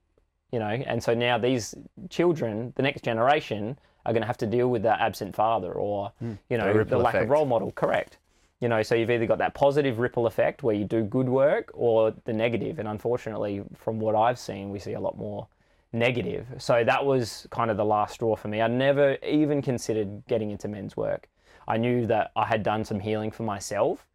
you 0.50 0.58
know. 0.58 0.66
And 0.68 1.02
so 1.02 1.14
now 1.14 1.38
these 1.38 1.74
children, 2.10 2.72
the 2.76 2.82
next 2.82 3.02
generation, 3.02 3.78
are 4.06 4.12
going 4.12 4.22
to 4.22 4.26
have 4.26 4.38
to 4.38 4.46
deal 4.46 4.68
with 4.68 4.82
that 4.82 5.00
absent 5.00 5.34
father 5.34 5.72
or, 5.72 6.12
hmm. 6.18 6.32
you 6.50 6.58
know, 6.58 6.84
the 6.84 6.98
lack 6.98 7.14
effect. 7.14 7.24
of 7.24 7.30
role 7.30 7.46
model. 7.46 7.72
Correct. 7.72 8.18
You 8.60 8.68
know, 8.68 8.82
so 8.82 8.94
you've 8.94 9.10
either 9.10 9.26
got 9.26 9.38
that 9.38 9.54
positive 9.54 9.98
ripple 9.98 10.26
effect 10.26 10.62
where 10.62 10.74
you 10.74 10.84
do 10.84 11.02
good 11.02 11.28
work 11.28 11.70
or 11.74 12.14
the 12.24 12.32
negative. 12.32 12.78
And 12.78 12.88
unfortunately, 12.88 13.62
from 13.76 13.98
what 13.98 14.14
I've 14.14 14.38
seen, 14.38 14.70
we 14.70 14.78
see 14.78 14.92
a 14.94 15.00
lot 15.00 15.18
more 15.18 15.48
negative. 15.92 16.46
So 16.58 16.84
that 16.84 17.04
was 17.04 17.46
kind 17.50 17.70
of 17.70 17.76
the 17.76 17.84
last 17.84 18.14
straw 18.14 18.36
for 18.36 18.48
me. 18.48 18.60
I 18.60 18.68
never 18.68 19.16
even 19.22 19.60
considered 19.60 20.26
getting 20.28 20.50
into 20.50 20.68
men's 20.68 20.96
work. 20.96 21.28
I 21.68 21.76
knew 21.78 22.06
that 22.06 22.32
I 22.36 22.46
had 22.46 22.62
done 22.62 22.84
some 22.84 23.00
healing 23.00 23.30
for 23.30 23.42
myself 23.44 24.06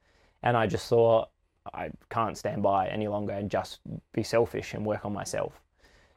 And 0.43 0.57
I 0.57 0.67
just 0.67 0.87
thought, 0.89 1.29
I 1.73 1.91
can't 2.09 2.37
stand 2.37 2.63
by 2.63 2.87
any 2.87 3.07
longer 3.07 3.33
and 3.33 3.51
just 3.51 3.81
be 4.13 4.23
selfish 4.23 4.73
and 4.73 4.85
work 4.85 5.05
on 5.05 5.13
myself. 5.13 5.61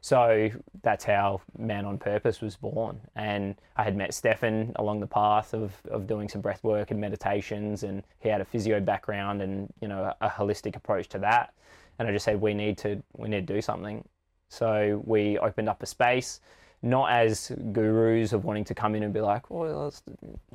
So 0.01 0.49
that's 0.83 1.05
how 1.05 1.41
Man 1.57 1.85
on 1.85 1.97
Purpose 1.97 2.41
was 2.41 2.57
born. 2.57 3.01
And 3.15 3.55
I 3.77 3.83
had 3.83 3.95
met 3.95 4.13
Stefan 4.13 4.73
along 4.77 4.99
the 4.99 5.07
path 5.07 5.53
of, 5.53 5.73
of 5.89 6.07
doing 6.07 6.27
some 6.29 6.41
breath 6.41 6.63
work 6.63 6.91
and 6.91 6.99
meditations, 6.99 7.83
and 7.83 8.03
he 8.19 8.29
had 8.29 8.41
a 8.41 8.45
physio 8.45 8.81
background 8.81 9.41
and 9.41 9.73
you 9.81 9.87
know 9.87 10.13
a, 10.21 10.29
holistic 10.29 10.75
approach 10.75 11.07
to 11.09 11.19
that. 11.19 11.53
And 11.99 12.07
I 12.07 12.11
just 12.11 12.25
said 12.25 12.41
we 12.41 12.53
need 12.53 12.77
to 12.79 13.01
we 13.17 13.29
need 13.29 13.47
to 13.47 13.53
do 13.53 13.61
something. 13.61 14.03
So 14.49 15.01
we 15.05 15.37
opened 15.39 15.69
up 15.69 15.81
a 15.83 15.85
space, 15.85 16.41
not 16.83 17.09
as 17.11 17.51
gurus 17.71 18.33
of 18.33 18.43
wanting 18.43 18.65
to 18.65 18.75
come 18.75 18.93
in 18.93 19.03
and 19.03 19.13
be 19.13 19.21
like, 19.21 19.49
well, 19.49 19.91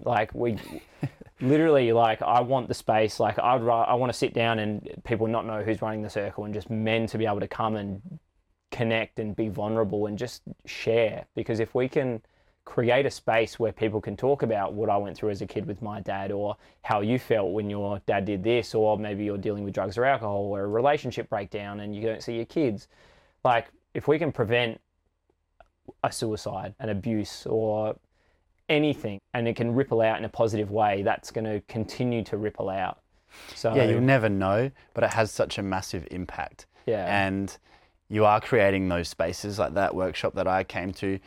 like 0.05 0.33
we 0.35 0.59
literally 1.41 1.93
like 1.93 2.21
I 2.23 2.41
want 2.41 2.69
the 2.69 2.75
space. 2.75 3.19
Like 3.19 3.39
I'd 3.39 3.63
I 3.63 3.95
want 3.95 4.13
to 4.13 4.19
sit 4.19 4.35
down 4.35 4.59
and 4.59 4.89
people 5.05 5.27
not 5.27 5.47
know 5.47 5.63
who's 5.63 5.81
running 5.81 6.03
the 6.03 6.11
circle 6.11 6.45
and 6.45 6.53
just 6.53 6.69
men 6.69 7.07
to 7.09 7.19
be 7.19 7.27
able 7.27 7.41
to 7.41 7.49
come 7.49 7.77
and 7.77 8.21
connect 8.71 9.19
and 9.19 9.35
be 9.35 9.49
vulnerable 9.49 10.07
and 10.07 10.19
just 10.19 10.43
share. 10.67 11.25
Because 11.35 11.61
if 11.61 11.75
we 11.75 11.89
can 11.89 12.21
create 12.67 13.07
a 13.07 13.11
space 13.11 13.59
where 13.59 13.73
people 13.73 13.99
can 13.99 14.15
talk 14.15 14.43
about 14.43 14.75
what 14.75 14.91
I 14.91 14.99
went 14.99 15.17
through 15.17 15.31
as 15.31 15.41
a 15.41 15.47
kid 15.47 15.65
with 15.65 15.81
my 15.81 16.01
dad 16.01 16.31
or 16.31 16.55
how 16.83 17.01
you 17.01 17.19
felt 17.19 17.53
when 17.53 17.71
your 17.71 18.03
dad 18.05 18.27
did 18.27 18.45
this, 18.45 18.75
or 18.75 18.99
maybe 18.99 19.25
you're 19.25 19.39
dealing 19.39 19.65
with 19.65 19.73
drugs 19.73 19.97
or 19.97 20.05
alcohol 20.05 20.43
or 20.43 20.61
a 20.61 20.69
relationship 20.69 21.31
breakdown 21.31 21.81
and 21.81 21.97
you 21.97 22.03
don't 22.03 22.23
see 22.23 22.37
your 22.37 22.45
kids. 22.45 22.89
Like, 23.43 23.69
if 23.95 24.07
we 24.07 24.19
can 24.19 24.31
prevent 24.31 24.83
a 26.03 26.13
suicide, 26.13 26.75
an 26.79 26.89
abuse, 26.89 27.47
or 27.47 27.97
anything, 28.69 29.21
and 29.35 29.49
it 29.49 29.57
can 29.57 29.75
ripple 29.75 30.01
out 30.01 30.19
in 30.19 30.25
a 30.25 30.29
positive 30.29 30.71
way, 30.71 31.03
that's 31.03 31.31
going 31.31 31.45
to 31.45 31.61
continue 31.69 32.23
to 32.25 32.37
ripple 32.37 32.69
out. 32.69 32.99
So, 33.55 33.75
Yeah, 33.75 33.85
you'll 33.85 34.01
never 34.01 34.29
know, 34.29 34.71
but 34.95 35.05
it 35.05 35.11
has 35.11 35.31
such 35.31 35.59
a 35.59 35.63
massive 35.63 36.07
impact. 36.11 36.67
Yeah. 36.87 37.05
And 37.05 37.57
you 38.09 38.25
are 38.25 38.41
creating 38.41 38.89
those 38.89 39.09
spaces 39.09 39.59
like 39.59 39.75
that 39.75 39.95
workshop 39.95 40.35
that 40.35 40.47
I 40.47 40.65
came 40.65 40.93
to. 40.95 41.19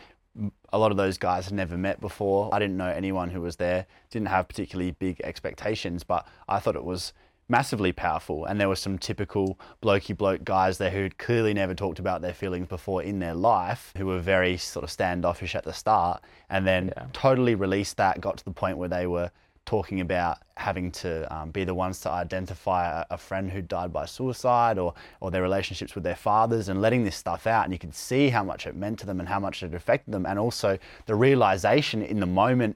A 0.73 0.77
lot 0.77 0.91
of 0.91 0.97
those 0.97 1.17
guys 1.17 1.45
had 1.45 1.53
never 1.53 1.77
met 1.77 1.99
before. 1.99 2.53
I 2.53 2.59
didn't 2.59 2.77
know 2.77 2.87
anyone 2.87 3.29
who 3.29 3.41
was 3.41 3.57
there, 3.57 3.85
didn't 4.09 4.29
have 4.29 4.47
particularly 4.47 4.91
big 4.91 5.21
expectations, 5.23 6.03
but 6.03 6.27
I 6.47 6.59
thought 6.59 6.75
it 6.75 6.83
was 6.83 7.13
massively 7.47 7.91
powerful. 7.91 8.45
And 8.45 8.59
there 8.59 8.69
were 8.69 8.75
some 8.75 8.97
typical 8.97 9.59
blokey 9.81 10.15
bloke 10.15 10.43
guys 10.43 10.77
there 10.77 10.91
who'd 10.91 11.17
clearly 11.17 11.53
never 11.53 11.73
talked 11.75 11.99
about 11.99 12.21
their 12.21 12.33
feelings 12.33 12.67
before 12.67 13.03
in 13.03 13.19
their 13.19 13.33
life, 13.33 13.93
who 13.97 14.05
were 14.05 14.19
very 14.19 14.57
sort 14.57 14.83
of 14.83 14.91
standoffish 14.91 15.55
at 15.55 15.63
the 15.63 15.73
start, 15.73 16.21
and 16.49 16.65
then 16.65 16.93
Yeah. 16.95 17.05
totally 17.13 17.55
released 17.55 17.97
that, 17.97 18.21
got 18.21 18.37
to 18.37 18.45
the 18.45 18.51
point 18.51 18.77
where 18.77 18.89
they 18.89 19.07
were 19.07 19.31
talking 19.65 20.01
about 20.01 20.39
having 20.57 20.91
to 20.91 21.31
um, 21.33 21.51
be 21.51 21.63
the 21.63 21.73
ones 21.73 21.99
to 22.01 22.09
identify 22.09 23.01
a, 23.01 23.05
a 23.11 23.17
friend 23.17 23.51
who 23.51 23.61
died 23.61 23.93
by 23.93 24.05
suicide 24.05 24.79
or, 24.79 24.93
or 25.19 25.29
their 25.29 25.43
relationships 25.43 25.93
with 25.93 26.03
their 26.03 26.15
fathers 26.15 26.67
and 26.67 26.81
letting 26.81 27.03
this 27.03 27.15
stuff 27.15 27.45
out. 27.45 27.63
And 27.65 27.71
you 27.71 27.77
could 27.77 27.93
see 27.93 28.29
how 28.29 28.43
much 28.43 28.65
it 28.65 28.75
meant 28.75 28.99
to 28.99 29.05
them 29.05 29.19
and 29.19 29.29
how 29.29 29.39
much 29.39 29.61
it 29.61 29.73
affected 29.75 30.11
them. 30.13 30.25
And 30.25 30.39
also 30.39 30.79
the 31.05 31.15
realization 31.15 32.01
in 32.01 32.19
the 32.19 32.25
moment 32.25 32.75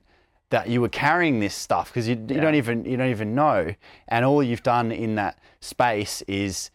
that 0.49 0.69
you 0.69 0.79
were 0.81 0.89
carrying 0.89 1.39
this 1.39 1.55
stuff 1.55 1.89
because 1.89 2.07
you, 2.07 2.15
you 2.15 2.35
Yeah. 2.35 2.41
don't 2.41 2.55
even 2.55 2.85
you 2.85 2.97
don't 2.97 3.09
even 3.09 3.33
know 3.35 3.73
and 4.07 4.25
all 4.25 4.43
you've 4.43 4.63
done 4.63 4.91
in 4.91 5.15
that 5.15 5.39
space 5.59 6.21
is 6.23 6.69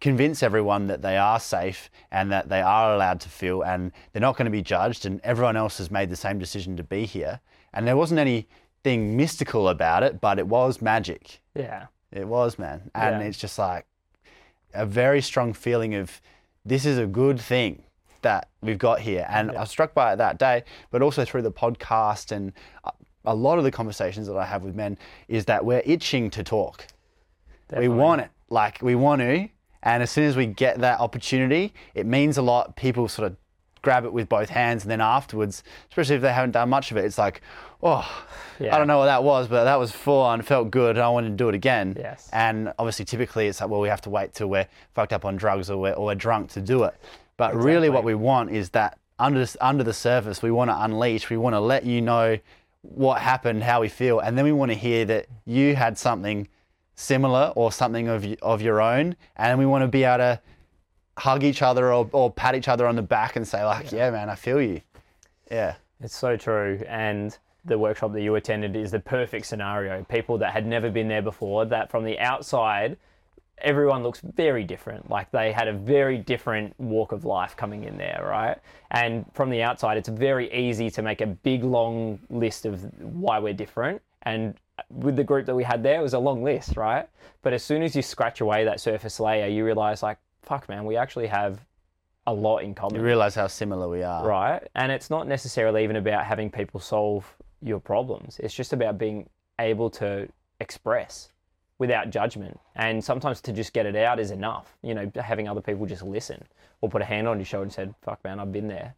convince 0.00 0.42
everyone 0.42 0.88
that 0.88 1.00
they 1.02 1.16
are 1.16 1.40
safe 1.40 1.88
and 2.10 2.30
that 2.30 2.48
they 2.48 2.60
are 2.60 2.92
allowed 2.94 3.20
to 3.20 3.28
feel 3.28 3.62
and 3.62 3.92
they're 4.12 4.20
not 4.20 4.36
going 4.36 4.44
to 4.44 4.50
be 4.50 4.60
judged 4.62 5.06
and 5.06 5.20
everyone 5.24 5.56
else 5.56 5.78
has 5.78 5.90
made 5.90 6.10
the 6.10 6.16
same 6.16 6.38
decision 6.38 6.76
to 6.76 6.82
be 6.82 7.06
here 7.06 7.40
and 7.72 7.86
there 7.86 7.96
wasn't 7.96 8.18
anything 8.20 9.16
mystical 9.16 9.68
about 9.68 10.02
it 10.02 10.20
but 10.20 10.38
it 10.38 10.46
was 10.46 10.82
magic 10.82 11.40
yeah. 11.54 11.86
it 12.12 12.26
was 12.28 12.58
man 12.58 12.90
and 12.94 13.20
Yeah. 13.22 13.28
it's 13.28 13.38
just 13.38 13.58
like 13.58 13.86
a 14.74 14.84
very 14.84 15.22
strong 15.22 15.54
feeling 15.54 15.94
of 15.94 16.20
this 16.64 16.84
is 16.84 16.98
a 16.98 17.06
good 17.06 17.40
thing 17.40 17.84
that 18.26 18.42
we've 18.66 18.78
got 18.88 18.98
here 19.00 19.24
and 19.36 19.50
i 19.52 19.60
was 19.60 19.70
struck 19.70 19.92
by 19.94 20.12
it 20.12 20.16
that 20.16 20.36
day 20.38 20.62
but 20.90 21.00
also 21.02 21.24
through 21.24 21.42
the 21.42 21.52
podcast 21.64 22.32
and 22.36 22.52
a- 22.84 22.92
a 23.28 23.34
lot 23.34 23.58
of 23.58 23.64
the 23.64 23.70
conversations 23.80 24.26
that 24.28 24.36
i 24.36 24.46
have 24.46 24.62
with 24.62 24.74
men 24.74 24.96
is 25.28 25.44
that 25.46 25.64
we're 25.64 25.82
itching 25.94 26.30
to 26.30 26.42
talk 26.42 26.86
Definitely. 27.68 27.88
we 27.88 27.94
want 28.04 28.20
it. 28.20 28.30
Like 28.48 28.80
we 28.80 28.94
want 28.94 29.20
to. 29.22 29.48
And 29.82 30.02
as 30.02 30.10
soon 30.12 30.24
as 30.30 30.36
we 30.36 30.46
get 30.46 30.78
that 30.78 31.00
opportunity, 31.00 31.74
it 31.94 32.06
means 32.06 32.38
a 32.38 32.42
lot. 32.42 32.76
People 32.76 33.08
sort 33.08 33.26
of 33.30 33.36
grab 33.82 34.04
it 34.04 34.12
with 34.12 34.28
both 34.28 34.48
hands, 34.50 34.84
and 34.84 34.90
then 34.90 35.00
afterwards, 35.00 35.64
especially 35.90 36.14
if 36.16 36.22
they 36.22 36.32
haven't 36.32 36.52
done 36.52 36.68
much 36.68 36.90
of 36.92 36.96
it, 36.96 37.04
it's 37.04 37.18
like, 37.18 37.40
oh, 37.82 38.04
Yeah. 38.60 38.72
I 38.74 38.78
don't 38.78 38.86
know 38.86 38.98
what 38.98 39.06
that 39.06 39.22
was, 39.24 39.48
but 39.48 39.64
that 39.64 39.78
was 39.80 39.90
full 39.92 40.22
fun, 40.24 40.42
felt 40.42 40.70
good, 40.70 40.96
and 40.96 41.04
I 41.04 41.08
wanted 41.08 41.30
to 41.30 41.34
do 41.36 41.48
it 41.48 41.54
again. 41.56 41.96
Yes. 41.98 42.28
And 42.32 42.72
obviously, 42.78 43.04
typically, 43.04 43.48
it's 43.48 43.60
like, 43.60 43.68
well, 43.70 43.80
we 43.80 43.88
have 43.88 44.00
to 44.02 44.10
wait 44.10 44.32
till 44.32 44.46
we're 44.48 44.68
fucked 44.94 45.12
up 45.12 45.24
on 45.24 45.34
drugs 45.36 45.68
or 45.70 45.76
we're, 45.78 45.92
or 45.94 46.06
we're 46.06 46.14
drunk 46.26 46.50
to 46.52 46.60
do 46.60 46.84
it. 46.84 46.94
But 47.36 47.54
really, 47.54 47.90
what 47.90 48.04
we 48.04 48.14
want 48.14 48.50
is 48.50 48.70
that 48.70 48.98
under 49.18 49.46
under 49.60 49.84
the 49.84 49.92
surface, 49.92 50.42
we 50.42 50.50
want 50.50 50.70
to 50.70 50.82
unleash. 50.82 51.28
We 51.30 51.36
want 51.36 51.54
to 51.54 51.60
let 51.60 51.84
you 51.84 52.00
know 52.00 52.38
what 52.82 53.20
happened, 53.20 53.62
how 53.62 53.80
we 53.80 53.88
feel, 53.88 54.20
and 54.20 54.36
then 54.38 54.44
we 54.44 54.52
want 54.52 54.70
to 54.70 54.78
hear 54.78 55.04
that 55.06 55.26
you 55.44 55.74
had 55.74 55.98
something 55.98 56.48
similar 56.94 57.52
or 57.56 57.72
something 57.72 58.08
of 58.08 58.26
of 58.42 58.62
your 58.62 58.80
own, 58.80 59.16
and 59.36 59.58
we 59.58 59.66
want 59.66 59.82
to 59.82 59.88
be 59.88 60.04
able 60.04 60.18
to 60.18 60.40
hug 61.18 61.44
each 61.44 61.62
other 61.62 61.92
or, 61.92 62.08
or 62.12 62.30
pat 62.30 62.54
each 62.54 62.68
other 62.68 62.86
on 62.86 62.96
the 62.96 63.02
back 63.02 63.36
and 63.36 63.46
say 63.46 63.64
like, 63.64 63.92
yeah, 63.92 64.10
man, 64.10 64.28
I 64.28 64.34
feel 64.34 64.60
you. 64.60 64.82
Yeah. 65.50 65.76
It's 66.00 66.14
so 66.14 66.36
true. 66.36 66.82
And 66.86 67.36
the 67.64 67.78
workshop 67.78 68.12
that 68.12 68.22
you 68.22 68.34
attended 68.34 68.76
is 68.76 68.90
the 68.90 69.00
perfect 69.00 69.46
scenario. 69.46 70.04
People 70.04 70.38
that 70.38 70.52
had 70.52 70.66
never 70.66 70.90
been 70.90 71.08
there 71.08 71.22
before, 71.22 71.64
that 71.66 71.90
from 71.90 72.04
the 72.04 72.18
outside, 72.18 72.96
everyone 73.58 74.02
looks 74.02 74.20
very 74.20 74.64
different. 74.64 75.10
Like 75.10 75.30
they 75.30 75.52
had 75.52 75.68
a 75.68 75.72
very 75.72 76.18
different 76.18 76.78
walk 76.78 77.12
of 77.12 77.24
life 77.24 77.56
coming 77.56 77.84
in 77.84 77.96
there, 77.96 78.24
right? 78.28 78.58
And 78.90 79.24
from 79.32 79.50
the 79.50 79.62
outside, 79.62 79.96
it's 79.96 80.08
very 80.08 80.52
easy 80.52 80.90
to 80.90 81.02
make 81.02 81.20
a 81.20 81.26
big, 81.26 81.64
long 81.64 82.18
list 82.30 82.66
of 82.66 82.82
why 83.00 83.38
we're 83.38 83.54
different. 83.54 84.02
And 84.22 84.54
with 84.90 85.16
the 85.16 85.24
group 85.24 85.46
that 85.46 85.54
we 85.54 85.64
had 85.64 85.82
there, 85.82 86.00
it 86.00 86.02
was 86.02 86.14
a 86.14 86.18
long 86.18 86.42
list, 86.42 86.76
right? 86.76 87.08
But 87.42 87.52
as 87.52 87.62
soon 87.62 87.82
as 87.82 87.96
you 87.96 88.02
scratch 88.02 88.40
away 88.40 88.64
that 88.64 88.80
surface 88.80 89.18
layer, 89.20 89.46
you 89.46 89.64
realize, 89.64 90.02
like, 90.02 90.18
fuck, 90.42 90.68
man, 90.68 90.84
we 90.84 90.96
actually 90.96 91.28
have 91.28 91.64
a 92.26 92.34
lot 92.34 92.58
in 92.58 92.74
common 92.74 92.96
You 92.96 93.02
realize 93.02 93.34
how 93.34 93.46
similar 93.46 93.88
we 93.88 94.02
are. 94.02 94.26
right? 94.26 94.62
And 94.74 94.90
it's 94.90 95.10
not 95.10 95.28
necessarily 95.28 95.84
even 95.84 95.96
about 95.96 96.24
having 96.24 96.50
people 96.50 96.80
solve 96.80 97.24
your 97.62 97.78
problems. 97.78 98.38
It's 98.40 98.54
just 98.54 98.72
about 98.72 98.98
being 98.98 99.28
able 99.60 99.88
to 99.90 100.28
express 100.60 101.30
without 101.78 102.10
judgment. 102.10 102.58
And 102.74 103.04
sometimes 103.04 103.40
to 103.42 103.52
just 103.52 103.72
get 103.72 103.86
it 103.86 103.96
out 103.96 104.18
is 104.18 104.30
enough. 104.30 104.76
You 104.82 104.94
know, 104.94 105.10
having 105.16 105.48
other 105.48 105.60
people 105.60 105.86
just 105.86 106.02
listen 106.02 106.42
or 106.80 106.88
put 106.88 107.02
a 107.02 107.04
hand 107.04 107.28
on 107.28 107.38
your 107.38 107.44
shoulder 107.44 107.64
and 107.64 107.72
said, 107.72 107.94
"Fuck, 108.02 108.22
man, 108.24 108.40
I've 108.40 108.52
been 108.52 108.68
there." 108.68 108.94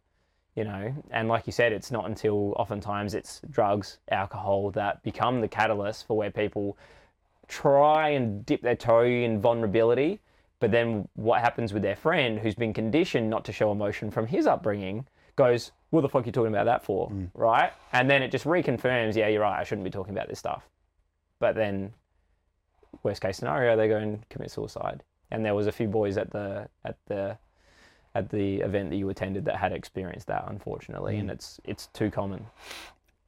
You 0.55 0.63
know, 0.65 0.93
and 1.11 1.27
like 1.27 1.45
you 1.45 1.53
said, 1.53 1.71
it's 1.71 1.91
not 1.91 2.05
until 2.05 2.53
oftentimes 2.53 3.13
it's 3.13 3.41
drugs, 3.49 3.99
alcohol 4.09 4.71
that 4.71 5.01
become 5.03 5.41
the 5.41 5.47
catalyst 5.47 6.07
for 6.07 6.17
where 6.17 6.31
people 6.31 6.77
try 7.47 8.09
and 8.09 8.45
dip 8.45 8.61
their 8.61 8.75
toe 8.75 9.03
in 9.03 9.41
vulnerability. 9.41 10.19
But 10.59 10.71
then 10.71 11.07
what 11.15 11.41
happens 11.41 11.73
with 11.73 11.83
their 11.83 11.95
friend 11.95 12.39
who's 12.39 12.55
been 12.55 12.73
conditioned 12.73 13.29
not 13.29 13.45
to 13.45 13.53
show 13.53 13.71
emotion 13.71 14.11
from 14.11 14.27
his 14.27 14.47
upbringing 14.47 15.07
goes, 15.35 15.71
What 15.89 16.01
the 16.01 16.09
fuck 16.09 16.23
are 16.23 16.25
you 16.25 16.31
talking 16.31 16.53
about 16.53 16.65
that 16.65 16.83
for? 16.83 17.09
Mm. 17.09 17.31
Right? 17.33 17.71
And 17.93 18.09
then 18.09 18.21
it 18.21 18.29
just 18.31 18.45
reconfirms, 18.45 19.15
Yeah, 19.15 19.27
you're 19.27 19.41
right. 19.41 19.59
I 19.59 19.63
shouldn't 19.63 19.85
be 19.85 19.89
talking 19.89 20.13
about 20.13 20.27
this 20.27 20.39
stuff. 20.39 20.69
But 21.39 21.55
then, 21.55 21.93
worst 23.03 23.21
case 23.21 23.37
scenario, 23.37 23.75
they 23.75 23.87
go 23.87 23.97
and 23.97 24.27
commit 24.29 24.51
suicide. 24.51 25.03
And 25.31 25.45
there 25.45 25.55
was 25.55 25.67
a 25.67 25.71
few 25.71 25.87
boys 25.87 26.17
at 26.17 26.31
the 26.31 26.67
at 26.83 26.97
the 27.07 27.37
at 28.15 28.29
the 28.29 28.57
event 28.61 28.89
that 28.89 28.95
you 28.95 29.09
attended 29.09 29.45
that 29.45 29.57
had 29.57 29.71
experienced 29.71 30.27
that, 30.27 30.45
unfortunately, 30.47 31.17
and 31.17 31.29
mm. 31.29 31.33
it's 31.33 31.59
it's 31.63 31.87
too 31.87 32.09
common. 32.09 32.45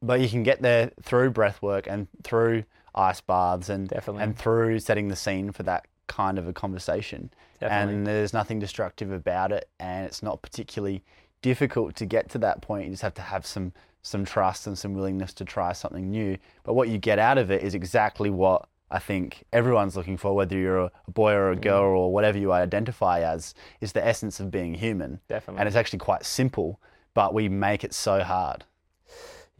But 0.02 0.20
you 0.20 0.30
can 0.30 0.44
get 0.44 0.62
there 0.62 0.92
through 1.04 1.30
breath 1.32 1.62
work 1.62 1.88
and 1.88 2.08
through 2.24 2.64
ice 2.96 3.22
baths 3.22 3.70
and 3.70 3.88
Definitely. 3.88 4.24
and 4.24 4.38
through 4.38 4.80
setting 4.80 5.08
the 5.08 5.16
scene 5.16 5.52
for 5.52 5.64
that 5.64 5.86
kind 6.08 6.38
of 6.38 6.48
a 6.48 6.54
conversation. 6.54 7.32
Definitely. 7.60 7.96
And 7.96 8.08
there's 8.08 8.34
nothing 8.34 8.60
destructive 8.60 9.12
about 9.12 9.52
it 9.52 9.70
and 9.80 10.06
it's 10.06 10.22
not 10.22 10.42
particularly 10.42 11.04
difficult 11.42 11.96
to 11.96 12.06
get 12.06 12.30
to 12.32 12.38
that 12.40 12.62
point. 12.62 12.86
You 12.86 12.92
just 12.92 13.04
have 13.04 13.14
to 13.16 13.22
have 13.22 13.46
some 13.46 13.74
some 14.04 14.26
trust 14.26 14.66
and 14.66 14.78
some 14.78 14.96
willingness 14.96 15.34
to 15.36 15.46
try 15.46 15.72
something 15.74 16.10
new. 16.10 16.38
But 16.64 16.74
what 16.74 16.90
you 16.90 16.98
get 16.98 17.20
out 17.20 17.38
of 17.38 17.52
it 17.52 17.62
is 17.62 17.76
exactly 17.76 18.32
what 18.32 18.68
I 18.92 19.00
think 19.00 19.46
everyone's 19.54 19.96
looking 19.96 20.18
for, 20.18 20.36
whether 20.36 20.58
you're 20.58 20.80
a 20.80 20.92
boy 21.08 21.32
or 21.34 21.52
a 21.52 21.56
Mm. 21.56 21.62
girl 21.62 21.98
or 21.98 22.14
whatever 22.14 22.38
you 22.38 22.52
identify 22.52 23.22
as, 23.22 23.56
is 23.80 23.94
the 23.94 24.06
essence 24.06 24.40
of 24.40 24.52
being 24.52 24.74
human. 24.76 25.22
Definitely. 25.28 25.60
And 25.62 25.68
it's 25.68 25.78
actually 25.78 26.00
quite 26.00 26.26
simple, 26.26 26.80
but 27.14 27.34
we 27.34 27.48
make 27.50 27.84
it 27.84 27.94
so 27.94 28.22
hard. 28.24 28.66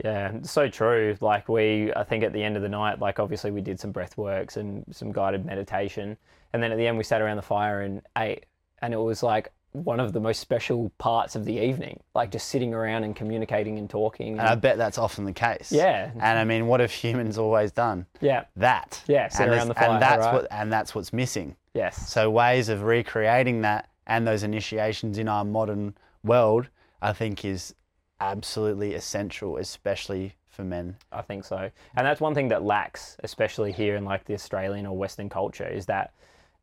Yeah, 0.04 0.42
so 0.42 0.68
true. 0.68 1.16
Like 1.22 1.48
we, 1.48 1.94
I 1.94 2.04
think 2.04 2.24
at 2.24 2.34
the 2.34 2.44
end 2.44 2.56
of 2.56 2.62
the 2.62 2.70
night, 2.70 3.00
like 3.00 3.20
obviously 3.20 3.52
we 3.52 3.62
did 3.62 3.80
some 3.80 3.92
breath 3.92 4.18
works 4.18 4.58
and 4.58 4.84
some 4.92 5.12
guided 5.12 5.46
meditation, 5.46 6.18
and 6.54 6.62
then 6.62 6.72
at 6.72 6.78
the 6.78 6.88
end 6.88 6.98
we 6.98 7.04
sat 7.04 7.22
around 7.22 7.38
the 7.38 7.42
fire 7.44 7.82
and 7.82 8.02
ate, 8.18 8.46
and 8.82 8.94
it 8.94 8.98
was 8.98 9.22
like 9.24 9.52
one 9.74 10.00
of 10.00 10.14
the 10.14 10.20
most 10.20 10.40
special 10.40 10.92
parts 10.98 11.36
of 11.36 11.46
the 11.46 11.54
evening, 11.58 12.02
like 12.14 12.32
just 12.32 12.50
sitting 12.50 12.74
around 12.74 13.04
and 13.04 13.16
communicating 13.16 13.78
and 13.78 13.90
talking. 13.90 14.34
And 14.40 14.42
I 14.42 14.56
bet 14.56 14.78
that's 14.78 14.98
often 14.98 15.26
the 15.26 15.34
case. 15.34 15.72
Yeah. 15.72 16.12
And 16.20 16.38
I 16.40 16.44
mean, 16.44 16.68
what 16.68 16.80
have 16.82 16.92
humans 16.92 17.38
always 17.38 17.72
done? 17.72 18.06
yeah. 18.20 18.46
That. 18.58 19.02
Yeah, 19.08 19.30
sit 19.30 19.44
and 19.44 19.52
around 19.54 19.68
the 19.70 19.74
fire, 19.76 19.90
And 19.90 20.02
that's 20.02 20.26
right? 20.26 20.34
what 20.34 20.48
and 20.52 20.72
that's 20.72 20.94
what's 20.94 21.14
missing. 21.14 21.56
Yes. 21.74 22.10
So 22.12 22.30
ways 22.30 22.68
of 22.70 22.84
recreating 22.84 23.62
that 23.62 23.90
and 24.08 24.28
those 24.28 24.44
initiations 24.44 25.18
in 25.18 25.28
our 25.30 25.46
modern 25.46 25.96
world, 26.24 26.68
I 27.02 27.14
think, 27.14 27.46
is 27.46 27.74
absolutely 28.20 28.94
essential, 28.94 29.58
especially 29.58 30.36
for 30.50 30.64
men. 30.64 30.98
I 31.12 31.22
think 31.22 31.46
so. 31.46 31.72
And 31.96 32.06
that's 32.06 32.20
one 32.22 32.34
thing 32.36 32.50
that 32.50 32.64
lacks, 32.64 33.16
especially 33.24 33.72
here 33.72 33.96
in 33.96 34.04
like 34.06 34.26
the 34.26 34.34
Australian 34.34 34.86
or 34.86 34.98
Western 34.98 35.30
culture, 35.30 35.68
is 35.68 35.86
that, 35.86 36.14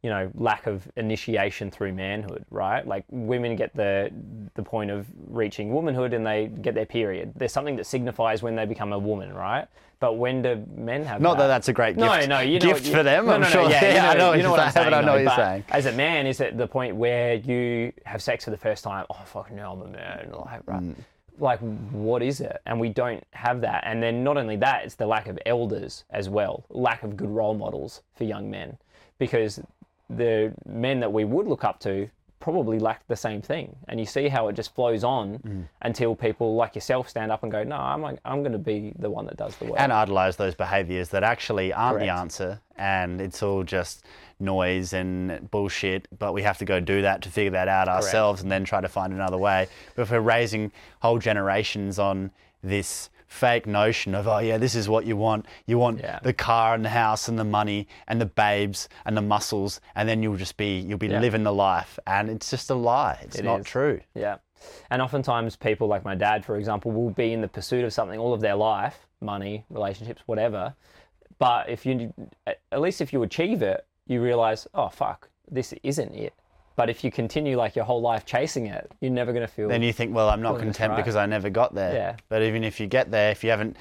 you 0.03 0.11
know, 0.11 0.31
lack 0.35 0.67
of 0.69 0.89
initiation 0.97 1.71
through 1.73 1.93
manhood, 1.93 2.45
right? 2.51 2.87
Like 2.87 3.05
women 3.11 3.57
get 3.57 3.75
the 3.75 4.11
the 4.55 4.63
point 4.63 4.91
of 4.93 5.07
reaching 5.27 5.73
womanhood 5.73 6.13
and 6.13 6.25
they 6.25 6.47
get 6.47 6.75
their 6.75 6.87
period. 6.87 7.33
There's 7.35 7.53
something 7.53 7.77
that 7.77 7.85
signifies 7.87 8.43
when 8.43 8.55
they 8.55 8.65
become 8.65 8.93
a 8.93 8.99
woman, 8.99 9.33
right? 9.35 9.67
But 10.01 10.13
when 10.17 10.43
do 10.43 10.65
men 10.77 11.05
have 11.05 11.21
Not 11.21 11.39
that 11.39 11.45
that? 11.45 11.49
that's 11.49 11.69
a 11.69 11.73
great 11.73 11.97
No, 11.97 12.15
gift. 12.17 12.29
no, 12.29 12.39
you 12.39 12.61
know 12.61 12.67
gift 12.67 12.85
what- 12.87 12.93
for 12.99 13.03
them. 13.03 13.27
No, 13.27 13.33
I'm 13.33 13.41
no, 13.41 13.47
no, 13.49 13.53
sure. 13.53 13.71
Yeah, 13.71 13.89
you 13.89 13.95
know, 14.01 14.09
I 14.11 14.15
know, 14.17 14.33
you 14.35 14.43
know 14.45 14.51
what 14.53 14.73
saying, 14.73 14.95
I 14.95 15.01
know 15.01 15.13
what 15.15 15.23
you're 15.23 15.35
saying. 15.35 15.65
As 15.71 15.87
a 15.87 15.93
man, 15.93 16.29
is 16.29 16.41
at 16.41 16.57
the 16.57 16.69
point 16.69 16.95
where 16.95 17.35
you 17.35 17.93
have 18.07 18.23
sex 18.23 18.45
for 18.45 18.51
the 18.51 18.57
first 18.57 18.85
time. 18.85 19.05
Oh 19.11 19.23
fuck, 19.25 19.51
now 19.51 19.73
I'm 19.73 19.83
a 19.83 19.89
man. 19.89 20.31
Like, 20.33 20.61
right. 20.67 20.81
Mm. 20.83 20.95
Like, 21.41 21.59
what 21.61 22.23
is 22.23 22.41
it? 22.41 22.61
And 22.67 22.79
we 22.79 22.89
don't 22.89 23.25
have 23.33 23.61
that. 23.63 23.83
And 23.87 24.01
then 24.03 24.23
not 24.23 24.37
only 24.37 24.57
that, 24.57 24.85
it's 24.85 24.95
the 24.97 25.07
lack 25.07 25.27
of 25.29 25.39
elders 25.47 26.05
as 26.11 26.29
well. 26.29 26.65
Lack 26.69 27.03
of 27.03 27.17
good 27.17 27.31
role 27.31 27.55
models 27.55 28.03
for 28.15 28.23
young 28.25 28.49
men, 28.51 28.77
because 29.19 29.61
the 30.11 30.53
men 30.67 31.01
that 31.01 31.13
we 31.13 31.25
would 31.25 31.47
look 31.47 31.65
up 31.65 31.81
to 31.81 32.09
probably 32.41 32.79
lack 32.79 33.05
the 33.09 33.17
same 33.17 33.43
thing. 33.43 33.75
And 33.89 33.99
you 33.99 34.07
see 34.07 34.29
how 34.29 34.47
it 34.49 34.55
just 34.55 34.73
flows 34.75 35.03
on 35.03 35.39
Mm. 35.39 35.65
until 35.83 36.15
people 36.15 36.55
like 36.55 36.77
yourself 36.77 37.09
stand 37.09 37.33
up 37.33 37.43
and 37.43 37.51
go, 37.51 37.65
"No, 37.65 37.77
I'm 37.77 38.05
I'm 38.25 38.41
going 38.43 38.53
to 38.53 38.59
be 38.59 38.93
the 38.99 39.11
one 39.11 39.27
that 39.27 39.37
does 39.37 39.57
the 39.57 39.65
work." 39.67 39.81
and 39.81 39.93
idolize 39.93 40.37
those 40.37 40.55
behaviors 40.55 41.09
that 41.11 41.25
actually 41.25 41.73
aren't 41.73 41.99
the 41.99 42.09
answer 42.09 42.61
and 42.77 43.21
it's 43.21 43.43
all 43.43 43.65
just 43.65 44.05
noise 44.41 44.93
and 44.93 45.51
bullshit 45.51 46.07
but 46.17 46.33
we 46.33 46.43
have 46.43 46.57
to 46.59 46.65
go 46.65 46.79
do 46.79 47.03
that 47.03 47.23
to 47.23 47.29
figure 47.29 47.51
that 47.51 47.67
out 47.67 47.89
ourselves 47.89 48.41
and 48.41 48.53
then 48.53 48.63
try 48.65 48.81
to 48.81 48.87
find 48.89 49.13
another 49.13 49.37
way 49.37 49.67
but 49.97 50.03
if 50.03 50.13
we're 50.13 50.21
raising 50.21 50.71
whole 51.03 51.19
generations 51.19 51.99
on 51.99 52.31
this 52.63 53.11
fake 53.29 53.67
notion 53.67 54.15
of 54.15 54.27
oh 54.27 54.39
yeah 54.39 54.57
this 54.59 54.75
is 54.75 54.89
what 54.89 55.05
you 55.07 55.17
want 55.17 55.45
you 55.67 55.79
want 55.79 56.01
Yeah. 56.01 56.19
the 56.23 56.33
car 56.33 56.75
and 56.75 56.83
the 56.85 56.89
house 56.89 57.29
and 57.29 57.39
the 57.39 57.45
money 57.45 57.87
and 58.09 58.21
the 58.21 58.27
babes 58.27 58.89
and 59.05 59.17
the 59.17 59.23
muscles 59.23 59.81
and 59.95 60.09
then 60.09 60.23
you'll 60.23 60.37
just 60.37 60.57
be 60.57 60.79
you'll 60.81 60.99
be 60.99 61.09
Yeah. 61.09 61.21
living 61.21 61.43
the 61.45 61.53
life 61.53 61.99
and 62.07 62.31
it's 62.31 62.51
just 62.51 62.71
a 62.71 62.75
lie 62.75 63.19
it's 63.23 63.37
It 63.39 63.45
not 63.45 63.61
is. 63.61 63.67
true 63.67 64.01
Yeah. 64.15 64.37
And 64.91 65.01
oftentimes 65.01 65.55
people 65.55 65.87
like 65.87 66.05
my 66.05 66.17
dad, 66.17 66.45
for 66.45 66.57
example, 66.57 66.91
will 66.91 67.11
be 67.11 67.33
in 67.33 67.41
the 67.43 67.47
pursuit 67.49 67.85
of 67.85 67.93
something 67.93 68.19
all 68.19 68.35
of 68.35 68.41
their 68.41 68.57
life, 68.57 69.07
money, 69.21 69.65
relationships, 69.71 70.23
whatever. 70.27 70.75
But 71.39 71.69
if 71.69 71.87
you, 71.87 72.13
at 72.47 72.81
least 72.81 73.01
if 73.01 73.13
you 73.13 73.23
achieve 73.23 73.63
it, 73.63 73.87
you 74.09 74.21
realize, 74.21 74.67
oh, 74.75 74.89
fuck, 74.89 75.29
this 75.49 75.73
isn't 75.85 76.13
it. 76.13 76.35
But 76.79 76.89
if 76.89 77.03
you 77.03 77.11
continue 77.11 77.57
like 77.57 77.75
your 77.75 77.85
whole 77.85 78.01
life 78.01 78.25
chasing 78.25 78.67
it, 78.67 78.89
you're 79.01 79.11
never 79.11 79.33
going 79.33 79.45
to 79.45 79.53
feel. 79.53 79.69
then 79.69 79.83
you 79.83 79.93
think, 79.93 80.15
well, 80.15 80.29
I'm 80.31 80.41
not 80.41 80.61
content 80.61 80.91
right. 80.93 80.97
because 80.97 81.17
I 81.17 81.27
never 81.27 81.51
got 81.51 81.75
there. 81.75 81.93
Yeah. 81.93 82.17
But 82.29 82.43
even 82.43 82.63
if 82.63 82.79
you 82.79 82.87
get 82.87 83.11
there, 83.11 83.33
if 83.33 83.43
you 83.43 83.51
haven't 83.51 83.77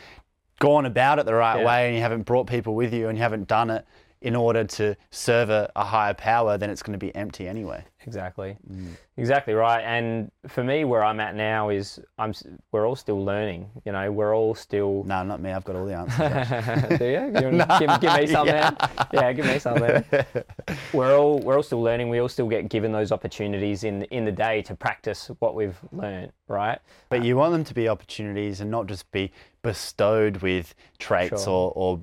gone 0.60 0.88
about 0.88 1.19
it 1.19 1.28
the 1.28 1.36
right 1.36 1.60
Yeah. 1.60 1.68
way 1.68 1.86
and 1.86 1.95
you 1.95 2.02
haven't 2.02 2.24
brought 2.24 2.48
people 2.48 2.74
with 2.74 2.95
you 2.95 3.07
and 3.07 3.15
you 3.15 3.22
haven't 3.22 3.48
done 3.48 3.69
it 3.69 3.86
in 4.22 4.35
order 4.35 4.64
to 4.64 4.95
serve 5.11 5.49
a, 5.49 5.72
a 5.76 5.84
higher 5.84 6.14
power, 6.14 6.57
then 6.57 6.69
it's 6.69 6.81
going 6.81 6.98
to 6.99 7.06
be 7.06 7.14
empty 7.15 7.48
anyway. 7.48 7.84
Exactly. 8.06 8.57
Mm. 8.72 8.91
Exactly 9.18 9.53
right. 9.53 9.81
And 9.81 10.31
for 10.48 10.64
me, 10.64 10.85
where 10.85 11.03
I'm 11.03 11.19
at 11.19 11.35
now 11.35 11.69
is 11.69 11.99
I'm. 12.18 12.34
We're 12.72 12.88
all 12.88 12.95
still 12.95 13.23
learning. 13.23 13.69
You 13.84 13.91
know, 13.91 14.11
we're 14.11 14.35
all 14.35 14.56
still. 14.56 15.03
No, 15.06 15.23
not 15.23 15.41
me. 15.41 15.52
I've 15.52 15.65
got 15.65 15.76
all 15.76 15.85
the 15.85 15.95
answers. 15.95 16.98
Do 16.99 17.06
you? 17.06 17.31
Give, 17.31 17.99
give 17.99 18.14
me 18.15 18.27
some 18.31 18.48
then. 18.48 18.77
Yeah, 19.11 19.34
give 19.34 19.45
me 19.45 19.60
some 19.60 19.80
then. 19.80 20.06
We're 20.94 21.18
all 21.18 21.39
we're 21.39 21.57
all 21.57 21.64
still 21.64 21.81
learning. 21.81 22.10
We 22.10 22.19
all 22.19 22.30
still 22.30 22.48
get 22.48 22.69
given 22.69 22.91
those 22.91 23.11
opportunities 23.11 23.84
in 23.84 24.03
in 24.03 24.23
the 24.26 24.31
day 24.31 24.61
to 24.64 24.76
practice 24.76 25.30
what 25.39 25.56
we've 25.56 25.77
learned, 25.91 26.31
right? 26.48 26.80
but 27.10 27.22
uh, 27.22 27.23
you 27.23 27.35
want 27.35 27.52
them 27.53 27.64
to 27.65 27.73
be 27.73 27.88
opportunities 27.89 28.61
and 28.61 28.69
not 28.72 28.88
just 28.88 29.10
be 29.11 29.31
bestowed 29.64 30.38
with 30.38 30.73
traits 30.99 31.44
Sure. 31.44 31.53
or, 31.53 31.72
or 31.76 31.99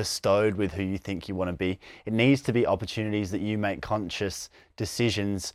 bestowed 0.00 0.54
with 0.54 0.72
who 0.72 0.82
you 0.82 0.98
think 0.98 1.28
you 1.28 1.34
want 1.34 1.48
to 1.48 1.56
be. 1.66 1.78
It 2.06 2.12
needs 2.12 2.40
to 2.42 2.52
be 2.52 2.66
opportunities 2.66 3.30
that 3.32 3.40
you 3.40 3.58
make 3.58 3.82
conscious 3.82 4.48
decisions 4.76 5.52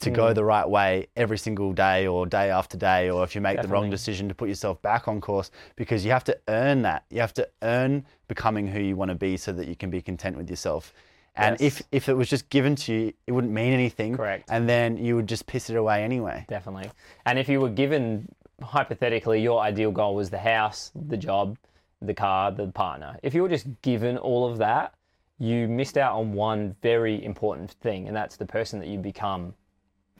to 0.00 0.10
go 0.10 0.26
Mm. 0.30 0.34
the 0.34 0.44
right 0.44 0.68
way 0.68 1.06
every 1.16 1.38
single 1.38 1.72
day 1.72 2.06
or 2.06 2.26
day 2.26 2.50
after 2.50 2.76
day, 2.76 3.08
or 3.10 3.24
if 3.24 3.34
you 3.34 3.40
make 3.40 3.60
the 3.62 3.68
wrong 3.68 3.88
decision 3.90 4.28
to 4.28 4.34
put 4.34 4.48
yourself 4.48 4.80
back 4.82 5.08
on 5.08 5.20
course, 5.20 5.50
because 5.74 6.04
you 6.04 6.10
have 6.10 6.24
to 6.24 6.38
earn 6.48 6.82
that. 6.82 7.04
You 7.10 7.20
have 7.20 7.34
to 7.34 7.48
earn 7.62 8.04
becoming 8.28 8.66
who 8.66 8.80
you 8.80 8.94
want 8.96 9.10
to 9.10 9.14
be 9.14 9.36
so 9.36 9.52
that 9.52 9.68
you 9.68 9.76
can 9.76 9.90
be 9.90 10.02
content 10.02 10.36
with 10.36 10.50
yourself. 10.50 10.92
And 11.38 11.60
if, 11.60 11.82
if 11.92 12.08
it 12.08 12.14
was 12.14 12.28
just 12.30 12.48
given 12.48 12.76
to 12.76 12.92
you, 12.94 13.12
it 13.26 13.32
wouldn't 13.32 13.52
mean 13.52 13.72
anything. 13.72 14.16
Correct. 14.16 14.48
And 14.50 14.66
then 14.68 14.96
you 14.96 15.16
would 15.16 15.26
just 15.26 15.46
piss 15.46 15.68
it 15.70 15.76
away 15.76 16.02
anyway. 16.02 16.44
Definitely. 16.48 16.90
And 17.26 17.38
if 17.38 17.46
you 17.48 17.60
were 17.60 17.74
given 17.84 18.26
hypothetically 18.62 19.42
your 19.42 19.60
ideal 19.60 19.92
goal 19.92 20.14
was 20.14 20.30
the 20.30 20.38
house, 20.38 20.92
the 20.94 21.16
job, 21.16 21.58
the 22.02 22.14
car, 22.14 22.52
the 22.52 22.66
partner. 22.68 23.18
If 23.22 23.34
you 23.34 23.42
were 23.42 23.48
just 23.48 23.66
given 23.82 24.18
all 24.18 24.50
of 24.50 24.58
that, 24.58 24.94
you 25.38 25.68
missed 25.68 25.96
out 25.98 26.14
on 26.16 26.32
one 26.32 26.74
very 26.82 27.22
important 27.24 27.70
thing, 27.72 28.06
and 28.08 28.16
that's 28.16 28.36
the 28.36 28.46
person 28.46 28.80
that 28.80 28.88
you 28.88 28.98
become 28.98 29.54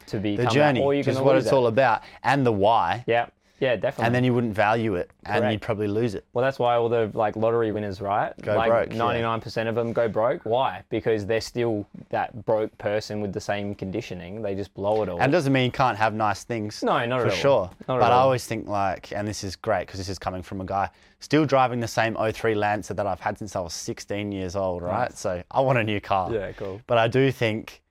to 0.06 0.18
be 0.18 0.36
The 0.36 0.44
that, 0.44 0.52
journey, 0.52 0.82
or 0.82 0.94
you're 0.94 1.04
which 1.04 1.16
what 1.18 1.36
it's 1.36 1.46
it. 1.46 1.52
all 1.52 1.66
about, 1.66 2.02
and 2.22 2.44
the 2.44 2.52
why. 2.52 3.04
Yeah, 3.06 3.26
yeah, 3.60 3.76
definitely. 3.76 4.06
and 4.06 4.14
then 4.14 4.24
you 4.24 4.34
wouldn't 4.34 4.54
value 4.54 4.94
it 4.94 5.10
and 5.24 5.40
Correct. 5.40 5.52
you'd 5.52 5.62
probably 5.62 5.88
lose 5.88 6.14
it. 6.14 6.24
Well, 6.32 6.44
that's 6.44 6.58
why 6.58 6.76
all 6.76 6.88
the 6.88 7.10
like 7.14 7.36
lottery 7.36 7.72
winners, 7.72 8.00
right? 8.00 8.32
Go 8.42 8.56
like 8.56 8.68
broke, 8.68 8.90
99% 8.90 9.68
of 9.68 9.74
them 9.74 9.92
go 9.92 10.08
broke. 10.08 10.42
Why? 10.44 10.82
Because 10.90 11.26
they're 11.26 11.40
still 11.40 11.86
that 12.10 12.44
broke 12.44 12.76
person 12.78 13.20
with 13.20 13.32
the 13.32 13.40
same 13.40 13.74
conditioning. 13.74 14.42
They 14.42 14.54
just 14.54 14.74
blow 14.74 15.02
it 15.02 15.08
all. 15.08 15.20
And 15.20 15.30
it 15.30 15.36
doesn't 15.36 15.52
mean 15.52 15.64
you 15.64 15.70
can't 15.70 15.98
have 15.98 16.14
nice 16.14 16.44
things. 16.44 16.82
No, 16.82 17.04
not 17.06 17.20
for 17.20 17.26
at 17.26 17.32
all. 17.32 17.38
sure. 17.38 17.70
Not 17.88 17.96
at 17.96 18.00
but 18.00 18.12
I 18.12 18.16
always 18.16 18.46
think 18.46 18.68
like, 18.68 19.12
and 19.12 19.26
this 19.26 19.44
is 19.44 19.56
great 19.56 19.86
because 19.86 19.98
this 19.98 20.08
is 20.08 20.18
coming 20.18 20.42
from 20.42 20.60
a 20.60 20.64
guy 20.64 20.90
still 21.20 21.44
driving 21.46 21.80
the 21.80 21.88
same 21.88 22.14
03 22.16 22.54
Lancer 22.54 22.94
that 22.94 23.06
I've 23.06 23.20
had 23.20 23.38
since 23.38 23.56
I 23.56 23.60
was 23.60 23.72
16 23.74 24.32
years 24.32 24.54
old, 24.56 24.82
right? 24.82 25.10
Nice. 25.10 25.18
So 25.18 25.42
I 25.50 25.60
want 25.60 25.78
a 25.78 25.84
new 25.84 26.00
car. 26.00 26.32
yeah, 26.32 26.52
cool. 26.52 26.80
But 26.86 26.98
I 26.98 27.08
do 27.08 27.32
think 27.32 27.82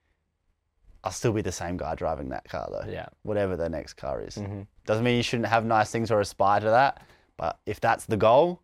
I'll 1.06 1.12
still 1.12 1.32
be 1.32 1.42
the 1.42 1.52
same 1.52 1.78
guy 1.78 1.96
driving 1.96 2.30
that 2.30 2.50
car 2.50 2.68
though. 2.72 2.92
Yeah. 2.92 3.06
Whatever 3.24 3.56
the 3.56 3.70
next 3.70 3.94
car 3.94 4.22
is. 4.22 4.36
hmm 4.36 4.64
Doesn't 4.86 5.04
mean 5.04 5.16
you 5.18 5.24
shouldn't 5.24 5.48
have 5.50 5.64
nice 5.64 5.92
things 5.92 6.12
or 6.12 6.20
aspire 6.20 6.60
to 6.60 6.66
that. 6.66 7.02
But 7.38 7.60
if 7.66 7.80
that's 7.80 8.06
the 8.06 8.18
goal, 8.18 8.60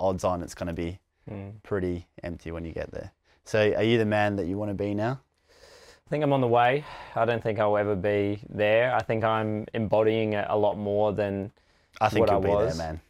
odds 0.00 0.24
on 0.24 0.42
it's 0.42 0.54
going 0.54 0.68
to 0.68 0.72
be 0.72 0.98
Mm. 1.30 1.62
pretty 1.62 2.06
empty 2.22 2.50
when 2.52 2.66
you 2.66 2.72
get 2.72 2.90
there. 2.90 3.10
So 3.44 3.58
are 3.76 3.82
you 3.82 3.96
the 3.96 4.04
man 4.04 4.36
that 4.36 4.46
you 4.46 4.58
want 4.58 4.70
to 4.70 4.74
be 4.74 4.92
now? 4.94 5.20
I 5.50 6.10
think 6.10 6.22
I'm 6.22 6.34
on 6.34 6.42
the 6.42 6.46
way. 6.46 6.84
I 7.16 7.24
don't 7.24 7.42
think 7.42 7.58
I'll 7.58 7.78
ever 7.78 7.96
be 7.96 8.40
there. 8.50 8.94
I 8.94 9.00
think 9.00 9.24
I'm 9.24 9.64
embodying 9.72 10.34
it 10.34 10.44
a 10.50 10.56
lot 10.58 10.76
more 10.76 11.14
than 11.14 11.50
I 12.00 12.10
think 12.10 12.20
What 12.20 12.28
I 12.28 12.32
you'll 12.34 12.42
be 12.42 12.48
there, 12.48 12.56
was. 12.66 12.76
man. 12.78 13.00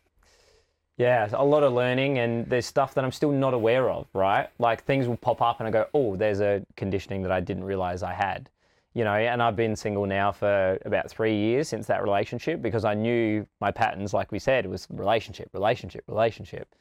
Yeah, 0.97 1.29
a 1.33 1.45
lot 1.45 1.65
of 1.65 1.73
learning, 1.73 2.19
and 2.19 2.47
there's 2.47 2.67
stuff 2.67 2.95
that 2.95 3.05
I'm 3.05 3.11
still 3.11 3.33
not 3.33 3.53
aware 3.53 3.91
of, 3.91 4.07
right? 4.13 4.49
Like 4.61 4.85
things 4.85 5.09
will 5.09 5.17
pop 5.17 5.43
up, 5.43 5.59
and 5.59 5.67
I 5.67 5.73
go, 5.73 5.87
oh, 5.93 6.15
there's 6.15 6.41
a 6.41 6.65
conditioning 6.77 7.23
that 7.23 7.33
I 7.33 7.41
didn't 7.41 7.65
realize 7.65 8.05
I 8.05 8.13
had, 8.13 8.49
you 8.95 9.05
know. 9.05 9.15
And 9.15 9.43
I've 9.43 9.57
been 9.57 9.77
single 9.77 10.07
now 10.07 10.33
for 10.33 10.79
about 10.85 11.11
three 11.11 11.37
years 11.37 11.69
since 11.69 11.87
that 11.87 12.03
relationship 12.03 12.63
because 12.63 12.85
I 12.85 12.95
knew 12.95 13.47
my 13.61 13.71
patterns, 13.71 14.15
like 14.15 14.33
we 14.33 14.39
said, 14.39 14.65
it 14.65 14.69
was 14.69 14.87
relationship, 14.91 15.51
relationship, 15.53 16.05
relationship. 16.09 16.75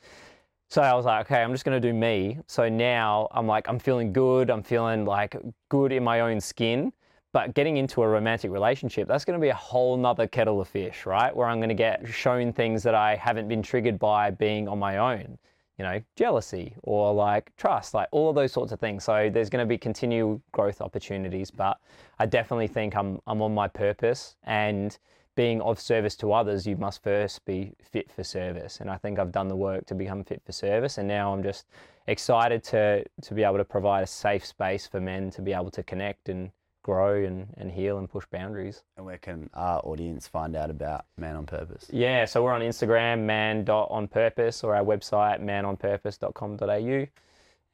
So 0.69 0.81
I 0.81 0.94
was 0.94 1.06
like, 1.06 1.27
okay, 1.27 1.44
I'm 1.44 1.52
just 1.52 1.65
going 1.65 1.80
to 1.80 1.88
do 1.88 1.94
me. 1.94 2.40
So 2.48 2.68
now 2.68 3.27
I'm 3.31 3.45
like, 3.45 3.68
I'm 3.68 3.77
feeling 3.77 4.11
good. 4.11 4.49
I'm 4.49 4.64
feeling 4.64 5.06
like 5.06 5.35
good 5.69 5.91
in 5.91 6.03
my 6.03 6.22
own 6.22 6.40
skin. 6.40 6.91
But 7.31 7.56
getting 7.56 7.77
into 7.77 8.02
a 8.03 8.07
romantic 8.07 8.52
relationship, 8.52 9.07
that's 9.07 9.26
going 9.26 9.40
to 9.40 9.41
be 9.41 9.49
a 9.49 9.56
whole 9.56 9.98
nother 9.98 10.27
kettle 10.27 10.61
of 10.61 10.68
fish, 10.68 11.06
right? 11.06 11.35
Where 11.35 11.48
I'm 11.48 11.57
going 11.57 11.69
to 11.69 11.76
get 11.76 12.07
shown 12.07 12.53
things 12.53 12.84
that 12.84 12.94
I 12.95 13.15
haven't 13.15 13.48
been 13.48 13.64
triggered 13.64 13.98
by 13.98 14.30
being 14.30 14.68
on 14.68 14.77
my 14.77 14.98
own. 14.98 15.38
You 15.84 15.90
know, 15.90 16.02
jealousy 16.16 16.76
or 16.84 17.14
like 17.14 17.54
trust, 17.58 17.94
like 17.94 18.08
all 18.14 18.30
of 18.30 18.36
those 18.36 18.54
sorts 18.54 18.72
of 18.72 18.80
things. 18.80 19.04
So 19.04 19.30
there's 19.30 19.50
going 19.50 19.66
to 19.66 19.68
be 19.68 19.78
continual 19.78 20.42
growth 20.54 20.80
opportunities, 20.80 21.52
but 21.52 21.78
I 22.20 22.26
definitely 22.26 22.68
think 22.68 22.96
I'm 22.96 23.20
I'm 23.28 23.42
on 23.42 23.54
my 23.54 23.68
purpose 23.68 24.38
and 24.44 24.98
being 25.36 25.60
of 25.60 25.82
service 25.82 26.16
to 26.16 26.32
others, 26.32 26.66
you 26.66 26.78
must 26.78 27.04
first 27.04 27.44
be 27.44 27.74
fit 27.82 28.10
for 28.10 28.24
service. 28.24 28.80
And 28.80 28.90
I 28.90 28.96
think 28.96 29.20
I've 29.20 29.34
done 29.34 29.50
the 29.50 29.58
work 29.58 29.86
to 29.88 29.96
become 29.96 30.24
fit 30.24 30.42
for 30.46 30.54
service. 30.54 31.00
And 31.00 31.08
now 31.08 31.34
I'm 31.34 31.44
just 31.44 31.66
excited 32.08 32.64
to, 32.66 33.04
to 33.22 33.34
be 33.34 33.44
able 33.44 33.58
to 33.58 33.66
provide 33.66 34.04
a 34.04 34.08
safe 34.08 34.46
space 34.46 34.88
for 34.88 35.02
men 35.02 35.32
to 35.32 35.42
be 35.42 35.52
able 35.52 35.72
to 35.72 35.84
connect 35.84 36.30
and 36.30 36.52
grow 36.84 37.24
and, 37.24 37.48
and 37.58 37.72
heal 37.72 37.98
and 37.98 38.10
push 38.10 38.26
boundaries. 38.32 38.84
And 38.98 39.06
where 39.06 39.18
can 39.18 39.50
our 39.54 39.80
audience 39.84 40.28
find 40.28 40.56
out 40.56 40.70
about 40.70 41.06
Man 41.18 41.36
on 41.36 41.46
Purpose? 41.46 41.90
Yeah, 41.92 42.26
so 42.26 42.44
we're 42.44 42.54
on 42.54 42.62
Instagram, 42.62 43.22
man.onpurpose, 43.22 44.64
or 44.64 44.76
our 44.76 44.84
website, 44.84 45.42
manonpurpose.com.au. 45.42 47.08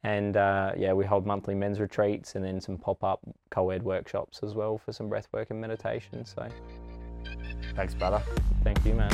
And 0.02 0.36
uh, 0.36 0.72
yeah, 0.78 0.94
we 0.94 1.04
hold 1.04 1.26
monthly 1.26 1.54
men's 1.54 1.78
retreats 1.78 2.34
and 2.34 2.42
then 2.44 2.60
some 2.60 2.78
pop 2.78 3.04
up 3.04 3.20
co 3.50 3.68
ed 3.68 3.82
workshops 3.82 4.40
as 4.42 4.54
well 4.54 4.78
for 4.78 4.92
some 4.92 5.10
breathwork 5.10 5.50
and 5.50 5.60
meditation. 5.60 6.24
So 6.24 6.48
Thanks, 7.76 7.94
brother. 7.94 8.22
thank 8.64 8.84
you, 8.84 8.94
man. 8.94 9.12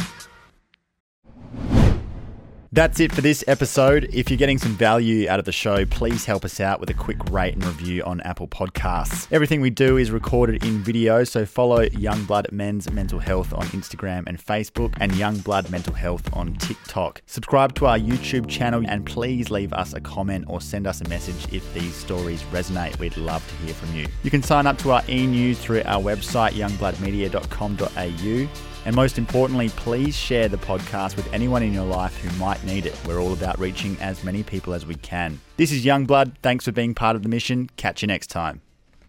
That's 2.76 3.00
it 3.00 3.10
for 3.10 3.22
this 3.22 3.42
episode. 3.46 4.10
If 4.12 4.28
you're 4.28 4.36
getting 4.36 4.58
some 4.58 4.72
value 4.72 5.30
out 5.30 5.38
of 5.38 5.46
the 5.46 5.50
show, 5.50 5.86
please 5.86 6.26
help 6.26 6.44
us 6.44 6.60
out 6.60 6.78
with 6.78 6.90
a 6.90 6.92
quick 6.92 7.16
rate 7.30 7.54
and 7.54 7.64
review 7.64 8.02
on 8.02 8.20
Apple 8.20 8.48
Podcasts. 8.48 9.26
Everything 9.32 9.62
we 9.62 9.70
do 9.70 9.96
is 9.96 10.10
recorded 10.10 10.62
in 10.62 10.82
video, 10.82 11.24
so 11.24 11.46
follow 11.46 11.86
Youngblood 11.86 12.52
Men's 12.52 12.92
Mental 12.92 13.18
Health 13.18 13.54
on 13.54 13.62
Instagram 13.68 14.24
and 14.26 14.38
Facebook 14.38 14.94
and 15.00 15.10
Youngblood 15.12 15.70
Mental 15.70 15.94
Health 15.94 16.28
on 16.34 16.52
TikTok. 16.56 17.22
Subscribe 17.24 17.74
to 17.76 17.86
our 17.86 17.98
YouTube 17.98 18.46
channel 18.46 18.84
and 18.86 19.06
please 19.06 19.50
leave 19.50 19.72
us 19.72 19.94
a 19.94 20.00
comment 20.02 20.44
or 20.46 20.60
send 20.60 20.86
us 20.86 21.00
a 21.00 21.08
message 21.08 21.50
if 21.54 21.72
these 21.72 21.94
stories 21.94 22.42
resonate. 22.52 22.98
We'd 22.98 23.16
love 23.16 23.42
to 23.48 23.54
hear 23.64 23.72
from 23.72 23.96
you. 23.96 24.06
You 24.22 24.30
can 24.30 24.42
sign 24.42 24.66
up 24.66 24.76
to 24.80 24.92
our 24.92 25.02
e-news 25.08 25.58
through 25.58 25.80
our 25.86 26.02
website 26.02 26.50
youngbloodmedia.com.au. 26.50 28.65
And 28.86 28.94
most 28.94 29.18
importantly, 29.18 29.68
please 29.70 30.16
share 30.16 30.48
the 30.48 30.58
podcast 30.58 31.16
with 31.16 31.30
anyone 31.32 31.64
in 31.64 31.74
your 31.74 31.84
life 31.84 32.16
who 32.18 32.30
might 32.38 32.62
need 32.62 32.86
it. 32.86 32.96
We're 33.04 33.20
all 33.20 33.32
about 33.32 33.58
reaching 33.58 33.96
as 34.00 34.22
many 34.22 34.44
people 34.44 34.74
as 34.74 34.86
we 34.86 34.94
can. 34.94 35.40
This 35.56 35.72
is 35.72 35.84
Youngblood. 35.84 36.36
Thanks 36.40 36.64
for 36.64 36.70
being 36.70 36.94
part 36.94 37.16
of 37.16 37.24
the 37.24 37.28
mission. 37.28 37.68
Catch 37.76 38.02
you 38.02 38.06
next 38.06 38.28
time. 38.28 38.62